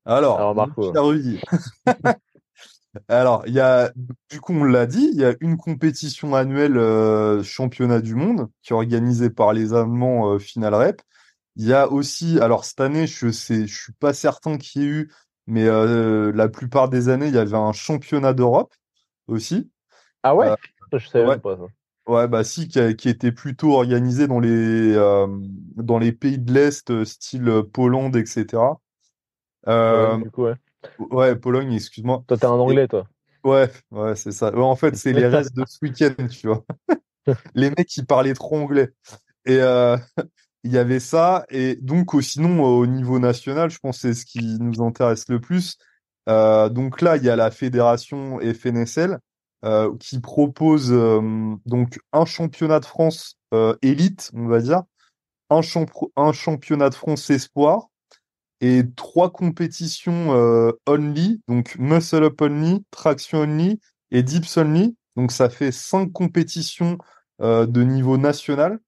Alors, 0.05 0.38
Alors 0.38 0.55
Marco. 0.55 0.92
Alors, 3.09 3.44
il 3.46 3.55
y 3.55 3.61
a, 3.61 3.90
du 4.30 4.40
coup, 4.40 4.53
on 4.53 4.64
l'a 4.64 4.86
dit, 4.86 5.09
il 5.12 5.18
y 5.18 5.24
a 5.24 5.34
une 5.40 5.57
compétition 5.57 6.34
annuelle 6.34 6.76
euh, 6.76 7.42
championnat 7.42 8.00
du 8.00 8.14
monde 8.14 8.48
qui 8.62 8.72
est 8.72 8.76
organisée 8.76 9.30
par 9.30 9.53
les 9.53 9.72
Allemands 9.72 10.34
euh, 10.34 10.38
Final 10.38 10.74
Rep. 10.74 11.00
Il 11.57 11.66
y 11.66 11.72
a 11.72 11.90
aussi, 11.90 12.38
alors 12.40 12.64
cette 12.64 12.80
année, 12.80 13.07
je 13.07 13.30
sais, 13.30 13.66
je 13.66 13.82
suis 13.82 13.92
pas 13.94 14.12
certain 14.12 14.59
qu'il 14.59 14.82
y 14.82 14.84
ait 14.84 14.88
eu, 14.88 15.12
mais 15.46 15.66
euh, 15.66 16.32
la 16.34 16.48
plupart 16.48 16.88
des 16.88 17.09
années, 17.09 17.28
il 17.28 17.34
y 17.34 17.38
avait 17.38 17.57
un 17.57 17.72
championnat 17.72 18.34
d'Europe 18.34 18.74
aussi. 19.26 19.70
Ah 20.22 20.34
ouais, 20.34 20.48
je 20.92 21.09
savais 21.09 21.26
ouais. 21.26 21.38
pas 21.38 21.57
ça. 21.57 21.64
Ouais, 22.07 22.26
bah 22.26 22.42
si, 22.42 22.68
qui, 22.68 22.96
qui, 22.96 23.09
était 23.09 23.32
plutôt 23.32 23.74
organisé 23.74 24.26
dans 24.26 24.40
les 24.40 24.94
dans 25.76 25.98
les 25.98 26.11
pays 26.11 26.38
de 26.38 26.53
l'Est, 26.53 27.05
style 27.05 27.62
Pologne, 27.72 28.16
etc. 28.16 28.59
Euh, 29.68 30.16
du 30.18 30.30
coup, 30.30 30.44
ouais. 30.44 30.54
Ouais, 31.10 31.36
Pologne, 31.36 31.72
excuse-moi. 31.72 32.24
Toi, 32.26 32.36
t'es 32.36 32.46
un 32.46 32.50
anglais, 32.50 32.88
toi. 32.88 33.06
Ouais, 33.44 33.70
ouais, 33.90 34.14
c'est 34.14 34.32
ça. 34.32 34.56
en 34.56 34.76
fait, 34.76 34.96
c'est 34.96 35.12
les 35.12 35.26
restes 35.26 35.54
de 35.56 35.64
ce 35.66 35.78
week-end, 35.82 36.26
tu 36.28 36.46
vois. 36.46 36.64
les 37.54 37.70
mecs 37.70 37.88
qui 37.88 38.04
parlaient 38.04 38.34
trop 38.34 38.56
anglais. 38.56 38.92
Et 39.44 39.58
euh, 39.58 39.96
il 40.64 40.72
y 40.72 40.78
avait 40.78 41.00
ça. 41.00 41.44
Et 41.50 41.76
donc, 41.76 42.10
sinon, 42.22 42.62
au 42.62 42.86
niveau 42.86 43.18
national, 43.18 43.70
je 43.70 43.78
pense 43.78 44.00
que 44.00 44.12
c'est 44.12 44.14
ce 44.14 44.26
qui 44.26 44.58
nous 44.60 44.82
intéresse 44.82 45.28
le 45.28 45.40
plus. 45.40 45.76
Euh, 46.28 46.68
donc 46.68 47.00
là, 47.00 47.16
il 47.16 47.24
y 47.24 47.30
a 47.30 47.36
la 47.36 47.50
fédération 47.50 48.38
FNSL 48.38 49.18
euh, 49.64 49.92
qui 49.98 50.20
propose 50.20 50.90
donc 51.66 51.98
un 52.12 52.24
championnat 52.24 52.80
de 52.80 52.84
France 52.84 53.38
élite, 53.82 54.30
on 54.34 54.46
va 54.46 54.60
dire, 54.60 54.82
un, 55.50 55.60
un 56.16 56.32
championnat 56.32 56.90
de 56.90 56.94
France 56.94 57.28
espoir, 57.30 57.88
et 58.62 58.84
trois 58.94 59.32
compétitions 59.32 60.34
euh, 60.34 60.70
only, 60.86 61.42
donc 61.48 61.76
muscle 61.78 62.22
up 62.22 62.40
only, 62.40 62.84
traction 62.92 63.40
only 63.40 63.80
et 64.12 64.22
dips 64.22 64.56
only. 64.56 64.96
Donc 65.16 65.32
ça 65.32 65.50
fait 65.50 65.72
cinq 65.72 66.12
compétitions 66.12 66.96
euh, 67.42 67.66
de 67.66 67.82
niveau 67.82 68.16
national. 68.16 68.78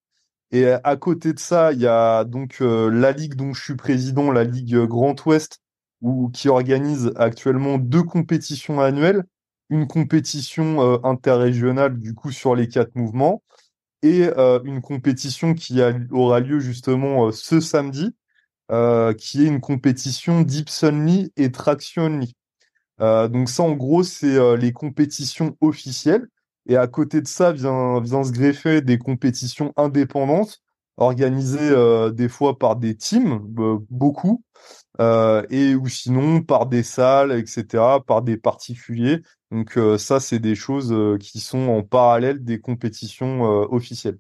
Et 0.52 0.68
à 0.68 0.96
côté 0.96 1.32
de 1.32 1.40
ça, 1.40 1.72
il 1.72 1.80
y 1.80 1.88
a 1.88 2.22
donc 2.22 2.58
euh, 2.60 2.88
la 2.88 3.10
ligue 3.10 3.34
dont 3.34 3.52
je 3.52 3.60
suis 3.64 3.74
président, 3.74 4.30
la 4.30 4.44
ligue 4.44 4.76
Grand 4.84 5.16
Ouest, 5.26 5.58
où, 6.00 6.30
qui 6.30 6.48
organise 6.48 7.12
actuellement 7.16 7.76
deux 7.78 8.04
compétitions 8.04 8.80
annuelles, 8.80 9.24
une 9.70 9.88
compétition 9.88 11.02
interrégionale 11.04 11.98
du 11.98 12.14
coup 12.14 12.30
sur 12.30 12.54
les 12.54 12.68
quatre 12.68 12.94
mouvements 12.94 13.42
et 14.02 14.24
une 14.64 14.82
compétition 14.82 15.54
qui 15.54 15.80
aura 16.12 16.40
lieu 16.40 16.60
justement 16.60 17.32
ce 17.32 17.60
samedi 17.60 18.14
qui 18.68 19.44
est 19.44 19.46
une 19.46 19.60
compétition 19.60 20.42
dips 20.42 20.82
only 20.82 21.32
et 21.36 21.52
traction 21.52 22.04
only. 22.04 22.34
Euh, 23.00 23.28
donc 23.28 23.48
ça, 23.48 23.62
en 23.62 23.72
gros, 23.72 24.02
c'est 24.02 24.36
euh, 24.36 24.56
les 24.56 24.72
compétitions 24.72 25.56
officielles. 25.60 26.28
Et 26.66 26.76
à 26.76 26.86
côté 26.86 27.20
de 27.20 27.26
ça, 27.26 27.52
vient, 27.52 28.00
vient 28.00 28.24
se 28.24 28.32
greffer 28.32 28.80
des 28.80 28.98
compétitions 28.98 29.72
indépendantes, 29.76 30.62
organisées 30.96 31.74
des 32.12 32.28
fois 32.28 32.58
par 32.58 32.76
des 32.76 32.96
teams, 32.96 33.38
beaucoup, 33.90 34.42
et 34.98 35.74
ou 35.74 35.88
sinon 35.88 36.40
par 36.42 36.66
des 36.66 36.82
salles, 36.82 37.32
etc., 37.32 38.00
par 38.06 38.22
des 38.22 38.38
particuliers. 38.38 39.20
Donc 39.50 39.78
ça, 39.98 40.20
c'est 40.20 40.38
des 40.38 40.54
choses 40.54 40.94
qui 41.20 41.40
sont 41.40 41.68
en 41.68 41.82
parallèle 41.82 42.42
des 42.42 42.60
compétitions 42.60 43.42
officielles. 43.70 44.18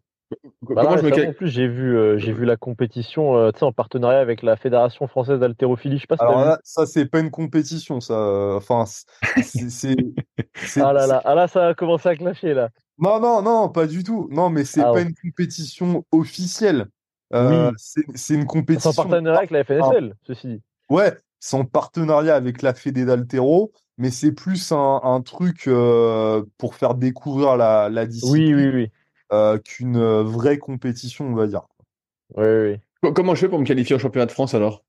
Bah 0.62 0.84
en 0.88 1.32
plus, 1.32 1.48
j'ai 1.48 1.68
vu, 1.68 1.96
euh, 1.96 2.18
j'ai 2.18 2.32
vu 2.32 2.44
la 2.44 2.56
compétition 2.56 3.36
euh, 3.36 3.50
en 3.60 3.72
partenariat 3.72 4.20
avec 4.20 4.42
la 4.42 4.56
Fédération 4.56 5.06
française 5.06 5.40
d'haltérophilie. 5.40 5.96
Je 5.96 6.02
sais 6.02 6.06
pas 6.06 6.16
si 6.16 6.22
Alors 6.22 6.44
là, 6.44 6.58
ça, 6.64 6.86
c'est 6.86 7.06
pas 7.06 7.20
une 7.20 7.30
compétition, 7.30 8.00
ça. 8.00 8.54
Enfin, 8.56 8.84
c'est. 8.86 9.96
ah 10.76 10.92
là 10.92 11.06
là, 11.06 11.22
ah 11.24 11.34
là, 11.34 11.48
ça 11.48 11.68
a 11.68 11.74
commencé 11.74 12.08
à 12.08 12.16
clasher 12.16 12.54
là. 12.54 12.70
Non, 12.98 13.20
non, 13.20 13.42
non, 13.42 13.68
pas 13.68 13.86
du 13.86 14.04
tout. 14.04 14.28
Non, 14.30 14.50
mais 14.50 14.64
c'est 14.64 14.82
ah 14.82 14.92
pas 14.92 15.00
une 15.00 15.14
compétition 15.14 16.04
officielle. 16.12 16.86
Euh, 17.32 17.72
c'est 17.76 18.34
une 18.34 18.46
compétition. 18.46 18.92
C'est 18.92 19.00
en 19.00 19.04
partenariat 19.04 19.38
avec 19.38 19.50
la 19.50 19.64
FNSL, 19.64 20.14
ceci 20.26 20.46
dit. 20.46 20.62
Ouais, 20.88 21.16
c'est 21.40 21.56
en 21.56 21.64
partenariat 21.64 22.36
avec 22.36 22.62
la 22.62 22.74
Fédé 22.74 23.04
d'Altéro, 23.04 23.72
mais 23.98 24.10
c'est 24.10 24.32
plus 24.32 24.72
un, 24.72 25.00
un 25.02 25.20
truc 25.22 25.68
pour 26.58 26.74
faire 26.74 26.94
découvrir 26.94 27.56
la, 27.56 27.88
la 27.88 28.06
discipline. 28.06 28.54
Oui, 28.54 28.64
oui, 28.64 28.70
oui. 28.74 28.90
Euh, 29.34 29.58
qu'une 29.58 29.96
euh, 29.96 30.22
vraie 30.22 30.58
compétition, 30.58 31.26
on 31.26 31.34
va 31.34 31.46
dire. 31.48 31.62
Oui, 32.36 32.46
oui. 33.02 33.12
Comment 33.12 33.34
je 33.34 33.40
fais 33.40 33.48
pour 33.48 33.58
me 33.58 33.64
qualifier 33.64 33.96
au 33.96 33.98
championnat 33.98 34.26
de 34.26 34.32
France 34.32 34.54
alors? 34.54 34.84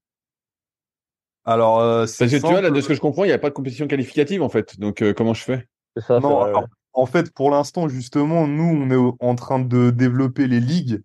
Alors, 1.43 1.79
euh, 1.79 2.01
parce 2.01 2.31
que 2.31 2.35
tu 2.35 2.41
vois, 2.41 2.61
là, 2.61 2.69
de 2.69 2.79
ce 2.79 2.87
que 2.87 2.93
je 2.93 3.01
comprends, 3.01 3.23
il 3.23 3.27
n'y 3.27 3.33
a 3.33 3.39
pas 3.39 3.49
de 3.49 3.55
compétition 3.55 3.87
qualificative 3.87 4.41
en 4.41 4.49
fait. 4.49 4.79
Donc, 4.79 5.03
comment 5.13 5.33
je 5.33 5.43
fais? 5.43 5.67
Ça, 5.97 6.19
Non, 6.19 6.45
en 6.93 7.05
fait, 7.05 7.33
pour 7.33 7.51
l'instant, 7.51 7.87
justement, 7.87 8.47
nous, 8.47 8.63
on 8.63 8.89
est 8.89 9.15
en 9.19 9.35
train 9.35 9.59
de 9.59 9.89
développer 9.89 10.47
les 10.47 10.59
ligues 10.59 11.01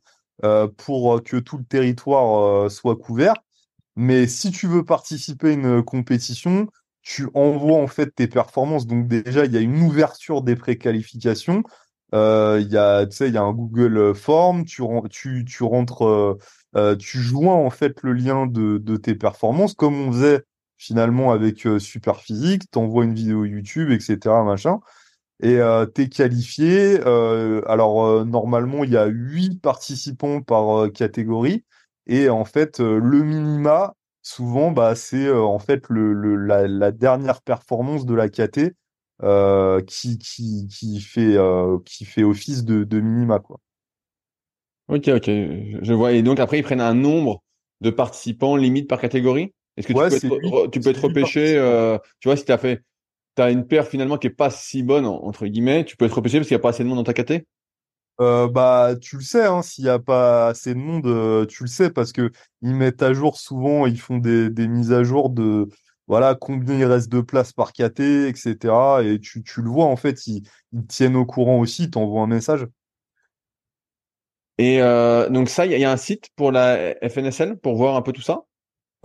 pour 0.77 1.23
que 1.23 1.37
tout 1.37 1.59
le 1.59 1.65
territoire 1.65 2.71
soit 2.71 2.97
couvert. 2.97 3.35
Mais 3.97 4.27
si 4.27 4.51
tu 4.53 4.67
veux 4.67 4.85
participer 4.85 5.49
à 5.49 5.53
une 5.53 5.83
compétition, 5.83 6.69
tu 7.03 7.29
envoies 7.35 7.79
en 7.79 7.89
fait 7.89 8.15
tes 8.15 8.29
performances. 8.29 8.87
Donc 8.87 9.09
déjà, 9.09 9.45
il 9.45 9.53
y 9.53 9.57
a 9.57 9.61
une 9.61 9.83
ouverture 9.83 10.43
des 10.43 10.57
préqualifications. 10.57 11.65
Euh, 12.15 12.59
il 12.61 12.71
y 12.73 12.77
a, 12.77 13.07
tu 13.07 13.17
sais, 13.17 13.29
il 13.29 13.35
y 13.35 13.39
a 13.39 13.43
un 13.43 13.53
Google 13.53 14.15
Form. 14.15 14.65
Tu, 14.65 14.83
tu, 15.11 15.45
tu 15.45 15.63
rentres, 15.63 16.05
euh, 16.05 16.39
euh, 16.77 16.97
tu 16.97 17.19
joins 17.19 17.55
en 17.55 17.71
fait 17.71 18.03
le 18.03 18.13
lien 18.13 18.47
de, 18.47 18.79
de 18.79 18.97
tes 18.97 19.15
performances, 19.15 19.75
comme 19.75 19.95
on 19.95 20.13
faisait 20.13 20.45
finalement 20.77 21.33
avec 21.33 21.67
Super 21.79 22.21
Physique. 22.21 22.71
T'envoies 22.71 23.05
une 23.05 23.15
vidéo 23.15 23.45
YouTube, 23.45 23.91
etc., 23.91 24.19
machin. 24.45 24.81
Et 25.43 25.59
euh, 25.59 25.87
t'es 25.87 26.09
qualifié. 26.09 27.01
alors 27.67 28.25
normalement, 28.27 28.85
il 28.85 28.91
y 28.91 28.97
a 28.97 29.07
huit 29.07 29.61
participants 29.61 30.43
par 30.43 30.91
catégorie. 30.93 31.65
Et 32.07 32.29
en 32.29 32.45
fait, 32.45 32.81
le 32.81 33.23
minima, 33.23 33.95
souvent, 34.23 34.71
bah, 34.73 34.95
c'est 34.95 35.31
en 35.31 35.59
fait 35.59 35.85
le, 35.89 36.13
le 36.13 36.37
la, 36.37 36.91
dernière 36.93 37.43
performance 37.43 38.07
de 38.07 38.15
la 38.15 38.29
KT 38.29 38.75
euh, 39.23 39.81
qui, 39.83 40.19
qui, 40.19 40.67
qui, 40.69 41.01
fait, 41.01 41.37
euh, 41.37 41.79
qui 41.85 42.05
fait 42.05 42.23
office 42.23 42.65
de, 42.65 42.85
de 42.85 43.01
minima. 43.01 43.39
Quoi. 43.39 43.59
Ok, 44.89 45.09
ok, 45.09 45.27
je 45.27 45.93
vois. 45.93 46.13
Et 46.13 46.23
donc 46.23 46.41
après, 46.41 46.59
ils 46.59 46.63
prennent 46.63 46.81
un 46.81 46.95
nombre 46.95 47.43
de 47.81 47.91
participants 47.91 48.57
limite 48.57 48.89
par 48.89 49.01
catégorie? 49.01 49.53
Est-ce 49.77 49.87
que 49.87 49.93
tu, 49.93 50.29
peux 50.29 50.37
être, 50.37 50.71
tu 50.71 50.81
peux 50.81 50.91
être 50.91 51.05
repêché 51.05 51.57
euh, 51.57 51.99
Tu 52.21 52.29
vois, 52.29 52.37
si 52.37 52.45
tu 52.45 52.53
as 52.53 52.59
fait 52.59 52.83
tu 53.37 53.43
as 53.43 53.51
une 53.53 53.65
paire 53.65 53.87
finalement 53.87 54.19
qui 54.19 54.27
est 54.27 54.31
pas 54.31 54.51
si 54.51 54.83
bonne 54.83 55.07
entre 55.07 55.47
guillemets, 55.47 55.85
tu 55.85 55.97
peux 55.97 56.05
être 56.05 56.17
repêché 56.17 56.39
parce 56.39 56.49
qu'il 56.49 56.57
n'y 56.57 56.61
a 56.61 56.63
pas 56.63 56.71
assez 56.71 56.83
de 56.83 56.89
monde 56.89 56.99
dans 56.99 57.05
ta 57.05 57.15
caté? 57.15 57.47
Euh, 58.21 58.49
bah, 58.49 58.97
tu 59.01 59.17
le 59.17 59.23
sais, 59.23 59.47
hein, 59.47 59.63
s'il 59.63 59.85
n'y 59.85 59.91
a 59.91 60.01
pas 60.01 60.49
assez 60.49 60.75
de 60.75 60.81
monde, 60.81 61.47
tu 61.47 61.63
le 61.63 61.69
sais, 61.69 61.91
parce 61.91 62.13
que 62.13 62.33
ils 62.61 62.75
mettent 62.75 63.03
à 63.03 63.13
jour 63.13 63.39
souvent, 63.39 63.87
ils 63.87 64.01
font 64.01 64.19
des, 64.19 64.51
des 64.51 64.67
mises 64.67 64.93
à 64.93 65.05
jour 65.05 65.31
de, 65.31 65.69
voilà, 66.11 66.35
combien 66.35 66.77
il 66.77 66.85
reste 66.87 67.09
de 67.09 67.21
place 67.21 67.53
par 67.53 67.73
KT, 67.73 68.01
etc. 68.01 68.57
Et 69.05 69.21
tu, 69.21 69.45
tu 69.45 69.63
le 69.63 69.71
vois, 69.71 69.85
en 69.85 69.95
fait, 69.95 70.27
ils, 70.27 70.43
tiennent 70.89 71.15
au 71.15 71.25
courant 71.25 71.61
aussi, 71.61 71.85
ils 71.85 71.91
t'envoient 71.91 72.23
un 72.23 72.27
message. 72.27 72.67
Et 74.59 74.83
euh, 74.83 75.29
donc 75.29 75.49
ça, 75.49 75.67
il 75.67 75.79
y, 75.79 75.85
a 75.85 75.93
un 75.93 75.97
site 75.97 76.29
pour 76.35 76.51
la 76.51 76.97
FNSL 77.09 77.57
pour 77.59 77.77
voir 77.77 77.95
un 77.95 78.03
peu 78.03 78.11
tout 78.11 78.23
ça? 78.23 78.41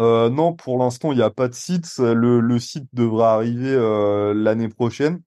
Euh, 0.01 0.31
Non, 0.31 0.55
pour 0.55 0.79
l'instant, 0.79 1.11
il 1.11 1.17
n'y 1.17 1.21
a 1.21 1.29
pas 1.29 1.47
de 1.47 1.53
site. 1.53 1.85
Le, 1.99 2.39
le 2.39 2.59
site 2.59 2.87
devra 2.91 3.35
arriver 3.35 3.71
euh, 3.71 4.33
l'année 4.33 4.69
prochaine. 4.69 5.21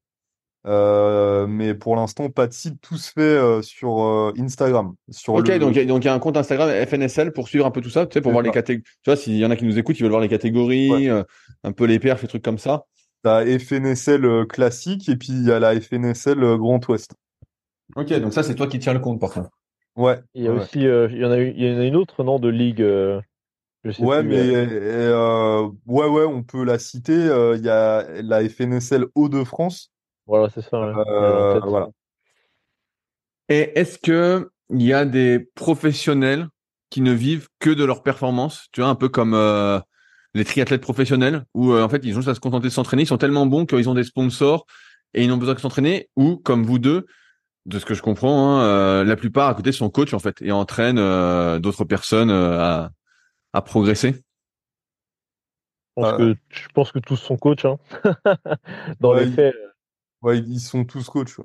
Euh, 0.68 1.46
mais 1.46 1.74
pour 1.74 1.96
l'instant, 1.96 2.28
pas 2.28 2.46
de 2.46 2.52
site, 2.52 2.78
tout 2.82 2.98
se 2.98 3.10
fait 3.10 3.20
euh, 3.22 3.62
sur 3.62 4.02
euh, 4.02 4.34
Instagram. 4.38 4.94
Sur 5.08 5.34
ok, 5.34 5.50
donc 5.58 5.76
il 5.76 5.88
y 5.88 6.08
a 6.08 6.14
un 6.14 6.18
compte 6.18 6.36
Instagram 6.36 6.68
FNSL 6.86 7.32
pour 7.32 7.48
suivre 7.48 7.64
un 7.64 7.70
peu 7.70 7.80
tout 7.80 7.88
ça, 7.88 8.06
tu 8.06 8.12
sais, 8.14 8.20
pour 8.20 8.32
voir 8.32 8.42
les 8.42 8.50
catégories. 8.50 8.82
Tu 9.02 9.10
vois, 9.10 9.16
s'il 9.16 9.36
y 9.36 9.46
en 9.46 9.50
a 9.50 9.56
qui 9.56 9.64
nous 9.64 9.78
écoutent, 9.78 9.98
ils 9.98 10.02
veulent 10.02 10.10
voir 10.10 10.20
les 10.20 10.28
catégories, 10.28 11.08
un 11.08 11.72
peu 11.72 11.84
les 11.84 11.98
perfs, 11.98 12.20
les 12.22 12.28
trucs 12.28 12.44
comme 12.44 12.58
ça. 12.58 12.84
T'as 13.22 13.44
FNSL 13.58 14.46
classique 14.46 15.08
et 15.08 15.16
puis 15.16 15.30
il 15.30 15.44
y 15.44 15.50
a 15.50 15.58
la 15.58 15.80
FNSL 15.80 16.38
Grand 16.58 16.86
Ouest. 16.88 17.14
Ok, 17.96 18.12
donc 18.20 18.34
ça, 18.34 18.42
c'est 18.42 18.54
toi 18.54 18.66
qui 18.66 18.78
tiens 18.78 18.92
le 18.92 19.00
compte 19.00 19.20
par 19.20 19.30
contre. 19.30 19.50
Ouais. 19.96 20.20
Il 20.34 20.44
y 20.44 20.48
a 20.48 20.52
aussi, 20.52 20.80
il 20.80 21.18
y 21.18 21.24
en 21.24 21.30
a, 21.30 21.38
il 21.38 21.64
y 21.64 21.74
en 21.74 21.80
a 21.80 21.84
une 21.84 21.96
autre, 21.96 22.22
non, 22.24 22.38
de 22.38 22.48
ligue. 22.48 22.84
Ouais, 24.00 24.22
mais 24.22 24.66
ouais, 25.86 26.06
ouais, 26.06 26.24
on 26.24 26.42
peut 26.42 26.64
la 26.64 26.78
citer. 26.78 27.14
Il 27.56 27.64
y 27.64 27.70
a 27.70 28.04
la 28.20 28.46
FNSL 28.46 29.06
Hauts-de-France 29.14 29.92
voilà, 30.28 30.50
c'est 30.50 30.60
ça. 30.60 30.76
Euh, 30.76 31.58
voilà. 31.60 31.88
Et 33.48 33.72
est-ce 33.78 33.98
que 33.98 34.50
il 34.68 34.82
y 34.82 34.92
a 34.92 35.06
des 35.06 35.40
professionnels 35.54 36.46
qui 36.90 37.00
ne 37.00 37.12
vivent 37.12 37.48
que 37.58 37.70
de 37.70 37.82
leur 37.82 38.02
performance 38.02 38.66
Tu 38.72 38.82
vois, 38.82 38.90
un 38.90 38.94
peu 38.94 39.08
comme 39.08 39.32
euh, 39.32 39.80
les 40.34 40.44
triathlètes 40.44 40.82
professionnels 40.82 41.44
où 41.54 41.74
en 41.74 41.88
fait 41.88 42.04
ils 42.04 42.12
ont 42.12 42.20
juste 42.20 42.28
à 42.28 42.34
se 42.34 42.40
contenter 42.40 42.68
de 42.68 42.72
s'entraîner, 42.72 43.02
ils 43.04 43.06
sont 43.06 43.16
tellement 43.16 43.46
bons 43.46 43.64
qu'ils 43.64 43.88
ont 43.88 43.94
des 43.94 44.04
sponsors 44.04 44.66
et 45.14 45.24
ils 45.24 45.28
n'ont 45.28 45.38
besoin 45.38 45.54
que 45.54 45.62
s'entraîner 45.62 46.10
ou 46.16 46.36
comme 46.36 46.64
vous 46.64 46.78
deux 46.78 47.06
de 47.64 47.78
ce 47.78 47.86
que 47.86 47.94
je 47.94 48.02
comprends, 48.02 48.60
hein, 48.60 49.04
la 49.04 49.16
plupart 49.16 49.48
à 49.48 49.54
côté 49.54 49.72
sont 49.72 49.88
coachs 49.88 50.12
en 50.12 50.18
fait 50.18 50.40
et 50.42 50.52
entraînent 50.52 51.58
d'autres 51.58 51.84
personnes 51.84 52.30
à, 52.30 52.90
à 53.54 53.62
progresser? 53.62 54.22
Je 55.96 56.02
pense, 56.02 56.16
que, 56.16 56.34
je 56.50 56.68
pense 56.74 56.92
que 56.92 56.98
tous 56.98 57.16
sont 57.16 57.36
coachs. 57.36 57.64
Hein. 57.64 57.78
Dans 59.00 59.14
les 59.14 59.26
faits. 59.26 59.54
Ouais, 60.22 60.38
ils 60.38 60.60
sont 60.60 60.84
tous 60.84 61.08
coachs. 61.08 61.40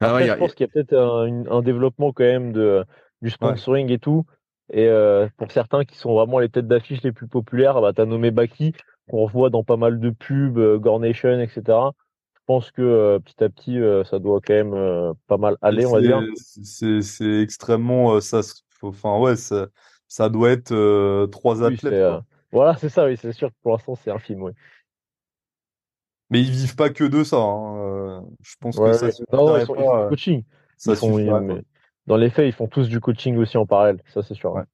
Ah 0.00 0.24
je 0.24 0.32
pense 0.34 0.54
qu'il 0.54 0.66
y 0.66 0.70
a 0.70 0.72
peut-être 0.72 0.94
un, 0.94 1.62
développement 1.62 2.12
quand 2.12 2.24
même 2.24 2.52
de, 2.52 2.84
du 3.22 3.30
sponsoring 3.30 3.90
et 3.90 3.98
tout. 3.98 4.24
Et 4.70 4.86
euh, 4.86 5.28
pour 5.36 5.50
certains 5.50 5.84
qui 5.84 5.96
sont 5.96 6.14
vraiment 6.14 6.38
les 6.38 6.48
têtes 6.48 6.68
d'affiche 6.68 7.02
les 7.02 7.12
plus 7.12 7.26
populaires, 7.26 7.80
bah, 7.80 7.92
tu 7.92 8.00
as 8.00 8.06
nommé 8.06 8.30
Baki, 8.30 8.74
qu'on 9.10 9.26
voit 9.26 9.50
dans 9.50 9.64
pas 9.64 9.76
mal 9.76 9.98
de 9.98 10.10
pubs, 10.10 10.58
euh, 10.58 10.78
Gornation, 10.78 11.40
etc. 11.40 11.62
Je 12.34 12.40
pense 12.46 12.70
que 12.70 12.82
euh, 12.82 13.18
petit 13.18 13.42
à 13.42 13.48
petit, 13.48 13.78
ça 14.08 14.18
doit 14.18 14.40
quand 14.44 14.54
même 14.54 15.14
pas 15.26 15.36
mal 15.36 15.56
aller, 15.62 15.84
on 15.86 15.92
va 15.92 16.00
dire. 16.00 16.22
C'est 16.62 17.40
extrêmement. 17.40 18.20
ça, 18.20 18.40
enfin, 18.82 19.18
ouais, 19.18 19.36
ça, 19.36 19.68
ça 20.06 20.28
doit 20.28 20.50
être 20.50 21.26
trois 21.26 21.64
athlètes. 21.64 22.22
voilà, 22.52 22.76
c'est 22.76 22.88
ça, 22.88 23.06
oui, 23.06 23.16
c'est 23.16 23.32
sûr 23.32 23.48
que 23.48 23.56
pour 23.62 23.72
l'instant, 23.72 23.96
c'est 23.96 24.10
un 24.10 24.18
film, 24.18 24.42
oui. 24.42 24.52
Mais 26.30 26.40
ils 26.40 26.50
vivent 26.50 26.76
pas 26.76 26.90
que 26.90 27.04
de 27.04 27.24
ça. 27.24 27.38
Hein. 27.38 28.24
Je 28.42 28.54
pense 28.60 28.76
que 28.76 28.92
ça 28.92 29.08
non, 29.32 29.56
ils, 29.56 29.66
font 29.66 29.74
du 29.74 30.08
coaching. 30.08 30.44
Ça 30.76 30.94
dans 32.08 32.16
les 32.16 32.30
faits, 32.30 32.46
ils 32.48 32.52
font 32.52 32.66
tous 32.66 32.88
du 32.88 33.00
coaching 33.00 33.36
aussi 33.36 33.58
en 33.58 33.66
parallèle. 33.66 34.02
Ça, 34.12 34.22
c'est 34.22 34.34
sûr. 34.34 34.64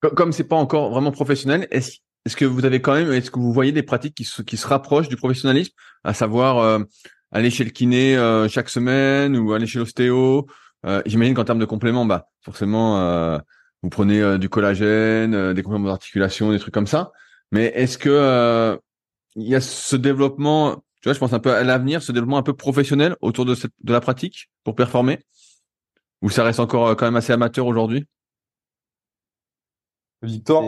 Comme 0.00 0.32
c'est 0.32 0.48
pas 0.48 0.56
encore 0.56 0.90
vraiment 0.90 1.12
professionnel, 1.12 1.68
est-ce 1.70 1.98
est 2.24 2.34
que 2.34 2.46
vous 2.46 2.64
avez 2.64 2.80
quand 2.80 2.94
même, 2.94 3.12
est-ce 3.12 3.30
que 3.30 3.38
vous 3.38 3.52
voyez 3.52 3.70
des 3.70 3.82
pratiques 3.82 4.14
qui 4.14 4.24
se, 4.24 4.40
qui 4.40 4.56
se 4.56 4.66
rapprochent 4.66 5.08
du 5.08 5.16
professionnalisme, 5.16 5.74
à 6.02 6.14
savoir 6.14 6.58
euh, 6.58 6.78
aller 7.32 7.50
chez 7.50 7.64
le 7.64 7.70
kiné 7.70 8.16
euh, 8.16 8.48
chaque 8.48 8.70
semaine 8.70 9.36
ou 9.36 9.52
aller 9.52 9.66
chez 9.66 9.78
l'ostéo 9.78 10.46
euh, 10.86 11.02
J'imagine 11.04 11.34
qu'en 11.34 11.44
termes 11.44 11.58
de 11.58 11.66
compléments, 11.66 12.06
bah 12.06 12.28
forcément, 12.40 13.38
vous 13.82 13.90
prenez 13.90 14.38
du 14.38 14.48
collagène, 14.48 15.52
des 15.52 15.62
compléments 15.62 15.88
d'articulation, 15.88 16.50
des 16.50 16.58
trucs 16.58 16.74
comme 16.74 16.86
ça. 16.86 17.12
Mais 17.52 17.66
est-ce 17.74 17.98
que 17.98 18.78
il 19.36 19.48
y 19.48 19.54
a 19.54 19.60
ce 19.60 19.96
développement, 19.96 20.76
tu 21.00 21.08
vois, 21.08 21.12
je 21.12 21.18
pense 21.18 21.32
un 21.32 21.40
peu 21.40 21.52
à 21.52 21.62
l'avenir, 21.64 22.02
ce 22.02 22.12
développement 22.12 22.38
un 22.38 22.42
peu 22.42 22.54
professionnel 22.54 23.16
autour 23.20 23.44
de, 23.44 23.54
cette, 23.54 23.72
de 23.82 23.92
la 23.92 24.00
pratique 24.00 24.50
pour 24.62 24.74
performer? 24.74 25.20
Ou 26.22 26.30
ça 26.30 26.44
reste 26.44 26.60
encore 26.60 26.88
euh, 26.88 26.94
quand 26.94 27.04
même 27.04 27.16
assez 27.16 27.32
amateur 27.32 27.66
aujourd'hui? 27.66 28.06
Victor? 30.22 30.64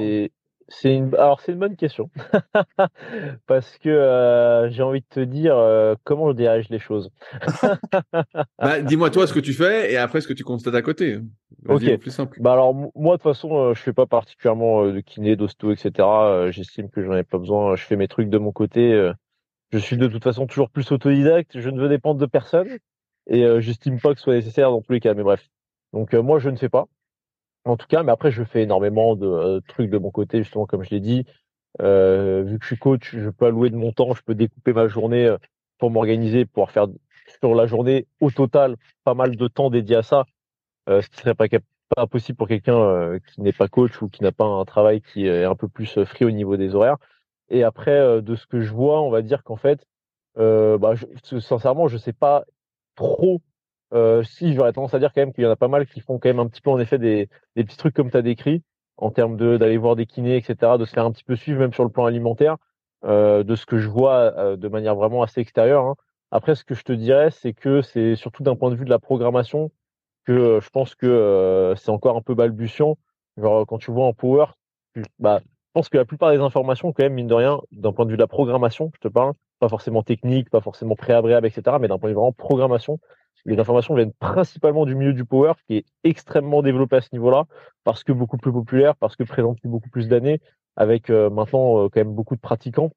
C'est 0.68 0.94
une 0.94 1.14
alors 1.14 1.40
c'est 1.40 1.52
une 1.52 1.58
bonne 1.58 1.76
question 1.76 2.10
parce 3.46 3.78
que 3.78 3.88
euh, 3.88 4.68
j'ai 4.70 4.82
envie 4.82 5.00
de 5.00 5.06
te 5.08 5.20
dire 5.20 5.56
euh, 5.56 5.94
comment 6.02 6.30
je 6.30 6.36
dirige 6.36 6.68
les 6.70 6.80
choses. 6.80 7.10
bah, 8.58 8.80
dis-moi 8.80 9.10
toi 9.10 9.26
ce 9.26 9.32
que 9.32 9.40
tu 9.40 9.52
fais 9.52 9.92
et 9.92 9.96
après 9.96 10.20
ce 10.20 10.26
que 10.26 10.32
tu 10.32 10.42
constates 10.42 10.74
à 10.74 10.82
côté. 10.82 11.20
Ok. 11.68 11.98
Plus 11.98 12.10
simple. 12.10 12.40
Bah 12.40 12.52
alors 12.52 12.74
moi 12.74 13.16
de 13.16 13.22
toute 13.22 13.22
façon 13.22 13.56
euh, 13.56 13.74
je 13.74 13.80
fais 13.80 13.92
pas 13.92 14.06
particulièrement 14.06 14.86
de 14.86 15.00
kiné, 15.00 15.36
d'hosto, 15.36 15.70
etc. 15.70 15.92
J'estime 16.50 16.90
que 16.90 17.02
j'en 17.02 17.14
ai 17.14 17.22
pas 17.22 17.38
besoin. 17.38 17.76
Je 17.76 17.84
fais 17.84 17.96
mes 17.96 18.08
trucs 18.08 18.28
de 18.28 18.38
mon 18.38 18.50
côté. 18.50 19.12
je 19.70 19.78
suis 19.78 19.96
de 19.96 20.08
toute 20.08 20.24
façon 20.24 20.46
toujours 20.46 20.70
plus 20.70 20.90
autodidacte. 20.90 21.60
Je 21.60 21.70
ne 21.70 21.80
veux 21.80 21.88
dépendre 21.88 22.18
de 22.18 22.26
personne 22.26 22.68
et 23.28 23.46
j'estime 23.60 24.00
pas 24.00 24.14
que 24.14 24.18
ce 24.18 24.24
soit 24.24 24.34
nécessaire 24.34 24.70
dans 24.70 24.82
tous 24.82 24.92
les 24.92 25.00
cas. 25.00 25.14
Mais 25.14 25.22
bref. 25.22 25.48
Donc 25.92 26.12
moi 26.14 26.40
je 26.40 26.50
ne 26.50 26.56
fais 26.56 26.68
pas 26.68 26.88
en 27.66 27.76
tout 27.76 27.86
cas, 27.88 28.02
mais 28.02 28.12
après, 28.12 28.30
je 28.30 28.44
fais 28.44 28.62
énormément 28.62 29.16
de 29.16 29.26
euh, 29.26 29.60
trucs 29.68 29.90
de 29.90 29.98
mon 29.98 30.10
côté, 30.10 30.38
justement, 30.38 30.66
comme 30.66 30.84
je 30.84 30.90
l'ai 30.90 31.00
dit. 31.00 31.24
Euh, 31.82 32.42
vu 32.42 32.58
que 32.58 32.64
je 32.64 32.68
suis 32.68 32.78
coach, 32.78 33.14
je 33.16 33.28
peux 33.28 33.46
allouer 33.46 33.70
de 33.70 33.76
mon 33.76 33.92
temps, 33.92 34.14
je 34.14 34.22
peux 34.22 34.34
découper 34.34 34.72
ma 34.72 34.88
journée 34.88 35.26
euh, 35.26 35.36
pour 35.78 35.90
m'organiser, 35.90 36.46
pouvoir 36.46 36.70
faire 36.70 36.86
sur 37.40 37.54
la 37.54 37.66
journée 37.66 38.06
au 38.20 38.30
total 38.30 38.76
pas 39.04 39.14
mal 39.14 39.36
de 39.36 39.48
temps 39.48 39.68
dédié 39.68 39.96
à 39.96 40.02
ça, 40.02 40.24
ce 40.86 41.06
qui 41.08 41.18
serait 41.18 41.34
pas, 41.34 42.06
possible 42.06 42.38
pour 42.38 42.48
quelqu'un 42.48 43.18
qui 43.18 43.40
n'est 43.40 43.52
pas 43.52 43.68
coach 43.68 44.00
ou 44.00 44.08
qui 44.08 44.22
n'a 44.22 44.32
pas 44.32 44.44
un 44.44 44.64
travail 44.64 45.00
qui 45.00 45.26
est 45.26 45.44
un 45.44 45.56
peu 45.56 45.68
plus 45.68 46.04
free 46.04 46.24
au 46.24 46.30
niveau 46.30 46.56
des 46.56 46.74
horaires. 46.74 46.96
Et 47.50 47.64
après, 47.64 48.22
de 48.22 48.36
ce 48.36 48.46
que 48.46 48.60
je 48.60 48.72
vois, 48.72 49.02
on 49.02 49.10
va 49.10 49.22
dire 49.22 49.42
qu'en 49.42 49.56
fait, 49.56 49.84
bah, 50.36 50.94
je, 50.94 51.38
sincèrement, 51.40 51.88
je 51.88 51.98
sais 51.98 52.12
pas 52.12 52.44
trop 52.94 53.42
euh, 53.94 54.22
si, 54.22 54.54
j'aurais 54.54 54.72
tendance 54.72 54.94
à 54.94 54.98
dire 54.98 55.12
quand 55.12 55.20
même 55.20 55.32
qu'il 55.32 55.44
y 55.44 55.46
en 55.46 55.50
a 55.50 55.56
pas 55.56 55.68
mal 55.68 55.86
qui 55.86 56.00
font 56.00 56.18
quand 56.18 56.28
même 56.28 56.40
un 56.40 56.48
petit 56.48 56.60
peu 56.60 56.70
en 56.70 56.78
effet 56.78 56.98
des, 56.98 57.28
des 57.54 57.64
petits 57.64 57.76
trucs 57.76 57.94
comme 57.94 58.10
tu 58.10 58.16
as 58.16 58.22
décrit, 58.22 58.62
en 58.96 59.10
termes 59.10 59.36
de 59.36 59.56
d'aller 59.56 59.76
voir 59.76 59.96
des 59.96 60.06
kinés, 60.06 60.36
etc., 60.36 60.78
de 60.78 60.84
se 60.84 60.92
faire 60.92 61.04
un 61.04 61.12
petit 61.12 61.24
peu 61.24 61.36
suivre 61.36 61.60
même 61.60 61.72
sur 61.72 61.84
le 61.84 61.90
plan 61.90 62.06
alimentaire, 62.06 62.56
euh, 63.04 63.42
de 63.44 63.54
ce 63.54 63.66
que 63.66 63.78
je 63.78 63.88
vois 63.88 64.32
euh, 64.38 64.56
de 64.56 64.68
manière 64.68 64.94
vraiment 64.96 65.22
assez 65.22 65.40
extérieure. 65.40 65.84
Hein. 65.84 65.96
Après, 66.30 66.54
ce 66.54 66.64
que 66.64 66.74
je 66.74 66.82
te 66.82 66.92
dirais, 66.92 67.30
c'est 67.30 67.52
que 67.52 67.82
c'est 67.82 68.16
surtout 68.16 68.42
d'un 68.42 68.56
point 68.56 68.70
de 68.70 68.76
vue 68.76 68.84
de 68.84 68.90
la 68.90 68.98
programmation 68.98 69.70
que 70.24 70.58
je 70.60 70.70
pense 70.70 70.94
que 70.96 71.74
c'est 71.76 71.90
encore 71.90 72.16
un 72.16 72.22
peu 72.22 72.34
balbutiant. 72.34 72.98
Genre 73.36 73.66
quand 73.66 73.78
tu 73.78 73.92
vois 73.92 74.06
en 74.06 74.12
power, 74.12 74.46
bah, 75.18 75.40
je 75.76 75.80
pense 75.80 75.88
que 75.88 75.98
la 75.98 76.04
plupart 76.04 76.32
des 76.32 76.38
informations, 76.38 76.92
quand 76.92 77.02
même, 77.02 77.14
mine 77.14 77.26
de 77.26 77.34
rien, 77.34 77.60
d'un 77.70 77.92
point 77.92 78.06
de 78.06 78.10
vue 78.10 78.16
de 78.16 78.22
la 78.22 78.26
programmation, 78.26 78.90
je 78.94 79.00
te 79.00 79.08
parle, 79.08 79.34
pas 79.60 79.68
forcément 79.68 80.02
technique, 80.02 80.50
pas 80.50 80.60
forcément 80.60 80.96
préabréable, 80.96 81.46
etc., 81.46 81.76
mais 81.80 81.88
d'un 81.88 81.98
point 81.98 82.08
de 82.08 82.14
vue 82.14 82.16
vraiment 82.16 82.32
programmation, 82.32 82.98
les 83.44 83.58
informations 83.60 83.94
viennent 83.94 84.12
principalement 84.12 84.86
du 84.86 84.94
milieu 84.94 85.12
du 85.12 85.24
power, 85.24 85.52
qui 85.66 85.76
est 85.76 85.84
extrêmement 86.04 86.62
développé 86.62 86.96
à 86.96 87.00
ce 87.00 87.08
niveau-là, 87.12 87.44
parce 87.84 88.02
que 88.02 88.12
beaucoup 88.12 88.38
plus 88.38 88.52
populaire, 88.52 88.96
parce 88.96 89.16
que 89.16 89.24
présent 89.24 89.52
depuis 89.52 89.68
beaucoup 89.68 89.90
plus 89.90 90.08
d'années, 90.08 90.40
avec 90.76 91.10
euh, 91.10 91.30
maintenant 91.30 91.84
euh, 91.84 91.88
quand 91.88 92.00
même 92.00 92.14
beaucoup 92.14 92.36
de 92.36 92.40
pratiquants 92.40 92.90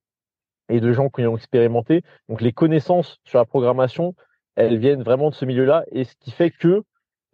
et 0.69 0.79
de 0.79 0.91
gens 0.91 1.09
qui 1.09 1.25
ont 1.25 1.35
expérimenté. 1.35 2.03
Donc 2.27 2.41
les 2.41 2.51
connaissances 2.51 3.19
sur 3.23 3.39
la 3.39 3.45
programmation, 3.45 4.15
elles 4.55 4.77
viennent 4.77 5.03
vraiment 5.03 5.29
de 5.29 5.35
ce 5.35 5.45
milieu-là, 5.45 5.85
et 5.91 6.03
ce 6.03 6.15
qui 6.19 6.31
fait 6.31 6.51
que 6.51 6.83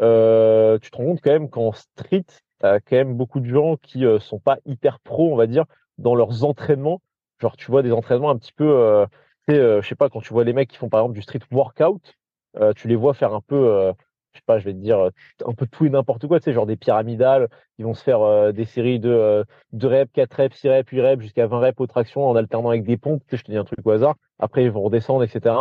euh, 0.02 0.78
tu 0.80 0.92
te 0.92 0.98
rends 0.98 1.06
compte 1.06 1.22
quand 1.22 1.32
même 1.32 1.50
qu'en 1.50 1.72
street, 1.72 2.26
tu 2.60 2.66
as 2.66 2.80
quand 2.80 2.96
même 2.96 3.16
beaucoup 3.16 3.40
de 3.40 3.48
gens 3.48 3.78
qui 3.78 4.06
sont 4.20 4.40
pas 4.40 4.58
hyper 4.66 5.00
pro, 5.00 5.32
on 5.32 5.36
va 5.36 5.48
dire, 5.48 5.66
dans 5.98 6.16
leurs 6.16 6.44
entraînements. 6.44 7.02
Genre 7.40 7.58
tu 7.58 7.72
vois 7.72 7.82
des 7.82 7.92
entraînements 7.92 8.30
un 8.30 8.38
petit 8.38 8.54
peu, 8.54 9.06
je 9.48 9.82
sais 9.82 9.96
pas, 9.96 10.10
quand 10.10 10.22
tu 10.22 10.34
vois 10.34 10.44
les 10.44 10.54
mecs 10.54 10.70
qui 10.70 10.78
font 10.78 10.90
par 10.90 11.02
exemple 11.02 11.16
du 11.16 11.22
street 11.22 11.42
workout, 11.52 12.16
euh, 12.60 12.74
tu 12.74 12.88
les 12.88 12.96
vois 12.96 13.14
faire 13.14 13.34
un 13.34 13.42
peu, 13.42 13.56
euh, 13.56 13.94
je 14.34 14.40
sais 14.40 14.44
pas, 14.46 14.60
je 14.60 14.66
vais 14.66 14.74
te 14.74 14.80
dire, 14.80 15.00
euh, 15.00 15.10
un 15.46 15.54
peu 15.54 15.68
tout 15.68 15.86
et 15.86 15.90
n'importe 15.90 16.28
quoi, 16.28 16.40
tu 16.40 16.46
sais, 16.46 16.54
genre 16.54 16.66
des 16.66 16.78
pyramidales. 16.78 17.50
Ils 17.78 17.86
vont 17.86 17.94
se 17.94 18.04
faire 18.04 18.54
des 18.54 18.66
séries 18.66 19.00
de 19.00 19.46
2 19.74 19.88
reps, 19.88 20.12
4 20.14 20.34
reps, 20.34 20.58
6 20.58 20.70
reps, 20.70 20.90
8 20.90 21.02
reps, 21.02 21.22
jusqu'à 21.22 21.48
20 21.48 21.60
reps 21.60 21.80
aux 21.80 21.88
tractions 21.88 22.28
en 22.28 22.36
alternant 22.36 22.70
avec 22.70 22.84
des 22.84 22.98
pompes. 22.98 23.22
Tu 23.28 23.32
sais, 23.32 23.38
je 23.38 23.44
te 23.44 23.52
dis 23.52 23.58
un 23.58 23.66
truc 23.66 23.80
au 23.86 23.92
hasard. 23.92 24.16
Après, 24.40 24.64
ils 24.64 24.72
vont 24.72 24.82
redescendre, 24.82 25.24
etc. 25.24 25.56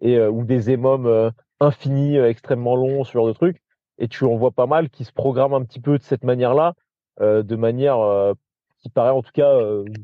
Et, 0.00 0.20
ou 0.20 0.44
des 0.44 0.70
émomes 0.70 1.32
infinis, 1.60 2.18
extrêmement 2.18 2.76
longs, 2.76 3.04
ce 3.04 3.12
genre 3.12 3.26
de 3.26 3.32
trucs. 3.32 3.62
Et 3.98 4.08
tu 4.08 4.24
en 4.24 4.36
vois 4.36 4.50
pas 4.50 4.66
mal 4.66 4.90
qui 4.90 5.04
se 5.04 5.12
programment 5.12 5.56
un 5.56 5.64
petit 5.64 5.80
peu 5.80 5.96
de 5.96 6.02
cette 6.02 6.24
manière-là, 6.24 6.74
de 7.20 7.56
manière 7.56 8.34
qui 8.80 8.90
paraît 8.90 9.10
en 9.10 9.22
tout 9.22 9.32
cas 9.32 9.58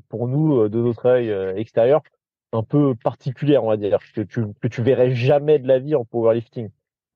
pour 0.08 0.28
nous 0.28 0.68
de 0.70 0.78
notre 0.80 1.06
œil 1.06 1.30
extérieur 1.58 2.00
un 2.52 2.62
peu 2.62 2.94
particulière, 2.94 3.64
on 3.64 3.68
va 3.68 3.76
dire, 3.76 3.98
que 4.14 4.20
tu, 4.20 4.44
que 4.60 4.68
tu 4.68 4.82
verrais 4.82 5.14
jamais 5.14 5.58
de 5.58 5.66
la 5.66 5.78
vie 5.78 5.94
en 5.94 6.04
powerlifting. 6.04 6.68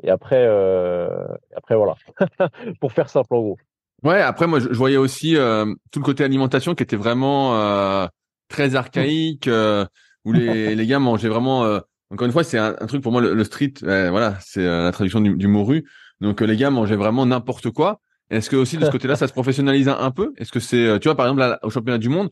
Et 0.02 0.10
après, 0.10 0.44
euh, 0.46 1.08
après 1.54 1.76
voilà, 1.76 1.94
pour 2.80 2.92
faire 2.92 3.08
simple 3.08 3.34
en 3.34 3.40
gros. 3.40 3.58
Ouais, 4.02 4.20
après 4.20 4.46
moi 4.46 4.60
je, 4.60 4.68
voyais 4.68 4.98
aussi 4.98 5.36
euh, 5.36 5.64
tout 5.90 6.00
le 6.00 6.04
côté 6.04 6.22
alimentation 6.22 6.74
qui 6.74 6.82
était 6.82 6.96
vraiment 6.96 7.56
euh, 7.56 8.06
très 8.48 8.76
archaïque, 8.76 9.48
euh, 9.48 9.86
où 10.24 10.32
les, 10.32 10.74
les 10.74 10.86
gars 10.86 10.98
mangeaient 10.98 11.28
vraiment. 11.28 11.64
Euh, 11.64 11.80
encore 12.10 12.26
une 12.26 12.32
fois, 12.32 12.44
c'est 12.44 12.58
un, 12.58 12.72
truc 12.86 13.02
pour 13.02 13.10
moi 13.10 13.20
le, 13.20 13.44
street, 13.44 13.72
voilà, 13.80 14.38
c'est 14.40 14.62
la 14.62 14.92
traduction 14.92 15.20
du, 15.20 15.34
du 15.34 15.48
morue. 15.48 15.84
Donc 16.20 16.40
les 16.40 16.56
gars 16.56 16.70
mangeaient 16.70 16.94
vraiment 16.94 17.26
n'importe 17.26 17.70
quoi. 17.70 18.00
Est-ce 18.30 18.48
que 18.48 18.54
aussi 18.54 18.76
de 18.76 18.84
ce 18.84 18.90
côté-là, 18.92 19.16
ça 19.16 19.26
se 19.26 19.32
professionnalise 19.32 19.88
un, 19.88 19.98
un 19.98 20.12
peu? 20.12 20.32
Est-ce 20.36 20.52
que 20.52 20.60
c'est, 20.60 21.00
tu 21.00 21.08
vois, 21.08 21.16
par 21.16 21.26
exemple 21.26 21.40
là, 21.40 21.58
au 21.64 21.70
championnat 21.70 21.98
du 21.98 22.08
monde, 22.08 22.30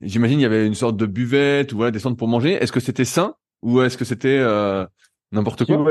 J'imagine 0.00 0.40
il 0.40 0.42
y 0.42 0.46
avait 0.46 0.66
une 0.66 0.74
sorte 0.74 0.96
de 0.96 1.06
buvette 1.06 1.72
ou 1.72 1.76
voilà 1.76 1.90
des 1.90 1.98
centres 1.98 2.16
pour 2.16 2.28
manger. 2.28 2.52
Est-ce 2.52 2.72
que 2.72 2.80
c'était 2.80 3.04
sain 3.04 3.34
ou 3.62 3.80
est-ce 3.82 3.96
que 3.96 4.04
c'était 4.04 4.38
euh, 4.38 4.86
n'importe 5.32 5.64
quoi? 5.64 5.84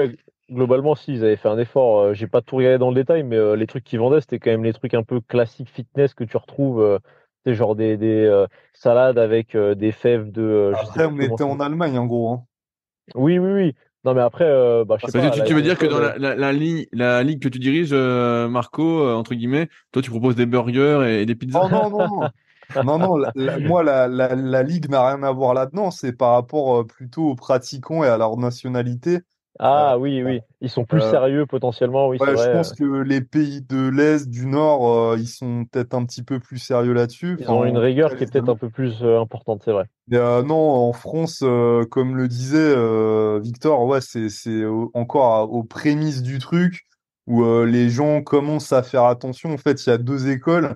Globalement, 0.52 0.94
si 0.94 1.14
ils 1.14 1.24
avaient 1.24 1.38
fait 1.38 1.50
un 1.50 1.58
effort. 1.58 2.00
Euh, 2.00 2.14
j'ai 2.14 2.28
pas 2.28 2.42
tout 2.42 2.58
regardé 2.58 2.78
dans 2.78 2.90
le 2.90 2.96
détail, 2.96 3.24
mais 3.24 3.36
euh, 3.36 3.56
les 3.56 3.66
trucs 3.66 3.84
qu'ils 3.84 3.98
vendaient, 3.98 4.22
c'était 4.22 4.38
quand 4.38 4.52
même 4.52 4.64
les 4.64 4.74
trucs 4.74 4.94
un 4.94 5.02
peu 5.02 5.20
classiques 5.20 5.72
fitness 5.72 6.14
que 6.14 6.24
tu 6.24 6.38
retrouves. 6.38 7.00
c'est 7.44 7.56
genre 7.56 7.76
des, 7.76 7.98
des 7.98 8.46
salades 8.74 9.18
avec 9.18 9.58
des 9.58 9.92
fèves 9.92 10.32
de. 10.32 10.72
après, 10.76 11.06
on 11.06 11.20
était 11.20 11.44
en 11.44 11.60
Allemagne 11.60 11.98
en 11.98 12.06
gros. 12.06 12.32
Hein. 12.32 12.44
Oui, 13.16 13.40
oui, 13.40 13.52
oui. 13.54 13.76
Non, 14.04 14.14
mais 14.14 14.22
après, 14.22 14.46
bah, 14.86 14.98
je 15.02 15.08
sais 15.08 15.20
pas. 15.20 15.32
Tu, 15.32 15.44
tu 15.46 15.54
veux 15.56 15.64
dire 15.64 15.80
que 15.80 15.88
dans 15.88 16.00
la, 16.00 16.16
la, 16.20 16.36
la, 16.36 16.54
ligne, 16.54 16.86
la 16.92 17.24
ligue 17.24 17.42
que 17.42 17.50
tu 17.50 17.58
diriges, 17.58 17.94
Marco, 17.94 19.10
entre 19.10 19.34
guillemets, 19.34 19.68
toi, 19.92 20.04
tu 20.04 20.12
proposes 20.12 20.36
des 20.36 20.46
burgers 20.46 21.22
et, 21.22 21.26
des 21.26 21.34
pizzas? 21.34 21.60
Oh 21.64 21.70
non, 21.70 21.90
non, 21.90 22.08
non. 22.08 22.30
non, 22.84 22.98
non, 22.98 23.18
moi, 23.62 23.84
la, 23.84 24.08
la, 24.08 24.64
Ligue 24.64 24.90
n'a 24.90 25.08
rien 25.08 25.24
à 25.24 25.32
voir 25.32 25.54
là-dedans. 25.54 25.92
C'est 25.92 26.14
par 26.14 26.34
rapport 26.34 26.80
euh, 26.80 26.84
plutôt 26.84 27.30
aux 27.30 27.36
pratiquants 27.36 28.04
et 28.04 28.08
à 28.08 28.18
leur 28.18 28.38
nationalité. 28.38 29.20
Ah 29.58 29.98
oui, 29.98 30.22
oui. 30.22 30.42
Ils 30.60 30.70
sont 30.70 30.84
plus 30.84 31.00
sérieux 31.00 31.46
potentiellement, 31.46 32.10
oui, 32.10 32.18
ouais, 32.20 32.28
c'est 32.28 32.34
vrai. 32.34 32.46
je 32.46 32.52
pense 32.52 32.74
que 32.74 32.84
les 32.84 33.22
pays 33.22 33.62
de 33.62 33.88
l'Est, 33.88 34.30
du 34.30 34.48
Nord, 34.48 35.16
ils 35.18 35.30
sont 35.30 35.64
peut-être 35.72 35.94
un 35.94 36.04
petit 36.04 36.24
peu 36.24 36.42
plus 36.42 36.58
sérieux 36.58 36.92
là-dessus. 36.92 37.38
Ils 37.40 37.50
ont 37.50 37.64
une 37.64 37.78
rigueur 37.78 38.18
qui 38.18 38.26
est 38.26 38.32
peut-être 38.32 38.50
un 38.50 38.58
peu 38.58 38.70
plus 38.70 39.02
importante, 39.02 39.62
c'est 39.64 39.72
vrai. 39.72 39.86
non, 40.10 40.54
en 40.54 40.92
France, 40.92 41.40
comme 41.40 42.18
le 42.18 42.28
disait 42.28 42.76
Victor, 43.40 43.86
ouais, 43.86 44.02
c'est 44.02 44.28
c'est 44.28 44.66
encore 44.94 45.54
aux 45.54 45.64
prémices 45.64 46.22
du 46.22 46.40
truc 46.40 46.82
où 47.26 47.64
les 47.64 47.90
gens 47.90 48.22
commencent 48.24 48.74
à 48.74 48.84
faire 48.84 49.06
attention. 49.06 49.54
En 49.54 49.58
fait, 49.58 49.86
il 49.86 49.90
y 49.90 49.94
a 49.94 49.98
deux 49.98 50.28
écoles. 50.28 50.76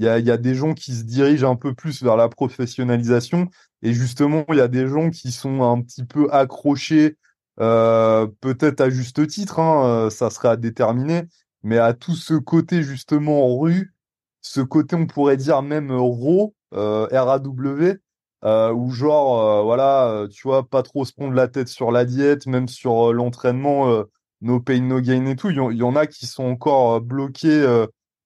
Il 0.00 0.06
y 0.06 0.30
a, 0.30 0.36
des 0.38 0.54
gens 0.54 0.72
qui 0.72 0.94
se 0.94 1.02
dirigent 1.04 1.50
un 1.50 1.56
peu 1.56 1.74
plus 1.74 2.02
vers 2.02 2.16
la 2.16 2.30
professionnalisation 2.30 3.48
et 3.82 3.92
justement, 3.92 4.46
il 4.48 4.56
y 4.56 4.62
a 4.62 4.68
des 4.68 4.88
gens 4.88 5.10
qui 5.10 5.30
sont 5.30 5.62
un 5.62 5.82
petit 5.82 6.04
peu 6.04 6.26
accrochés 6.32 7.18
euh, 7.60 8.26
peut-être 8.40 8.80
à 8.80 8.88
juste 8.88 9.26
titre, 9.26 9.58
hein, 9.58 10.06
euh, 10.06 10.10
ça 10.10 10.30
serait 10.30 10.48
à 10.48 10.56
déterminer, 10.56 11.24
mais 11.62 11.76
à 11.76 11.92
tout 11.92 12.14
ce 12.14 12.32
côté 12.32 12.82
justement 12.82 13.58
rue, 13.58 13.92
ce 14.40 14.62
côté 14.62 14.96
on 14.96 15.06
pourrait 15.06 15.36
dire 15.36 15.60
même 15.60 15.90
RAW, 15.90 16.54
euh, 16.72 17.06
R-A-W, 17.12 17.98
euh, 18.44 18.90
genre, 18.90 19.64
voilà, 19.64 20.26
tu 20.32 20.48
vois, 20.48 20.66
pas 20.66 20.82
trop 20.82 21.04
se 21.04 21.12
prendre 21.12 21.34
la 21.34 21.48
tête 21.48 21.68
sur 21.68 21.92
la 21.92 22.06
diète, 22.06 22.46
même 22.46 22.68
sur 22.68 23.12
l'entraînement, 23.12 24.04
no 24.40 24.60
pain, 24.60 24.80
no 24.80 25.00
gain 25.02 25.26
et 25.26 25.36
tout. 25.36 25.50
Il 25.50 25.56
y, 25.56 25.76
y, 25.76 25.82
en 25.82 25.96
a 25.96 26.06
qui 26.06 26.26
sont 26.26 26.44
encore 26.44 27.02
bloqués 27.02 27.84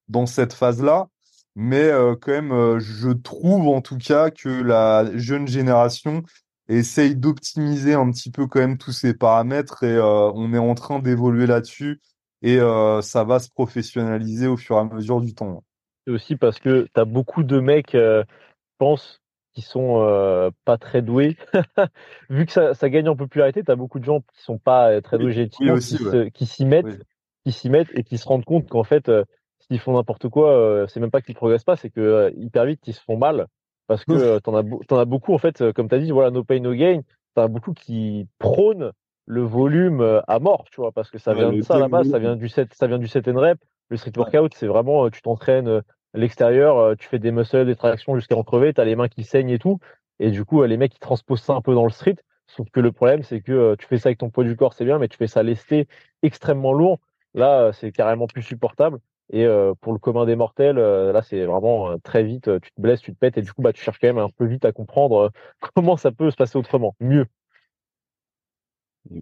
dans 0.08 0.26
cette 0.26 0.52
phase-là. 0.52 1.08
Mais 1.56 1.90
quand 2.20 2.32
même, 2.32 2.78
je 2.80 3.10
trouve 3.10 3.68
en 3.68 3.80
tout 3.80 3.98
cas 3.98 4.30
que 4.30 4.48
la 4.48 5.16
jeune 5.16 5.46
génération 5.46 6.22
essaye 6.68 7.16
d'optimiser 7.16 7.94
un 7.94 8.10
petit 8.10 8.30
peu 8.30 8.46
quand 8.46 8.60
même 8.60 8.78
tous 8.78 8.92
ces 8.92 9.14
paramètres 9.14 9.82
et 9.82 9.94
euh, 9.94 10.30
on 10.34 10.52
est 10.54 10.58
en 10.58 10.74
train 10.74 10.98
d'évoluer 10.98 11.46
là-dessus 11.46 12.00
et 12.42 12.58
euh, 12.58 13.00
ça 13.02 13.24
va 13.24 13.38
se 13.38 13.50
professionnaliser 13.50 14.46
au 14.46 14.56
fur 14.56 14.76
et 14.76 14.80
à 14.80 14.84
mesure 14.84 15.20
du 15.20 15.34
temps. 15.34 15.62
C'est 16.06 16.12
aussi 16.12 16.36
parce 16.36 16.58
que 16.58 16.86
tu 16.94 17.00
as 17.00 17.04
beaucoup 17.04 17.42
de 17.42 17.60
mecs, 17.60 17.94
euh, 17.94 18.22
je 18.26 18.76
pense, 18.78 19.22
qui 19.52 19.62
sont 19.62 20.02
euh, 20.02 20.50
pas 20.64 20.76
très 20.76 21.00
doués. 21.00 21.36
Vu 22.30 22.46
que 22.46 22.52
ça, 22.52 22.74
ça, 22.74 22.90
gagne 22.90 23.08
en 23.08 23.16
popularité, 23.16 23.62
tu 23.62 23.70
as 23.70 23.76
beaucoup 23.76 23.98
de 23.98 24.04
gens 24.04 24.20
qui 24.20 24.42
sont 24.42 24.58
pas 24.58 25.00
très 25.00 25.18
doués 25.18 25.32
génétiquement, 25.32 25.76
qui 25.76 26.46
s'y 26.46 26.64
mettent, 26.64 27.02
qui 27.44 27.52
s'y 27.52 27.70
mettent 27.70 27.90
et 27.94 28.04
qui 28.04 28.18
se 28.18 28.26
rendent 28.26 28.44
compte 28.44 28.68
qu'en 28.68 28.84
fait, 28.84 29.10
s'ils 29.66 29.78
font 29.78 29.94
n'importe 29.94 30.28
quoi, 30.28 30.86
c'est 30.88 31.00
même 31.00 31.10
pas 31.10 31.20
qu'ils 31.20 31.34
progressent 31.34 31.64
pas, 31.64 31.76
c'est 31.76 31.90
que 31.90 32.32
hyper 32.36 32.64
vite 32.64 32.80
ils 32.86 32.94
se 32.94 33.02
font 33.02 33.16
mal 33.16 33.46
parce 33.86 34.04
que 34.04 34.12
euh, 34.12 34.40
t'en 34.40 34.54
as, 34.56 34.62
en 34.90 34.98
as 34.98 35.04
beaucoup, 35.04 35.34
en 35.34 35.38
fait, 35.38 35.60
euh, 35.60 35.72
comme 35.72 35.88
tu 35.88 35.94
as 35.94 35.98
dit, 35.98 36.10
voilà, 36.10 36.30
no 36.30 36.44
pain, 36.44 36.60
no 36.60 36.72
gain. 36.72 37.02
T'en 37.34 37.42
as 37.42 37.48
beaucoup 37.48 37.72
qui 37.72 38.26
prônent 38.38 38.92
le 39.26 39.42
volume 39.42 40.00
euh, 40.00 40.20
à 40.26 40.38
mort, 40.38 40.64
tu 40.70 40.80
vois, 40.80 40.92
parce 40.92 41.10
que 41.10 41.18
ça 41.18 41.34
vient 41.34 41.52
de 41.52 41.60
ça 41.62 41.76
à 41.76 41.78
la 41.78 41.88
base, 41.88 42.10
ça 42.10 42.18
vient 42.18 42.36
du 42.36 42.48
set, 42.48 42.72
ça 42.74 42.86
vient 42.86 42.98
du 42.98 43.08
set 43.08 43.28
and 43.28 43.38
rep. 43.38 43.58
Le 43.90 43.96
street 43.96 44.12
workout, 44.16 44.54
c'est 44.54 44.66
vraiment, 44.66 45.10
tu 45.10 45.20
t'entraînes 45.20 45.68
à 45.68 45.82
l'extérieur, 46.18 46.96
tu 46.96 47.06
fais 47.06 47.18
des 47.18 47.32
muscles, 47.32 47.66
des 47.66 47.76
tractions 47.76 48.16
jusqu'à 48.16 48.36
en 48.36 48.42
crever, 48.42 48.72
t'as 48.72 48.84
les 48.84 48.96
mains 48.96 49.08
qui 49.08 49.24
saignent 49.24 49.50
et 49.50 49.58
tout. 49.58 49.78
Et 50.20 50.30
du 50.30 50.44
coup, 50.44 50.62
les 50.62 50.76
mecs, 50.76 50.94
ils 50.94 51.00
transposent 51.00 51.42
ça 51.42 51.52
un 51.54 51.60
peu 51.60 51.74
dans 51.74 51.84
le 51.84 51.90
street. 51.90 52.16
Sauf 52.46 52.68
que 52.70 52.80
le 52.80 52.92
problème, 52.92 53.22
c'est 53.22 53.40
que 53.40 53.74
tu 53.74 53.86
fais 53.86 53.98
ça 53.98 54.08
avec 54.08 54.18
ton 54.18 54.30
poids 54.30 54.44
du 54.44 54.56
corps, 54.56 54.72
c'est 54.72 54.84
bien, 54.84 54.98
mais 54.98 55.08
tu 55.08 55.18
fais 55.18 55.26
ça 55.26 55.42
lesté, 55.42 55.86
extrêmement 56.22 56.72
lourd. 56.72 56.98
Là, 57.34 57.72
c'est 57.72 57.92
carrément 57.92 58.26
plus 58.26 58.42
supportable. 58.42 58.98
Et 59.32 59.46
euh, 59.46 59.72
pour 59.80 59.92
le 59.92 59.98
commun 59.98 60.26
des 60.26 60.36
mortels, 60.36 60.78
euh, 60.78 61.12
là, 61.12 61.22
c'est 61.22 61.44
vraiment 61.44 61.90
euh, 61.90 61.96
très 62.02 62.22
vite, 62.22 62.50
tu 62.60 62.70
te 62.70 62.80
blesses, 62.80 63.00
tu 63.00 63.12
te 63.12 63.18
pètes, 63.18 63.38
et 63.38 63.42
du 63.42 63.52
coup, 63.52 63.62
bah, 63.62 63.72
tu 63.72 63.82
cherches 63.82 63.98
quand 63.98 64.08
même 64.08 64.18
un 64.18 64.28
peu 64.28 64.44
vite 64.44 64.64
à 64.64 64.72
comprendre 64.72 65.30
comment 65.74 65.96
ça 65.96 66.12
peut 66.12 66.30
se 66.30 66.36
passer 66.36 66.58
autrement, 66.58 66.94
mieux. 67.00 67.26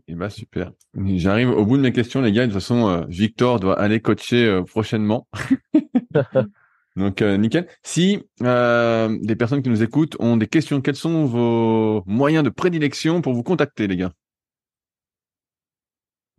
Et 0.07 0.15
bah 0.15 0.31
super. 0.31 0.70
J'arrive 0.95 1.51
au 1.51 1.66
bout 1.66 1.77
de 1.77 1.83
mes 1.83 1.93
questions, 1.93 2.20
les 2.20 2.31
gars. 2.31 2.43
De 2.43 2.53
toute 2.53 2.61
façon, 2.61 3.05
Victor 3.09 3.59
doit 3.59 3.81
aller 3.81 3.99
coacher 3.99 4.62
prochainement. 4.69 5.27
Donc 6.97 7.20
nickel. 7.20 7.66
Si 7.83 8.23
des 8.39 9.37
personnes 9.37 9.61
qui 9.61 9.70
nous 9.70 9.83
écoutent 9.83 10.15
ont 10.20 10.37
des 10.37 10.47
questions, 10.47 10.81
quels 10.81 10.95
sont 10.95 11.24
vos 11.24 12.05
moyens 12.07 12.45
de 12.45 12.51
prédilection 12.51 13.23
pour 13.23 13.33
vous 13.33 13.43
contacter, 13.43 13.89
les 13.89 13.97
gars? 13.97 14.12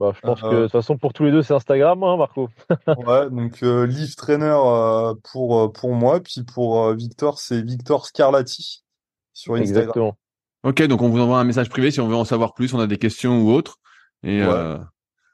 Bah, 0.03 0.11
je 0.13 0.19
pense 0.19 0.41
que 0.41 0.47
de 0.47 0.61
toute 0.63 0.71
façon, 0.73 0.97
pour 0.97 1.13
tous 1.13 1.23
les 1.23 1.31
deux, 1.31 1.43
c'est 1.43 1.53
Instagram, 1.53 2.03
hein, 2.03 2.17
Marco. 2.17 2.49
ouais, 2.87 3.29
donc 3.29 3.63
euh, 3.63 3.87
Live 3.87 4.15
Trainer 4.15 4.57
euh, 4.65 5.13
pour, 5.31 5.59
euh, 5.59 5.71
pour 5.71 5.93
moi, 5.93 6.19
puis 6.19 6.43
pour 6.43 6.93
Victor, 6.93 7.39
c'est 7.39 7.61
Victor 7.61 8.05
Scarlatti 8.05 8.83
sur 9.31 9.53
Instagram. 9.53 9.81
Exactement. 9.81 10.17
Ok, 10.63 10.83
donc 10.83 11.01
on 11.01 11.07
vous 11.07 11.21
envoie 11.21 11.39
un 11.39 11.45
message 11.45 11.69
privé 11.69 11.89
si 11.89 12.01
on 12.01 12.09
veut 12.09 12.15
en 12.17 12.25
savoir 12.25 12.53
plus, 12.53 12.73
on 12.73 12.81
a 12.81 12.87
des 12.87 12.97
questions 12.97 13.41
ou 13.41 13.51
autres. 13.51 13.77
Et 14.23 14.41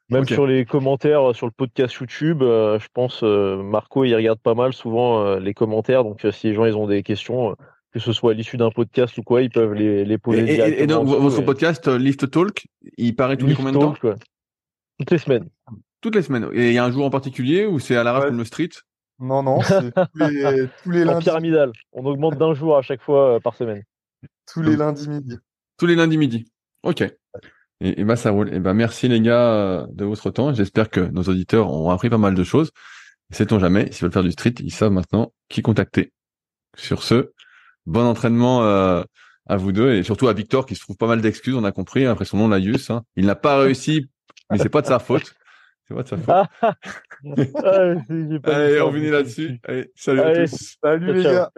Même 0.10 0.28
sur 0.28 0.46
les 0.46 0.66
commentaires 0.66 1.36
sur 1.36 1.48
le 1.48 1.52
podcast 1.52 1.96
YouTube, 1.96 2.42
je 2.42 2.88
pense 2.94 3.24
Marco 3.24 4.04
il 4.04 4.16
regarde 4.16 4.40
pas 4.40 4.54
mal 4.54 4.74
souvent 4.74 5.36
les 5.36 5.56
commentaires, 5.56 6.04
donc 6.04 6.26
si 6.32 6.48
les 6.48 6.54
gens 6.54 6.66
ils 6.66 6.78
ont 6.78 6.88
des 6.88 7.02
questions, 7.02 7.56
que 7.92 8.00
ce 8.00 8.14
soit 8.14 8.32
à 8.32 8.34
l'issue 8.36 8.58
d'un 8.58 8.72
podcast 8.72 9.18
ou 9.18 9.24
quoi, 9.24 9.42
ils 9.42 9.50
peuvent 9.50 9.74
les, 9.74 10.06
les 10.06 10.18
poser. 10.20 10.42
Et, 10.42 10.84
et, 10.84 10.88
donc 10.88 11.08
votre 11.08 11.42
podcast 11.42 11.88
Lift 11.88 12.30
Talk, 12.30 12.68
il 12.98 13.16
paraît 13.16 13.38
tous 13.38 13.48
les 13.48 13.56
combien 13.56 13.72
de 13.72 13.78
temps? 13.78 13.96
Toutes 15.00 15.12
les 15.12 15.18
semaines. 15.18 15.50
Toutes 16.02 16.16
les 16.16 16.22
semaines. 16.22 16.50
Et 16.54 16.68
il 16.68 16.74
y 16.74 16.78
a 16.78 16.86
un 16.86 16.92
jour 16.92 17.06
en 17.06 17.10
particulier 17.10 17.66
ou 17.66 17.80
c'est 17.80 17.96
à 17.96 18.04
la 18.04 18.20
comme 18.22 18.38
le 18.38 18.46
street? 18.46 18.70
Non, 19.20 19.44
non, 19.44 19.62
c'est 19.62 19.92
tous 20.84 20.92
les, 20.92 21.04
lundis. 21.04 21.26
pyramidal. 21.26 21.72
On 21.92 22.06
augmente 22.06 22.38
d'un 22.38 22.54
jour 22.54 22.78
à 22.78 22.82
chaque 22.82 23.02
fois 23.02 23.36
euh, 23.36 23.40
par 23.40 23.56
semaine. 23.56 23.84
Tous 24.52 24.62
les 24.62 24.76
lundis 24.76 25.10
midi. 25.10 25.38
Tous 25.78 25.86
les 25.86 25.96
lundis 25.96 26.18
midi. 26.18 26.46
Ok. 26.84 27.04
Et, 27.82 28.04
bah 28.04 28.16
ça 28.16 28.32
roule. 28.32 28.54
Et 28.54 28.60
bah 28.60 28.74
merci 28.74 29.08
les 29.08 29.22
gars 29.22 29.54
euh, 29.54 29.88
de 29.92 30.06
votre 30.06 30.30
temps. 30.32 30.54
J'espère 30.54 30.90
que 30.90 31.02
nos 31.02 31.24
auditeurs 31.24 31.72
ont 31.72 31.90
appris 31.90 32.10
pas 32.10 32.18
mal 32.18 32.34
de 32.34 32.44
choses. 32.44 32.72
Sait-on 33.32 33.60
jamais, 33.60 33.92
s'ils 33.92 34.04
veulent 34.04 34.12
faire 34.12 34.24
du 34.24 34.32
street, 34.32 34.56
ils 34.60 34.74
savent 34.74 34.92
maintenant 34.92 35.34
qui 35.50 35.62
contacter. 35.62 36.12
Sur 36.76 37.04
ce, 37.04 37.32
bon 37.86 38.06
entraînement 38.06 38.64
euh, 38.64 39.04
à 39.48 39.58
vous 39.58 39.72
deux 39.72 39.94
et 39.94 40.04
surtout 40.04 40.28
à 40.28 40.34
Victor 40.34 40.66
qui 40.66 40.76
se 40.76 40.82
trouve 40.82 40.98
pas 40.98 41.08
mal 41.08 41.22
d'excuses, 41.22 41.56
on 41.56 41.64
a 41.64 41.72
compris, 41.72 42.06
après 42.06 42.26
son 42.26 42.38
nom 42.38 42.48
Laius. 42.48 42.90
Hein. 42.90 43.04
Il 43.16 43.26
n'a 43.26 43.36
pas 43.36 43.58
réussi 43.62 44.10
mais 44.50 44.58
c'est 44.58 44.70
pas 44.70 44.82
de 44.82 44.88
sa 44.88 45.00
faute. 45.00 45.36
C'est 45.88 45.94
pas 45.96 46.04
de 46.04 46.08
sa 46.08 46.18
faute. 46.18 46.48
Ah, 47.64 47.96
Allez, 48.46 48.82
on 48.82 48.94
finit 48.94 49.10
là-dessus. 49.10 49.60
Allez, 49.66 49.92
salut 49.96 50.22
à 50.22 50.48
tous. 50.48 50.78
Salut 50.82 51.14
les 51.14 51.24
gars. 51.24 51.52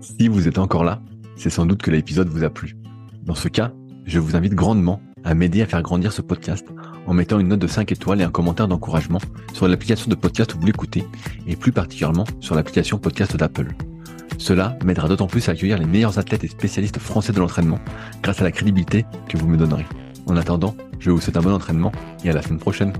Si 0.00 0.28
vous 0.28 0.46
êtes 0.46 0.58
encore 0.58 0.84
là, 0.84 1.02
c'est 1.36 1.50
sans 1.50 1.66
doute 1.66 1.82
que 1.82 1.90
l'épisode 1.90 2.28
vous 2.28 2.44
a 2.44 2.50
plu. 2.50 2.76
Dans 3.22 3.34
ce 3.34 3.48
cas, 3.48 3.72
je 4.06 4.18
vous 4.18 4.36
invite 4.36 4.54
grandement 4.54 5.02
à 5.24 5.34
m'aider 5.34 5.62
à 5.62 5.66
faire 5.66 5.82
grandir 5.82 6.12
ce 6.12 6.22
podcast 6.22 6.66
en 7.06 7.12
mettant 7.12 7.40
une 7.40 7.48
note 7.48 7.58
de 7.58 7.66
5 7.66 7.90
étoiles 7.92 8.20
et 8.20 8.24
un 8.24 8.30
commentaire 8.30 8.68
d'encouragement 8.68 9.20
sur 9.52 9.66
l'application 9.68 10.08
de 10.08 10.14
podcast 10.14 10.54
où 10.54 10.60
vous 10.60 10.66
l'écoutez 10.66 11.04
et 11.46 11.56
plus 11.56 11.72
particulièrement 11.72 12.24
sur 12.40 12.54
l'application 12.54 12.98
podcast 12.98 13.36
d'Apple. 13.36 13.68
Cela 14.38 14.78
m'aidera 14.84 15.08
d'autant 15.08 15.26
plus 15.26 15.48
à 15.48 15.52
accueillir 15.52 15.76
les 15.76 15.86
meilleurs 15.86 16.18
athlètes 16.18 16.44
et 16.44 16.48
spécialistes 16.48 16.98
français 16.98 17.32
de 17.32 17.40
l'entraînement 17.40 17.78
grâce 18.22 18.40
à 18.40 18.44
la 18.44 18.52
crédibilité 18.52 19.04
que 19.28 19.36
vous 19.36 19.48
me 19.48 19.56
donnerez. 19.58 19.86
En 20.26 20.36
attendant, 20.36 20.74
je 20.98 21.10
vous 21.10 21.20
souhaite 21.20 21.36
un 21.36 21.42
bon 21.42 21.52
entraînement 21.52 21.92
et 22.24 22.30
à 22.30 22.32
la 22.32 22.42
semaine 22.42 22.58
prochaine. 22.58 22.92